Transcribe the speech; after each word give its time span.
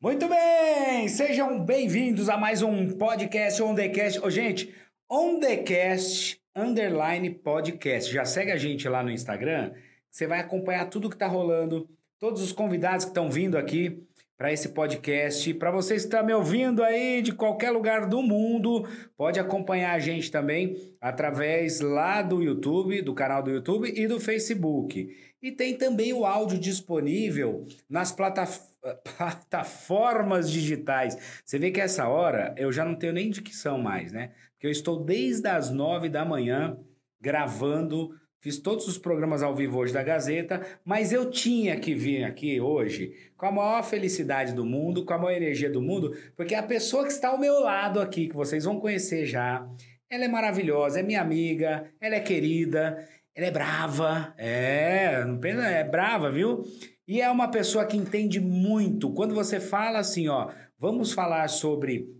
Muito 0.00 0.26
bem, 0.26 1.06
sejam 1.08 1.62
bem-vindos 1.62 2.30
a 2.30 2.38
mais 2.38 2.62
um 2.62 2.96
podcast 2.96 3.62
On 3.62 3.74
The 3.74 3.90
Cast. 3.90 4.20
Ô, 4.20 4.30
gente, 4.30 4.74
On 5.10 5.38
The 5.38 5.58
Cast, 5.58 6.40
underline 6.54 7.28
podcast. 7.28 8.10
Já 8.10 8.24
segue 8.24 8.52
a 8.52 8.56
gente 8.56 8.88
lá 8.88 9.02
no 9.02 9.10
Instagram, 9.10 9.72
você 10.10 10.26
vai 10.26 10.40
acompanhar 10.40 10.86
tudo 10.86 11.10
que 11.10 11.18
tá 11.18 11.26
rolando, 11.26 11.86
todos 12.18 12.40
os 12.40 12.52
convidados 12.52 13.04
que 13.04 13.10
estão 13.10 13.30
vindo 13.30 13.58
aqui 13.58 14.02
para 14.36 14.52
esse 14.52 14.70
podcast. 14.70 15.52
Para 15.54 15.70
vocês 15.70 16.02
que 16.02 16.08
estão 16.08 16.24
me 16.24 16.32
ouvindo 16.32 16.82
aí 16.82 17.22
de 17.22 17.32
qualquer 17.32 17.70
lugar 17.70 18.06
do 18.06 18.22
mundo, 18.22 18.86
pode 19.16 19.40
acompanhar 19.40 19.94
a 19.94 19.98
gente 19.98 20.30
também 20.30 20.76
através 21.00 21.80
lá 21.80 22.22
do 22.22 22.42
YouTube, 22.42 23.02
do 23.02 23.14
canal 23.14 23.42
do 23.42 23.50
YouTube 23.50 23.92
e 23.94 24.06
do 24.06 24.20
Facebook. 24.20 25.08
E 25.42 25.52
tem 25.52 25.76
também 25.76 26.12
o 26.12 26.24
áudio 26.24 26.58
disponível 26.58 27.66
nas 27.88 28.12
plataformas 28.12 28.76
plataformas 29.16 30.50
digitais. 30.50 31.42
Você 31.44 31.58
vê 31.58 31.70
que 31.70 31.80
essa 31.80 32.08
hora 32.08 32.54
eu 32.56 32.70
já 32.72 32.84
não 32.84 32.94
tenho 32.94 33.12
nem 33.12 33.30
dicção 33.30 33.78
mais, 33.78 34.12
né? 34.12 34.32
Porque 34.52 34.66
eu 34.66 34.70
estou 34.70 35.04
desde 35.04 35.48
as 35.48 35.70
nove 35.70 36.08
da 36.08 36.24
manhã 36.24 36.78
gravando, 37.20 38.10
fiz 38.46 38.58
todos 38.58 38.86
os 38.86 38.96
programas 38.96 39.42
ao 39.42 39.56
vivo 39.56 39.76
hoje 39.76 39.92
da 39.92 40.04
Gazeta, 40.04 40.64
mas 40.84 41.12
eu 41.12 41.28
tinha 41.32 41.76
que 41.80 41.92
vir 41.96 42.22
aqui 42.22 42.60
hoje 42.60 43.12
com 43.36 43.46
a 43.46 43.50
maior 43.50 43.82
felicidade 43.82 44.52
do 44.52 44.64
mundo, 44.64 45.04
com 45.04 45.12
a 45.12 45.18
maior 45.18 45.36
energia 45.36 45.68
do 45.68 45.82
mundo, 45.82 46.16
porque 46.36 46.54
a 46.54 46.62
pessoa 46.62 47.02
que 47.02 47.10
está 47.10 47.30
ao 47.30 47.40
meu 47.40 47.58
lado 47.58 48.00
aqui, 48.00 48.28
que 48.28 48.36
vocês 48.36 48.62
vão 48.62 48.78
conhecer 48.78 49.26
já, 49.26 49.68
ela 50.08 50.26
é 50.26 50.28
maravilhosa, 50.28 51.00
é 51.00 51.02
minha 51.02 51.20
amiga, 51.20 51.90
ela 52.00 52.14
é 52.14 52.20
querida, 52.20 53.04
ela 53.34 53.48
é 53.48 53.50
brava, 53.50 54.32
é, 54.38 55.24
não 55.24 55.38
pensa, 55.38 55.62
é 55.62 55.82
brava, 55.82 56.30
viu? 56.30 56.62
E 57.08 57.20
é 57.20 57.28
uma 57.28 57.48
pessoa 57.48 57.84
que 57.84 57.96
entende 57.96 58.38
muito. 58.38 59.12
Quando 59.12 59.34
você 59.34 59.58
fala 59.58 59.98
assim, 59.98 60.28
ó, 60.28 60.52
vamos 60.78 61.12
falar 61.12 61.48
sobre 61.48 62.14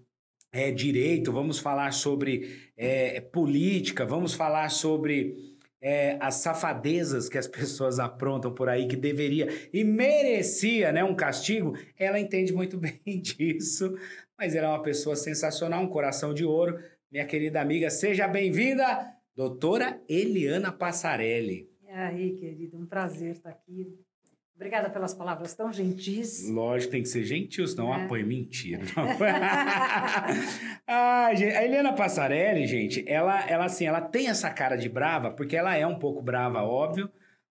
é, 0.52 0.72
direito, 0.72 1.30
vamos 1.30 1.60
falar 1.60 1.92
sobre 1.92 2.72
é, 2.76 3.20
política, 3.20 4.04
vamos 4.04 4.34
falar 4.34 4.70
sobre 4.70 5.45
é, 5.80 6.16
as 6.20 6.36
safadezas 6.36 7.28
que 7.28 7.38
as 7.38 7.46
pessoas 7.48 7.98
aprontam 7.98 8.52
por 8.52 8.68
aí, 8.68 8.86
que 8.88 8.96
deveria 8.96 9.48
e 9.72 9.84
merecia 9.84 10.92
né, 10.92 11.04
um 11.04 11.14
castigo, 11.14 11.76
ela 11.98 12.18
entende 12.18 12.52
muito 12.52 12.76
bem 12.78 13.20
disso. 13.20 13.96
Mas 14.38 14.54
ela 14.54 14.68
é 14.68 14.70
uma 14.70 14.82
pessoa 14.82 15.16
sensacional, 15.16 15.82
um 15.82 15.88
coração 15.88 16.34
de 16.34 16.44
ouro. 16.44 16.78
Minha 17.10 17.24
querida 17.24 17.60
amiga, 17.60 17.88
seja 17.88 18.28
bem-vinda, 18.28 19.14
doutora 19.34 20.02
Eliana 20.08 20.70
Passarelli. 20.70 21.70
E 21.82 21.88
aí, 21.90 22.32
querido, 22.34 22.76
um 22.76 22.84
prazer 22.84 23.30
estar 23.30 23.50
aqui 23.50 23.98
Obrigada 24.56 24.88
pelas 24.88 25.12
palavras 25.12 25.54
tão 25.54 25.70
gentis. 25.70 26.48
Lógico, 26.48 26.92
tem 26.92 27.02
que 27.02 27.10
ser 27.10 27.24
gentil, 27.24 27.68
senão 27.68 27.94
é. 27.94 28.04
apoio. 28.04 28.26
Mentira. 28.26 28.82
ah, 30.88 31.26
a 31.26 31.64
Helena 31.64 31.92
Passarelli, 31.92 32.66
gente, 32.66 33.04
ela, 33.06 33.46
ela, 33.46 33.66
assim, 33.66 33.84
ela 33.84 34.00
tem 34.00 34.28
essa 34.28 34.48
cara 34.48 34.76
de 34.76 34.88
brava, 34.88 35.30
porque 35.30 35.54
ela 35.54 35.76
é 35.76 35.86
um 35.86 35.98
pouco 35.98 36.22
brava, 36.22 36.62
óbvio, 36.62 37.10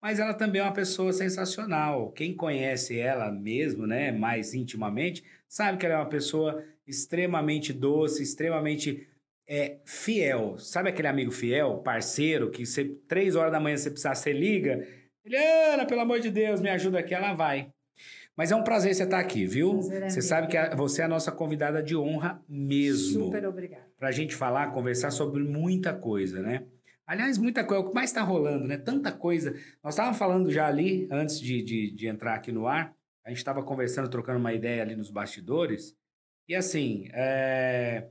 mas 0.01 0.19
ela 0.19 0.33
também 0.33 0.59
é 0.59 0.63
uma 0.63 0.73
pessoa 0.73 1.13
sensacional. 1.13 2.11
Quem 2.13 2.35
conhece 2.35 2.99
ela 2.99 3.31
mesmo, 3.31 3.85
né, 3.85 4.11
mais 4.11 4.55
intimamente, 4.55 5.23
sabe 5.47 5.77
que 5.77 5.85
ela 5.85 5.95
é 5.95 5.99
uma 5.99 6.09
pessoa 6.09 6.63
extremamente 6.87 7.73
doce, 7.73 8.23
extremamente 8.23 9.07
é, 9.47 9.77
fiel. 9.85 10.57
Sabe 10.57 10.89
aquele 10.89 11.07
amigo 11.07 11.29
fiel, 11.29 11.77
parceiro, 11.77 12.49
que 12.49 12.65
você, 12.65 12.85
três 13.07 13.35
horas 13.35 13.51
da 13.51 13.59
manhã 13.59 13.77
você 13.77 13.91
precisa, 13.91 14.15
você 14.15 14.33
liga 14.33 14.83
Eliana, 15.27 15.85
pelo 15.85 16.01
amor 16.01 16.19
de 16.21 16.31
Deus, 16.31 16.61
me 16.61 16.69
ajuda 16.69 16.99
aqui. 16.99 17.13
Ela 17.13 17.33
vai. 17.33 17.69
Mas 18.35 18.51
é 18.51 18.55
um 18.55 18.63
prazer 18.63 18.95
você 18.95 19.03
estar 19.03 19.19
aqui, 19.19 19.45
viu? 19.45 19.79
É 19.91 20.09
você 20.09 20.21
sabe 20.21 20.47
que 20.47 20.75
você 20.75 21.01
é 21.01 21.05
a 21.05 21.07
nossa 21.07 21.31
convidada 21.31 21.83
de 21.83 21.97
honra 21.97 22.41
mesmo. 22.47 23.25
Super 23.25 23.45
obrigada. 23.45 23.83
Pra 23.97 24.11
gente 24.11 24.35
falar, 24.35 24.71
conversar 24.71 25.11
sobre 25.11 25.43
muita 25.43 25.93
coisa, 25.93 26.41
né? 26.41 26.63
Aliás, 27.05 27.37
muita 27.37 27.63
coisa. 27.63 27.83
O 27.83 27.89
que 27.89 27.95
mais 27.95 28.09
está 28.09 28.21
rolando, 28.21 28.67
né? 28.67 28.77
Tanta 28.77 29.11
coisa. 29.11 29.53
Nós 29.83 29.95
estávamos 29.95 30.17
falando 30.17 30.51
já 30.51 30.67
ali, 30.67 31.07
antes 31.11 31.39
de, 31.39 31.61
de, 31.61 31.91
de 31.91 32.07
entrar 32.07 32.35
aqui 32.35 32.51
no 32.51 32.67
ar, 32.67 32.93
a 33.25 33.29
gente 33.29 33.39
estava 33.39 33.63
conversando, 33.63 34.09
trocando 34.09 34.39
uma 34.39 34.53
ideia 34.53 34.81
ali 34.81 34.95
nos 34.95 35.09
bastidores. 35.09 35.95
E 36.47 36.55
assim, 36.55 37.09
é... 37.11 38.07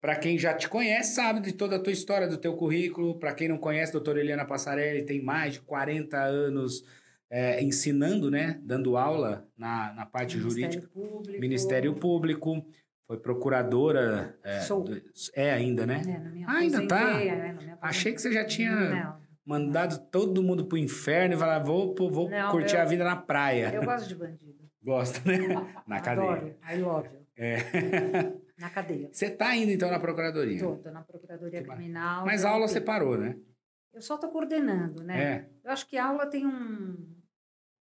Para 0.00 0.16
quem 0.16 0.38
já 0.38 0.54
te 0.54 0.68
conhece, 0.68 1.14
sabe 1.14 1.40
de 1.40 1.52
toda 1.52 1.76
a 1.76 1.78
tua 1.78 1.92
história, 1.92 2.26
do 2.26 2.38
teu 2.38 2.54
currículo. 2.54 3.18
Para 3.18 3.34
quem 3.34 3.48
não 3.48 3.58
conhece, 3.58 3.92
doutora 3.92 4.18
Eliana 4.18 4.46
Passarelli 4.46 5.04
tem 5.04 5.22
mais 5.22 5.54
de 5.54 5.60
40 5.60 6.16
anos 6.18 6.84
é, 7.30 7.62
ensinando, 7.62 8.30
né? 8.30 8.58
Dando 8.62 8.96
aula 8.96 9.46
na, 9.56 9.92
na 9.92 10.06
parte 10.06 10.38
Ministério 10.38 10.72
jurídica. 10.72 10.92
Público. 10.92 11.40
Ministério 11.40 11.94
Público. 11.94 12.66
Foi 13.06 13.18
procuradora. 13.18 14.38
É, 14.42 14.60
Sou. 14.60 14.84
Do, 14.84 15.02
é 15.34 15.50
ainda, 15.52 15.84
né? 15.84 16.00
É, 16.06 16.44
ah, 16.46 16.58
ainda 16.58 16.86
tá? 16.86 17.22
É, 17.22 17.76
Achei 17.82 18.12
que 18.12 18.22
você 18.22 18.32
já 18.32 18.44
tinha 18.44 18.72
não. 18.72 19.16
mandado 19.44 19.98
todo 20.10 20.42
mundo 20.42 20.64
pro 20.64 20.78
inferno 20.78 21.34
e 21.34 21.36
falar, 21.36 21.58
vou, 21.58 21.94
vou 21.94 22.30
não, 22.30 22.50
curtir 22.50 22.76
eu, 22.76 22.82
a 22.82 22.84
vida 22.84 23.04
na 23.04 23.16
praia. 23.16 23.72
Eu 23.74 23.84
gosto 23.84 24.08
de 24.08 24.14
bandido. 24.14 24.60
Gosta, 24.82 25.20
né? 25.28 25.38
na 25.86 26.00
cadeia. 26.00 26.30
Adoro. 26.30 26.56
I 26.72 26.76
love 26.78 27.08
you. 27.08 27.20
É. 27.36 28.32
Na 28.60 28.68
cadeia. 28.68 29.08
Você 29.10 29.26
está 29.26 29.56
indo, 29.56 29.72
então, 29.72 29.90
na 29.90 29.98
Procuradoria? 29.98 30.56
Estou, 30.56 30.76
estou 30.76 30.92
na 30.92 31.02
Procuradoria 31.02 31.62
Criminal. 31.62 32.26
Mas 32.26 32.44
a 32.44 32.50
aula 32.50 32.68
você 32.68 32.80
parou, 32.80 33.16
né? 33.16 33.40
Eu 33.90 34.02
só 34.02 34.16
estou 34.16 34.30
coordenando, 34.30 35.02
né? 35.02 35.22
É. 35.22 35.50
Eu 35.64 35.72
acho 35.72 35.86
que 35.88 35.96
a 35.96 36.06
aula 36.06 36.26
tem 36.26 36.46
um... 36.46 37.16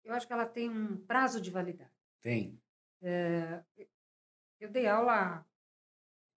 Eu 0.05 0.15
acho 0.15 0.27
que 0.27 0.33
ela 0.33 0.47
tem 0.47 0.71
um 0.71 0.97
prazo 0.99 1.41
de 1.41 1.51
validade. 1.51 1.91
Tem. 2.23 2.59
É, 3.03 3.61
eu 4.61 4.71
dei 4.71 4.87
aula 4.87 5.13
há 5.13 5.45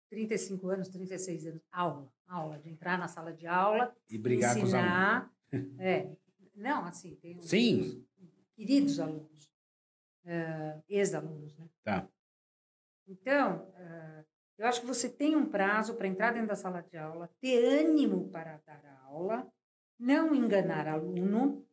35 0.09 0.67
anos, 0.69 0.89
36 0.89 1.45
anos. 1.45 1.61
Aula. 1.71 2.11
Aula. 2.27 2.57
De 2.59 2.69
entrar 2.69 2.97
na 2.97 3.07
sala 3.07 3.31
de 3.31 3.45
aula. 3.45 3.95
E 4.09 4.17
brigar 4.17 4.57
ensinar, 4.57 5.31
com 5.49 5.57
os 5.57 5.61
alunos. 5.61 5.77
É. 5.79 6.17
Não, 6.55 6.85
assim, 6.85 7.15
tem 7.15 7.39
Sim. 7.41 8.05
queridos 8.55 8.99
alunos. 8.99 9.51
É, 10.25 10.81
ex-alunos, 10.87 11.55
né? 11.57 11.69
Tá. 11.83 12.07
Então, 13.07 13.67
uh, 13.69 14.30
eu 14.61 14.67
acho 14.67 14.81
que 14.81 14.85
você 14.85 15.09
tem 15.09 15.35
um 15.35 15.49
prazo 15.49 15.95
para 15.95 16.07
entrar 16.07 16.31
dentro 16.31 16.49
da 16.49 16.55
sala 16.55 16.81
de 16.83 16.95
aula, 16.95 17.27
ter 17.39 17.65
ânimo 17.79 18.29
para 18.29 18.57
dar 18.59 19.01
aula, 19.05 19.51
não 19.97 20.35
enganar 20.35 20.87
aluno, 20.87 21.65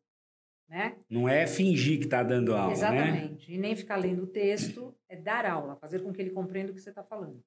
né? 0.66 0.98
Não 1.10 1.28
é 1.28 1.46
fingir 1.46 1.98
que 1.98 2.06
está 2.06 2.22
dando 2.22 2.54
aula, 2.54 2.68
né? 2.68 2.72
Exatamente. 2.72 3.50
Né? 3.50 3.56
E 3.56 3.58
nem 3.58 3.76
ficar 3.76 3.96
lendo 3.96 4.22
o 4.22 4.26
texto, 4.26 4.96
é 5.06 5.16
dar 5.16 5.44
aula, 5.44 5.76
fazer 5.76 6.02
com 6.02 6.10
que 6.14 6.22
ele 6.22 6.30
compreenda 6.30 6.72
o 6.72 6.74
que 6.74 6.80
você 6.80 6.88
está 6.88 7.04
falando. 7.04 7.44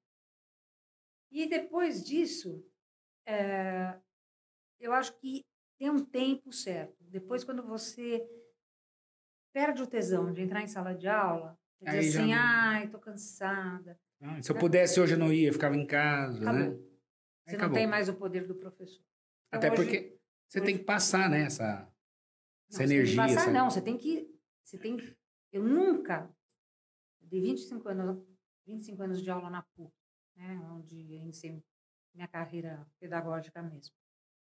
E 1.32 1.50
depois 1.50 2.04
disso, 2.04 2.64
é, 3.26 3.96
eu 4.80 4.94
acho 4.94 5.18
que 5.18 5.44
tem 5.80 5.90
um 5.90 6.06
tempo 6.06 6.54
certo. 6.54 7.04
Depois, 7.06 7.44
quando 7.44 7.64
você 7.64 8.24
perde 9.52 9.82
o 9.82 9.88
tesão 9.88 10.32
de 10.32 10.44
entrar 10.44 10.62
em 10.62 10.68
sala 10.68 10.94
de 10.94 11.08
aula, 11.08 11.58
Quer 11.84 12.00
dizer 12.00 12.20
assim, 12.20 12.32
não... 12.32 12.38
ai, 12.40 12.88
tô 12.90 13.00
cansada. 13.00 14.00
Ah, 14.22 14.42
se 14.42 14.52
eu 14.52 14.58
pudesse 14.58 15.00
hoje 15.00 15.14
eu 15.14 15.20
não 15.20 15.34
ia, 15.34 15.52
ficava 15.52 15.76
em 15.76 15.86
casa, 15.86 16.42
acabou. 16.42 16.60
né? 16.60 16.80
Você 17.46 17.56
acabou. 17.56 17.70
não 17.70 17.76
tem 17.76 17.88
mais 17.88 18.08
o 18.08 18.14
poder 18.14 18.46
do 18.46 18.56
professor. 18.56 19.04
Então, 19.48 19.58
Até 19.58 19.72
hoje, 19.72 19.76
porque 19.76 20.20
você 20.48 20.60
hoje... 20.60 20.66
tem 20.66 20.78
que 20.78 20.84
passar, 20.84 21.30
né, 21.30 21.44
essa, 21.44 21.92
essa 22.70 22.84
não, 22.84 22.92
energia. 22.92 23.16
Você 23.16 23.16
tem 23.16 23.28
que 23.28 23.34
passar, 23.34 23.50
essa... 23.50 23.52
não, 23.52 23.70
você 23.70 23.82
tem 23.82 23.98
que. 23.98 24.40
Você 24.64 24.78
tem 24.78 24.98
que... 24.98 25.18
Eu 25.52 25.64
nunca, 25.64 26.30
de 27.20 27.42
25 27.42 27.90
anos, 27.90 28.24
25 28.66 29.04
anos 29.04 29.22
de 29.22 29.30
aula 29.30 29.50
na 29.50 29.64
PUC, 29.64 29.92
né, 30.36 30.62
onde 30.72 31.14
eu 31.14 31.20
iniciei 31.20 31.62
minha 32.14 32.28
carreira 32.28 32.88
pedagógica 33.00 33.62
mesmo. 33.62 33.96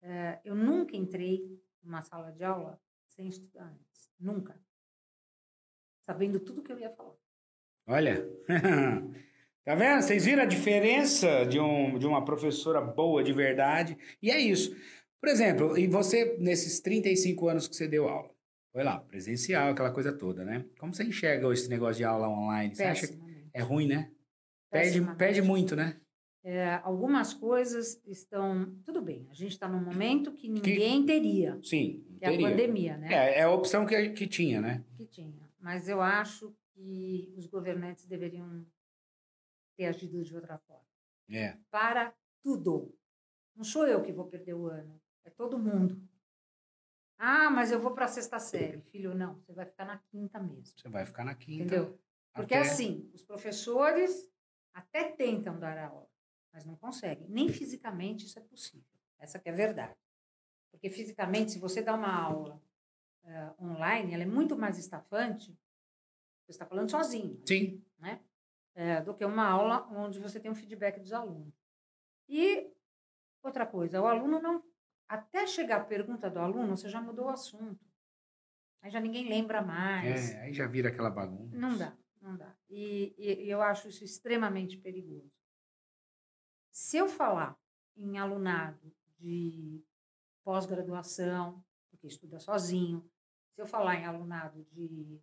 É, 0.01 0.39
eu 0.43 0.55
nunca 0.55 0.95
entrei 0.95 1.61
numa 1.83 2.01
sala 2.01 2.31
de 2.31 2.43
aula 2.43 2.79
sem 3.07 3.27
estudar 3.27 3.65
antes. 3.65 4.11
Nunca 4.19 4.59
sabendo 6.07 6.39
tudo 6.39 6.63
que 6.63 6.71
eu 6.71 6.79
ia 6.79 6.89
falar. 6.89 7.17
Olha, 7.85 8.25
tá 9.67 9.75
vendo? 9.75 10.01
Vocês 10.01 10.23
viram 10.23 10.43
a 10.43 10.45
diferença 10.45 11.45
de, 11.45 11.59
um, 11.59 11.99
de 11.99 12.07
uma 12.07 12.23
professora 12.23 12.79
boa 12.79 13.21
de 13.21 13.33
verdade? 13.33 13.97
E 14.21 14.31
é 14.31 14.39
isso. 14.39 14.73
Por 15.19 15.27
exemplo, 15.27 15.77
e 15.77 15.87
você, 15.87 16.37
nesses 16.39 16.79
35 16.79 17.49
anos 17.49 17.67
que 17.67 17.75
você 17.75 17.85
deu 17.85 18.07
aula, 18.07 18.31
foi 18.71 18.83
lá, 18.83 18.97
presencial, 18.99 19.71
aquela 19.71 19.91
coisa 19.91 20.13
toda, 20.13 20.45
né? 20.45 20.63
Como 20.79 20.93
você 20.93 21.03
enxerga 21.03 21.51
esse 21.51 21.67
negócio 21.67 21.97
de 21.97 22.05
aula 22.05 22.29
online? 22.29 22.73
Você 22.73 22.83
acha 22.83 23.07
que 23.07 23.19
é 23.53 23.61
ruim, 23.61 23.87
né? 23.87 24.09
Perde, 24.71 25.01
perde 25.17 25.41
muito, 25.41 25.75
né? 25.75 25.97
É, 26.45 26.79
algumas 26.83 27.33
coisas 27.33 28.01
estão. 28.05 28.73
Tudo 28.85 29.01
bem, 29.01 29.27
a 29.29 29.33
gente 29.33 29.51
está 29.51 29.67
num 29.67 29.83
momento 29.83 30.31
que 30.31 30.47
ninguém 30.47 31.01
que, 31.01 31.07
teria. 31.07 31.59
Sim. 31.61 32.05
Que 32.19 32.25
é 32.25 32.29
a 32.29 32.49
pandemia, 32.49 32.97
né? 32.97 33.07
É, 33.11 33.39
é 33.39 33.43
a 33.43 33.51
opção 33.51 33.85
que, 33.85 34.09
que 34.09 34.27
tinha, 34.27 34.61
né? 34.61 34.81
Que 34.95 35.05
tinha 35.05 35.27
mas 35.59 35.89
eu 35.89 35.99
acho 35.99 36.55
que 36.73 37.33
os 37.35 37.45
governantes 37.47 38.05
deveriam 38.05 38.65
ter 39.77 39.85
agido 39.85 40.21
de 40.23 40.35
outra 40.35 40.57
forma. 40.57 40.83
É. 41.29 41.57
Para 41.69 42.13
tudo. 42.43 42.93
Não 43.55 43.63
sou 43.63 43.87
eu 43.87 44.01
que 44.03 44.11
vou 44.11 44.25
perder 44.27 44.53
o 44.55 44.67
ano, 44.67 44.99
é 45.23 45.29
todo 45.29 45.57
mundo. 45.57 46.01
Ah, 47.17 47.49
mas 47.49 47.71
eu 47.71 47.79
vou 47.79 47.93
para 47.93 48.05
a 48.05 48.09
sexta 48.09 48.37
série. 48.39 48.81
Filho, 48.81 49.15
não, 49.15 49.35
você 49.39 49.51
vai 49.53 49.65
ficar 49.65 49.85
na 49.85 49.97
quinta 49.97 50.39
mesmo. 50.39 50.65
Você 50.77 50.89
vai 50.89 51.05
ficar 51.05 51.23
na 51.23 51.33
quinta. 51.33 51.63
Entendeu? 51.63 51.99
Porque 52.33 52.53
até- 52.53 52.67
assim, 52.69 53.09
os 53.13 53.23
professores 53.23 54.29
até 54.73 55.11
tentam 55.11 55.59
dar 55.59 55.77
aula, 55.79 56.07
mas 56.53 56.63
não 56.65 56.75
conseguem. 56.75 57.27
Nem 57.27 57.49
fisicamente 57.49 58.25
isso 58.25 58.37
é 58.37 58.41
possível. 58.43 58.85
Essa 59.17 59.39
que 59.39 59.49
é 59.49 59.51
a 59.51 59.55
verdade. 59.55 59.95
Porque 60.69 60.91
fisicamente, 60.91 61.51
se 61.53 61.59
você 61.59 61.81
dá 61.81 61.95
uma 61.95 62.13
aula 62.13 62.61
eh, 63.23 63.51
online, 63.59 64.13
ela 64.13 64.21
é 64.23 64.27
muito 64.27 64.55
mais 64.55 64.77
estafante. 64.77 65.51
Você 66.45 66.51
está 66.51 66.65
falando 66.67 66.91
sozinho 66.91 67.41
Sim. 67.47 67.83
né? 67.97 68.21
É, 68.79 69.01
do 69.01 69.11
que 69.15 69.25
uma 69.25 69.47
aula 69.47 69.87
onde 69.91 70.19
você 70.19 70.39
tem 70.39 70.51
um 70.51 70.55
feedback 70.55 70.99
dos 70.99 71.11
alunos. 71.11 71.51
E 72.29 72.71
outra 73.41 73.65
coisa, 73.65 73.99
o 73.99 74.05
aluno 74.05 74.39
não. 74.39 74.63
Até 75.09 75.47
chegar 75.47 75.81
a 75.81 75.83
pergunta 75.85 76.29
do 76.29 76.37
aluno, 76.37 76.77
você 76.77 76.87
já 76.87 77.01
mudou 77.01 77.25
o 77.25 77.29
assunto. 77.29 77.83
Aí 78.81 78.91
já 78.91 78.99
ninguém 78.99 79.27
lembra 79.27 79.63
mais. 79.63 80.29
É, 80.31 80.41
aí 80.41 80.53
já 80.53 80.67
vira 80.67 80.89
aquela 80.89 81.09
bagunça. 81.09 81.57
Não 81.57 81.75
dá, 81.75 81.97
não 82.21 82.37
dá. 82.37 82.55
E, 82.69 83.15
e- 83.17 83.45
e 83.45 83.49
eu 83.49 83.63
acho 83.63 83.87
isso 83.87 84.03
extremamente 84.03 84.77
perigoso. 84.77 85.31
Se 86.71 86.97
eu 86.97 87.07
falar 87.07 87.57
em 87.95 88.19
alunado 88.19 88.95
de 89.17 89.83
pós-graduação, 90.43 91.65
porque 91.89 92.05
estuda 92.05 92.39
sozinho, 92.39 93.09
se 93.55 93.61
eu 93.61 93.65
falar 93.65 93.95
em 93.95 94.05
alunado 94.05 94.63
de 94.65 95.19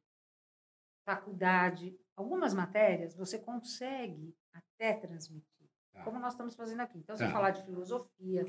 faculdade, 1.05 1.97
algumas 2.17 2.55
matérias 2.55 3.15
você 3.15 3.39
consegue 3.39 4.35
até 4.53 4.95
transmitir, 4.95 5.69
Tá. 5.93 6.03
como 6.03 6.19
nós 6.19 6.33
estamos 6.35 6.55
fazendo 6.57 6.81
aqui. 6.81 6.99
Então, 6.99 7.17
se 7.17 7.23
eu 7.23 7.29
Tá. 7.29 7.33
falar 7.33 7.51
de 7.51 7.63
filosofia, 7.65 8.45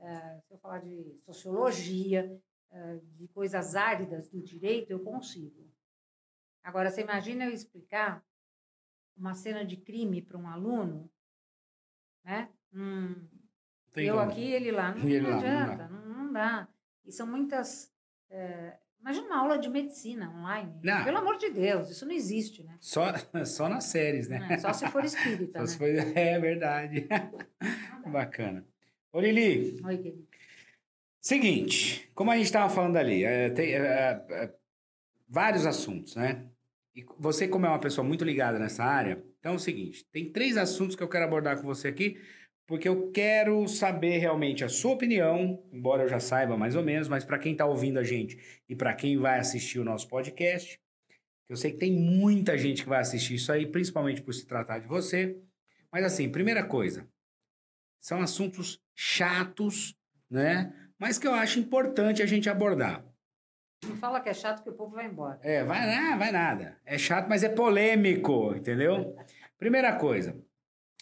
eh, 0.00 0.40
se 0.46 0.52
eu 0.54 0.58
falar 0.58 0.78
de 0.78 1.16
sociologia, 1.24 2.40
eh, 2.70 3.00
de 3.16 3.26
coisas 3.28 3.74
áridas 3.74 4.28
do 4.28 4.40
direito, 4.42 4.90
eu 4.90 5.00
consigo. 5.00 5.68
Agora, 6.62 6.90
você 6.90 7.02
imagina 7.02 7.44
eu 7.44 7.52
explicar 7.52 8.24
uma 9.16 9.34
cena 9.34 9.64
de 9.64 9.76
crime 9.76 10.22
para 10.22 10.38
um 10.38 10.48
aluno, 10.48 11.10
né? 12.24 12.48
Hum, 12.72 13.28
eu 13.96 14.16
como. 14.16 14.30
aqui, 14.30 14.52
ele 14.52 14.70
lá. 14.72 14.94
Não, 14.94 15.02
ele 15.08 15.20
não 15.20 15.30
lá, 15.30 15.36
não 15.36 15.42
dá. 15.42 15.62
adianta, 15.74 15.88
não, 15.88 16.08
não 16.24 16.32
dá. 16.32 16.68
E 17.04 17.12
são 17.12 17.26
muitas. 17.26 17.92
eh, 18.30 18.78
imagina 19.04 19.26
uma 19.26 19.38
aula 19.38 19.58
de 19.58 19.68
medicina 19.68 20.30
online. 20.30 20.72
Não. 20.82 21.04
Pelo 21.04 21.18
amor 21.18 21.36
de 21.36 21.50
Deus, 21.50 21.90
isso 21.90 22.06
não 22.06 22.14
existe, 22.14 22.64
né? 22.64 22.74
Só, 22.80 23.12
só 23.44 23.68
nas 23.68 23.84
séries, 23.84 24.28
né? 24.28 24.46
É, 24.50 24.58
Só 24.58 24.72
se 24.72 24.88
for 24.88 25.04
espírita, 25.04 25.60
né? 25.60 25.66
se 25.66 25.76
foi... 25.76 25.94
É 26.16 26.38
verdade. 26.38 27.06
Bacana. 28.10 28.66
Ô, 29.12 29.20
Lili, 29.20 29.78
Oi, 29.84 29.98
querido. 29.98 30.26
seguinte, 31.20 32.10
como 32.14 32.30
a 32.30 32.36
gente 32.36 32.46
estava 32.46 32.72
falando 32.72 32.96
ali, 32.96 33.22
é, 33.24 33.50
tem 33.50 33.74
é, 33.74 34.24
é, 34.30 34.54
vários 35.28 35.66
assuntos, 35.66 36.16
né? 36.16 36.46
E 36.96 37.04
você, 37.18 37.46
como 37.46 37.66
é 37.66 37.68
uma 37.68 37.78
pessoa 37.78 38.06
muito 38.06 38.24
ligada 38.24 38.58
nessa 38.58 38.84
área, 38.84 39.22
então 39.38 39.52
é 39.52 39.56
o 39.56 39.58
seguinte, 39.58 40.06
tem 40.10 40.32
três 40.32 40.56
assuntos 40.56 40.96
que 40.96 41.02
eu 41.02 41.08
quero 41.08 41.24
abordar 41.24 41.58
com 41.58 41.66
você 41.66 41.88
aqui, 41.88 42.18
porque 42.66 42.88
eu 42.88 43.10
quero 43.10 43.66
saber 43.68 44.18
realmente 44.18 44.64
a 44.64 44.68
sua 44.68 44.92
opinião, 44.92 45.62
embora 45.72 46.04
eu 46.04 46.08
já 46.08 46.18
saiba 46.18 46.56
mais 46.56 46.74
ou 46.74 46.82
menos, 46.82 47.08
mas 47.08 47.24
para 47.24 47.38
quem 47.38 47.52
está 47.52 47.66
ouvindo 47.66 47.98
a 47.98 48.02
gente 48.02 48.38
e 48.68 48.74
para 48.74 48.94
quem 48.94 49.18
vai 49.18 49.38
assistir 49.38 49.78
o 49.78 49.84
nosso 49.84 50.08
podcast, 50.08 50.80
eu 51.48 51.56
sei 51.56 51.72
que 51.72 51.78
tem 51.78 51.92
muita 51.92 52.56
gente 52.56 52.82
que 52.82 52.88
vai 52.88 53.00
assistir 53.00 53.34
isso 53.34 53.52
aí, 53.52 53.66
principalmente 53.66 54.22
por 54.22 54.32
se 54.32 54.46
tratar 54.46 54.78
de 54.78 54.86
você. 54.86 55.38
Mas 55.92 56.04
assim, 56.04 56.30
primeira 56.30 56.64
coisa, 56.64 57.06
são 58.00 58.22
assuntos 58.22 58.80
chatos, 58.94 59.94
né? 60.30 60.72
Mas 60.98 61.18
que 61.18 61.26
eu 61.26 61.34
acho 61.34 61.58
importante 61.58 62.22
a 62.22 62.26
gente 62.26 62.48
abordar. 62.48 63.04
Não 63.86 63.96
fala 63.96 64.20
que 64.20 64.30
é 64.30 64.34
chato 64.34 64.62
que 64.62 64.70
o 64.70 64.72
povo 64.72 64.94
vai 64.94 65.06
embora. 65.06 65.38
É, 65.42 65.62
vai, 65.62 65.94
ah, 65.94 66.16
vai 66.16 66.32
nada. 66.32 66.80
É 66.86 66.96
chato, 66.96 67.28
mas 67.28 67.42
é 67.42 67.48
polêmico, 67.50 68.54
entendeu? 68.56 69.14
Primeira 69.58 69.96
coisa, 69.96 70.34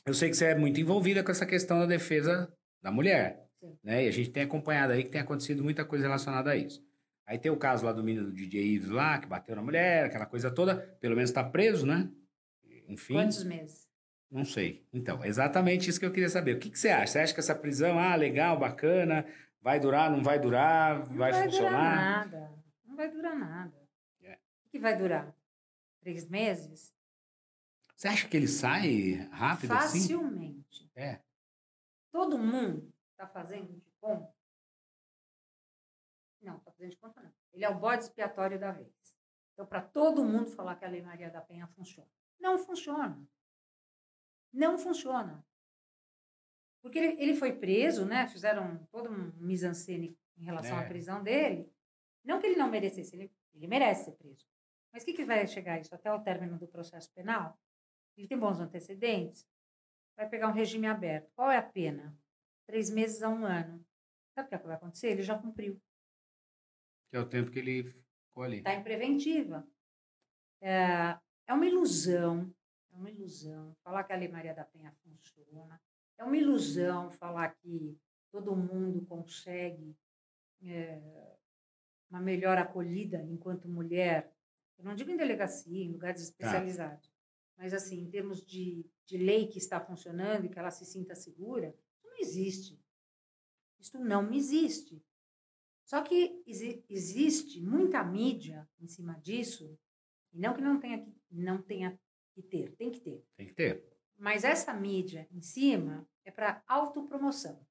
eu 0.06 0.14
sei 0.14 0.28
que 0.31 0.37
você 0.37 0.46
é 0.46 0.54
muito 0.54 0.81
envolvida 0.81 1.22
com 1.22 1.31
essa 1.31 1.46
questão 1.46 1.78
da 1.78 1.87
defesa 1.87 2.52
da 2.82 2.90
mulher, 2.90 3.46
Sim. 3.60 3.78
né? 3.82 4.04
E 4.04 4.08
a 4.08 4.12
gente 4.12 4.31
tem 4.31 4.43
acompanhado 4.43 4.93
aí 4.93 5.04
que 5.04 5.10
tem 5.10 5.20
acontecido 5.20 5.62
muita 5.62 5.84
coisa 5.84 6.04
relacionada 6.04 6.50
a 6.50 6.56
isso. 6.56 6.84
Aí 7.26 7.38
tem 7.38 7.50
o 7.52 7.56
caso 7.56 7.84
lá 7.87 7.93
do 7.93 8.02
menino 8.02 8.26
do 8.26 8.32
DJ 8.32 8.62
Ives 8.62 8.90
lá, 8.90 9.19
que 9.19 9.26
bateu 9.26 9.54
na 9.54 9.62
mulher, 9.62 10.06
aquela 10.06 10.26
coisa 10.26 10.50
toda, 10.50 10.76
pelo 11.00 11.14
menos 11.14 11.31
tá 11.31 11.43
preso, 11.44 11.87
né? 11.87 12.10
Enfim, 12.88 13.14
Quantos 13.14 13.44
meses? 13.44 13.87
não 14.31 14.44
sei. 14.44 14.84
Então, 14.93 15.25
exatamente 15.25 15.88
isso 15.88 16.00
que 16.00 16.05
eu 16.06 16.10
queria 16.12 16.28
saber. 16.28 16.56
O 16.56 16.58
que, 16.58 16.69
que 16.70 16.78
você 16.78 16.88
acha? 16.88 17.06
Você 17.12 17.19
acha 17.20 17.34
que 17.34 17.40
essa 17.40 17.55
prisão, 17.55 17.98
ah, 17.98 18.16
legal, 18.16 18.58
bacana, 18.58 19.25
vai 19.60 19.78
durar, 19.78 20.10
não 20.10 20.22
vai 20.22 20.38
durar, 20.40 20.98
Não 20.98 21.16
vai, 21.16 21.31
vai 21.32 21.44
funcionar? 21.44 21.70
durar 21.70 21.94
nada. 21.94 22.52
Não 22.84 22.96
vai 22.96 23.10
durar 23.10 23.38
nada. 23.38 23.72
É. 24.22 24.32
O 24.66 24.70
que 24.70 24.78
vai 24.81 24.96
durar? 24.96 25.34
Três 26.00 26.28
meses? 26.28 26.93
Você 28.02 28.08
acha 28.08 28.28
que 28.28 28.37
ele 28.37 28.49
sai 28.49 29.28
rápido 29.31 29.70
assim? 29.75 30.00
Facilmente. 30.00 30.90
É. 30.93 31.22
Todo 32.10 32.37
mundo 32.37 32.93
está 33.12 33.28
fazendo 33.28 33.72
de 33.72 33.93
conta? 34.00 34.34
Não, 36.40 36.56
está 36.56 36.72
fazendo 36.72 36.90
de 36.90 36.96
conta 36.96 37.22
não. 37.22 37.32
Ele 37.52 37.64
é 37.64 37.69
o 37.69 37.78
bode 37.78 38.02
expiatório 38.02 38.58
da 38.58 38.72
vez. 38.72 38.93
Então, 39.52 39.64
para 39.64 39.81
todo 39.81 40.25
mundo 40.25 40.50
falar 40.50 40.75
que 40.75 40.84
a 40.84 40.88
Lei 40.88 41.00
Maria 41.00 41.31
da 41.31 41.40
Penha 41.40 41.69
funciona. 41.69 42.10
Não 42.40 42.58
funciona. 42.58 43.25
Não 44.52 44.76
funciona. 44.76 45.46
Porque 46.82 46.98
ele, 46.98 47.22
ele 47.22 47.34
foi 47.37 47.52
preso, 47.52 48.05
né? 48.05 48.26
Fizeram 48.26 48.84
todo 48.90 49.12
um 49.12 49.31
mise-en-scène 49.37 50.19
em 50.37 50.43
relação 50.43 50.76
É. 50.76 50.84
à 50.84 50.88
prisão 50.88 51.22
dele. 51.22 51.72
Não 52.25 52.40
que 52.40 52.48
ele 52.48 52.56
não 52.56 52.69
merecesse, 52.69 53.14
ele, 53.14 53.32
ele 53.55 53.69
merece 53.69 54.06
ser 54.06 54.16
preso. 54.16 54.44
Mas 54.93 55.05
o 55.05 55.06
que, 55.06 55.12
que 55.12 55.25
vai 55.25 55.46
chegar 55.46 55.81
isso 55.81 55.94
até 55.94 56.12
o 56.12 56.20
término 56.20 56.58
do 56.58 56.66
processo 56.66 57.08
penal? 57.12 57.56
Ele 58.16 58.28
tem 58.28 58.38
bons 58.38 58.60
antecedentes? 58.60 59.46
Vai 60.16 60.28
pegar 60.28 60.48
um 60.48 60.52
regime 60.52 60.86
aberto. 60.86 61.30
Qual 61.34 61.50
é 61.50 61.56
a 61.56 61.62
pena? 61.62 62.16
Três 62.66 62.90
meses 62.90 63.22
a 63.22 63.28
um 63.28 63.44
ano. 63.44 63.84
Sabe 64.34 64.46
o 64.46 64.48
que 64.48 64.54
é 64.54 64.58
que 64.58 64.66
vai 64.66 64.76
acontecer? 64.76 65.08
Ele 65.08 65.22
já 65.22 65.38
cumpriu. 65.38 65.80
Que 67.10 67.16
é 67.16 67.20
o 67.20 67.28
tempo 67.28 67.50
que 67.50 67.58
ele 67.58 67.84
ficou 67.84 68.42
ali. 68.42 68.58
Está 68.58 68.74
em 68.74 68.82
preventiva. 68.82 69.66
É, 70.60 71.18
é 71.46 71.52
uma 71.52 71.66
ilusão, 71.66 72.54
é 72.92 72.96
uma 72.96 73.10
ilusão 73.10 73.74
falar 73.82 74.04
que 74.04 74.12
a 74.12 74.16
Lei 74.16 74.28
Maria 74.28 74.54
da 74.54 74.64
Penha 74.64 74.92
funciona. 75.02 75.80
É 76.18 76.24
uma 76.24 76.36
ilusão 76.36 77.10
falar 77.10 77.54
que 77.56 77.98
todo 78.30 78.56
mundo 78.56 79.04
consegue 79.06 79.96
é, 80.62 81.36
uma 82.08 82.20
melhor 82.20 82.56
acolhida 82.58 83.22
enquanto 83.24 83.69
mulher. 83.69 84.32
Eu 84.78 84.84
não 84.84 84.94
digo 84.94 85.10
em 85.10 85.16
delegacia, 85.16 85.84
em 85.84 85.90
lugares 85.90 86.22
especializados, 86.22 87.11
mas 87.62 87.72
assim, 87.72 88.00
em 88.00 88.10
termos 88.10 88.44
de, 88.44 88.84
de 89.06 89.16
lei 89.16 89.46
que 89.46 89.56
está 89.56 89.78
funcionando 89.78 90.46
e 90.46 90.48
que 90.48 90.58
ela 90.58 90.72
se 90.72 90.84
sinta 90.84 91.14
segura, 91.14 91.72
não 92.04 92.19
existe. 92.19 92.76
Isso 93.78 94.00
não 94.00 94.32
existe. 94.32 95.00
Só 95.84 96.02
que 96.02 96.42
exi- 96.44 96.84
existe 96.88 97.60
muita 97.60 98.02
mídia 98.02 98.69
em 98.81 98.88
cima 98.88 99.14
disso, 99.20 99.78
e 100.32 100.40
não 100.40 100.54
que 100.54 100.60
não 100.60 100.81
tenha 100.81 101.04
que, 101.04 101.14
não 101.31 101.62
tenha 101.62 101.96
que 102.34 102.42
ter, 102.42 102.74
tem 102.74 102.90
que 102.90 102.98
ter. 102.98 103.24
Tem 103.36 103.46
que 103.46 103.54
ter. 103.54 103.88
Mas 104.19 104.42
essa 104.42 104.74
mídia 104.74 105.28
em 105.31 105.40
cima 105.40 106.04
é 106.24 106.32
para 106.32 106.64
autopromoção. 106.66 107.64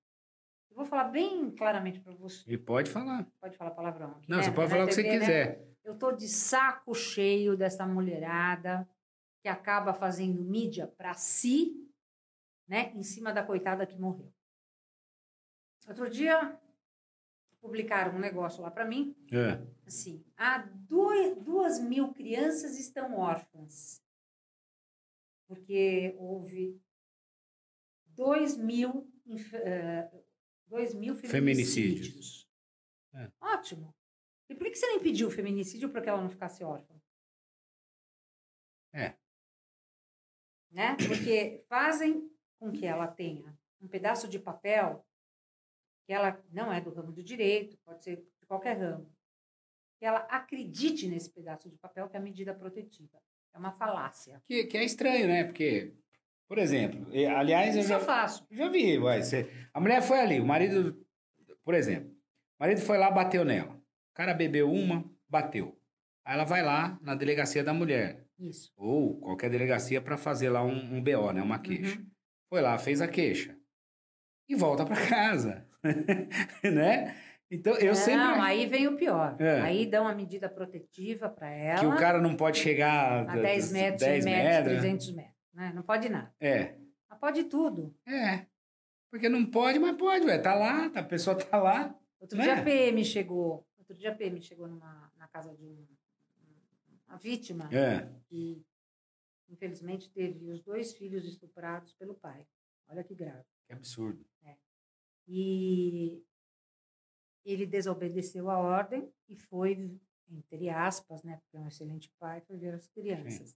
Eu 0.69 0.77
vou 0.77 0.85
falar 0.85 1.09
bem 1.09 1.51
claramente 1.51 1.99
para 1.99 2.13
você. 2.13 2.49
E 2.49 2.57
pode 2.57 2.89
falar. 2.89 3.29
Pode 3.41 3.57
falar 3.57 3.71
palavrão 3.71 4.11
aqui. 4.11 4.29
Não, 4.29 4.37
né? 4.37 4.43
você 4.43 4.51
pode 4.51 4.69
falar 4.69 4.85
o 4.85 4.87
que 4.87 4.93
você 4.93 5.03
né? 5.03 5.19
quiser. 5.19 5.67
Eu 5.83 5.97
tô 5.97 6.13
de 6.13 6.29
saco 6.29 6.95
cheio 6.95 7.57
dessa 7.57 7.85
mulherada 7.85 8.87
que 9.41 9.47
acaba 9.49 9.93
fazendo 9.93 10.41
mídia 10.43 10.87
para 10.87 11.13
si, 11.13 11.89
né, 12.67 12.91
em 12.95 13.03
cima 13.03 13.33
da 13.33 13.43
coitada 13.43 13.85
que 13.87 13.97
morreu. 13.97 14.31
Outro 15.87 16.09
dia 16.09 16.59
publicaram 17.59 18.15
um 18.15 18.19
negócio 18.19 18.61
lá 18.61 18.71
para 18.71 18.85
mim, 18.85 19.15
É. 19.31 19.61
assim, 19.85 20.23
há 20.37 20.59
dois, 20.59 21.35
duas 21.43 21.79
mil 21.79 22.13
crianças 22.13 22.79
estão 22.79 23.17
órfãs, 23.17 24.01
porque 25.47 26.15
houve 26.17 26.79
dois 28.05 28.57
mil, 28.57 29.11
eh, 29.53 30.09
dois 30.67 30.93
mil 30.93 31.15
Feminicídios. 31.15 31.31
feminicídios. 31.31 32.49
É. 33.13 33.31
Ótimo. 33.41 33.93
E 34.49 34.55
por 34.55 34.65
que 34.69 34.75
você 34.75 34.87
nem 34.87 34.99
pediu 34.99 35.27
o 35.27 35.31
feminicídio 35.31 35.89
para 35.89 36.01
que 36.01 36.09
ela 36.09 36.21
não 36.21 36.29
ficasse 36.29 36.63
órfã? 36.63 37.00
Né? 40.71 40.95
Porque 41.07 41.63
fazem 41.67 42.29
com 42.59 42.71
que 42.71 42.85
ela 42.85 43.07
tenha 43.07 43.53
um 43.81 43.87
pedaço 43.87 44.27
de 44.27 44.39
papel 44.39 45.05
que 46.07 46.13
ela 46.13 46.41
não 46.51 46.71
é 46.71 46.79
do 46.79 46.91
ramo 46.93 47.11
do 47.11 47.23
direito, 47.23 47.77
pode 47.85 48.03
ser 48.03 48.17
de 48.39 48.45
qualquer 48.47 48.77
ramo, 48.77 49.11
que 49.99 50.05
ela 50.05 50.19
acredite 50.29 51.07
nesse 51.07 51.29
pedaço 51.29 51.69
de 51.69 51.77
papel 51.77 52.07
que 52.09 52.15
é 52.15 52.19
a 52.19 52.23
medida 52.23 52.53
protetiva. 52.53 53.21
É 53.53 53.57
uma 53.57 53.71
falácia. 53.73 54.41
Que, 54.45 54.63
que 54.65 54.77
é 54.77 54.83
estranho, 54.83 55.27
né? 55.27 55.43
Porque 55.43 55.93
Por 56.47 56.57
exemplo, 56.57 57.05
aliás, 57.37 57.75
eu 57.75 57.79
Isso 57.81 57.89
já, 57.89 57.95
eu 57.95 58.01
faço. 58.05 58.45
já 58.51 58.67
vi, 58.69 58.97
você- 58.97 59.49
a 59.73 59.79
mulher 59.79 60.01
foi 60.01 60.19
ali, 60.19 60.39
o 60.39 60.45
marido, 60.45 61.05
por 61.63 61.73
exemplo, 61.73 62.09
o 62.11 62.63
marido 62.63 62.81
foi 62.81 62.97
lá, 62.97 63.09
bateu 63.11 63.45
nela. 63.45 63.73
O 63.75 64.13
cara 64.13 64.33
bebeu 64.33 64.69
uma, 64.71 65.03
bateu. 65.29 65.77
Aí 66.25 66.33
ela 66.33 66.43
vai 66.43 66.61
lá 66.61 66.99
na 67.01 67.15
delegacia 67.15 67.63
da 67.63 67.73
mulher, 67.73 68.25
Isso. 68.41 68.71
ou 68.75 69.19
qualquer 69.19 69.49
delegacia 69.49 70.01
para 70.01 70.17
fazer 70.17 70.49
lá 70.49 70.63
um, 70.63 70.95
um 70.97 71.01
BO, 71.03 71.31
né, 71.31 71.41
uma 71.41 71.59
queixa. 71.59 71.97
Uhum. 71.99 72.05
Foi 72.49 72.61
lá, 72.61 72.77
fez 72.77 72.99
a 73.01 73.07
queixa. 73.07 73.55
E 74.49 74.55
volta 74.55 74.85
para 74.85 74.95
casa. 75.07 75.65
né? 76.63 77.15
Então, 77.49 77.73
eu 77.75 77.87
não, 77.87 77.95
sempre. 77.95 78.39
aí 78.39 78.65
vem 78.65 78.87
o 78.87 78.95
pior. 78.95 79.35
É. 79.39 79.59
Aí 79.61 79.85
dão 79.85 80.03
uma 80.05 80.15
medida 80.15 80.47
protetiva 80.49 81.29
para 81.29 81.49
ela. 81.49 81.79
Que 81.79 81.85
o 81.85 81.97
cara 81.97 82.21
não 82.21 82.35
pode 82.35 82.57
chegar 82.59 83.29
a 83.29 83.35
10 83.35 83.71
metros, 83.73 84.01
10 84.01 84.23
100 84.23 84.33
metros, 84.33 84.53
metros. 84.55 84.79
300 84.79 85.11
metros. 85.11 85.35
Né? 85.53 85.71
Não 85.75 85.83
pode 85.83 86.07
nada. 86.09 86.33
É, 86.39 86.75
Mas 87.09 87.19
pode 87.19 87.43
tudo. 87.45 87.93
é. 88.07 88.45
Porque 89.11 89.27
não 89.27 89.45
pode, 89.45 89.77
mas 89.77 89.97
pode, 89.97 90.25
ué. 90.25 90.37
Tá 90.37 90.53
lá, 90.55 90.89
tá- 90.89 91.01
a 91.01 91.03
pessoa 91.03 91.35
tá 91.35 91.57
lá. 91.57 91.93
Outro 92.17 92.37
Né? 92.37 92.45
dia 92.45 92.53
a 92.53 92.63
PM 92.63 93.03
chegou. 93.03 93.67
Outro 93.77 93.93
dia 93.93 94.09
a 94.11 94.15
PM 94.15 94.41
chegou 94.41 94.69
numa, 94.69 95.11
na 95.17 95.27
casa 95.27 95.53
de 95.53 95.65
um, 95.65 95.85
uma 97.11 97.17
vítima 97.17 97.69
É. 97.73 98.09
que, 98.27 98.65
infelizmente, 99.49 100.09
teve 100.11 100.49
os 100.49 100.61
dois 100.61 100.93
filhos 100.93 101.25
estuprados 101.25 101.93
pelo 101.93 102.15
pai. 102.15 102.47
Olha 102.87 103.03
que 103.03 103.13
grave. 103.15 103.45
Que 103.67 103.73
absurdo. 103.73 104.25
E 105.27 106.23
ele 107.45 107.65
desobedeceu 107.65 108.49
a 108.49 108.57
ordem 108.57 109.11
e 109.29 109.35
foi, 109.35 109.97
entre 110.29 110.69
aspas, 110.69 111.23
né, 111.23 111.37
porque 111.37 111.57
é 111.57 111.59
um 111.59 111.67
excelente 111.67 112.11
pai, 112.19 112.41
foi 112.41 112.57
ver 112.57 112.73
as 112.73 112.87
crianças. 112.87 113.55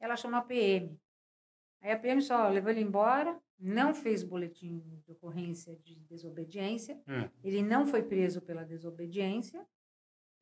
Ela 0.00 0.16
chamou 0.16 0.38
a 0.38 0.42
PM. 0.42 1.00
Aí 1.80 1.90
a 1.92 1.98
PM 1.98 2.20
só 2.22 2.48
levou 2.48 2.70
ele 2.70 2.80
embora, 2.80 3.40
não 3.58 3.94
fez 3.94 4.22
boletim 4.22 4.78
de 5.04 5.10
ocorrência 5.12 5.76
de 5.76 5.96
desobediência, 6.00 7.00
É. 7.06 7.30
ele 7.42 7.62
não 7.62 7.86
foi 7.86 8.02
preso 8.02 8.40
pela 8.42 8.64
desobediência, 8.64 9.66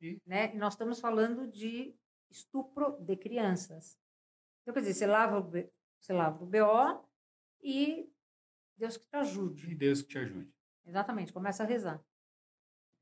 E? 0.01 0.21
né? 0.25 0.53
E 0.53 0.57
nós 0.57 0.73
estamos 0.73 0.99
falando 0.99 1.47
de 1.47 1.95
estupro 2.29 2.97
de 2.99 3.15
crianças. 3.15 3.99
Então, 4.61 4.73
quer 4.73 4.81
dizer, 4.81 4.93
você 4.93 5.07
lava 5.07 5.39
o, 5.39 5.51
você 5.99 6.13
lava 6.13 6.43
o 6.43 6.47
BO 6.47 7.07
e 7.61 8.11
Deus 8.77 8.97
que 8.97 9.07
te 9.07 9.15
ajude. 9.15 9.75
Deus 9.75 10.01
que 10.01 10.09
te 10.09 10.19
ajude. 10.19 10.53
Exatamente, 10.85 11.33
começa 11.33 11.63
a 11.63 11.65
rezar. 11.65 12.03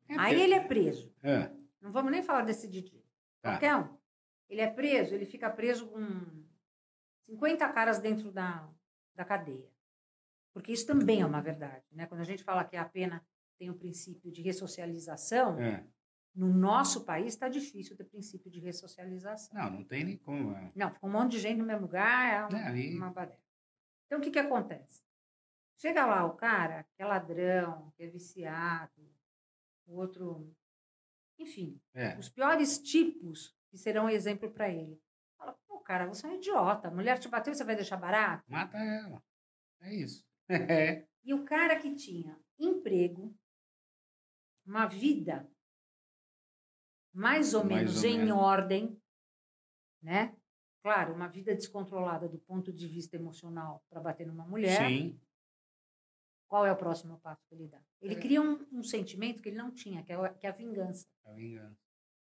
É, 0.08 0.18
Aí 0.18 0.42
ele 0.42 0.54
é 0.54 0.60
preso. 0.66 1.14
É. 1.22 1.52
Não 1.82 1.92
vamos 1.92 2.12
nem 2.12 2.24
falar 2.24 2.44
desse 2.44 2.68
DJ. 2.68 3.04
Tá. 3.42 3.52
Qualquer 3.52 3.76
um. 3.76 3.98
Ele 4.48 4.62
é 4.62 4.70
preso, 4.70 5.14
ele 5.14 5.26
fica 5.26 5.50
preso 5.50 5.88
com 5.88 6.46
50 7.26 7.68
caras 7.74 8.00
dentro 8.00 8.32
da, 8.32 8.72
da 9.16 9.26
cadeia. 9.26 9.70
Porque 10.54 10.72
isso 10.72 10.86
também 10.86 11.22
é 11.22 11.26
uma 11.26 11.42
verdade. 11.42 11.86
Né? 11.92 12.06
Quando 12.06 12.22
a 12.22 12.26
gente 12.26 12.44
fala 12.44 12.64
que 12.64 12.78
a 12.78 12.86
pena 12.86 13.26
tem 13.58 13.70
o 13.70 13.76
princípio 13.76 14.32
de 14.32 14.42
ressocialização, 14.42 15.60
É. 15.60 15.86
no 16.36 16.54
nosso 16.54 17.06
país 17.06 17.28
está 17.34 17.48
difícil 17.48 17.96
ter 17.96 18.04
princípio 18.04 18.52
de 18.52 18.60
ressocialização. 18.60 19.58
Não, 19.58 19.72
não 19.72 19.84
tem 19.86 20.04
nem 20.04 20.18
como. 20.18 20.52
é. 20.56 20.70
Não, 20.76 20.92
fica 20.92 21.06
um 21.08 21.12
monte 21.12 21.32
de 21.32 21.40
gente 21.40 21.58
no 21.60 21.66
mesmo 21.66 21.84
lugar, 21.84 22.34
é 22.34 22.46
uma, 22.46 22.60
É, 22.60 22.68
aí- 22.68 22.96
uma 22.96 23.10
baderna. 23.12 23.42
Então, 24.06 24.20
o 24.20 24.22
que, 24.22 24.30
que 24.32 24.40
acontece? 24.40 25.04
Chega 25.78 26.06
lá 26.06 26.26
o 26.26 26.36
cara, 26.36 26.84
que 26.96 27.02
é 27.02 27.06
ladrão, 27.06 27.92
que 27.96 28.04
é 28.04 28.08
viciado, 28.08 28.92
o 29.86 29.96
outro... 29.98 30.54
Enfim, 31.38 31.80
É. 31.94 32.18
os 32.18 32.30
piores 32.30 32.80
tipos 32.80 33.54
que 33.70 33.78
serão 33.78 34.10
exemplo 34.10 34.50
para 34.52 34.70
ele. 34.70 35.02
Fala, 35.38 35.54
pô, 35.68 35.80
cara, 35.80 36.06
você 36.08 36.26
é 36.26 36.30
um 36.30 36.36
idiota. 36.36 36.88
A 36.88 36.92
mulher 36.92 37.20
te 37.20 37.28
bateu, 37.28 37.54
você 37.54 37.64
vai 37.64 37.76
deixar 37.76 37.98
barato? 37.98 38.44
Mata 38.50 38.78
ela. 38.78 39.22
É 39.82 39.94
isso. 39.94 40.26
E 41.24 41.34
o 41.34 41.44
cara 41.44 41.78
que 41.78 41.94
tinha 41.96 42.40
emprego, 42.58 43.36
uma 44.66 44.86
vida 44.86 45.50
mais 47.16 47.54
ou 47.54 47.64
Mais 47.64 47.78
menos 47.78 48.04
ou 48.04 48.10
em 48.10 48.18
menos. 48.20 48.36
ordem, 48.38 49.02
né? 50.02 50.36
Claro, 50.84 51.14
uma 51.16 51.28
vida 51.28 51.56
descontrolada 51.56 52.28
do 52.30 52.38
ponto 52.38 52.72
de 52.72 52.88
vista 52.88 53.16
emocional 53.16 53.84
para 53.90 54.00
bater 54.02 54.28
numa 54.28 54.46
mulher. 54.46 54.88
Sim. 54.88 55.20
Qual 56.48 56.64
é 56.66 56.72
o 56.72 56.78
próximo 56.78 57.20
passo 57.20 57.44
que 57.48 57.56
ele 57.56 57.68
dá? 57.68 57.82
Ele 58.02 58.14
É. 58.14 58.20
cria 58.20 58.40
um, 58.42 58.64
um 58.72 58.84
sentimento 58.84 59.42
que 59.42 59.50
ele 59.50 59.58
não 59.58 59.72
tinha, 59.72 60.04
que 60.04 60.14
é, 60.14 60.34
que 60.36 60.46
é 60.46 60.50
a 60.50 60.54
vingança. 60.54 61.08
É 61.24 61.34
o 61.34 61.40
engano. 61.40 61.76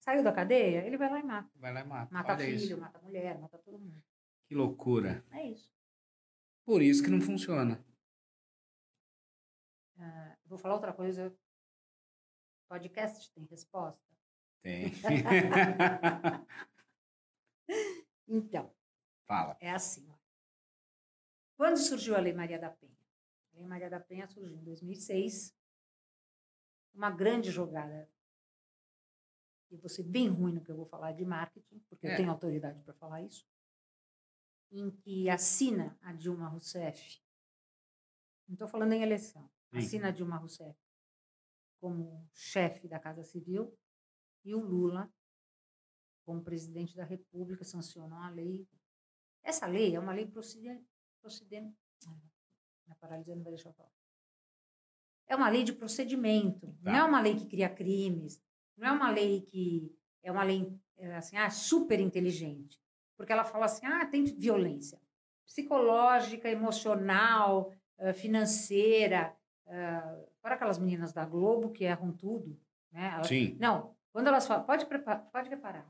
Saiu 0.00 0.24
da 0.24 0.32
cadeia, 0.32 0.84
ele 0.84 0.96
vai 0.96 1.10
lá 1.10 1.20
e 1.20 1.22
mata. 1.22 1.50
Vai 1.54 1.72
lá 1.72 1.80
e 1.80 1.84
mata. 1.84 2.12
Mata 2.12 2.32
Olha 2.32 2.44
filho, 2.44 2.56
isso. 2.56 2.76
mata 2.78 2.98
mulher, 3.00 3.38
mata 3.38 3.58
todo 3.58 3.78
mundo. 3.78 4.02
Que 4.48 4.54
loucura. 4.54 5.24
É 5.30 5.46
isso. 5.46 5.72
Por 6.64 6.82
isso 6.82 7.04
que 7.04 7.10
não 7.10 7.20
funciona. 7.20 7.84
Ah, 9.98 10.36
vou 10.46 10.58
falar 10.58 10.74
outra 10.74 10.92
coisa. 10.92 11.32
Podcast 12.68 13.30
tem 13.32 13.44
resposta? 13.44 14.02
Tem. 14.62 14.92
Então, 18.32 18.72
Fala. 19.26 19.56
é 19.60 19.70
assim. 19.70 20.08
ó. 20.08 20.14
Quando 21.56 21.78
surgiu 21.78 22.14
a 22.14 22.20
Lei 22.20 22.32
Maria 22.32 22.58
da 22.60 22.70
Penha? 22.70 22.96
A 23.52 23.56
Lei 23.58 23.66
Maria 23.66 23.90
da 23.90 23.98
Penha 24.00 24.26
surgiu 24.28 24.56
em 24.56 24.62
2006. 24.62 25.52
Uma 26.94 27.10
grande 27.10 27.50
jogada. 27.50 28.08
E 29.70 29.76
vou 29.76 29.88
ser 29.88 30.04
bem 30.04 30.28
ruim 30.28 30.52
no 30.52 30.62
que 30.62 30.70
eu 30.70 30.76
vou 30.76 30.86
falar 30.86 31.12
de 31.12 31.24
marketing, 31.24 31.78
porque 31.88 32.06
É. 32.06 32.12
eu 32.12 32.16
tenho 32.16 32.30
autoridade 32.30 32.80
para 32.82 32.94
falar 32.94 33.22
isso. 33.22 33.44
Em 34.70 34.90
que 34.90 35.28
assina 35.28 35.98
a 36.02 36.12
Dilma 36.12 36.48
Rousseff. 36.48 37.20
Não 38.48 38.54
estou 38.54 38.68
falando 38.68 38.92
em 38.92 39.02
eleição. 39.02 39.50
Assina 39.72 40.08
a 40.08 40.12
Dilma 40.12 40.36
Rousseff 40.36 40.78
como 41.80 42.28
chefe 42.32 42.86
da 42.88 42.98
Casa 43.00 43.22
Civil 43.24 43.76
e 44.44 44.54
o 44.54 44.60
Lula 44.60 45.10
como 46.24 46.42
presidente 46.42 46.94
da 46.96 47.04
República 47.04 47.64
sancionou 47.64 48.18
a 48.18 48.28
lei. 48.30 48.66
Essa 49.42 49.66
lei 49.66 49.94
é 49.96 50.00
uma 50.00 50.12
lei 50.12 50.26
procedente. 50.26 50.84
procedente 51.20 51.76
a 52.88 52.94
paralisia 52.94 53.34
não 53.36 53.42
vai 53.42 53.52
deixar 53.52 53.68
eu 53.70 53.74
falar. 53.74 53.90
É 55.28 55.36
uma 55.36 55.48
lei 55.48 55.62
de 55.62 55.72
procedimento, 55.72 56.66
Tá. 56.82 56.90
não 56.90 56.94
é 56.98 57.04
uma 57.04 57.20
lei 57.20 57.36
que 57.36 57.46
cria 57.46 57.68
crimes, 57.68 58.42
não 58.76 58.88
é 58.88 58.92
uma 58.92 59.10
lei 59.10 59.42
que 59.42 59.94
é 60.22 60.32
uma 60.32 60.42
lei 60.42 60.76
é, 60.96 61.14
assim, 61.16 61.36
ah, 61.36 61.48
super 61.50 61.98
inteligente, 62.00 62.78
porque 63.16 63.32
ela 63.32 63.44
fala 63.44 63.66
assim, 63.66 63.86
ah, 63.86 64.04
tem 64.06 64.24
violência 64.24 65.00
psicológica, 65.46 66.48
emocional, 66.48 67.72
eh, 67.98 68.12
financeira, 68.12 69.36
eh, 69.66 70.28
para 70.40 70.54
aquelas 70.54 70.78
meninas 70.78 71.12
da 71.12 71.24
Globo 71.24 71.70
que 71.72 71.84
erram 71.84 72.12
tudo, 72.12 72.58
né? 72.92 73.12
Elas- 73.14 73.26
Sim. 73.28 73.56
não, 73.58 73.96
quando 74.12 74.26
elas 74.28 74.46
falam, 74.46 74.64
pode, 74.64 74.86
preparar, 74.86 75.20
pode 75.32 75.48
reparar, 75.48 75.86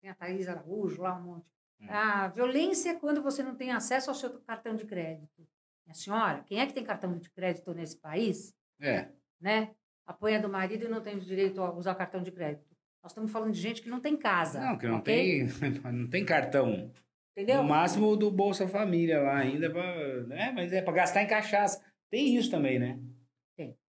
tem 0.00 0.10
a 0.10 0.14
Thaís 0.14 0.48
Araújo 0.48 1.02
lá, 1.02 1.16
um 1.16 1.22
monte. 1.22 1.46
Hum. 1.80 1.86
A 1.90 2.28
violência 2.28 2.90
é 2.90 2.94
quando 2.94 3.22
você 3.22 3.42
não 3.42 3.54
tem 3.54 3.70
acesso 3.72 4.10
ao 4.10 4.14
seu 4.14 4.38
cartão 4.40 4.74
de 4.74 4.84
crédito. 4.86 5.46
Minha 5.84 5.94
senhora, 5.94 6.42
quem 6.44 6.60
é 6.60 6.66
que 6.66 6.72
tem 6.72 6.82
cartão 6.84 7.16
de 7.18 7.28
crédito 7.30 7.72
nesse 7.74 7.96
país, 7.96 8.54
É. 8.80 9.08
né? 9.40 9.74
Apanha 10.06 10.40
do 10.40 10.48
marido 10.48 10.84
e 10.84 10.88
não 10.88 11.00
tem 11.00 11.18
direito 11.18 11.60
a 11.60 11.72
usar 11.72 11.94
cartão 11.94 12.22
de 12.22 12.30
crédito. 12.30 12.64
Nós 13.02 13.12
estamos 13.12 13.30
falando 13.30 13.52
de 13.52 13.60
gente 13.60 13.82
que 13.82 13.88
não 13.90 14.00
tem 14.00 14.16
casa. 14.16 14.60
Não, 14.60 14.78
que 14.78 14.86
não 14.86 14.98
ok? 14.98 15.48
tem, 15.48 15.48
não 15.92 16.08
tem 16.08 16.24
cartão. 16.24 16.92
Entendeu? 17.32 17.62
No 17.62 17.68
máximo 17.68 18.16
do 18.16 18.30
Bolsa 18.30 18.66
Família 18.66 19.20
lá 19.20 19.36
ainda, 19.36 19.68
pra, 19.70 20.22
né? 20.24 20.52
Mas 20.52 20.72
é 20.72 20.80
para 20.80 20.92
gastar 20.94 21.22
em 21.22 21.26
cachaça. 21.26 21.84
Tem 22.10 22.34
isso 22.36 22.50
também, 22.50 22.78
né? 22.78 22.98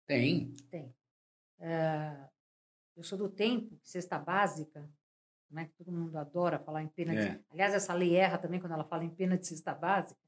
Tem. 0.06 0.54
Tem. 0.70 0.94
É, 1.58 2.25
eu 2.96 3.02
sou 3.02 3.18
do 3.18 3.28
tempo 3.28 3.78
cesta 3.82 4.18
básica, 4.18 4.88
né, 5.50 5.66
que 5.66 5.74
todo 5.74 5.92
mundo 5.92 6.16
adora 6.16 6.58
falar 6.58 6.82
em 6.82 6.88
pena 6.88 7.14
É. 7.14 7.36
de... 7.36 7.44
Aliás, 7.50 7.74
essa 7.74 7.94
lei 7.94 8.16
erra 8.16 8.38
também 8.38 8.58
quando 8.58 8.72
ela 8.72 8.84
fala 8.84 9.04
em 9.04 9.10
pena 9.14 9.36
de 9.38 9.46
cesta 9.46 9.74
básica, 9.74 10.20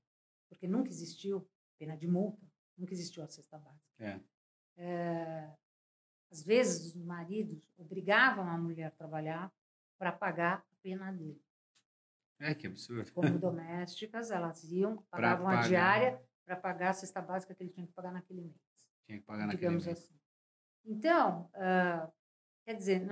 porque 0.49 0.69
nunca 0.69 0.91
existiu 0.91 1.49
pena 1.79 1.97
de 1.97 2.07
multa, 2.07 2.47
nunca 2.77 2.93
existiu 2.93 3.23
a 3.23 3.29
cesta 3.29 3.59
básica. 3.59 3.85
É. 3.99 4.21
É, 4.77 5.51
às 6.31 6.43
vezes, 6.43 6.95
os 6.95 7.03
maridos 7.05 7.69
obrigavam 7.77 8.49
a 8.49 8.57
mulher 8.57 8.85
a 8.87 8.91
trabalhar 8.91 9.53
para 9.99 10.13
pagar 10.13 10.59
a 10.59 10.75
pena 10.83 11.11
dele. 11.13 11.43
É, 12.39 12.55
que 12.55 12.69
absurdo. 12.69 13.11
Como 13.13 13.37
domésticas, 13.41 14.31
elas 14.31 14.63
iam, 14.71 15.03
pagavam 15.11 15.49
a 15.49 15.57
pagar. 15.57 15.69
diária 15.69 16.23
para 16.45 16.55
pagar 16.57 16.91
a 16.91 16.95
cesta 16.95 17.21
básica 17.21 17.55
que 17.55 17.63
ele 17.63 17.71
tinha 17.71 17.87
que 17.87 17.93
pagar 17.93 18.13
naquele 18.13 18.41
mês 18.43 18.55
Tinha 19.05 19.19
que 19.19 19.25
pagar 19.25 19.47
naquele 19.49 19.71
mês. 19.71 19.89
assim. 19.89 20.15
Então, 20.85 21.51
ah, 21.55 22.09
quer 22.69 22.75
dizer, 22.75 23.09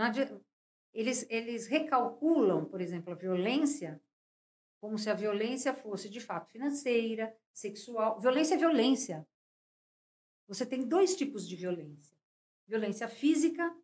eles, 0.93 1.27
eles 1.31 1.67
recalculam, 1.67 2.67
por 2.67 2.79
exemplo, 2.79 3.15
a 3.15 3.17
violência 3.17 3.99
como 4.79 4.99
se 4.99 5.09
a 5.09 5.15
violência 5.15 5.73
fosse 5.73 6.11
de 6.11 6.21
fato 6.21 6.51
financeira, 6.51 7.35
sexual. 7.55 8.21
Violência 8.21 8.55
é 8.55 8.59
violência. 8.59 9.27
Você 10.47 10.67
tem 10.67 10.87
dois 10.87 11.17
tipos 11.17 11.49
de 11.49 11.57
violência: 11.57 12.15
violência 12.69 13.09
física, 13.09 13.75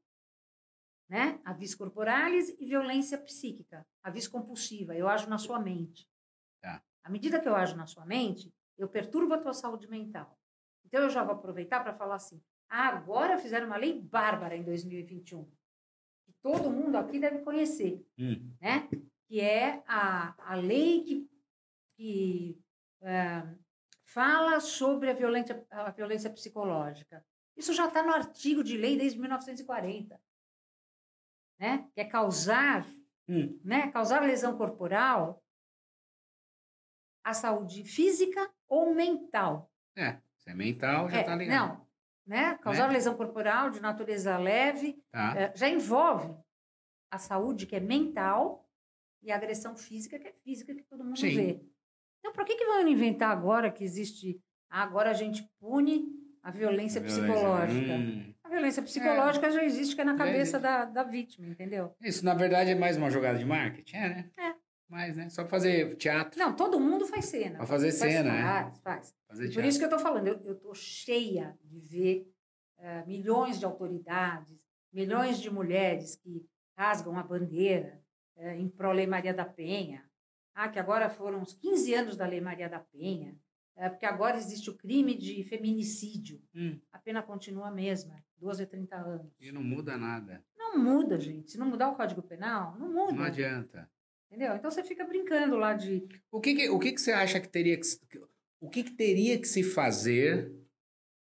né, 1.09 1.41
a 1.43 1.55
vis 1.55 1.75
corporalis, 1.75 2.51
e 2.61 2.67
violência 2.67 3.17
psíquica, 3.17 3.87
a 4.03 4.11
vis 4.11 4.29
compulsiva. 4.29 4.95
Eu 4.95 5.09
ajo 5.09 5.27
na 5.27 5.39
sua 5.39 5.59
mente. 5.59 6.07
Tá. 6.61 6.85
À 7.03 7.09
medida 7.09 7.41
que 7.41 7.49
eu 7.49 7.57
ajo 7.57 7.75
na 7.77 7.87
sua 7.87 8.05
mente, 8.05 8.55
eu 8.77 8.89
perturbo 8.89 9.33
a 9.33 9.39
tua 9.39 9.55
saúde 9.55 9.89
mental. 9.89 10.39
Então 10.85 11.01
eu 11.01 11.09
já 11.09 11.25
vou 11.25 11.35
aproveitar 11.35 11.81
para 11.81 11.95
falar 11.95 12.17
assim: 12.17 12.43
ah, 12.69 12.89
agora 12.89 13.39
fizeram 13.39 13.67
uma 13.67 13.79
lei 13.79 13.99
bárbara 13.99 14.55
em 14.55 14.63
2021, 14.63 15.51
que 16.25 16.33
todo 16.43 16.71
mundo 16.71 16.97
aqui 16.97 17.19
deve 17.19 17.39
conhecer, 17.41 18.05
Hum. 18.19 18.55
né? 18.61 18.89
Que 19.29 19.41
é 19.41 19.83
a, 19.87 20.35
a 20.53 20.55
lei 20.57 21.05
que, 21.05 21.31
que 21.97 22.63
é, 23.03 23.43
fala 24.05 24.61
sobre 24.61 25.11
a 25.11 25.15
violência, 25.15 25.67
a 25.71 25.91
violência 25.91 26.31
psicológica. 26.31 27.25
Isso 27.57 27.73
já 27.73 27.87
está 27.87 28.03
no 28.03 28.13
artigo 28.13 28.63
de 28.65 28.77
lei 28.77 28.97
desde 28.97 29.19
1940, 29.19 30.21
né? 31.59 31.89
Que 31.95 32.01
é 32.01 32.05
causar, 32.05 32.87
Hum. 33.29 33.59
né? 33.65 33.91
Causar 33.93 34.21
lesão 34.23 34.57
corporal 34.59 35.43
à 37.25 37.33
saúde 37.33 37.85
física 37.85 38.53
ou 38.69 38.95
mental. 38.95 39.71
É, 39.97 40.21
se 40.37 40.51
é 40.51 40.55
mental, 40.55 41.09
já 41.09 41.19
É, 41.19 41.23
tá 41.23 41.35
ligado. 41.37 41.69
Não, 41.79 41.87
né? 42.27 42.57
Causar 42.63 42.87
Né? 42.89 42.95
lesão 42.95 43.15
corporal 43.17 43.71
de 43.71 43.81
natureza 43.81 44.37
leve 44.39 45.03
Tá. 45.11 45.35
é, 45.37 45.53
já 45.57 45.69
envolve 45.69 46.35
a 47.11 47.19
saúde 47.19 47.67
que 47.67 47.77
é 47.77 47.81
mental 47.81 48.69
e 49.23 49.31
a 49.31 49.37
agressão 49.37 49.77
física 49.77 50.19
que 50.19 50.29
é 50.29 50.33
física 50.45 50.75
que 50.75 50.83
todo 50.85 51.05
mundo 51.05 51.19
Sim. 51.19 51.35
vê. 51.35 51.61
Então, 52.21 52.33
por 52.33 52.45
que 52.45 52.55
que 52.57 52.65
vão 52.65 52.87
inventar 52.89 53.31
agora 53.31 53.71
que 53.71 53.85
existe? 53.85 54.41
ah, 54.71 54.83
agora 54.83 55.11
a 55.11 55.15
gente 55.15 55.43
pune 55.61 56.07
a 56.43 56.51
violência, 56.51 57.01
Violência. 57.01 57.23
psicológica. 57.25 57.93
Hum. 57.93 58.35
A 58.43 58.49
violência 58.49 58.83
psicológica 58.83 59.51
já 59.51 59.63
existe, 59.65 59.95
que 59.95 60.01
é 60.01 60.05
na 60.05 60.17
cabeça 60.17 60.59
da, 60.59 60.85
da 60.87 61.03
vítima, 61.05 61.47
entendeu? 61.47 61.95
Isso, 62.01 62.25
na 62.25 62.33
verdade, 62.35 62.71
é 62.71 62.75
mais 62.75 62.97
uma 62.97 63.11
jogada 63.11 63.39
de 63.39 63.45
marketing? 63.45 63.97
É, 63.97 64.09
né? 64.09 64.31
É. 64.39 64.55
Mais, 64.93 65.17
né? 65.17 65.31
Só 65.31 65.43
pra 65.43 65.49
fazer 65.51 65.97
teatro. 65.97 66.39
Não, 66.39 66.55
todo 66.55 66.79
mundo 66.79 67.07
faz 67.07 67.25
cena. 67.25 67.57
Pra 67.57 67.67
fazer 67.67 67.91
Faz- 67.93 68.13
cena, 68.13 68.31
né? 68.31 68.43
faz, 68.43 68.79
faz. 68.81 69.15
Fazer 69.27 69.55
por 69.55 69.65
isso 69.65 69.79
que 69.79 69.85
eu 69.85 69.89
estou 69.89 69.99
falando, 69.99 70.27
eu 70.29 70.53
estou 70.53 70.75
cheia 70.75 71.59
de 71.65 71.81
ver 71.81 72.31
eh, 72.77 73.03
milhões 73.07 73.59
de 73.59 73.65
autoridades, 73.65 74.69
milhões 74.93 75.39
de 75.41 75.51
mulheres 75.51 76.17
que 76.17 76.47
rasgam 76.77 77.17
a 77.19 77.23
bandeira 77.23 78.03
eh, 78.37 78.57
em 78.57 78.69
pró-Lei 78.69 79.07
Maria 79.07 79.33
da 79.33 79.47
Penha. 79.47 80.05
Ah, 80.55 80.69
que 80.69 80.79
agora 80.79 81.09
foram 81.09 81.41
os 81.41 81.55
15 81.55 81.95
anos 81.95 82.15
da 82.15 82.27
Lei 82.27 82.43
Maria 82.43 82.69
da 82.69 82.79
Penha, 82.81 83.35
eh, 83.75 83.89
porque 83.89 84.05
agora 84.05 84.37
existe 84.37 84.69
o 84.69 84.77
crime 84.77 85.17
de 85.17 85.43
feminicídio. 85.45 86.39
Hum. 86.55 86.79
A 86.93 86.99
pena 86.99 87.23
continua 87.23 87.69
a 87.69 87.73
mesma, 87.73 88.23
12 88.37 88.65
a 88.65 88.67
30 88.67 88.97
anos. 88.97 89.33
E 89.41 89.51
não 89.51 89.63
muda 89.65 89.97
nada. 89.97 90.45
Não 90.55 90.77
muda, 90.79 91.19
gente. 91.19 91.51
Se 91.53 91.57
não 91.59 91.67
mudar 91.71 91.89
o 91.89 91.97
Código 91.97 92.23
Penal, 92.23 92.77
não 92.79 92.93
muda. 92.93 93.13
Não 93.13 93.25
adianta. 93.25 93.91
Entendeu? 94.33 94.57
Então 94.57 94.71
você 94.71 94.83
fica 94.83 95.05
brincando 95.05 95.57
lá 95.57 95.75
de 95.75 96.09
O 96.31 96.41
que 96.41 96.55
que, 96.55 96.71
o 96.71 96.79
que 96.79 96.93
que 96.93 97.01
você 97.01 97.13
acha 97.13 97.39
que 97.39 97.49
teria 97.49 97.79
que... 97.79 97.87
O 98.59 98.71
que 98.71 98.83
que 98.83 98.93
teria 98.93 99.39
que 99.39 99.47
se 99.47 99.63
fazer 99.63 100.51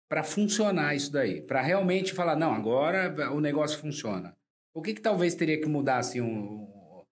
para 0.06 0.22
funcionar 0.22 0.94
isso 0.94 1.10
daí? 1.10 1.40
Para 1.40 1.62
realmente 1.62 2.12
falar, 2.12 2.36
não, 2.36 2.52
agora 2.52 3.32
o 3.32 3.40
negócio 3.40 3.78
funciona. 3.78 4.36
O 4.74 4.82
que 4.82 4.92
que 4.92 5.00
talvez 5.00 5.34
teria 5.34 5.58
que 5.58 5.66
mudar, 5.66 5.98
assim, 5.98 6.20
um, 6.20 7.02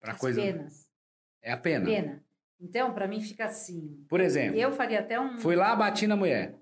para 0.00 0.16
coisa... 0.16 0.42
penas. 0.42 0.90
É 1.40 1.52
a 1.52 1.56
pena. 1.56 1.84
Pena. 1.84 2.24
Então, 2.58 2.92
para 2.92 3.06
mim, 3.06 3.20
fica 3.20 3.44
assim. 3.44 4.04
Por 4.08 4.20
exemplo, 4.20 4.58
Eu 4.58 4.72
faria 4.72 4.98
até 5.00 5.20
um. 5.20 5.38
fui 5.38 5.54
lá, 5.54 5.76
bati 5.76 6.06
na 6.08 6.16
mulher. 6.16 6.58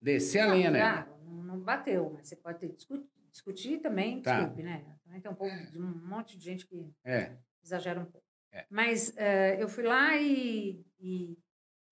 Descer 0.00 0.40
a 0.40 0.46
lenha, 0.46 0.70
né? 0.70 1.06
Não, 1.24 1.42
não 1.42 1.60
bateu, 1.60 2.12
mas 2.14 2.28
você 2.28 2.36
pode 2.36 2.58
ter 2.60 2.68
discu- 2.72 3.06
discutir 3.30 3.78
também, 3.80 4.22
Tá. 4.22 4.38
desculpe, 4.38 4.62
né? 4.62 4.86
Também 5.04 5.20
tem 5.20 5.30
um, 5.30 5.34
pouco, 5.34 5.54
de 5.70 5.78
um 5.78 6.06
monte 6.06 6.38
de 6.38 6.44
gente 6.44 6.66
que 6.66 6.88
É. 7.04 7.36
exagera 7.66 8.00
um 8.00 8.04
pouco. 8.06 8.26
É. 8.52 8.66
Mas 8.70 9.14
eh, 9.16 9.62
eu 9.62 9.68
fui 9.68 9.82
lá 9.84 10.16
e, 10.16 10.84
e, 10.98 11.36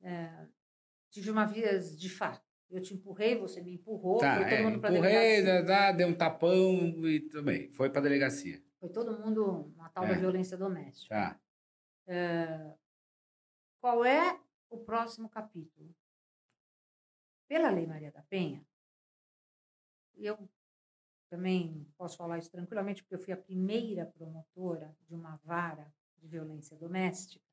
eh, 0.03 0.47
tive 1.11 1.31
uma 1.31 1.45
vias 1.47 1.99
de 1.99 2.09
fato. 2.09 2.43
Eu 2.71 2.81
te 2.81 2.95
empurrei, 2.95 3.37
você 3.39 3.61
me 3.61 3.75
empurrou, 3.75 4.19
Tá, 4.19 4.37
foi 4.37 4.45
todo 4.45 4.55
é, 4.55 4.63
mundo 4.63 4.81
para 4.81 4.91
empurrei, 4.93 5.13
delegacia. 5.43 5.63
dá, 5.63 5.91
dá, 5.91 5.93
deu 5.93 6.09
um 6.09 6.15
tapão 6.15 7.07
e 7.07 7.21
também. 7.29 7.71
Foi 7.73 7.91
pra 7.91 8.01
delegacia. 8.01 8.63
Foi 8.81 8.89
todo 8.89 9.19
mundo 9.19 9.73
uma 9.77 9.89
tal 9.91 10.05
da 10.07 10.13
É. 10.15 10.19
violência 10.19 10.57
doméstica. 10.57 11.15
Tá. 11.15 11.41
Qual 13.81 14.05
é 14.05 14.41
o 14.71 14.79
próximo 14.79 15.29
capítulo? 15.29 15.95
Pela 17.47 17.71
Lei 17.71 17.87
Maria 17.87 18.11
da 18.11 18.23
Penha, 18.23 18.65
eu 20.17 20.49
também 21.35 21.85
posso 21.97 22.17
falar 22.17 22.39
isso 22.39 22.51
tranquilamente, 22.51 23.03
porque 23.03 23.17
eu 23.17 23.19
fui 23.19 23.33
a 23.33 23.37
primeira 23.37 24.07
promotora 24.07 24.97
de 25.03 25.15
uma 25.15 25.35
vara 25.43 25.93
de 26.17 26.29
violência 26.29 26.77
doméstica. 26.77 27.45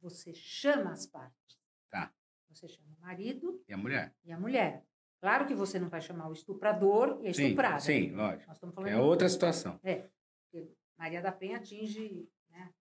Você 0.00 0.32
chama 0.34 0.92
as 0.92 1.04
partes. 1.04 1.58
Tá. 1.90 2.14
Você 2.48 2.68
chama 2.68 2.88
o 2.96 3.00
marido 3.00 3.60
E 3.68 3.72
a 3.72 3.76
mulher? 3.76 4.14
e 4.24 4.30
a 4.32 4.38
mulher. 4.38 4.86
Claro 5.20 5.46
que 5.48 5.54
você 5.54 5.80
não 5.80 5.88
vai 5.88 6.00
chamar 6.00 6.28
o 6.28 6.32
estuprador 6.32 7.18
e 7.22 7.28
a 7.28 7.34
Sim, 7.34 7.42
estuprada. 7.46 7.80
sim, 7.80 8.12
lógico. 8.12 8.46
Nós 8.46 8.56
estamos 8.56 8.74
falando 8.74 8.90
É 8.92 8.96
outra 8.96 9.28
situação. 9.28 9.78
porque 9.78 10.70
Maria 10.96 11.20
da 11.20 11.32
Penha 11.32 11.56
atinge, 11.56 12.30
né, 12.50 12.72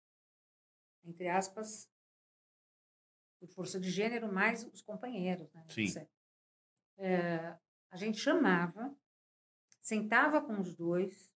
entre 1.03 1.27
aspas, 1.29 1.89
por 3.39 3.49
força 3.49 3.79
de 3.79 3.89
gênero, 3.89 4.31
mais 4.31 4.63
os 4.65 4.81
companheiros. 4.83 5.51
Né, 5.51 5.65
Sim. 5.69 5.87
É, 6.97 7.57
a 7.89 7.97
gente 7.97 8.19
chamava, 8.19 8.95
sentava 9.85 10.41
com 10.41 10.59
os 10.59 10.73
dois, 10.73 11.31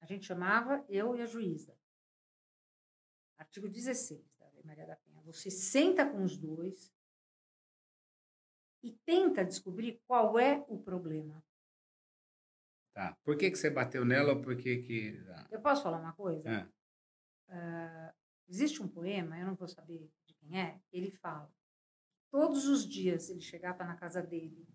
a 0.00 0.04
gente 0.04 0.26
chamava 0.26 0.84
eu 0.90 1.16
e 1.16 1.22
a 1.22 1.26
juíza. 1.26 1.74
Artigo 3.38 3.66
16 3.66 4.30
da 4.38 4.46
Lei 4.50 4.62
Maria 4.62 4.86
da 4.86 4.96
Penha. 4.96 5.22
Você 5.22 5.50
senta 5.50 6.04
com 6.04 6.22
os 6.22 6.36
dois 6.36 6.92
e 8.82 8.92
tenta 9.06 9.42
descobrir 9.42 10.02
qual 10.06 10.38
é 10.38 10.62
o 10.68 10.78
problema. 10.78 11.42
Tá. 12.92 13.16
Por 13.24 13.38
que, 13.38 13.50
que 13.50 13.56
você 13.56 13.70
bateu 13.70 14.04
nela 14.04 14.34
ou 14.34 14.42
por 14.42 14.54
que 14.54 14.82
que... 14.82 15.24
Eu 15.50 15.62
posso 15.62 15.82
falar 15.82 15.98
uma 15.98 16.12
coisa? 16.12 16.46
ah, 16.46 16.68
Ah, 17.48 18.14
existe 18.46 18.82
um 18.82 18.88
poema, 18.88 19.38
eu 19.38 19.46
não 19.46 19.54
vou 19.54 19.68
saber 19.68 20.10
de 20.26 20.34
quem 20.34 20.60
é, 20.60 20.78
ele 20.92 21.10
fala. 21.10 21.50
Todos 22.30 22.66
os 22.66 22.86
dias 22.86 23.30
ele 23.30 23.40
chegava 23.40 23.82
na 23.82 23.96
casa 23.96 24.20
dele 24.20 24.68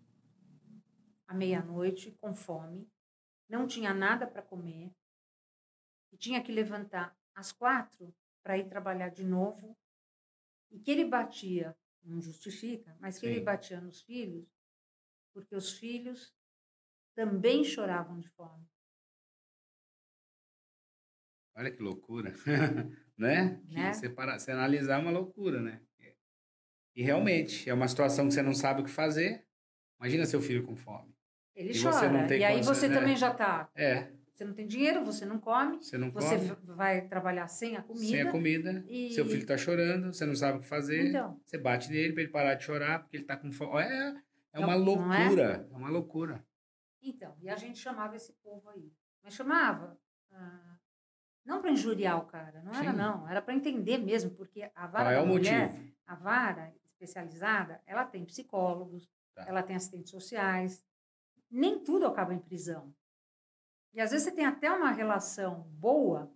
à 1.28 1.32
meia-noite, 1.32 2.10
com 2.20 2.34
fome, 2.34 2.90
não 3.48 3.66
tinha 3.66 3.92
nada 3.92 4.26
para 4.26 4.42
comer, 4.42 4.92
e 6.12 6.16
tinha 6.16 6.42
que 6.42 6.52
levantar 6.52 7.16
às 7.34 7.52
quatro 7.52 8.14
para 8.42 8.58
ir 8.58 8.68
trabalhar 8.68 9.08
de 9.08 9.24
novo, 9.24 9.76
e 10.70 10.78
que 10.78 10.90
ele 10.90 11.04
batia, 11.04 11.76
não 12.02 12.20
justifica, 12.20 12.96
mas 13.00 13.18
que 13.18 13.26
ele 13.26 13.38
Sim. 13.38 13.44
batia 13.44 13.80
nos 13.80 14.02
filhos, 14.02 14.46
porque 15.32 15.54
os 15.54 15.72
filhos 15.72 16.34
também 17.14 17.64
choravam 17.64 18.18
de 18.18 18.28
fome. 18.30 18.68
olha 21.56 21.70
que 21.70 21.82
loucura. 21.82 22.34
né? 23.16 23.60
Que 23.68 23.74
Né? 23.74 23.92
Você, 23.92 24.08
para, 24.08 24.38
você 24.38 24.50
analisar 24.50 24.98
é 24.98 25.02
uma 25.02 25.10
loucura, 25.10 25.60
né? 25.60 25.80
E 26.96 27.02
realmente, 27.02 27.68
é 27.68 27.74
uma 27.74 27.88
situação 27.88 28.28
que 28.28 28.34
você 28.34 28.42
não 28.42 28.54
sabe 28.54 28.80
o 28.80 28.84
que 28.84 28.90
fazer. 28.90 29.44
Imagina 29.98 30.26
seu 30.26 30.40
filho 30.40 30.64
com 30.64 30.76
fome. 30.76 31.12
Ele 31.54 31.70
E 31.70 31.74
você 31.78 31.90
chora. 32.08 32.36
e 32.36 32.44
aí 32.44 32.62
você 32.62 32.88
né? 32.88 32.94
também 32.98 33.16
já 33.16 33.30
está 33.30 33.68
É, 33.74 34.10
Você 34.32 34.44
não 34.44 34.52
tem 34.52 34.66
dinheiro, 34.66 35.04
você 35.04 35.24
não 35.24 35.38
come, 35.38 35.76
você 35.82 35.96
não 35.96 36.10
você 36.10 36.36
come, 36.36 36.48
v- 36.48 36.74
vai 36.74 37.06
trabalhar 37.06 37.46
sem 37.46 37.76
a 37.76 37.82
comida. 37.82 38.06
sem 38.06 38.20
a 38.22 38.30
comida, 38.32 38.84
e- 38.88 39.12
seu 39.14 39.24
filho 39.24 39.46
tá 39.46 39.56
chorando, 39.56 40.12
você 40.12 40.26
não 40.26 40.34
sabe 40.34 40.58
o 40.58 40.60
que 40.60 40.66
fazer, 40.66 41.08
Então, 41.10 41.40
você 41.46 41.56
bate 41.56 41.88
nele 41.90 42.12
pra 42.12 42.22
ele 42.22 42.32
parar 42.32 42.54
de 42.54 42.64
chorar, 42.64 42.98
porque 43.00 43.16
ele 43.18 43.24
tá 43.24 43.36
com 43.36 43.52
fome. 43.52 43.80
É, 43.82 44.14
é 44.54 44.58
uma 44.58 44.76
Não- 44.76 44.96
não 44.96 45.12
é? 45.14 45.18
loucura, 45.28 45.68
é? 45.72 45.76
uma 45.76 45.88
loucura. 45.88 46.44
então, 47.00 47.36
e 47.40 47.48
a 47.48 47.54
gente 47.56 47.78
chamava 47.78 48.16
esse 48.16 48.32
povo 48.42 48.68
aí. 48.70 48.90
Mas 49.22 49.34
chamava 49.34 49.96
ah, 50.32 50.76
não 51.44 51.60
para 51.60 51.70
injuriar 51.70 52.18
o 52.18 52.26
cara, 52.26 52.60
não 52.64 52.74
era 52.74 52.90
Sim. 52.90 52.96
não, 52.98 53.28
era 53.28 53.40
para 53.40 53.54
entender 53.54 53.98
mesmo, 53.98 54.32
porque 54.32 54.68
a 54.74 54.86
vara 54.88 55.04
Qual 55.04 55.12
é 55.12 55.20
o 55.20 55.26
mulher, 55.26 55.68
motivo? 55.70 55.94
a 56.08 56.14
vara 56.16 56.74
especializada, 56.84 57.80
ela 57.86 58.04
tem 58.04 58.24
psicólogos, 58.24 59.08
Tá. 59.34 59.44
ela 59.46 59.62
tem 59.62 59.76
assistentes 59.76 60.10
sociais. 60.10 60.84
Nem 61.54 61.78
tudo 61.78 62.04
acaba 62.04 62.34
em 62.34 62.38
prisão. 62.38 62.92
E 63.92 64.00
às 64.00 64.10
vezes 64.10 64.26
você 64.26 64.32
tem 64.32 64.44
até 64.44 64.70
uma 64.72 64.90
relação 64.90 65.62
boa, 65.78 66.34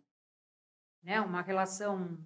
né, 1.02 1.20
uma 1.20 1.42
relação 1.42 2.24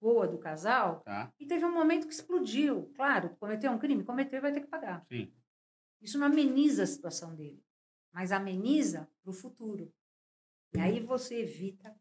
boa 0.00 0.28
do 0.28 0.38
casal, 0.38 1.00
Tá? 1.00 1.32
E 1.40 1.44
teve 1.44 1.64
um 1.64 1.74
momento 1.74 2.06
que 2.06 2.14
explodiu. 2.14 2.90
Claro, 2.94 3.36
cometeu 3.36 3.72
um 3.72 3.78
crime, 3.78 4.04
cometeu 4.04 4.38
e 4.38 4.42
vai 4.42 4.52
ter 4.52 4.60
que 4.60 4.68
pagar. 4.68 5.04
Sim. 5.08 5.32
Isso 6.00 6.18
não 6.18 6.28
ameniza 6.28 6.84
a 6.84 6.86
situação 6.86 7.34
dele, 7.34 7.62
mas 8.12 8.30
ameniza 8.30 9.10
para 9.22 9.30
o 9.30 9.34
futuro. 9.34 9.92
E 10.72 10.78
aí 10.78 11.00
você 11.00 11.40
evita 11.40 11.94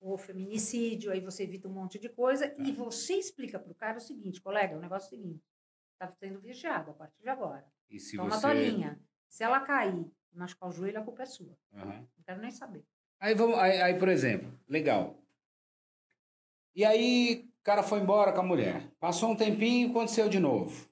o 0.00 0.16
feminicídio, 0.16 1.10
aí 1.10 1.20
você 1.20 1.42
evita 1.42 1.66
um 1.66 1.72
monte 1.72 1.98
de 1.98 2.08
coisa 2.08 2.54
e 2.56 2.70
você 2.70 3.14
explica 3.14 3.58
para 3.58 3.72
o 3.72 3.74
cara 3.74 3.98
o 3.98 4.00
seguinte, 4.00 4.40
colega, 4.40 4.76
o 4.76 4.80
negócio 4.80 5.06
é 5.06 5.08
o 5.08 5.20
seguinte, 5.20 5.44
está 5.94 6.08
sendo 6.08 6.40
vigiado 6.40 6.90
a 6.90 6.94
partir 6.94 7.22
de 7.22 7.28
agora. 7.28 7.66
E 7.90 7.98
se 7.98 8.16
Toma 8.16 8.30
você... 8.30 8.40
tua 8.40 8.54
linha. 8.54 9.00
Se 9.28 9.42
ela 9.42 9.60
cair 9.60 10.06
e 10.32 10.36
machucar 10.36 10.68
o 10.68 10.72
joelho, 10.72 11.00
a 11.00 11.04
culpa 11.04 11.22
é 11.22 11.26
sua. 11.26 11.56
Aham. 11.72 12.00
Não 12.16 12.24
quero 12.24 12.40
nem 12.40 12.50
saber. 12.50 12.84
Aí, 13.18 13.34
vamos, 13.34 13.58
aí, 13.58 13.80
aí, 13.80 13.98
por 13.98 14.08
exemplo, 14.08 14.52
legal. 14.68 15.18
E 16.74 16.84
aí, 16.84 17.48
cara 17.62 17.82
foi 17.82 18.00
embora 18.00 18.32
com 18.32 18.40
a 18.40 18.44
mulher. 18.44 18.90
Passou 19.00 19.30
um 19.30 19.36
tempinho, 19.36 19.90
aconteceu 19.90 20.28
de 20.28 20.38
novo. 20.38 20.88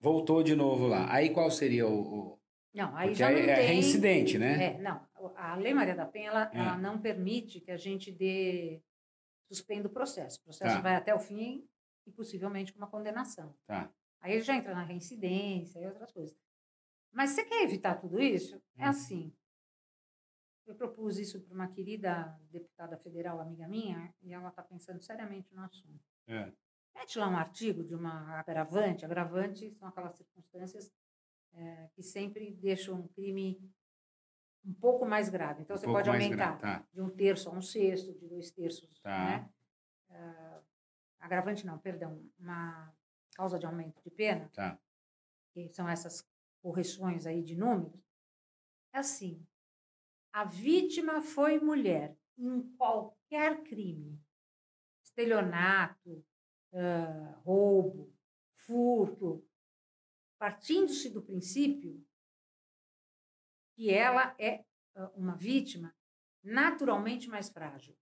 Voltou 0.00 0.42
de 0.42 0.54
novo 0.54 0.86
lá. 0.86 1.10
Aí 1.12 1.30
qual 1.30 1.50
seria 1.50 1.86
o. 1.86 2.00
o... 2.32 2.40
Não, 2.74 2.94
aí 2.96 3.08
Porque 3.08 3.18
já 3.18 3.30
não 3.30 3.38
é, 3.38 3.42
é 3.50 3.54
tem... 3.56 3.66
reincidente, 3.68 4.36
né? 4.38 4.64
É, 4.74 4.78
não. 4.78 5.06
A 5.36 5.54
Lei 5.54 5.72
Maria 5.72 5.94
da 5.94 6.04
Penha, 6.04 6.28
ela, 6.30 6.50
É. 6.52 6.58
ela 6.58 6.76
não 6.76 7.00
permite 7.00 7.60
que 7.60 7.70
a 7.70 7.76
gente 7.76 8.10
dê... 8.10 8.82
Suspenda 9.48 9.86
o 9.86 9.92
processo. 9.92 10.40
O 10.40 10.44
processo 10.44 10.76
Tá. 10.76 10.80
vai 10.80 10.96
até 10.96 11.14
o 11.14 11.18
fim 11.18 11.64
e 12.06 12.10
possivelmente 12.10 12.72
com 12.72 12.78
uma 12.78 12.88
condenação. 12.90 13.54
Tá. 13.66 13.90
Aí 14.24 14.32
ele 14.32 14.40
já 14.40 14.56
entra 14.56 14.74
na 14.74 14.82
reincidência 14.82 15.78
e 15.78 15.86
outras 15.86 16.10
coisas. 16.10 16.34
Mas 17.12 17.30
você 17.30 17.44
quer 17.44 17.62
evitar 17.62 17.96
tudo 17.96 18.18
isso? 18.18 18.56
É 18.78 18.86
Hum. 18.86 18.88
assim. 18.88 19.36
Eu 20.66 20.74
propus 20.74 21.18
isso 21.18 21.42
para 21.42 21.54
uma 21.54 21.68
querida 21.68 22.40
deputada 22.50 22.96
federal, 22.96 23.38
amiga 23.38 23.68
minha, 23.68 24.14
e 24.22 24.32
ela 24.32 24.48
está 24.48 24.62
pensando 24.62 25.02
seriamente 25.02 25.54
no 25.54 25.60
assunto. 25.60 26.02
É. 26.26 26.50
Mete 26.94 27.18
lá 27.18 27.28
um 27.28 27.36
artigo 27.36 27.84
de 27.84 27.94
uma 27.94 28.38
agravante. 28.40 29.04
Agravante 29.04 29.70
são 29.74 29.86
aquelas 29.88 30.16
circunstâncias 30.16 30.90
eh, 31.52 31.90
que 31.94 32.02
sempre 32.02 32.50
deixam 32.50 33.00
um 33.00 33.08
crime 33.08 33.60
um 34.64 34.72
pouco 34.72 35.04
mais 35.04 35.28
grave. 35.28 35.60
Então, 35.60 35.76
Um 35.76 35.78
você 35.78 35.84
pode 35.84 36.08
aumentar 36.08 36.56
grave, 36.58 36.60
tá. 36.62 36.88
de 36.94 37.02
um 37.02 37.10
terço 37.10 37.50
a 37.50 37.52
um 37.52 37.60
sexto, 37.60 38.14
de 38.18 38.26
dois 38.26 38.50
terços. 38.50 38.98
Tá. 39.00 39.18
Né? 39.18 39.50
Ah, 40.08 40.62
agravante 41.20 41.66
não, 41.66 41.78
perdão. 41.78 42.24
Uma 42.38 42.90
causa 43.34 43.58
de 43.58 43.66
aumento 43.66 44.00
de 44.02 44.10
pena, 44.10 44.48
Tá. 44.50 44.78
que 45.52 45.68
são 45.68 45.88
essas 45.88 46.26
correções 46.62 47.26
aí 47.26 47.42
de 47.42 47.56
números. 47.56 48.00
É 48.92 48.98
assim, 48.98 49.44
a 50.32 50.44
vítima 50.44 51.20
foi 51.20 51.58
mulher 51.60 52.16
em 52.38 52.62
qualquer 52.76 53.62
crime, 53.64 54.20
estelionato, 55.04 56.24
ah, 56.72 57.34
roubo, 57.44 58.12
furto, 58.54 59.46
partindo-se 60.38 61.10
do 61.10 61.22
princípio 61.22 62.04
que 63.76 63.90
ela 63.90 64.34
é 64.38 64.64
ah, 64.96 65.10
uma 65.14 65.36
vítima 65.36 65.94
naturalmente 66.42 67.28
mais 67.28 67.48
frágil. 67.48 67.96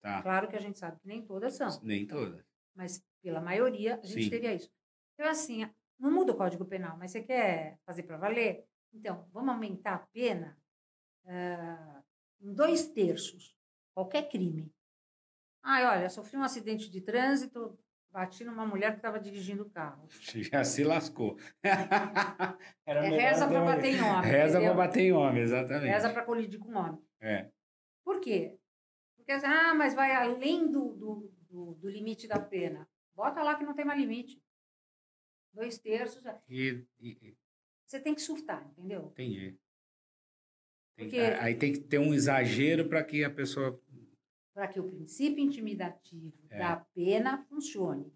Tá. 0.00 0.22
Claro 0.22 0.48
que 0.48 0.56
a 0.56 0.60
gente 0.60 0.78
sabe 0.78 1.00
que 1.00 1.06
nem 1.06 1.24
todas 1.24 1.54
são, 1.54 1.80
Nem 1.82 2.06
todas. 2.06 2.44
mas 2.74 3.02
pela 3.24 3.40
maioria 3.40 3.98
a 4.02 4.06
gente 4.06 4.24
Sim. 4.24 4.30
teria 4.30 4.54
isso. 4.54 4.70
Então, 5.14 5.26
assim, 5.26 5.68
não 5.98 6.12
muda 6.12 6.32
o 6.32 6.36
Código 6.36 6.66
Penal, 6.66 6.96
mas 6.98 7.10
você 7.10 7.22
quer 7.22 7.78
fazer 7.86 8.02
para 8.02 8.18
valer? 8.18 8.66
Então, 8.92 9.26
vamos 9.32 9.54
aumentar 9.54 9.94
a 9.94 10.06
pena 10.12 10.56
ah, 11.26 12.02
em 12.40 12.52
dois 12.52 12.86
terços, 12.88 13.56
qualquer 13.94 14.28
crime. 14.28 14.70
Ai, 15.62 15.86
olha, 15.86 16.10
sofri 16.10 16.36
um 16.36 16.42
acidente 16.42 16.90
de 16.90 17.00
trânsito, 17.00 17.78
bati 18.12 18.44
numa 18.44 18.66
mulher 18.66 18.90
que 18.90 18.98
estava 18.98 19.18
dirigindo 19.18 19.62
o 19.62 19.70
carro. 19.70 20.06
Já 20.52 20.62
se 20.62 20.84
lascou. 20.84 21.38
Era 22.86 23.06
É 23.06 23.08
reza 23.08 23.48
para 23.48 23.64
bater 23.64 23.94
em 23.94 24.02
homem. 24.02 24.30
Reza 24.30 24.58
entendeu? 24.58 24.76
bater 24.76 25.00
em 25.00 25.12
homem, 25.12 25.42
exatamente. 25.42 25.90
Reza 25.90 26.12
para 26.12 26.24
colidir 26.24 26.60
com 26.60 26.76
homem. 26.76 27.02
É. 27.22 27.50
Por 28.04 28.20
quê? 28.20 28.58
Porque, 29.16 29.32
ah, 29.32 29.74
mas 29.74 29.94
vai 29.94 30.14
além 30.14 30.70
do, 30.70 30.92
do, 30.92 31.32
do, 31.48 31.74
do 31.76 31.88
limite 31.88 32.28
da 32.28 32.38
pena. 32.38 32.86
Bota 33.14 33.42
lá 33.42 33.54
que 33.56 33.64
não 33.64 33.74
tem 33.74 33.84
mais 33.84 34.00
limite. 34.00 34.40
Dois 35.52 35.78
terços. 35.78 36.22
já- 36.22 36.40
E, 36.48 36.84
e- 37.00 37.36
Você 37.86 38.00
tem 38.00 38.14
que 38.14 38.20
surtar, 38.22 38.66
entendeu? 38.70 39.06
entendi. 39.12 39.56
Tem- 40.96 41.06
Porque- 41.08 41.20
Aí 41.20 41.54
tem 41.56 41.72
que 41.72 41.80
ter 41.80 41.98
um 41.98 42.12
exagero 42.14 42.88
para 42.88 43.02
que 43.04 43.22
a 43.24 43.30
pessoa. 43.30 43.80
Para 44.52 44.68
que 44.68 44.78
o 44.80 44.88
princípio 44.88 45.42
intimidativo 45.44 46.32
É. 46.50 46.58
da 46.58 46.76
pena 46.94 47.42
funcione. 47.44 48.12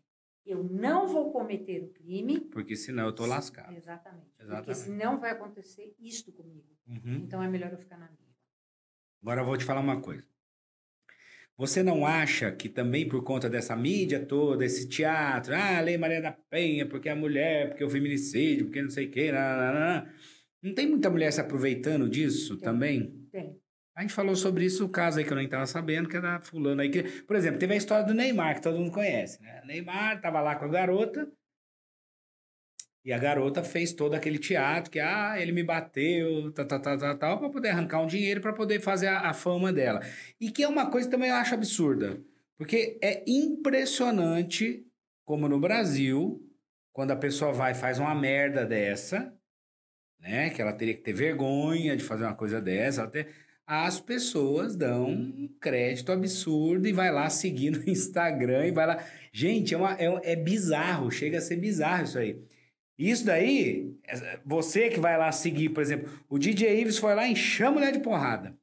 Eu 0.47 0.63
não 0.65 1.07
vou 1.07 1.31
cometer 1.33 1.83
o 1.83 1.91
crime. 1.93 2.41
Porque 2.41 2.75
senão 2.77 3.07
eu 3.07 3.15
tô 3.15 3.27
lascado. 3.27 3.77
Exatamente. 3.77 4.31
Porque 4.31 4.43
Exatamente. 4.45 4.79
senão 4.79 5.21
vai 5.21 5.31
acontecer 5.33 5.95
isto 5.99 6.33
comigo. 6.33 6.67
Uhum. 6.87 7.17
Então 7.25 7.43
é 7.43 7.49
melhor 7.49 7.73
eu 7.73 7.79
ficar 7.79 7.99
na 7.99 8.09
minha. 8.11 8.35
Agora 9.21 9.41
eu 9.43 9.45
vou 9.45 9.59
te 9.59 9.65
falar 9.65 9.81
uma 9.81 10.01
coisa. 10.01 10.27
Você 11.59 11.83
não 11.83 12.07
acha 12.07 12.53
que 12.53 12.69
também 12.69 13.09
por 13.09 13.25
conta 13.25 13.51
dessa 13.51 13.75
mídia 13.75 14.25
toda, 14.25 14.65
esse 14.65 14.89
teatro, 14.89 15.53
ah, 15.57 15.81
Lei 15.81 15.99
Maria 15.99 16.23
da 16.23 16.31
Penha, 16.31 16.87
porque 16.87 17.09
a 17.09 17.17
mulher, 17.17 17.71
porque 17.71 17.83
o 17.83 17.91
feminicídio, 17.91 18.67
porque 18.67 18.81
não 18.81 18.91
sei 18.91 19.07
o 19.07 19.11
quê, 19.11 19.33
nananana, 19.33 20.09
não 20.63 20.73
tem 20.73 20.89
muita 20.89 21.11
mulher 21.11 21.33
se 21.33 21.41
aproveitando 21.41 22.09
disso 22.09 22.57
Tem. 22.57 22.65
também? 22.65 23.29
Tem. 23.33 23.57
A 23.97 24.03
gente 24.03 24.15
falou 24.15 24.37
sobre 24.37 24.65
isso, 24.65 24.85
o 24.85 24.89
caso 24.89 25.19
aí 25.19 25.25
que 25.25 25.33
eu 25.33 25.37
nem 25.37 25.47
estava 25.47 25.67
sabendo, 25.67 26.09
que 26.09 26.17
é 26.17 26.21
da 26.21 26.41
fulana 26.41 26.85
aí. 26.85 26.91
Que, 26.91 27.03
por 27.03 27.35
exemplo, 27.35 27.59
teve 27.59 27.75
a 27.75 27.77
história 27.77 28.07
do 28.07 28.15
Neymar, 28.15 28.55
que 28.55 28.63
todo 28.63 28.79
mundo 28.79 28.93
conhece. 28.93 29.43
Né? 29.43 29.61
Neymar 29.67 30.21
tava 30.21 30.41
lá 30.41 30.55
com 30.55 30.67
a 30.67 30.69
garota, 30.69 31.29
e 33.09 33.13
a 33.15 33.17
garota 33.17 33.65
fez 33.65 33.95
todo 33.95 34.13
aquele 34.13 34.39
teatro, 34.39 34.91
que, 34.91 35.01
ah, 35.01 35.41
ele 35.41 35.51
me 35.51 35.63
bateu, 35.63 36.53
tal, 36.53 36.67
tal, 36.67 36.79
tal, 36.79 36.99
tal, 36.99 37.17
tal 37.17 37.39
para 37.39 37.49
poder 37.49 37.71
arrancar 37.71 38.03
um 38.03 38.07
dinheiro, 38.07 38.43
para 38.43 38.53
poder 38.53 38.81
fazer 38.81 39.07
a, 39.07 39.31
a 39.31 39.33
fama 39.33 39.73
dela. 39.73 40.03
E 40.39 40.51
que 40.51 40.63
é 40.63 40.69
uma 40.69 40.91
coisa 40.91 41.09
que 41.09 41.15
também 41.15 41.31
eu 41.31 41.37
acho 41.37 41.55
absurda. 41.55 42.21
Porque 42.59 42.99
é 43.01 43.25
impressionante 43.27 44.85
como 45.25 45.49
no 45.49 45.59
Brasil, 45.59 46.47
quando 46.93 47.13
a 47.13 47.17
pessoa 47.17 47.51
vai 47.51 47.73
e 47.73 47.75
faz 47.75 47.99
uma 47.99 48.15
merda 48.15 48.67
dessa, 48.67 49.33
né? 50.21 50.51
Que 50.51 50.61
ela 50.61 50.75
teria 50.75 50.93
que 50.93 51.01
ter 51.01 51.15
vergonha 51.15 51.97
de 51.97 52.05
fazer 52.05 52.25
uma 52.25 52.35
coisa 52.35 52.61
dessa, 52.61 53.07
ter- 53.07 53.29
as 53.67 53.99
pessoas 53.99 54.77
dão 54.77 55.09
um 55.09 55.49
crédito 55.59 56.13
absurdo 56.13 56.87
e 56.87 56.93
vai 56.93 57.11
lá 57.11 57.31
seguir 57.31 57.71
no 57.71 57.83
Instagram 57.89 58.67
e 58.67 58.71
vai 58.71 58.87
lá. 58.87 59.03
Gente, 59.33 59.73
é, 59.73 59.79
uma, 59.79 59.95
é, 59.95 60.33
é 60.33 60.37
bizarro, 60.37 61.11
chega 61.11 61.39
a 61.39 61.41
ser 61.41 61.57
bizarro 61.57 62.05
isso 62.05 62.19
aí. 62.19 62.39
Isso 62.99 63.25
daí, 63.25 63.95
você 64.45 64.89
que 64.89 64.99
vai 64.99 65.17
lá 65.17 65.31
seguir, 65.31 65.69
por 65.69 65.81
exemplo, 65.83 66.11
o 66.29 66.39
DJ 66.39 66.81
Ives 66.81 66.99
foi 66.99 67.15
lá 67.15 67.27
e 67.29 67.33
encheu 67.33 67.69
a 67.69 67.71
mulher 67.71 67.93
de 67.93 68.01
porrada. 68.01 68.59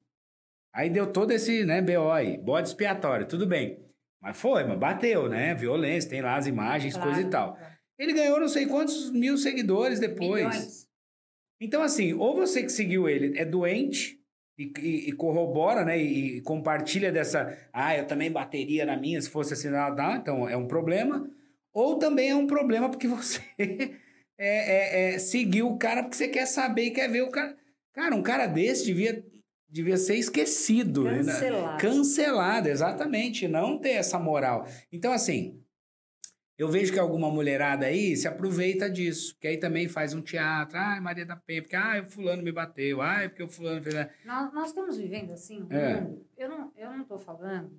Aí 0.74 0.90
deu 0.90 1.08
todo 1.12 1.32
esse, 1.32 1.64
né, 1.64 1.82
BO 1.82 2.12
aí, 2.12 2.38
bode 2.38 2.68
expiatório, 2.68 3.26
tudo 3.26 3.48
bem. 3.48 3.80
Mas 4.22 4.38
foi, 4.38 4.64
mas 4.66 4.78
bateu, 4.78 5.30
né? 5.30 5.56
Violência, 5.56 6.10
tem 6.10 6.22
lá 6.22 6.36
as 6.36 6.48
imagens, 6.48 6.98
coisa 6.98 7.22
e 7.22 7.30
tal. 7.30 7.56
claro. 7.56 7.74
Ele 7.98 8.12
ganhou 8.12 8.40
não 8.42 8.50
sei 8.50 8.66
quantos 8.66 9.10
mil 9.12 9.38
seguidores 9.38 10.00
depois. 10.02 10.44
Milhões. 10.46 10.88
Então, 11.62 11.82
assim, 11.82 12.12
ou 12.14 12.36
você 12.36 12.62
que 12.64 12.70
seguiu 12.72 13.08
ele 13.08 13.38
é 13.40 13.46
doente 13.46 14.20
e, 14.58 14.74
e- 14.80 15.10
e 15.10 15.12
corrobora, 15.14 15.86
né? 15.86 15.98
E, 15.98 16.38
e 16.38 16.42
compartilha 16.42 17.10
dessa. 17.12 17.58
Ah, 17.72 17.96
eu 17.96 18.06
também 18.06 18.30
bateria 18.30 18.86
na 18.86 18.98
minha 18.98 19.22
se 19.22 19.30
fosse 19.30 19.54
assim, 19.54 19.70
ah, 19.70 20.18
então 20.20 20.50
é 20.50 20.58
um 20.58 20.68
problema. 20.68 21.30
Ou 21.72 21.98
também 21.98 22.32
é 22.32 22.36
um 22.36 22.48
problema 22.48 22.90
porque 22.90 23.08
você 23.08 23.42
é, 24.38 25.12
é- 25.12 25.14
é, 25.16 25.20
seguiu 25.20 25.68
o 25.68 25.78
cara 25.78 26.04
porque 26.04 26.16
você 26.18 26.28
quer 26.28 26.46
saber 26.46 26.86
e 26.86 26.92
quer 26.92 27.10
ver 27.10 27.22
o 27.24 27.30
cara. 27.32 27.56
Cara, 27.94 28.16
um 28.16 28.22
cara 28.24 28.46
desse 28.48 28.86
devia, 28.86 29.24
devia 29.70 29.98
ser 29.98 30.16
esquecido. 30.16 31.04
né? 31.06 31.18
Cancelado. 31.18 31.78
Cancelado, 31.82 32.68
exatamente. 32.70 33.48
Não 33.48 33.78
ter 33.80 33.92
essa 33.92 34.20
moral. 34.20 34.68
Então, 34.92 35.12
assim. 35.14 35.62
Eu 36.58 36.70
vejo 36.70 36.94
que 36.94 37.00
alguma 37.00 37.30
mulherada 37.30 37.86
aí 37.86 38.16
se 38.16 38.30
aproveita 38.30 38.90
disso, 38.90 39.34
porque 39.34 39.48
aí 39.50 39.58
também 39.58 39.90
faz 39.90 40.14
um 40.14 40.22
teatro, 40.22 40.78
ai, 40.78 41.02
Maria 41.02 41.26
da 41.26 41.36
Penha, 41.36 41.62
porque 41.62 41.76
ai, 41.76 42.00
o 42.00 42.06
fulano 42.06 42.42
me 42.42 42.50
bateu, 42.50 43.02
ai, 43.02 43.28
porque 43.28 43.44
o 43.44 43.50
fulano 43.50 43.84
fez. 43.84 43.94
Nós, 44.24 44.54
nós 44.54 44.68
estamos 44.70 44.96
vivendo 44.96 45.34
assim 45.34 45.68
É. 45.70 46.08
Eu 46.38 46.48
não 46.48 46.72
eu 46.78 46.90
não 46.92 47.02
estou 47.02 47.20
falando 47.20 47.78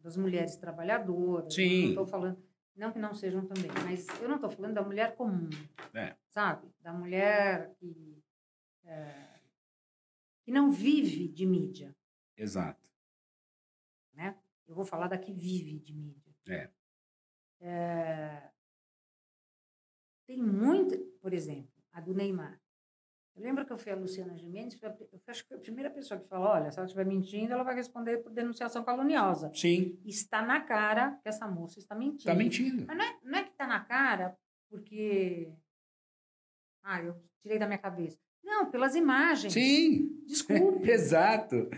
das 0.00 0.16
mulheres 0.16 0.56
trabalhadoras. 0.56 1.54
Sim. 1.54 1.82
Não 1.82 1.88
estou 1.90 2.06
falando 2.08 2.36
não 2.76 2.92
que 2.92 2.98
não 2.98 3.14
sejam 3.14 3.46
também, 3.46 3.70
mas 3.84 4.06
eu 4.20 4.28
não 4.28 4.36
estou 4.36 4.50
falando 4.50 4.74
da 4.74 4.82
mulher 4.82 5.16
comum, 5.16 5.48
É. 5.94 6.16
sabe? 6.28 6.70
Da 6.80 6.92
mulher 6.92 7.74
que 7.76 8.22
é, 8.84 9.40
que 10.44 10.52
não 10.52 10.70
vive 10.70 11.26
de 11.28 11.44
mídia, 11.46 11.96
Exato. 12.36 12.88
né? 14.12 14.38
Eu 14.66 14.74
vou 14.74 14.84
falar 14.84 15.08
da 15.08 15.18
que 15.18 15.32
vive 15.32 15.78
de 15.80 15.92
mídia. 15.94 16.34
É. 16.48 16.70
É, 17.60 18.50
tem 20.26 20.42
muito, 20.42 20.96
por 21.20 21.32
exemplo, 21.32 21.72
a 21.92 22.00
do 22.00 22.12
Neymar. 22.14 22.60
Eu 23.36 23.42
lembro 23.42 23.66
que 23.66 23.72
eu 23.72 23.76
fui 23.78 23.92
a 23.92 23.96
Luciana 23.96 24.34
Gimenez, 24.34 24.78
eu 24.82 25.20
acho 25.28 25.46
que 25.46 25.54
a 25.54 25.58
primeira 25.58 25.90
pessoa 25.90 26.18
que 26.18 26.26
falou, 26.26 26.48
olha, 26.48 26.70
se 26.70 26.78
ela 26.78 26.86
estiver 26.86 27.04
mentindo, 27.04 27.52
ela 27.52 27.62
vai 27.62 27.74
responder 27.74 28.18
por 28.18 28.32
denunciação 28.32 28.82
caluniosa. 28.82 29.50
Sim, 29.52 29.98
Está 30.06 30.40
na 30.40 30.60
cara 30.62 31.18
que 31.22 31.28
essa 31.28 31.46
moça 31.46 31.78
está 31.78 31.94
mentindo. 31.94 32.24
tá 32.24 32.34
mentindo. 32.34 32.86
Mas 32.86 32.96
não 32.96 33.04
é, 33.04 33.18
não 33.22 33.38
é 33.38 33.42
que 33.44 33.50
está 33.50 33.66
na 33.66 33.80
cara 33.80 34.34
porque... 34.70 35.52
Ah, 36.82 37.02
eu 37.02 37.14
tirei 37.42 37.58
da 37.58 37.66
minha 37.66 37.78
cabeça. 37.78 38.18
Não, 38.42 38.70
pelas 38.70 38.94
imagens. 38.94 39.52
Sim, 39.52 40.22
Desculpe, 40.26 40.88
exato. 40.90 41.68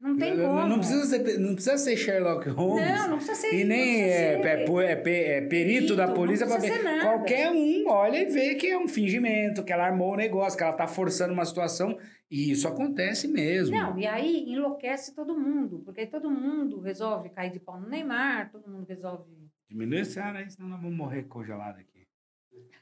Não 0.00 0.16
tem 0.16 0.36
não, 0.36 0.46
como. 0.46 0.68
não 0.68 0.78
precisa 0.78 1.04
ser, 1.06 1.38
não 1.38 1.54
precisa 1.54 1.78
ser 1.78 1.96
Sherlock 1.96 2.48
Holmes. 2.50 2.86
Não, 2.86 3.08
não 3.08 3.16
precisa 3.16 3.34
ser... 3.34 3.54
E 3.54 3.64
nem 3.64 4.02
é, 4.02 4.42
ser- 4.42 4.46
é, 4.46 4.92
é 4.92 5.36
é 5.36 5.40
perito 5.40 5.96
da 5.96 6.08
polícia 6.08 6.46
para 6.46 6.58
ver. 6.58 6.72
ser 6.72 6.82
nada. 6.82 7.02
Qualquer 7.02 7.50
um 7.50 7.84
olha 7.88 8.18
e 8.18 8.26
vê 8.26 8.54
que 8.54 8.66
é 8.66 8.78
um 8.78 8.88
fingimento, 8.88 9.64
que 9.64 9.72
ela 9.72 9.86
armou 9.86 10.12
o 10.12 10.16
negócio, 10.16 10.56
que 10.56 10.62
ela 10.62 10.72
tá 10.72 10.86
forçando 10.86 11.32
uma 11.32 11.44
situação. 11.44 11.96
E 12.30 12.50
isso 12.50 12.66
acontece 12.66 13.28
mesmo. 13.28 13.76
Não, 13.76 13.98
e 13.98 14.06
aí 14.06 14.44
enlouquece 14.52 15.14
todo 15.14 15.38
mundo, 15.38 15.80
porque 15.84 16.00
aí 16.00 16.06
todo 16.08 16.30
mundo 16.30 16.80
resolve 16.80 17.30
cair 17.30 17.52
de 17.52 17.60
pau 17.60 17.80
no 17.80 17.88
Neymar, 17.88 18.50
todo 18.50 18.68
mundo 18.68 18.84
resolve 18.86 19.24
Diminui 19.68 20.00
esse 20.00 20.18
ar 20.20 20.36
aí, 20.36 20.48
senão 20.48 20.68
nós 20.68 20.80
vamos 20.80 20.96
morrer 20.96 21.24
congelado 21.24 21.78
aqui. 21.78 21.95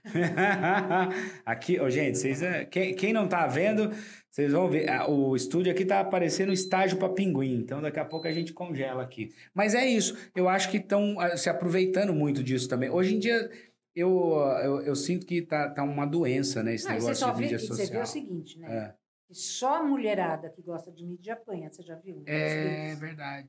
aqui, 1.46 1.80
oh, 1.80 1.88
gente, 1.88 2.18
vocês, 2.18 2.42
é, 2.42 2.64
quem, 2.66 2.94
quem 2.94 3.12
não 3.12 3.26
tá 3.26 3.46
vendo, 3.46 3.90
vocês 4.30 4.52
vão 4.52 4.68
ver. 4.68 4.86
O 5.08 5.34
estúdio 5.34 5.72
aqui 5.72 5.84
tá 5.84 6.00
aparecendo 6.00 6.52
estágio 6.52 6.98
para 6.98 7.08
pinguim, 7.08 7.54
então 7.54 7.80
daqui 7.80 7.98
a 7.98 8.04
pouco 8.04 8.26
a 8.26 8.32
gente 8.32 8.52
congela 8.52 9.02
aqui. 9.02 9.32
Mas 9.54 9.74
é 9.74 9.86
isso, 9.86 10.16
eu 10.34 10.48
acho 10.48 10.70
que 10.70 10.76
estão 10.76 11.16
se 11.36 11.48
aproveitando 11.48 12.12
muito 12.12 12.42
disso 12.42 12.68
também. 12.68 12.90
Hoje 12.90 13.14
em 13.14 13.18
dia, 13.18 13.50
eu, 13.94 14.34
eu, 14.62 14.80
eu 14.82 14.96
sinto 14.96 15.24
que 15.24 15.40
tá, 15.40 15.70
tá 15.70 15.82
uma 15.82 16.04
doença, 16.04 16.62
né? 16.62 16.74
Esse 16.74 16.86
Não, 16.86 16.94
negócio 16.94 17.26
de 17.26 17.32
vê, 17.32 17.42
mídia 17.42 17.58
social. 17.58 17.86
Você 17.86 17.92
vê 17.92 17.98
o 18.00 18.06
seguinte, 18.06 18.58
né? 18.58 18.76
É, 18.76 18.94
Só 19.30 19.76
a 19.76 19.82
mulherada 19.82 20.50
que 20.50 20.60
gosta 20.60 20.92
de 20.92 21.06
mídia 21.06 21.34
apanha, 21.34 21.70
você 21.70 21.82
já 21.82 21.94
viu? 21.94 22.22
é 22.26 22.94
verdade. 22.96 23.48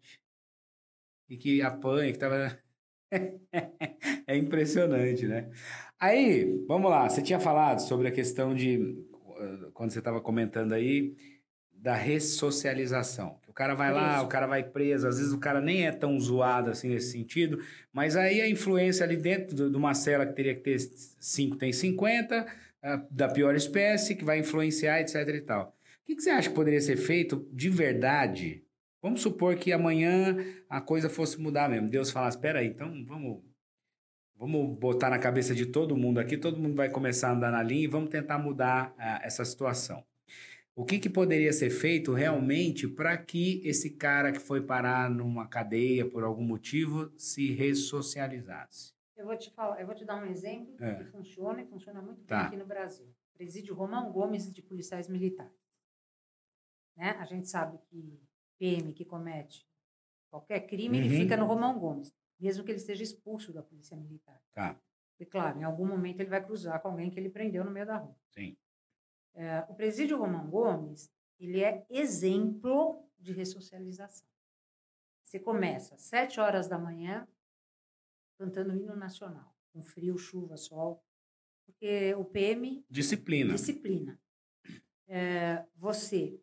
E 1.28 1.36
que 1.38 1.62
apanha, 1.62 2.14
que 2.14 2.20
tava. 2.20 2.58
é 4.28 4.38
impressionante, 4.38 5.26
né? 5.28 5.50
Aí, 6.00 6.64
vamos 6.68 6.90
lá. 6.90 7.10
Você 7.10 7.22
tinha 7.22 7.40
falado 7.40 7.80
sobre 7.80 8.08
a 8.08 8.12
questão 8.12 8.54
de. 8.54 8.96
Quando 9.74 9.92
você 9.92 10.00
estava 10.00 10.22
comentando 10.22 10.74
aí, 10.74 11.16
da 11.86 11.96
ressocialização. 11.96 13.38
O 13.48 13.54
cara 13.54 13.76
vai 13.76 13.94
lá, 13.94 14.24
o 14.24 14.28
cara 14.28 14.48
vai 14.48 14.64
preso, 14.64 15.08
às 15.08 15.20
vezes 15.20 15.32
o 15.32 15.38
cara 15.38 15.62
nem 15.62 15.86
é 15.86 15.92
tão 15.92 16.20
zoado 16.20 16.72
assim 16.72 16.90
nesse 16.90 17.12
sentido, 17.12 17.60
mas 17.94 18.16
aí 18.16 18.42
a 18.42 18.50
influência 18.50 19.06
ali 19.06 19.16
dentro 19.16 19.70
de 19.70 19.78
uma 19.78 19.94
cela 19.94 20.26
que 20.26 20.34
teria 20.34 20.56
que 20.56 20.62
ter 20.62 20.80
5 20.80 21.56
tem 21.58 21.72
50, 21.72 22.44
ah, 22.82 23.06
da 23.12 23.30
pior 23.30 23.56
espécie, 23.56 24.16
que 24.16 24.26
vai 24.26 24.40
influenciar, 24.40 25.00
etc 25.00 25.28
e 25.28 25.42
tal. 25.42 25.78
O 26.02 26.06
que, 26.08 26.16
que 26.16 26.24
você 26.24 26.32
acha 26.32 26.50
que 26.50 26.56
poderia 26.56 26.82
ser 26.82 26.98
feito 26.98 27.48
de 27.54 27.70
verdade? 27.70 28.65
Vamos 29.06 29.22
supor 29.22 29.56
que 29.56 29.72
amanhã 29.72 30.36
a 30.68 30.82
coisa 30.82 31.08
fosse 31.08 31.40
mudar 31.40 31.70
mesmo. 31.70 31.88
Deus 31.88 32.10
falasse, 32.10 32.38
espera 32.38 32.58
aí, 32.62 32.66
então 32.66 33.06
vamos, 33.06 33.44
vamos 34.36 34.76
botar 34.80 35.12
na 35.12 35.20
cabeça 35.20 35.54
de 35.54 35.68
todo 35.68 35.96
mundo 35.96 36.18
aqui, 36.18 36.36
todo 36.36 36.58
mundo 36.60 36.76
vai 36.76 36.90
começar 36.90 37.30
a 37.30 37.34
andar 37.34 37.52
na 37.52 37.62
linha 37.62 37.84
e 37.84 37.88
vamos 37.88 38.10
tentar 38.10 38.40
mudar 38.40 38.96
ah, 38.98 39.20
essa 39.22 39.46
situação. 39.46 40.04
O 40.76 40.84
que, 40.84 40.98
que 40.98 41.08
poderia 41.08 41.54
ser 41.54 41.70
feito 41.70 42.14
realmente 42.14 42.88
para 42.88 43.16
que 43.16 43.62
esse 43.64 43.92
cara 43.92 44.32
que 44.32 44.40
foi 44.40 44.60
parar 44.64 45.08
numa 45.08 45.48
cadeia 45.48 46.10
por 46.10 46.24
algum 46.24 46.44
motivo 46.44 47.14
se 47.16 47.52
ressocializasse? 47.52 48.92
Eu 49.16 49.28
vou 49.28 49.38
te 49.38 49.52
falar, 49.52 49.80
eu 49.80 49.86
vou 49.86 49.94
te 49.94 50.04
dar 50.04 50.16
um 50.16 50.26
exemplo 50.26 50.84
É. 50.84 50.96
que 50.96 51.04
funciona 51.12 51.62
e 51.62 51.66
funciona 51.68 52.02
muito 52.02 52.18
bem 52.18 52.26
Tá. 52.26 52.48
aqui 52.48 52.58
no 52.58 52.66
Brasil. 52.66 53.06
Presídio 53.36 53.76
Romão 53.76 54.12
Gomes 54.12 54.52
de 54.52 54.64
policiais 54.64 55.08
militares. 55.08 55.54
Né? 56.98 57.12
A 57.20 57.26
gente 57.26 57.48
sabe 57.48 57.78
que 57.88 58.25
PM 58.58 58.94
que 58.94 59.06
comete 59.06 59.68
qualquer 60.30 60.62
crime, 60.68 60.98
Uhum. 61.00 61.06
ele 61.06 61.18
fica 61.18 61.38
no 61.38 61.46
Romão 61.46 61.80
Gomes, 61.80 62.14
mesmo 62.40 62.64
que 62.64 62.72
ele 62.72 62.80
seja 62.80 63.04
expulso 63.04 63.54
da 63.54 63.64
polícia 63.64 63.96
militar. 63.96 64.42
Tá, 64.54 64.80
E 65.20 65.26
claro, 65.26 65.60
em 65.60 65.64
algum 65.64 65.86
momento 65.88 66.20
ele 66.20 66.30
vai 66.30 66.44
cruzar 66.44 66.82
com 66.82 66.90
alguém 66.90 67.10
que 67.10 67.20
ele 67.20 67.30
prendeu 67.30 67.64
no 67.64 67.72
meio 67.72 67.86
da 67.86 67.98
rua. 67.98 68.16
sim. 68.32 68.58
É, 69.34 69.60
o 69.70 69.76
presídio 69.76 70.18
Romão 70.18 70.50
Gomes, 70.50 71.12
ele 71.38 71.62
é 71.62 71.86
exemplo 71.90 73.06
de 73.20 73.34
ressocialização. 73.34 74.26
Você 75.26 75.40
começa 75.40 75.96
às 75.96 76.04
sete 76.04 76.40
horas 76.40 76.68
da 76.70 76.78
manhã 76.78 77.28
cantando 78.38 78.72
o 78.74 78.76
hino 78.78 78.96
nacional, 78.96 79.54
com 79.74 79.82
frio, 79.82 80.18
chuva, 80.18 80.56
sol, 80.56 81.04
porque 81.66 82.14
o 82.16 82.24
PM 82.24 82.86
Disciplina. 82.90 83.54
disciplina. 83.54 84.18
É, 85.08 85.66
você 85.76 86.40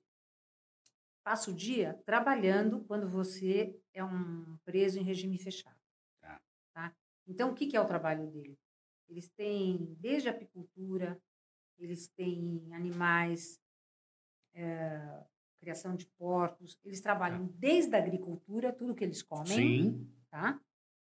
passa 1.25 1.51
o 1.51 1.55
dia 1.55 2.01
trabalhando 2.05 2.85
quando 2.85 3.09
você 3.09 3.79
é 3.93 4.05
um 4.05 4.57
preso 4.65 4.99
em 4.99 5.03
regime 5.03 5.39
fechado. 5.39 5.79
Tá. 6.21 6.41
tá? 6.73 6.97
Então, 7.27 7.51
o 7.51 7.55
que, 7.55 7.67
que 7.67 7.77
é 7.77 7.81
o 7.81 7.87
trabalho 7.87 8.27
dele? 8.31 8.59
Eles 9.09 9.29
têm 9.31 9.95
desde 10.01 10.29
apicultura, 10.29 11.21
eles 11.79 12.09
têm 12.09 12.73
animais, 12.73 13.61
é, 14.55 15.25
criação 15.61 15.95
de 15.95 16.07
porcos, 16.19 16.79
eles 16.85 17.01
trabalham 17.01 17.47
desde 17.59 17.95
a 17.95 17.99
agricultura, 17.99 18.73
tudo 18.73 18.95
que 18.95 19.05
eles 19.05 19.23
comem, 19.23 19.47
Sim. 19.47 20.13
tá? 20.31 20.61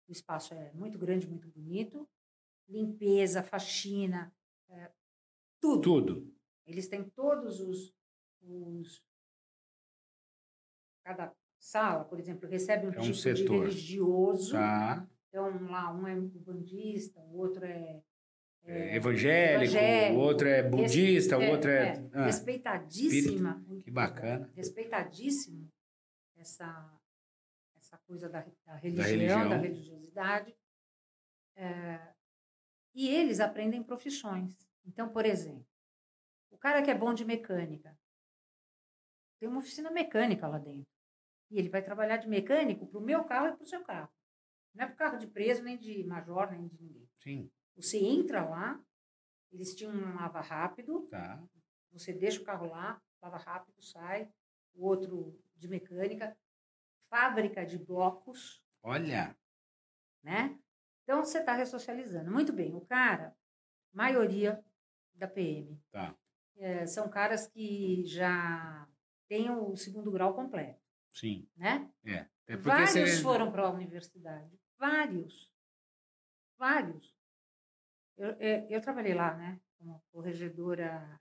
O 0.09 0.13
espaço 0.13 0.55
é 0.55 0.73
muito 0.73 0.99
grande, 0.99 1.29
muito 1.29 1.49
bonito. 1.49 2.09
Limpeza, 2.69 3.43
faxina, 3.43 4.35
é, 4.69 4.91
tudo. 5.61 5.83
Tudo. 5.83 6.35
Eles 6.67 6.89
têm 6.89 7.09
todos 7.11 7.61
os, 7.61 7.95
os. 8.43 9.03
Cada 11.09 11.35
sala, 11.59 12.05
por 12.05 12.21
exemplo, 12.21 12.47
recebe 12.47 12.87
um 12.87 12.93
É 12.93 12.99
um 12.99 13.01
tipo 13.01 13.15
de 13.15 13.19
setor. 13.19 13.61
religioso. 13.63 14.53
Tá. 14.53 15.09
Então, 15.29 15.67
lá 15.71 15.91
um 15.91 16.07
é 16.07 16.15
bandista, 16.15 17.19
o 17.21 17.39
outro 17.39 17.65
é. 17.65 18.03
É 18.65 18.97
evangélico, 18.97 19.75
evangélico, 19.75 20.21
o 20.21 20.23
outro 20.23 20.49
é 20.49 20.63
budista, 20.63 21.39
o 21.39 21.43
é, 21.43 21.51
outro 21.51 21.71
é. 21.71 21.89
é, 21.89 22.11
ah, 22.13 22.27
respeitadíssima. 22.27 23.65
muito 23.67 23.83
Que 23.83 23.91
bacana. 23.91 24.51
Respeitadíssimo 24.55 25.73
essa, 26.37 26.93
essa 27.79 27.97
coisa 28.07 28.29
da, 28.29 28.45
da 28.67 28.75
religião, 28.75 29.07
religião. 29.07 29.49
da 29.49 29.57
religiosidade. 29.57 30.55
É, 31.57 32.13
e 32.95 33.09
eles 33.09 33.41
aprendem 33.41 33.83
profissões. 33.83 34.55
Então, 34.85 35.09
por 35.09 35.25
exemplo, 35.25 35.67
o 36.51 36.59
cara 36.59 36.83
que 36.83 36.91
é 36.91 36.95
bom 36.95 37.15
de 37.15 37.25
mecânica, 37.25 37.97
tem 39.41 39.49
uma 39.49 39.61
oficina 39.61 39.91
mecânica 39.91 40.47
lá 40.47 40.59
dentro. 40.59 40.98
E 41.51 41.59
ele 41.59 41.69
vai 41.69 41.83
trabalhar 41.83 42.19
de 42.19 42.29
mecânico 42.29 42.87
para 42.87 42.99
o 42.99 43.03
meu 43.03 43.25
carro 43.25 43.49
e 43.49 43.53
para 43.53 43.63
o 43.63 43.67
seu 43.67 43.83
carro. 43.83 44.11
Não 44.75 44.85
é 44.85 44.87
para 44.87 44.95
o 44.95 44.99
carro 44.99 45.19
de 45.19 45.27
preso, 45.27 45.63
nem 45.63 45.79
de 45.79 46.05
major, 46.05 46.51
nem 46.51 46.67
de 46.67 46.77
ninguém. 46.81 47.09
sim, 47.19 47.51
Você 47.77 47.99
entra 47.99 48.45
lá, 48.45 48.81
eles 49.51 49.75
tinham 49.75 49.93
um 49.93 50.15
lava 50.15 50.41
rápido, 50.41 51.07
tá. 51.11 51.43
você 51.91 52.13
deixa 52.13 52.41
o 52.41 52.45
carro 52.45 52.67
lá, 52.69 53.01
lava 53.23 53.39
rápido, 53.39 53.83
sai. 53.83 54.31
O 54.75 54.87
outro 54.87 55.37
de 55.57 55.67
mecânica, 55.67 56.37
fábrica 57.09 57.65
de 57.67 57.79
blocos, 57.79 58.63
Olha, 58.83 59.37
né? 60.23 60.57
Então 61.03 61.25
você 61.25 61.39
está 61.39 61.55
ressocializando. 61.55 62.31
Muito 62.31 62.53
bem, 62.53 62.75
o 62.75 62.81
cara, 62.83 63.35
maioria 63.93 64.63
da 65.15 65.27
PM, 65.27 65.81
tá. 65.91 66.15
eh, 66.57 66.87
são 66.87 67.09
caras 67.09 67.49
que 67.49 68.05
já 68.05 68.87
têm 69.27 69.51
o 69.51 69.75
segundo 69.77 70.13
grau 70.13 70.35
completo, 70.35 70.81
Sim. 71.15 71.49
né? 71.57 71.91
É. 72.05 72.27
É 72.47 72.57
Vários 72.57 72.91
você- 72.93 73.23
foram 73.23 73.51
para 73.53 73.67
a 73.67 73.71
universidade. 73.71 74.59
Vários. 74.79 75.53
Vários. 76.59 77.15
Eu, 78.17 78.31
eu, 78.41 78.67
eu 78.69 78.81
trabalhei 78.81 79.15
lá, 79.15 79.35
né? 79.37 79.61
Como 79.79 80.03
corregedora 80.11 81.21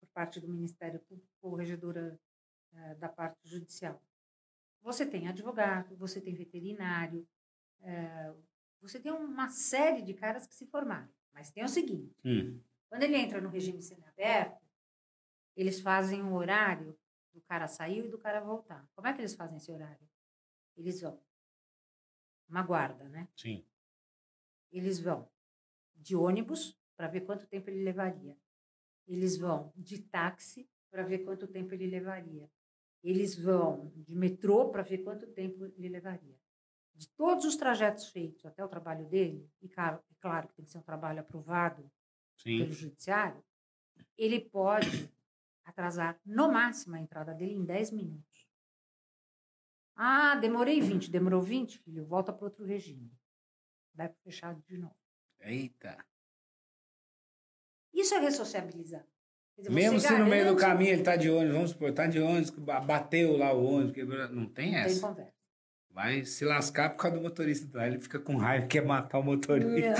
por 0.00 0.08
parte 0.10 0.40
do 0.40 0.48
Ministério 0.48 1.00
Público, 1.00 1.28
corregedora 1.40 2.18
eh, 2.74 2.94
da 2.96 3.08
parte 3.08 3.38
judicial. 3.48 4.02
Você 4.82 5.06
tem 5.06 5.26
advogado, 5.28 5.96
você 5.96 6.20
tem 6.20 6.34
veterinário, 6.34 7.26
eh, 7.80 8.34
você 8.80 9.00
tem 9.00 9.10
uma 9.12 9.48
série 9.48 10.02
de 10.02 10.12
caras 10.14 10.46
que 10.46 10.54
se 10.54 10.66
formaram. 10.66 11.08
Mas 11.32 11.50
tem 11.50 11.64
o 11.64 11.68
seguinte: 11.68 12.14
Hum, 12.24 12.60
quando 12.90 13.02
ele 13.04 13.16
entra 13.16 13.40
no 13.40 13.48
regime 13.48 13.80
semiaberto, 13.82 14.60
eles 15.56 15.80
fazem 15.80 16.22
o 16.22 16.34
horário 16.34 16.98
do 17.38 17.44
cara 17.46 17.68
sair 17.68 18.04
e 18.04 18.08
do 18.08 18.18
cara 18.18 18.40
voltar. 18.40 18.86
Como 18.94 19.06
é 19.06 19.12
que 19.12 19.20
eles 19.20 19.34
fazem 19.34 19.56
esse 19.56 19.70
horário? 19.70 20.08
Eles 20.76 21.00
vão. 21.00 21.22
Uma 22.48 22.62
guarda, 22.62 23.08
né? 23.08 23.28
sim. 23.36 23.64
Eles 24.70 24.98
vão 24.98 25.26
de 25.96 26.14
ônibus 26.14 26.78
para 26.96 27.08
ver 27.08 27.22
quanto 27.22 27.46
tempo 27.46 27.70
ele 27.70 27.82
levaria. 27.82 28.36
Eles 29.06 29.38
vão 29.38 29.72
de 29.76 30.02
táxi 30.02 30.68
para 30.90 31.02
ver 31.02 31.20
quanto 31.20 31.46
tempo 31.46 31.72
ele 31.72 31.86
levaria. 31.86 32.50
Eles 33.02 33.34
vão 33.34 33.90
de 33.94 34.14
metrô 34.14 34.68
para 34.70 34.82
ver 34.82 34.98
quanto 34.98 35.26
tempo 35.28 35.64
ele 35.64 35.88
levaria. 35.88 36.36
De 36.94 37.08
todos 37.10 37.44
os 37.44 37.56
trajetos 37.56 38.08
feitos 38.08 38.44
até 38.44 38.62
o 38.62 38.68
trabalho 38.68 39.06
dele, 39.06 39.48
e 39.62 39.68
claro, 39.68 40.02
é 40.10 40.14
claro 40.20 40.48
que 40.48 40.54
tem 40.54 40.64
que 40.64 40.70
ser 40.70 40.78
um 40.78 40.82
trabalho 40.82 41.20
aprovado 41.20 41.90
Sim. 42.36 42.58
pelo 42.58 42.72
judiciário, 42.72 43.42
ele 44.16 44.40
pode 44.40 45.10
atrasar 45.68 46.18
no 46.24 46.50
máximo 46.50 46.96
a 46.96 47.00
entrada 47.00 47.34
dele 47.34 47.54
em 47.54 47.64
10 47.64 47.90
minutos. 47.92 48.46
Ah, 49.94 50.36
demorei 50.36 50.80
20. 50.80 51.10
Demorou 51.10 51.42
20, 51.42 51.78
filho? 51.80 52.06
Volta 52.06 52.32
para 52.32 52.44
outro 52.44 52.64
regime. 52.64 53.10
Vai 53.94 54.08
para 54.08 54.18
fechado 54.22 54.62
de 54.66 54.78
novo. 54.78 54.94
Eita. 55.40 55.98
Isso 57.92 58.14
é 58.14 58.18
ressociabilizar. 58.18 59.04
Dizer, 59.56 59.70
Mesmo 59.70 59.98
se 59.98 60.16
no 60.16 60.26
meio 60.26 60.54
do 60.54 60.56
caminho 60.56 60.92
ele 60.92 61.02
tá 61.02 61.16
de 61.16 61.28
ônibus, 61.28 61.54
vamos 61.54 61.70
supor, 61.70 61.92
tá 61.92 62.06
de 62.06 62.20
ônibus, 62.20 62.50
ba- 62.50 62.78
bateu 62.80 63.36
lá 63.36 63.52
o 63.52 63.64
ônibus, 63.64 63.92
quebrou, 63.92 64.18
não 64.28 64.28
tem 64.28 64.36
Não 64.46 64.50
tem 64.52 64.74
essa. 64.76 65.00
conversa. 65.08 65.37
Vai 65.98 66.24
se 66.24 66.44
lascar 66.44 66.90
por 66.90 66.98
causa 67.02 67.16
do 67.16 67.22
motorista. 67.24 67.66
Lá 67.76 67.88
ele 67.88 67.98
fica 67.98 68.20
com 68.20 68.36
raiva, 68.36 68.68
quer 68.68 68.84
matar 68.84 69.18
o 69.18 69.22
motorista. 69.24 69.94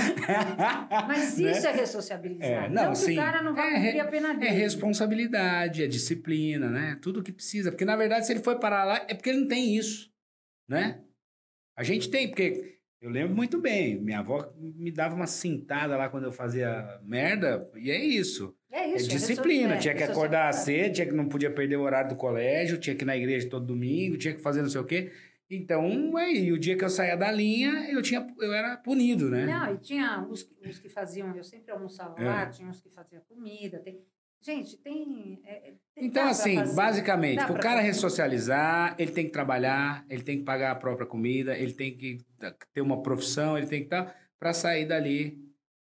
Mas 1.05 1.35
Né? 1.37 1.51
isso 1.51 1.67
é 1.67 1.71
ressociabilizar. 1.73 2.47
É, 2.65 2.69
não, 2.69 2.83
não 2.85 2.95
sim. 2.95 3.11
o 3.11 3.15
cara 3.17 3.41
não 3.41 3.53
vai 3.53 3.69
É, 3.73 3.81
cumprir 3.81 3.99
a 3.99 4.05
pena 4.07 4.29
É 4.31 4.33
dele. 4.37 4.51
responsabilidade, 4.51 5.83
é 5.83 5.87
disciplina, 5.87 6.69
né? 6.69 6.97
Tudo 7.01 7.21
que 7.21 7.33
precisa. 7.33 7.69
Porque, 7.69 7.83
na 7.83 7.97
verdade, 7.97 8.25
se 8.25 8.31
ele 8.31 8.39
foi 8.41 8.57
parar 8.57 8.85
lá, 8.85 9.05
é 9.09 9.13
porque 9.13 9.29
ele 9.29 9.41
não 9.41 9.47
tem 9.49 9.75
isso, 9.75 10.09
né? 10.69 11.01
A 11.77 11.83
gente 11.83 12.09
tem, 12.09 12.29
porque 12.29 12.77
Eu 13.01 13.09
lembro 13.09 13.33
muito 13.35 13.59
bem. 13.61 13.97
Minha 14.01 14.19
avó 14.19 14.53
me 14.57 14.91
dava 14.91 15.15
uma 15.15 15.27
cintada 15.27 15.95
lá 15.97 16.07
quando 16.09 16.25
eu 16.25 16.31
fazia 16.33 16.99
merda, 17.03 17.69
e 17.75 17.89
é 17.91 17.97
isso. 17.97 18.53
É 18.71 18.79
É 18.83 18.95
isso. 18.95 19.07
disciplina. 19.09 19.77
Tinha 19.77 19.95
que 19.95 20.03
acordar 20.03 20.53
cedo. 20.53 20.83
cedo, 20.83 20.93
tinha 20.95 21.07
que 21.07 21.13
não 21.13 21.27
podia 21.29 21.49
perder 21.49 21.77
o 21.77 21.81
horário 21.81 22.09
do 22.09 22.15
colégio, 22.17 22.77
tinha 22.77 22.93
que 22.95 23.03
ir 23.03 23.05
na 23.05 23.15
igreja 23.17 23.49
todo 23.49 23.65
domingo, 23.65 24.17
tinha 24.17 24.33
que 24.33 24.41
fazer 24.41 24.61
não 24.61 24.69
sei 24.69 24.81
o 24.81 24.85
quê. 24.85 25.11
Então, 25.49 26.15
aí, 26.15 26.51
o 26.51 26.59
dia 26.59 26.77
que 26.77 26.83
eu 26.85 26.89
saía 26.89 27.17
da 27.17 27.31
linha, 27.31 27.89
eu 27.91 28.01
tinha 28.03 28.25
eu 28.39 28.53
era 28.53 28.77
punido, 28.77 29.29
né? 29.29 29.45
Não, 29.47 29.73
e 29.73 29.77
tinha 29.79 30.25
os, 30.29 30.43
que- 30.43 30.69
os 30.69 30.77
que 30.77 30.89
faziam, 30.89 31.35
eu 31.35 31.43
sempre 31.43 31.71
almoçava 31.71 32.21
É. 32.21 32.25
lá, 32.25 32.45
tinha 32.45 32.69
uns 32.69 32.79
que 32.79 32.89
faziam 32.89 33.21
comida. 33.27 33.79
Tem, 33.79 34.05
gente, 34.39 34.77
tem. 34.77 35.41
é, 35.43 35.69
é, 35.69 35.71
tem- 35.95 36.05
Então, 36.05 36.27
assim, 36.27 36.55
fazer, 36.55 36.75
basicamente, 36.75 37.43
para 37.43 37.51
o 37.51 37.59
cara 37.59 37.77
fazer. 37.77 37.87
ressocializar, 37.87 38.95
ele 38.99 39.11
tem 39.11 39.25
que 39.25 39.31
trabalhar, 39.31 40.05
ele 40.07 40.21
tem 40.21 40.37
que 40.37 40.43
pagar 40.45 40.71
a 40.71 40.75
própria 40.75 41.07
comida, 41.07 41.57
ele 41.57 41.73
tem 41.73 41.97
que 41.97 42.19
ter 42.71 42.81
uma 42.81 43.01
profissão, 43.01 43.57
ele 43.57 43.65
tem 43.67 43.79
que 43.79 43.85
estar 43.87 44.15
para 44.37 44.53
sair 44.53 44.85
dali 44.85 45.39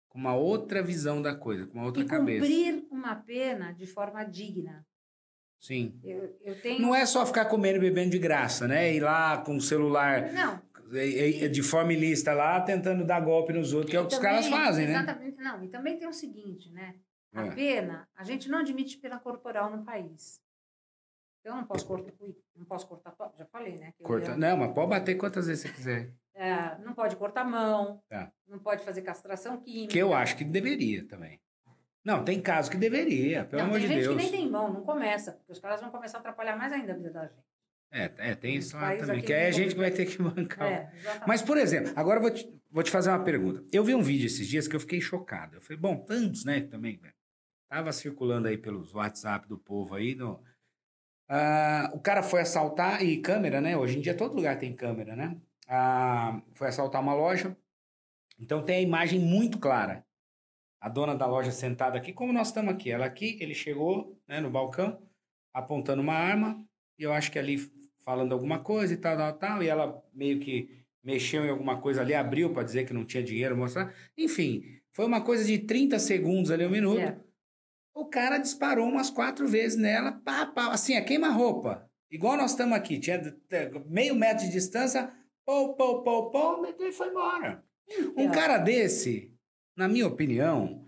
com 0.08 0.18
uma 0.18 0.34
outra 0.34 0.82
visão 0.82 1.20
da 1.20 1.34
coisa, 1.34 1.66
com 1.66 1.74
uma 1.78 1.84
outra 1.86 2.02
E 2.02 2.06
cabeça. 2.06 2.40
cumprir 2.46 2.84
uma 2.90 3.14
pena 3.16 3.72
de 3.72 3.86
forma 3.86 4.24
digna. 4.24 4.86
Sim. 5.62 5.94
Eu, 6.02 6.36
eu 6.42 6.60
tenho. 6.60 6.82
Não 6.82 6.92
é 6.92 7.06
só 7.06 7.24
ficar 7.24 7.44
comendo 7.44 7.78
e 7.78 7.80
bebendo 7.80 8.10
de 8.10 8.18
graça, 8.18 8.66
né? 8.66 8.92
Ir 8.92 9.00
lá 9.00 9.38
com 9.38 9.54
o 9.56 9.60
celular 9.60 10.32
Não, 10.32 10.60
de 11.50 11.62
forma 11.62 11.92
ilícita 11.92 12.34
lá, 12.34 12.60
tentando 12.60 13.04
dar 13.04 13.20
golpe 13.20 13.52
nos 13.52 13.72
outros, 13.72 13.90
que 13.92 13.96
é 13.96 14.00
o 14.00 14.06
que 14.08 14.14
os 14.14 14.18
também- 14.20 14.32
caras 14.32 14.48
fazem, 14.48 14.86
né? 14.88 14.94
Exatamente. 14.94 15.36
Não, 15.38 15.62
e 15.64 15.68
também 15.68 15.96
tem 15.96 16.08
o 16.08 16.12
seguinte, 16.12 16.68
né? 16.72 16.96
A 17.32 17.46
É. 17.46 17.50
pena, 17.54 18.08
a 18.16 18.24
gente 18.24 18.48
não 18.50 18.58
admite 18.58 18.98
pena 18.98 19.18
corporal 19.20 19.70
no 19.74 19.84
país. 19.84 20.42
Eu 21.44 21.54
não 21.54 21.64
posso 21.64 21.86
cortar, 21.86 22.12
não 22.56 22.64
posso 22.66 22.86
cortar, 22.86 23.14
já 23.38 23.46
falei, 23.46 23.76
né? 23.76 23.92
eu 24.00 24.04
Corta... 24.04 24.30
ia- 24.32 24.36
Não, 24.36 24.56
mas 24.56 24.72
pode 24.74 24.90
bater 24.90 25.14
quantas 25.16 25.46
vezes 25.46 25.62
você 25.62 25.68
quiser. 25.72 26.12
é, 26.34 26.76
não 26.84 26.92
pode 26.92 27.14
cortar 27.16 27.44
mão, 27.44 28.02
Tá. 28.08 28.32
não 28.48 28.58
pode 28.58 28.84
fazer 28.84 29.02
castração 29.02 29.58
química. 29.60 29.92
Que 29.92 29.98
eu 29.98 30.12
acho 30.12 30.36
que 30.36 30.44
deveria 30.44 31.06
também. 31.06 31.40
Não, 32.04 32.24
tem 32.24 32.40
casos 32.40 32.68
que 32.68 32.76
deveria, 32.76 33.44
pelo 33.44 33.62
não, 33.62 33.68
amor 33.68 33.78
tem 33.78 33.88
de 33.88 33.94
gente 33.94 34.04
Deus. 34.04 34.16
que 34.16 34.22
nem 34.22 34.30
tem 34.30 34.50
mão, 34.50 34.72
não 34.72 34.82
começa, 34.82 35.32
porque 35.32 35.52
os 35.52 35.60
caras 35.60 35.80
vão 35.80 35.90
começar 35.90 36.18
a 36.18 36.20
atrapalhar 36.20 36.56
mais 36.56 36.72
ainda 36.72 36.92
a 36.92 36.96
vida 36.96 37.10
da 37.10 37.22
gente. 37.22 37.52
É, 37.92 38.10
é, 38.16 38.34
tem 38.34 38.56
isso 38.56 38.74
lá 38.74 38.96
também, 38.96 39.20
que 39.20 39.32
aí 39.32 39.46
a 39.46 39.50
gente 39.50 39.76
vai 39.76 39.90
ter 39.90 40.06
que 40.06 40.20
bancar. 40.20 40.66
É. 40.66 40.92
Mas, 41.26 41.42
por 41.42 41.58
exemplo, 41.58 41.92
agora 41.94 42.18
eu 42.18 42.22
vou 42.22 42.30
te, 42.30 42.60
vou 42.70 42.82
te 42.82 42.90
fazer 42.90 43.10
uma 43.10 43.22
pergunta. 43.22 43.62
Eu 43.70 43.84
vi 43.84 43.94
um 43.94 44.02
vídeo 44.02 44.26
esses 44.26 44.48
dias 44.48 44.66
que 44.66 44.74
eu 44.74 44.80
fiquei 44.80 45.00
chocado. 45.00 45.56
Eu 45.56 45.60
falei, 45.60 45.76
bom, 45.76 45.98
tantos, 45.98 46.44
né, 46.44 46.62
também, 46.62 46.96
velho. 46.96 47.14
Tava 47.68 47.92
circulando 47.92 48.48
aí 48.48 48.56
pelos 48.56 48.94
WhatsApp 48.94 49.46
do 49.46 49.58
povo 49.58 49.94
aí. 49.94 50.14
No... 50.14 50.42
Ah, 51.28 51.90
o 51.92 52.00
cara 52.00 52.22
foi 52.22 52.40
assaltar, 52.40 53.04
e 53.04 53.20
câmera, 53.20 53.60
né? 53.60 53.76
Hoje 53.76 53.98
em 53.98 54.00
dia 54.00 54.16
todo 54.16 54.34
lugar 54.34 54.58
tem 54.58 54.74
câmera, 54.74 55.14
né? 55.14 55.36
Ah, 55.68 56.40
foi 56.54 56.68
assaltar 56.68 57.00
uma 57.00 57.14
loja. 57.14 57.54
Então 58.38 58.62
tem 58.62 58.76
a 58.76 58.80
imagem 58.80 59.20
muito 59.20 59.58
clara. 59.58 60.04
A 60.82 60.88
dona 60.88 61.14
da 61.14 61.26
loja 61.26 61.52
sentada 61.52 61.96
aqui, 61.96 62.12
como 62.12 62.32
nós 62.32 62.48
estamos 62.48 62.74
aqui. 62.74 62.90
Ela 62.90 63.06
aqui, 63.06 63.38
ele 63.40 63.54
chegou 63.54 64.18
né, 64.26 64.40
no 64.40 64.50
balcão, 64.50 65.00
apontando 65.54 66.02
uma 66.02 66.14
arma, 66.14 66.60
e 66.98 67.04
eu 67.04 67.12
acho 67.12 67.30
que 67.30 67.38
ali 67.38 67.56
falando 68.04 68.32
alguma 68.32 68.58
coisa 68.58 68.92
e 68.92 68.96
tal, 68.96 69.16
tal, 69.16 69.32
tal, 69.34 69.62
e 69.62 69.68
ela 69.68 70.02
meio 70.12 70.40
que 70.40 70.68
mexeu 71.04 71.44
em 71.44 71.50
alguma 71.50 71.80
coisa 71.80 72.00
ali, 72.00 72.14
abriu 72.14 72.52
para 72.52 72.64
dizer 72.64 72.84
que 72.84 72.92
não 72.92 73.04
tinha 73.04 73.22
dinheiro, 73.22 73.56
mostrar. 73.56 73.94
Enfim, 74.18 74.64
foi 74.92 75.04
uma 75.06 75.20
coisa 75.20 75.44
de 75.44 75.58
30 75.60 76.00
segundos 76.00 76.50
ali, 76.50 76.66
um 76.66 76.70
minuto. 76.70 76.98
É. 77.00 77.16
O 77.94 78.06
cara 78.06 78.38
disparou 78.38 78.88
umas 78.88 79.08
quatro 79.10 79.46
vezes 79.46 79.78
nela, 79.78 80.12
pá, 80.24 80.46
pá, 80.46 80.72
assim, 80.72 80.96
a 80.96 81.04
queima-roupa. 81.04 81.88
Igual 82.10 82.36
nós 82.36 82.50
estamos 82.52 82.74
aqui, 82.76 82.98
tinha 82.98 83.20
t- 83.20 83.70
meio 83.86 84.14
metro 84.16 84.44
de 84.44 84.50
distância, 84.50 85.12
pô, 85.46 85.74
pô, 85.74 86.02
pô, 86.02 86.30
pô, 86.30 86.60
meteu 86.60 86.88
e 86.88 86.92
foi 86.92 87.08
embora. 87.08 87.64
Um 88.16 88.28
É. 88.30 88.34
cara 88.34 88.58
desse, 88.58 89.32
na 89.76 89.88
minha 89.88 90.06
opinião, 90.06 90.82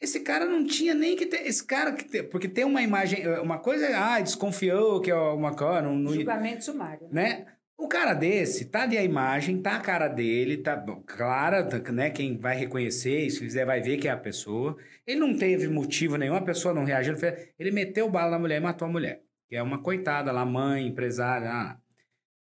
esse 0.00 0.20
cara 0.20 0.44
não 0.46 0.64
tinha 0.64 0.94
nem 0.94 1.14
que 1.16 1.26
ter. 1.26 1.46
Esse 1.46 1.64
cara 1.64 1.92
que 1.92 2.04
ter, 2.04 2.24
porque 2.24 2.48
tem 2.48 2.64
uma 2.64 2.82
imagem, 2.82 3.26
uma 3.40 3.58
coisa, 3.58 3.86
é, 3.86 3.94
ah, 3.94 4.20
desconfiou 4.20 5.00
que 5.00 5.10
é 5.10 5.14
uma 5.14 5.54
coisa, 5.54 5.82
não, 5.82 5.96
não, 5.96 6.12
Julgamento 6.14 6.64
sumário. 6.64 7.08
né? 7.10 7.46
O 7.76 7.88
cara 7.88 8.12
desse, 8.12 8.66
tá 8.66 8.82
ali 8.82 8.98
a 8.98 9.02
imagem, 9.02 9.62
tá 9.62 9.76
a 9.76 9.80
cara 9.80 10.06
dele, 10.06 10.58
tá 10.58 10.76
clara, 11.06 11.64
tá, 11.64 11.78
né? 11.90 12.10
Quem 12.10 12.36
vai 12.36 12.54
reconhecer, 12.54 13.24
e 13.24 13.30
se 13.30 13.38
fizer, 13.38 13.64
vai 13.64 13.80
ver 13.80 13.96
que 13.96 14.06
é 14.06 14.10
a 14.10 14.18
pessoa. 14.18 14.76
Ele 15.06 15.18
não 15.18 15.34
teve 15.34 15.66
motivo 15.66 16.16
nenhum, 16.18 16.34
a 16.34 16.42
pessoa 16.42 16.74
não 16.74 16.84
reagiu, 16.84 17.14
não 17.14 17.18
fez- 17.20 17.48
ele 17.58 17.70
meteu 17.70 18.10
bala 18.10 18.32
na 18.32 18.38
mulher 18.38 18.58
e 18.58 18.60
matou 18.64 18.86
a 18.86 18.90
mulher. 18.90 19.22
Que 19.48 19.56
é 19.56 19.62
uma 19.62 19.82
coitada 19.82 20.30
lá, 20.30 20.44
mãe, 20.44 20.86
empresária. 20.86 21.48
ah. 21.50 21.78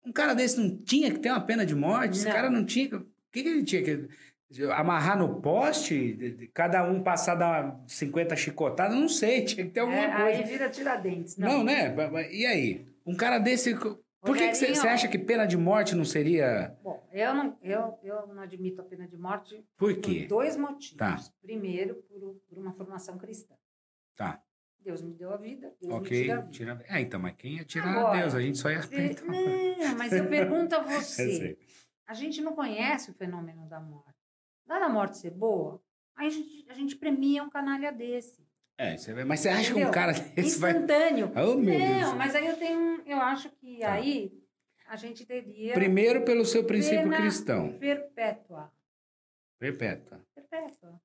Um 0.07 0.13
cara 0.13 0.35
desse 0.35 0.61
não 0.61 0.77
tinha 0.85 1.11
que 1.11 1.19
ter 1.19 1.31
uma 1.31 1.41
pena 1.41 1.65
de 1.65 1.75
morte? 1.75 2.17
Esse 2.19 2.27
Não. 2.27 2.33
cara 2.33 2.51
não 2.51 2.63
tinha. 2.65 2.95
O 2.95 3.07
que, 3.33 3.43
que 3.43 3.49
ele 3.49 3.65
tinha 3.65 3.83
que. 3.83 4.07
Amarrar 4.73 5.19
no 5.19 5.41
poste? 5.41 6.49
Cada 6.55 6.85
um 6.89 7.03
passar 7.03 7.33
a 7.33 7.35
dar 7.35 7.81
50 7.87 8.37
chicotadas? 8.37 8.97
Não 8.97 9.09
sei, 9.09 9.43
tinha 9.47 9.65
que 9.67 9.73
ter 9.73 9.81
alguma 9.81 9.99
É, 9.99 10.11
coisa. 10.23 10.39
aí 10.39 10.45
vira 10.45 10.69
tiradentes. 10.71 11.37
Não, 11.37 11.63
né? 11.65 11.91
Ba- 11.91 12.09
ba- 12.09 12.23
E 12.23 12.45
aí? 12.47 12.87
Um 13.07 13.15
cara 13.15 13.39
desse. 13.39 13.75
Por 14.21 14.37
que 14.37 14.55
você 14.55 14.89
acha 14.89 15.07
que 15.07 15.19
pena 15.19 15.45
de 15.47 15.57
morte 15.57 15.95
não 15.95 16.05
seria. 16.05 16.75
Bom, 16.83 17.07
eu 17.13 17.35
não, 17.35 17.59
eu, 17.63 17.99
eu 18.03 18.27
não 18.29 18.43
admito 18.43 18.81
a 18.81 18.85
pena 18.85 19.07
de 19.07 19.19
morte 19.19 19.55
Por 19.77 19.93
por 19.95 20.01
quê? 20.01 20.25
dois 20.27 20.57
motivos. 20.57 20.97
Tá. 20.97 21.19
Primeiro, 21.43 21.97
por, 22.09 22.35
por 22.49 22.59
uma 22.59 22.73
formação 22.73 23.19
cristã. 23.19 23.55
Tá, 24.17 24.41
Deus 24.83 25.03
me 25.03 25.13
deu 25.13 25.31
a 25.33 25.37
vida, 25.37 25.75
Deus 25.81 25.93
me 25.93 25.99
ok. 26.01 26.23
tira 26.23 26.35
a 26.35 26.41
vida. 26.41 26.51
Tira... 26.53 26.85
É, 26.89 27.01
então, 27.01 27.21
mas 27.21 27.35
quem 27.37 27.57
ia 27.57 27.65
tirar 27.65 27.89
Agora, 27.91 28.17
a 28.17 28.21
Deus? 28.23 28.35
A 28.35 28.41
gente 28.41 28.57
só 28.59 28.71
ia 28.71 28.81
apertar. 28.81 29.27
Não, 29.29 29.99
mas 29.99 30.13
eu 30.13 30.27
pergunto 30.27 30.75
a 30.75 30.81
você. 30.85 31.59
A 32.07 32.15
gente 32.15 32.41
não 32.43 32.55
conhece 32.55 33.11
o 33.11 33.15
fenômeno 33.15 33.67
da 33.69 33.81
morte. 33.81 34.14
Dá 34.67 34.79
da 34.79 34.89
morte 34.89 35.19
ser 35.19 35.31
boa, 35.31 35.83
aí 36.17 36.27
a 36.27 36.31
gente, 36.31 36.71
a 36.71 36.75
gente 36.75 36.97
premia 36.97 37.43
um 37.43 37.51
canalha 37.51 37.93
desse. 37.93 38.45
É, 38.79 38.97
você 38.97 39.13
vê- 39.13 39.25
mas 39.25 39.41
você 39.41 39.49
acha 39.51 39.65
que 39.69 39.75
um 39.75 39.83
Entendeu? 39.83 39.93
cara 39.93 40.13
desse 40.35 40.59
vai. 40.59 40.73
Instantâneo. 40.73 41.31
Oh, 41.37 41.55
meu 41.57 41.79
não, 41.79 41.99
Deus. 42.01 42.15
mas 42.15 42.35
aí 42.35 42.47
eu 42.47 42.57
tenho. 42.59 43.03
Eu 43.07 43.19
acho 43.21 43.51
que 43.51 43.79
Tá. 43.79 43.93
aí 43.93 44.43
a 44.87 44.97
gente 44.97 45.25
teria. 45.27 45.75
Primeiro 45.75 46.25
pelo 46.25 46.45
seu 46.45 46.65
princípio 46.65 47.11
cristão. 47.11 47.79
Perpétua. 47.79 48.73
Perpétua. 49.59 50.21
Perpétua. 50.35 51.01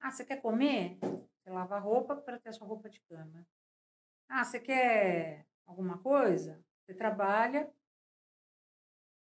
Ah, 0.00 0.10
você 0.10 0.24
quer 0.24 0.40
comer? 0.40 0.96
Você 1.00 1.50
lava 1.50 1.76
a 1.76 1.80
roupa 1.80 2.16
para 2.16 2.38
ter 2.38 2.48
a 2.50 2.52
sua 2.52 2.66
roupa 2.66 2.88
de 2.88 3.00
cama. 3.00 3.46
Ah, 4.28 4.44
você 4.44 4.58
quer 4.60 5.44
alguma 5.66 5.98
coisa? 5.98 6.62
Você 6.86 6.94
trabalha 6.94 7.68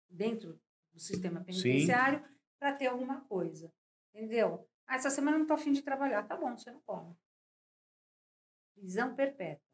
dentro 0.08 0.58
do 0.92 0.98
sistema 1.00 1.40
penitenciário 1.42 2.22
para 2.62 2.72
ter 2.72 2.86
alguma 2.86 3.20
coisa. 3.22 3.72
Entendeu? 4.14 4.64
Ah, 4.86 4.94
essa 4.94 5.10
semana 5.10 5.34
eu 5.34 5.38
não 5.40 5.44
estou 5.46 5.56
afim 5.56 5.72
de 5.72 5.82
trabalhar. 5.82 6.22
Tá 6.22 6.36
bom, 6.36 6.56
você 6.56 6.70
não 6.70 6.80
come. 6.82 7.12
Prisão 8.76 9.16
perpétua. 9.16 9.66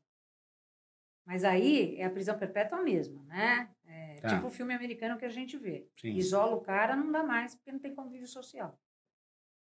Mas 1.27 1.45
aí 1.45 1.97
é 1.97 2.07
a 2.07 2.11
prisão 2.11 2.39
perpétua 2.39 2.81
mesmo, 2.83 3.23
né? 3.25 3.71
É 3.85 4.09
Tá. 4.21 4.35
Tipo 4.35 4.47
o 4.49 4.51
filme 4.51 4.75
americano 4.75 5.19
que 5.19 5.25
a 5.27 5.29
gente 5.29 5.57
vê. 5.57 5.89
Sim. 6.01 6.15
Isola 6.15 6.57
o 6.57 6.61
cara, 6.61 6.97
não 6.97 7.13
dá 7.13 7.23
mais, 7.23 7.55
porque 7.55 7.71
não 7.71 7.79
tem 7.79 7.95
convívio 7.95 8.27
social. 8.27 8.77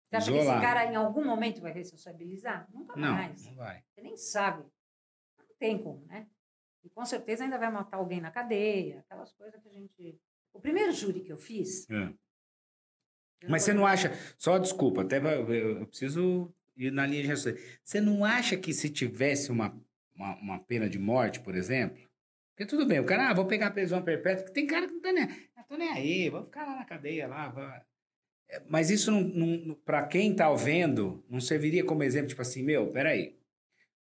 Você 0.07 0.17
acha 0.17 0.31
que 0.31 0.37
esse 0.37 0.61
cara 0.61 0.85
em 0.85 0.95
algum 0.95 1.25
momento 1.25 1.61
vai 1.61 1.71
ressociabilizar? 1.71 2.69
Nunca 2.71 2.95
Não, 2.95 3.13
mais. 3.13 3.43
não 3.45 3.55
vai. 3.55 3.83
Você 3.89 4.01
nem 4.01 4.15
sabe. 4.15 4.63
Não 5.39 5.55
tem 5.57 5.81
como, 5.81 6.05
né? 6.05 6.29
E 6.83 6.89
com 6.91 7.03
certeza 7.05 7.43
ainda 7.43 7.57
vai 7.57 7.71
matar 7.71 7.97
alguém 7.97 8.21
na 8.21 8.29
cadeia, 8.29 8.99
aquelas 8.99 9.33
coisas 9.33 9.59
que 9.59 9.67
a 9.67 9.71
gente. 9.71 10.21
O 10.53 10.59
primeiro 10.59 10.91
júri 10.91 11.21
que 11.21 11.31
eu 11.31 11.37
fiz. 11.37 11.89
É. 11.89 12.13
Mas 13.47 13.63
você 13.63 13.73
não 13.73 13.85
acha. 13.85 14.11
Só 14.37 14.57
desculpa, 14.57 15.01
até 15.01 15.17
eu, 15.17 15.85
preciso 15.87 16.53
ir 16.75 16.91
na 16.91 17.05
linha 17.05 17.23
de 17.23 17.27
raciocínio. 17.29 17.61
Você 17.83 18.01
não 18.01 18.25
acha 18.25 18.57
que 18.57 18.73
se 18.73 18.89
tivesse 18.89 19.51
uma, 19.51 19.75
uma, 20.15 20.35
uma 20.37 20.59
pena 20.59 20.89
de 20.89 20.99
morte, 20.99 21.39
por 21.39 21.55
exemplo? 21.55 22.05
Porque 22.55 22.65
tudo 22.65 22.85
bem, 22.85 22.99
o 22.99 23.05
cara, 23.05 23.29
ah, 23.29 23.33
vou 23.33 23.45
pegar 23.45 23.67
a 23.67 23.71
prisão 23.71 24.01
perpétua, 24.01 24.45
que 24.45 24.53
tem 24.53 24.65
cara 24.65 24.87
que 24.87 24.93
não 24.93 25.01
tá 25.01 25.11
nem, 25.11 25.27
não 25.27 25.63
tô 25.67 25.75
nem 25.75 25.89
aí, 25.89 26.29
vou 26.29 26.41
ficar 26.41 26.65
lá 26.65 26.77
na 26.77 26.85
cadeia 26.85 27.27
lá. 27.27 27.49
vai. 27.49 27.81
É, 28.49 28.61
Mas 28.69 28.89
isso, 28.89 29.11
não, 29.11 29.21
não, 29.21 29.75
para 29.75 30.07
quem 30.07 30.33
tá 30.33 30.51
vendo, 30.53 31.23
não 31.29 31.41
serviria 31.41 31.83
como 31.83 32.03
exemplo, 32.03 32.29
tipo 32.29 32.41
assim, 32.41 32.63
meu, 32.63 32.91
peraí. 32.91 33.37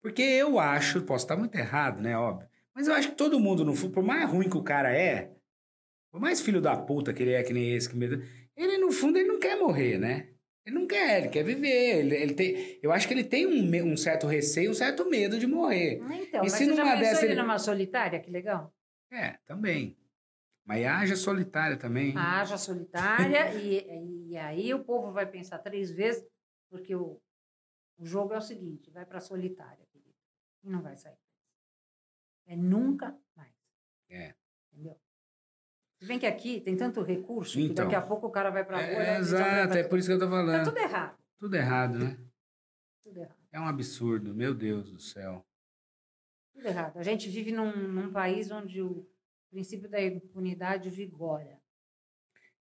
Porque 0.00 0.22
eu 0.22 0.60
acho, 0.60 1.02
posso 1.02 1.24
estar 1.24 1.36
muito 1.36 1.56
errado, 1.56 2.00
né, 2.00 2.16
óbvio, 2.16 2.48
mas 2.72 2.86
eu 2.86 2.94
acho 2.94 3.10
que 3.10 3.16
todo 3.16 3.40
mundo, 3.40 3.64
no 3.64 3.74
por 3.90 4.04
mais 4.04 4.30
ruim 4.30 4.48
que 4.48 4.56
o 4.56 4.62
cara 4.62 4.92
é, 4.96 5.32
por 6.12 6.20
mais 6.20 6.40
filho 6.40 6.60
da 6.60 6.76
puta 6.76 7.12
que 7.12 7.22
ele 7.22 7.32
é, 7.32 7.42
que 7.42 7.52
nem 7.52 7.74
esse, 7.74 7.88
que 7.88 7.96
me... 7.96 8.06
ele, 8.56 8.78
no 8.78 8.90
fundo, 8.90 9.18
ele 9.18 9.28
não 9.28 9.38
quer 9.38 9.56
morrer, 9.58 9.98
né? 9.98 10.32
Ele 10.64 10.74
não 10.74 10.86
quer, 10.86 11.20
ele 11.20 11.28
quer 11.28 11.44
viver. 11.44 11.98
Ele, 12.00 12.14
ele 12.16 12.34
tem, 12.34 12.78
eu 12.82 12.90
acho 12.90 13.06
que 13.06 13.14
ele 13.14 13.22
tem 13.24 13.46
um, 13.46 13.92
um 13.92 13.96
certo 13.96 14.26
receio, 14.26 14.70
um 14.70 14.74
certo 14.74 15.08
medo 15.08 15.38
de 15.38 15.46
morrer. 15.46 16.00
Então, 16.12 16.40
E 16.40 16.44
mas 16.44 16.52
se 16.52 16.64
você 16.64 16.74
já 16.74 16.84
numa 16.84 16.96
pensou 16.96 17.00
dessa 17.12 17.24
ele- 17.26 17.34
numa 17.40 17.58
solitária? 17.58 18.20
Que 18.20 18.30
legal. 18.30 18.74
É, 19.12 19.38
também. 19.44 19.96
Mas 20.64 20.84
haja 20.84 21.14
solitária 21.14 21.76
também. 21.76 22.08
hein? 22.08 22.14
Haja 22.16 22.58
solitária, 22.58 23.54
e, 23.62 24.30
e 24.30 24.36
aí 24.36 24.74
o 24.74 24.82
povo 24.84 25.12
vai 25.12 25.24
pensar 25.24 25.60
três 25.60 25.92
vezes, 25.92 26.26
porque 26.68 26.96
o, 26.96 27.20
o 27.98 28.04
jogo 28.04 28.34
é 28.34 28.38
o 28.38 28.42
seguinte: 28.42 28.90
vai 28.90 29.06
para 29.06 29.20
solitária, 29.20 29.86
querido, 29.92 30.12
e 30.64 30.68
não 30.68 30.82
vai 30.82 30.96
sair. 30.96 31.16
É 32.48 32.56
nunca 32.56 33.16
mais. 33.36 33.52
É. 34.10 34.34
Entendeu? 34.72 34.98
Se 35.98 36.06
bem 36.06 36.18
que 36.18 36.26
aqui 36.26 36.60
tem 36.60 36.76
tanto 36.76 37.02
recurso 37.02 37.58
Então. 37.58 37.86
que 37.86 37.92
daqui 37.92 37.94
a 37.94 38.02
pouco 38.06 38.26
o 38.26 38.30
cara 38.30 38.50
vai 38.50 38.64
pra 38.64 38.76
rua. 38.76 38.86
É, 39.02 39.14
e 39.16 39.18
exato, 39.20 39.74
é 39.78 39.82
por 39.82 39.98
isso 39.98 40.08
que 40.08 40.14
eu 40.14 40.18
tô 40.18 40.26
Tá 40.26 40.30
falando. 40.30 40.64
tudo 40.64 40.78
errado. 40.78 41.16
Tudo 41.38 41.54
errado, 41.56 41.98
né? 41.98 42.18
Tudo 43.04 43.18
errado. 43.20 43.36
É 43.52 43.60
um 43.60 43.66
absurdo, 43.66 44.34
meu 44.34 44.52
Deus 44.54 44.90
do 44.92 44.98
céu. 44.98 45.44
Tudo 46.54 46.66
errado. 46.68 46.98
A 46.98 47.02
gente 47.02 47.28
vive 47.30 47.50
num, 47.52 47.72
num 47.88 48.12
país 48.12 48.50
onde 48.50 48.82
o 48.82 49.06
princípio 49.50 49.88
da 49.88 50.02
impunidade 50.02 50.90
vigora. 50.90 51.58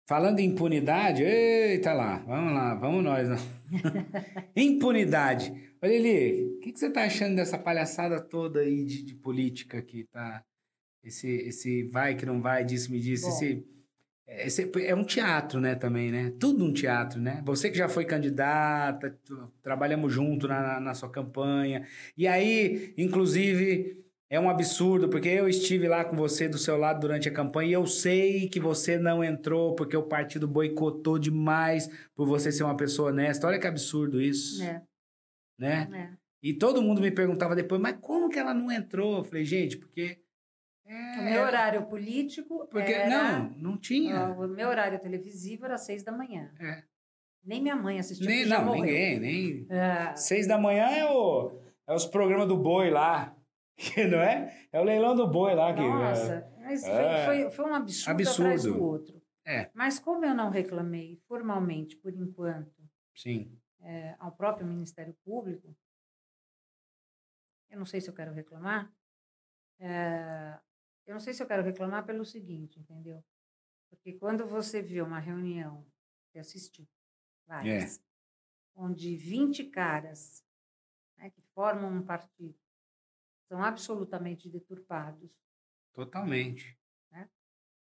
Falando 0.09 0.41
em 0.41 0.47
impunidade, 0.51 1.23
eita 1.23 1.93
lá, 1.93 2.18
vamos 2.18 2.53
lá, 2.53 2.75
vamos 2.75 3.05
nós. 3.05 3.29
né? 3.29 3.37
impunidade. 4.57 5.53
Olha 5.81 5.97
ali, 5.97 6.45
o 6.57 6.59
que, 6.61 6.73
que 6.73 6.79
você 6.79 6.91
tá 6.91 7.05
achando 7.05 7.37
dessa 7.37 7.57
palhaçada 7.59 8.20
toda 8.20 8.61
aí 8.61 8.85
de, 8.85 9.03
de 9.05 9.14
política 9.14 9.81
que 9.81 10.05
tá? 10.05 10.45
Esse, 11.03 11.28
esse 11.28 11.82
vai 11.84 12.14
que 12.14 12.24
não 12.24 12.40
vai, 12.40 12.64
disse 12.64 12.90
me 12.90 13.00
disse, 13.00 13.28
esse, 13.28 13.66
esse 14.26 14.70
é 14.84 14.94
um 14.94 15.05
teatro, 15.05 15.61
né, 15.61 15.74
também, 15.74 16.11
né? 16.12 16.32
Tudo 16.38 16.64
um 16.64 16.72
teatro, 16.72 17.20
né? 17.20 17.42
Você 17.44 17.70
que 17.70 17.76
já 17.76 17.88
foi 17.88 18.05
candidata, 18.05 19.18
trabalhamos 19.62 20.12
junto 20.12 20.46
na, 20.46 20.62
na, 20.62 20.80
na 20.80 20.94
sua 20.94 21.11
campanha. 21.11 21.86
E 22.16 22.26
aí, 22.26 22.94
inclusive, 22.96 24.00
é 24.30 24.40
um 24.40 24.48
absurdo, 24.48 25.11
porque 25.11 25.28
eu 25.28 25.46
estive 25.46 25.86
lá 25.88 26.05
com 26.05 26.16
você 26.16 26.48
do 26.48 26.57
seu 26.57 26.78
lado 26.78 27.00
durante 27.00 27.28
a 27.28 27.32
campanha 27.32 27.68
e 27.68 27.72
eu 27.74 27.86
sei 27.86 28.48
que 28.48 28.59
você 28.59 28.96
não 28.96 29.22
entrou 29.22 29.74
porque 29.74 29.94
o 29.94 30.05
partido 30.05 30.48
boicotou 30.48 31.18
demais 31.18 31.90
por 32.14 32.26
você 32.26 32.50
ser 32.50 32.62
uma 32.62 32.76
pessoa 32.76 33.11
honesta. 33.11 33.46
Olha 33.46 33.59
que 33.59 33.66
absurdo 33.66 34.22
isso, 34.22 34.62
É, 34.62 34.82
né? 35.59 35.88
é. 35.92 36.22
E 36.42 36.55
todo 36.55 36.80
mundo 36.80 37.03
me 37.03 37.11
perguntava 37.11 37.55
depois, 37.55 37.80
mas 37.80 37.98
como 38.00 38.30
que 38.30 38.38
ela 38.38 38.55
não 38.55 38.72
entrou? 38.72 39.18
Eu 39.18 39.24
falei, 39.24 39.44
gente, 39.44 39.76
porque... 39.76 40.22
é, 40.85 41.20
O 41.20 41.22
meu 41.24 41.43
horário 41.43 41.87
político 41.87 42.66
Porque, 42.68 42.93
era... 42.93 43.09
não, 43.39 43.51
não 43.51 43.78
tinha. 43.78 44.26
O 44.33 44.47
meu 44.49 44.68
horário 44.68 44.99
televisivo 44.99 45.64
era 45.64 45.78
seis 45.78 46.03
da 46.03 46.12
manhã. 46.12 46.53
É. 46.61 46.83
Nem 47.45 47.61
minha 47.61 47.74
mãe 47.76 47.99
assistia, 47.99 48.26
Nem, 48.26 48.47
não, 48.47 48.64
morreu. 48.64 48.83
ninguém, 48.85 49.18
nem... 49.18 49.66
É, 49.68 50.14
Seis 50.14 50.47
da 50.47 50.57
manhã 50.59 50.87
é, 50.91 51.05
o, 51.11 51.51
é 51.89 51.93
os 51.95 52.07
programas 52.07 52.47
do 52.47 52.57
boi 52.57 52.89
lá, 52.91 53.37
não 54.11 54.20
é? 54.20 54.68
É 54.70 54.80
o 54.80 54.85
leilão 54.85 55.16
do 55.16 55.26
boi 55.26 55.53
lá. 55.55 55.74
Que, 55.74 55.80
Nossa, 55.80 56.49
mas 56.61 56.85
É. 56.85 57.24
foi, 57.26 57.43
foi, 57.43 57.51
foi 57.51 57.64
um 57.64 57.74
absurdo, 57.74 58.11
Absurdo. 58.12 58.43
atrás 58.43 58.62
do 58.62 58.83
outro. 58.83 59.22
É. 59.45 59.68
Mas 59.74 59.99
como 59.99 60.24
eu 60.24 60.35
não 60.35 60.51
reclamei 60.51 61.16
formalmente, 61.26 61.97
por 61.97 62.14
enquanto, 62.14 62.80
Sim, 63.16 63.59
é, 63.80 64.14
ao 64.20 64.30
próprio 64.30 64.64
Ministério 64.64 65.12
Público, 65.24 65.76
eu 67.70 67.78
não 67.78 67.87
sei 67.87 68.01
se 68.01 68.09
eu 68.09 68.14
quero 68.14 68.33
reclamar. 68.33 68.89
é, 69.80 70.57
eu 71.07 71.14
não 71.14 71.20
sei 71.20 71.34
se 71.34 71.42
eu 71.42 71.46
quero 71.46 71.62
reclamar 71.62 72.05
pelo 72.05 72.24
seguinte, 72.24 72.78
entendeu? 72.78 73.24
Porque 73.90 74.12
quando 74.14 74.46
você 74.46 74.80
vê 74.80 75.03
uma 75.03 75.18
reunião, 75.18 75.86
você 76.26 76.38
assistiu 76.38 76.88
várias, 77.46 78.00
onde 78.74 79.16
20 79.16 79.64
caras 79.64 80.44
né, 81.16 81.30
que 81.30 81.42
formam 81.55 81.92
um 81.92 82.05
partido 82.05 82.59
são 83.48 83.62
absolutamente 83.62 84.48
deturpados, 84.48 85.30
totalmente. 85.92 86.78